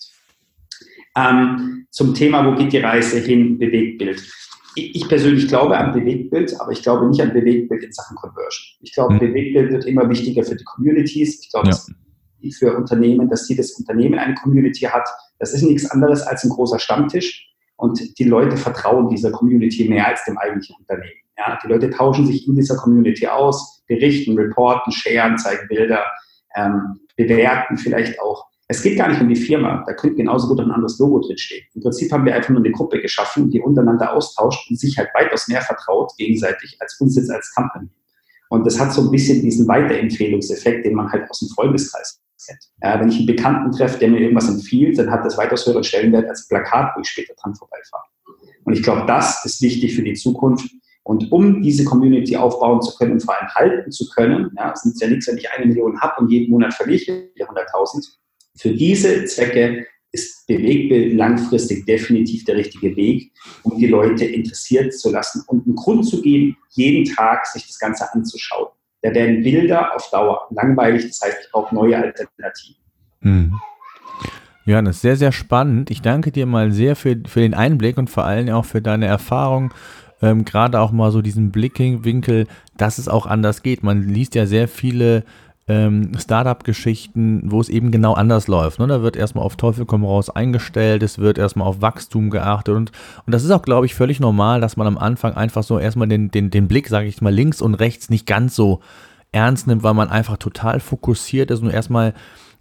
Ähm, 1.15 1.85
zum 1.91 2.13
Thema, 2.13 2.45
wo 2.45 2.55
geht 2.57 2.73
die 2.73 2.79
Reise 2.79 3.19
hin, 3.19 3.57
Bewegtbild. 3.59 4.23
Ich 4.75 5.07
persönlich 5.07 5.47
glaube 5.47 5.77
an 5.77 5.93
Bewegtbild, 5.93 6.59
aber 6.59 6.71
ich 6.71 6.81
glaube 6.81 7.07
nicht 7.07 7.21
an 7.21 7.31
Bewegtbild 7.31 7.83
in 7.83 7.91
Sachen 7.91 8.15
Conversion. 8.15 8.65
Ich 8.81 8.93
glaube, 8.93 9.13
mhm. 9.13 9.19
Bewegtbild 9.19 9.71
wird 9.71 9.85
immer 9.85 10.09
wichtiger 10.09 10.43
für 10.43 10.55
die 10.55 10.63
Communities. 10.63 11.43
Ich 11.43 11.51
glaube, 11.51 11.69
ja. 11.69 12.49
für 12.57 12.75
Unternehmen, 12.75 13.29
dass 13.29 13.47
jedes 13.47 13.77
Unternehmen 13.77 14.17
eine 14.17 14.33
Community 14.33 14.85
hat. 14.85 15.07
Das 15.37 15.53
ist 15.53 15.61
nichts 15.61 15.89
anderes 15.91 16.23
als 16.23 16.43
ein 16.43 16.49
großer 16.49 16.79
Stammtisch. 16.79 17.47
Und 17.75 18.17
die 18.17 18.23
Leute 18.23 18.57
vertrauen 18.57 19.09
dieser 19.09 19.31
Community 19.31 19.87
mehr 19.87 20.07
als 20.07 20.23
dem 20.25 20.37
eigentlichen 20.37 20.75
Unternehmen. 20.79 21.21
Ja, 21.37 21.59
die 21.63 21.67
Leute 21.67 21.89
tauschen 21.89 22.25
sich 22.25 22.47
in 22.47 22.55
dieser 22.55 22.77
Community 22.77 23.27
aus, 23.27 23.83
berichten, 23.87 24.37
reporten, 24.37 24.91
sharen, 24.91 25.37
zeigen 25.37 25.67
Bilder, 25.67 26.03
ähm, 26.55 26.99
bewerten 27.15 27.77
vielleicht 27.77 28.19
auch. 28.19 28.45
Es 28.67 28.81
geht 28.81 28.97
gar 28.97 29.09
nicht 29.09 29.21
um 29.21 29.27
die 29.27 29.35
Firma, 29.35 29.83
da 29.85 29.93
könnte 29.93 30.15
genauso 30.15 30.47
gut 30.47 30.59
ein 30.59 30.71
anderes 30.71 30.97
Logo 30.97 31.19
drinstehen. 31.19 31.65
Im 31.73 31.81
Prinzip 31.81 32.11
haben 32.11 32.25
wir 32.25 32.33
einfach 32.33 32.49
nur 32.49 32.59
eine 32.59 32.71
Gruppe 32.71 33.01
geschaffen, 33.01 33.49
die 33.49 33.61
untereinander 33.61 34.13
austauscht 34.13 34.69
und 34.69 34.79
sich 34.79 34.97
halt 34.97 35.09
weitaus 35.13 35.47
mehr 35.47 35.61
vertraut 35.61 36.11
gegenseitig 36.17 36.77
als 36.79 36.99
uns 36.99 37.15
jetzt 37.15 37.29
als 37.29 37.53
Company. 37.53 37.89
Und 38.49 38.65
das 38.65 38.79
hat 38.79 38.93
so 38.93 39.01
ein 39.01 39.11
bisschen 39.11 39.41
diesen 39.41 39.67
Weiterempfehlungseffekt, 39.67 40.85
den 40.85 40.95
man 40.95 41.11
halt 41.11 41.29
aus 41.29 41.39
dem 41.39 41.49
Freundeskreis 41.49 42.21
kennt. 42.45 42.59
Ja, 42.81 42.99
wenn 42.99 43.09
ich 43.09 43.17
einen 43.17 43.27
Bekannten 43.27 43.71
treffe, 43.71 43.99
der 43.99 44.09
mir 44.09 44.19
irgendwas 44.19 44.47
empfiehlt, 44.47 44.97
dann 44.97 45.11
hat 45.11 45.25
das 45.25 45.37
weitaus 45.37 45.65
höheren 45.65 45.83
Stellenwert 45.83 46.29
als 46.29 46.47
Plakat, 46.47 46.93
wo 46.95 47.01
ich 47.01 47.07
später 47.07 47.33
dran 47.41 47.55
vorbeifahre. 47.55 48.03
Und 48.63 48.73
ich 48.73 48.83
glaube, 48.83 49.05
das 49.07 49.43
ist 49.45 49.61
wichtig 49.61 49.95
für 49.95 50.03
die 50.03 50.13
Zukunft, 50.13 50.69
und 51.03 51.31
um 51.33 51.61
diese 51.61 51.83
Community 51.83 52.37
aufbauen 52.37 52.81
zu 52.81 52.95
können 52.95 53.13
und 53.13 53.23
vor 53.23 53.37
allem 53.37 53.49
halten 53.53 53.91
zu 53.91 54.09
können, 54.09 54.51
ja, 54.57 54.71
es 54.71 54.85
nützt 54.85 55.01
ja 55.01 55.09
nichts, 55.09 55.27
wenn 55.27 55.37
ich 55.37 55.51
eine 55.51 55.65
Million 55.65 55.99
habe 55.99 56.21
und 56.21 56.31
jeden 56.31 56.49
Monat 56.49 56.73
verliere 56.73 57.29
ich 57.35 57.43
100.000. 57.43 58.17
Für 58.55 58.71
diese 58.71 59.25
Zwecke 59.25 59.85
ist 60.11 60.45
Bewegbild 60.45 61.15
langfristig 61.15 61.85
definitiv 61.85 62.45
der 62.45 62.55
richtige 62.55 62.95
Weg, 62.95 63.31
um 63.63 63.77
die 63.79 63.87
Leute 63.87 64.25
interessiert 64.25 64.93
zu 64.93 65.11
lassen 65.11 65.43
und 65.47 65.65
einen 65.65 65.75
Grund 65.75 66.05
zu 66.07 66.21
geben, 66.21 66.55
jeden 66.69 67.05
Tag 67.15 67.47
sich 67.47 67.65
das 67.65 67.79
Ganze 67.79 68.11
anzuschauen. 68.13 68.67
Da 69.01 69.13
werden 69.13 69.43
Bilder 69.43 69.95
auf 69.95 70.09
Dauer 70.11 70.47
langweilig, 70.51 71.07
das 71.07 71.19
heißt, 71.21 71.37
ich 71.45 71.51
brauche 71.51 71.73
neue 71.73 71.97
Alternativen. 71.97 72.75
Hm. 73.21 73.59
Ist 74.65 75.01
sehr, 75.01 75.17
sehr 75.17 75.31
spannend. 75.33 75.91
Ich 75.91 76.01
danke 76.01 76.31
dir 76.31 76.45
mal 76.45 76.71
sehr 76.71 76.95
für, 76.95 77.17
für 77.27 77.41
den 77.41 77.53
Einblick 77.53 77.97
und 77.97 78.09
vor 78.09 78.23
allem 78.23 78.49
auch 78.49 78.65
für 78.65 78.81
deine 78.81 79.07
Erfahrung 79.07 79.73
ähm, 80.21 80.45
gerade 80.45 80.79
auch 80.79 80.91
mal 80.91 81.11
so 81.11 81.21
diesen 81.21 81.51
Blickwinkel, 81.51 82.47
dass 82.77 82.97
es 82.97 83.09
auch 83.09 83.25
anders 83.25 83.61
geht. 83.61 83.83
Man 83.83 84.07
liest 84.07 84.35
ja 84.35 84.45
sehr 84.45 84.69
viele 84.69 85.25
ähm, 85.67 86.11
Startup-Geschichten, 86.17 87.43
wo 87.45 87.61
es 87.61 87.69
eben 87.69 87.91
genau 87.91 88.13
anders 88.13 88.47
läuft. 88.47 88.79
Ne? 88.79 88.87
Da 88.87 89.01
wird 89.01 89.15
erstmal 89.15 89.45
auf 89.45 89.55
Teufel 89.55 89.85
komm 89.85 90.03
raus 90.03 90.29
eingestellt, 90.29 91.03
es 91.03 91.19
wird 91.19 91.37
erstmal 91.37 91.67
auf 91.67 91.81
Wachstum 91.81 92.29
geachtet 92.29 92.75
und, 92.75 92.91
und 93.25 93.33
das 93.33 93.43
ist 93.43 93.51
auch, 93.51 93.61
glaube 93.61 93.85
ich, 93.85 93.95
völlig 93.95 94.19
normal, 94.19 94.59
dass 94.59 94.75
man 94.75 94.87
am 94.87 94.97
Anfang 94.97 95.33
einfach 95.33 95.63
so 95.63 95.79
erstmal 95.79 96.07
den, 96.07 96.31
den, 96.31 96.49
den 96.49 96.67
Blick, 96.67 96.89
sage 96.89 97.07
ich 97.07 97.21
mal, 97.21 97.33
links 97.33 97.61
und 97.61 97.75
rechts 97.75 98.09
nicht 98.09 98.25
ganz 98.25 98.55
so 98.55 98.81
ernst 99.31 99.67
nimmt, 99.67 99.83
weil 99.83 99.93
man 99.93 100.09
einfach 100.09 100.37
total 100.37 100.79
fokussiert 100.79 101.49
ist 101.49 101.61
und 101.61 101.69
erstmal 101.69 102.13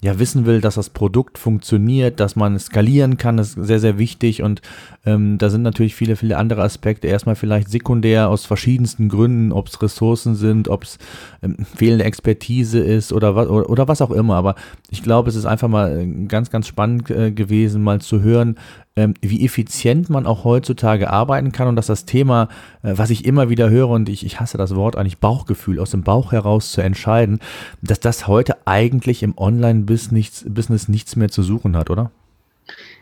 ja 0.03 0.19
wissen 0.19 0.47
will, 0.47 0.61
dass 0.61 0.75
das 0.75 0.91
Produkt 0.91 1.39
funktioniert, 1.39 2.19
dass 2.19 2.35
man 2.35 2.59
skalieren 2.59 3.19
kann, 3.19 3.39
ist 3.39 3.53
sehr, 3.53 3.79
sehr 3.79 3.99
wichtig. 3.99 4.43
Und 4.43 4.61
ähm, 5.07 5.39
da 5.39 5.49
sind 5.49 5.63
natürlich 5.63 5.95
viele, 5.95 6.17
viele 6.17 6.37
andere 6.37 6.63
Aspekte. 6.63 7.07
Erstmal 7.07 7.37
vielleicht 7.37 7.71
sekundär 7.71 8.29
aus 8.29 8.45
verschiedensten 8.45 9.09
Gründen, 9.09 9.53
ob 9.53 9.69
es 9.69 9.81
Ressourcen 9.81 10.35
sind, 10.35 10.67
ob 10.67 10.83
es 10.83 10.99
ähm, 11.41 11.57
fehlende 11.77 12.05
Expertise 12.05 12.81
ist 12.81 13.13
oder, 13.13 13.49
oder, 13.49 13.71
oder 13.71 13.87
was 13.87 14.03
auch 14.03 14.11
immer. 14.11 14.35
Aber 14.35 14.57
ich 14.91 15.05
glaube, 15.05 15.31
es 15.31 15.37
ist 15.37 15.47
einfach 15.47 15.69
mal 15.69 16.01
äh, 16.01 16.27
ganz, 16.27 16.51
ganz 16.51 16.67
spannend 16.67 17.09
äh, 17.09 17.31
gewesen, 17.31 17.81
mal 17.85 18.01
zu 18.01 18.23
hören, 18.23 18.57
wie 18.95 19.45
effizient 19.45 20.11
man 20.11 20.27
auch 20.27 20.45
heutzutage 20.45 21.11
arbeiten 21.11 21.53
kann 21.53 21.69
und 21.69 21.77
dass 21.77 21.87
das 21.87 22.05
Thema, 22.05 22.49
äh, 22.83 22.93
was 22.97 23.11
ich 23.11 23.25
immer 23.25 23.49
wieder 23.49 23.71
höre 23.71 23.89
und 23.89 24.09
ich, 24.09 24.27
ich 24.27 24.39
hasse 24.39 24.59
das 24.59 24.75
Wort 24.75 24.97
eigentlich 24.97 25.19
Bauchgefühl, 25.19 25.79
aus 25.79 25.91
dem 25.91 26.03
Bauch 26.03 26.33
heraus 26.33 26.73
zu 26.73 26.83
entscheiden, 26.83 27.41
dass 27.81 28.01
das 28.01 28.27
heute 28.27 28.67
eigentlich 28.67 29.23
im 29.23 29.37
Online-Business 29.37 30.45
nichts, 30.45 30.89
nichts 30.89 31.17
mehr 31.17 31.31
zu 31.31 31.43
suchen 31.43 31.77
hat, 31.77 31.89
oder? 31.89 32.11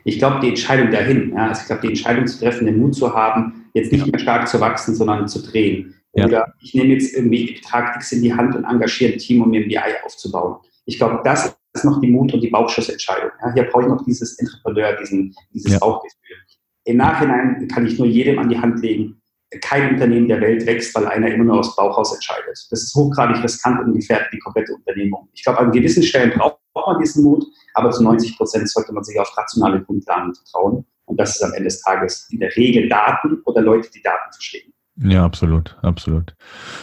Ich 0.05 0.18
glaube, 0.18 0.41
die 0.41 0.49
Entscheidung 0.49 0.91
dahin, 0.91 1.32
ja, 1.34 1.49
also 1.49 1.61
ich 1.61 1.66
glaube, 1.66 1.82
die 1.82 1.88
Entscheidung 1.88 2.26
zu 2.26 2.38
treffen, 2.38 2.66
den 2.66 2.78
Mut 2.78 2.95
zu 2.95 3.12
haben, 3.14 3.64
jetzt 3.74 3.93
nicht 3.93 4.07
mehr 4.07 4.18
stark 4.18 4.49
zu 4.49 4.61
wachsen, 4.61 4.95
sondern 4.95 5.28
zu 5.28 5.43
drehen. 5.43 5.95
Ja. 6.14 6.26
Oder 6.26 6.55
ich 6.61 6.74
nehme 6.74 6.95
jetzt 6.95 7.14
irgendwie 7.14 7.55
Betrag 7.55 7.97
X 7.97 8.12
in 8.12 8.22
die 8.22 8.34
Hand 8.34 8.57
und 8.57 8.64
engagiere 8.64 9.12
ein 9.12 9.18
Team, 9.18 9.43
um 9.43 9.51
mir 9.51 9.61
ein 9.61 9.68
BI 9.68 9.78
aufzubauen. 10.05 10.57
Ich 10.86 10.99
glaube, 10.99 11.20
das 11.24 11.57
ist 11.72 11.84
noch 11.84 12.00
die 12.00 12.10
Mut- 12.10 12.32
und 12.34 12.40
die 12.40 12.50
Bauchschussentscheidung. 12.50 13.30
Ja, 13.42 13.52
hier 13.54 13.64
brauche 13.64 13.82
ich 13.82 13.88
noch 13.88 14.04
dieses 14.04 14.38
Entrepreneur, 14.38 14.96
diesen, 14.96 15.34
dieses 15.52 15.72
ja. 15.72 15.78
Bauchgefühl. 15.78 16.36
Im 16.84 16.96
Nachhinein 16.96 17.68
kann 17.68 17.86
ich 17.86 17.98
nur 17.98 18.08
jedem 18.08 18.38
an 18.38 18.48
die 18.48 18.58
Hand 18.58 18.80
legen, 18.80 19.20
kein 19.60 19.94
Unternehmen 19.94 20.28
der 20.28 20.40
Welt 20.40 20.64
wächst, 20.66 20.94
weil 20.94 21.06
einer 21.06 21.28
immer 21.28 21.44
nur 21.44 21.58
aus 21.58 21.74
Bauchhaus 21.74 22.14
entscheidet. 22.14 22.66
Das 22.70 22.82
ist 22.82 22.94
hochgradig 22.94 23.42
riskant 23.42 23.80
und 23.80 23.94
gefährdet 23.94 24.28
die 24.32 24.38
komplette 24.38 24.72
Unternehmung. 24.74 25.28
Ich 25.32 25.42
glaube, 25.42 25.58
an 25.58 25.72
gewissen 25.72 26.02
Stellen 26.02 26.32
braucht 26.36 26.58
man 26.74 26.98
diesen 27.00 27.24
Mut, 27.24 27.44
aber 27.74 27.90
zu 27.90 28.02
90 28.02 28.36
Prozent 28.36 28.68
sollte 28.68 28.92
man 28.92 29.02
sich 29.02 29.18
auf 29.18 29.36
rationale 29.36 29.82
Grundlagen 29.82 30.34
vertrauen. 30.34 30.84
Und 31.06 31.18
das 31.18 31.36
ist 31.36 31.42
am 31.42 31.52
Ende 31.52 31.64
des 31.64 31.82
Tages 31.82 32.28
in 32.30 32.38
der 32.38 32.54
Regel 32.54 32.88
Daten 32.88 33.42
oder 33.44 33.60
Leute, 33.60 33.90
die 33.90 34.02
Daten 34.02 34.32
verstehen. 34.32 34.72
Ja, 35.03 35.24
absolut, 35.24 35.76
absolut. 35.82 36.34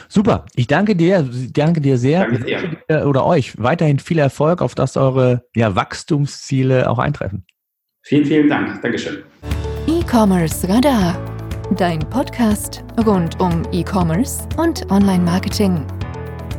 Super. 0.08 0.46
Ich 0.56 0.68
danke 0.68 0.96
dir, 0.96 1.28
danke 1.54 1.82
dir 1.82 1.98
sehr. 1.98 2.28
Danke 2.28 2.44
dir. 2.88 3.08
Oder 3.08 3.26
euch 3.26 3.58
weiterhin 3.62 4.00
viel 4.00 4.20
Erfolg, 4.20 4.62
auf 4.62 4.74
dass 4.74 4.98
eure 4.98 5.44
ja, 5.56 5.76
Wachstumsziele 5.76 6.90
auch 6.90 7.00
eintreffen. 7.00 7.46
Vielen, 8.04 8.26
vielen 8.26 8.50
Dank. 8.50 8.82
Dankeschön. 8.82 9.18
E-Commerce 9.86 10.68
Radar. 10.68 11.18
dein 11.78 12.00
Podcast 12.00 12.84
rund 13.06 13.40
um 13.42 13.64
E-Commerce 13.72 14.48
und 14.58 14.90
Online-Marketing. 14.90 15.86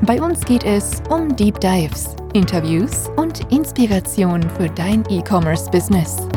Bei 0.03 0.21
uns 0.21 0.45
geht 0.45 0.65
es 0.65 1.03
um 1.11 1.35
Deep 1.35 1.59
Dives, 1.61 2.15
Interviews 2.35 3.09
und 3.17 3.51
Inspiration 3.51 4.43
für 4.51 4.69
dein 4.69 5.03
E-Commerce-Business. 5.09 6.29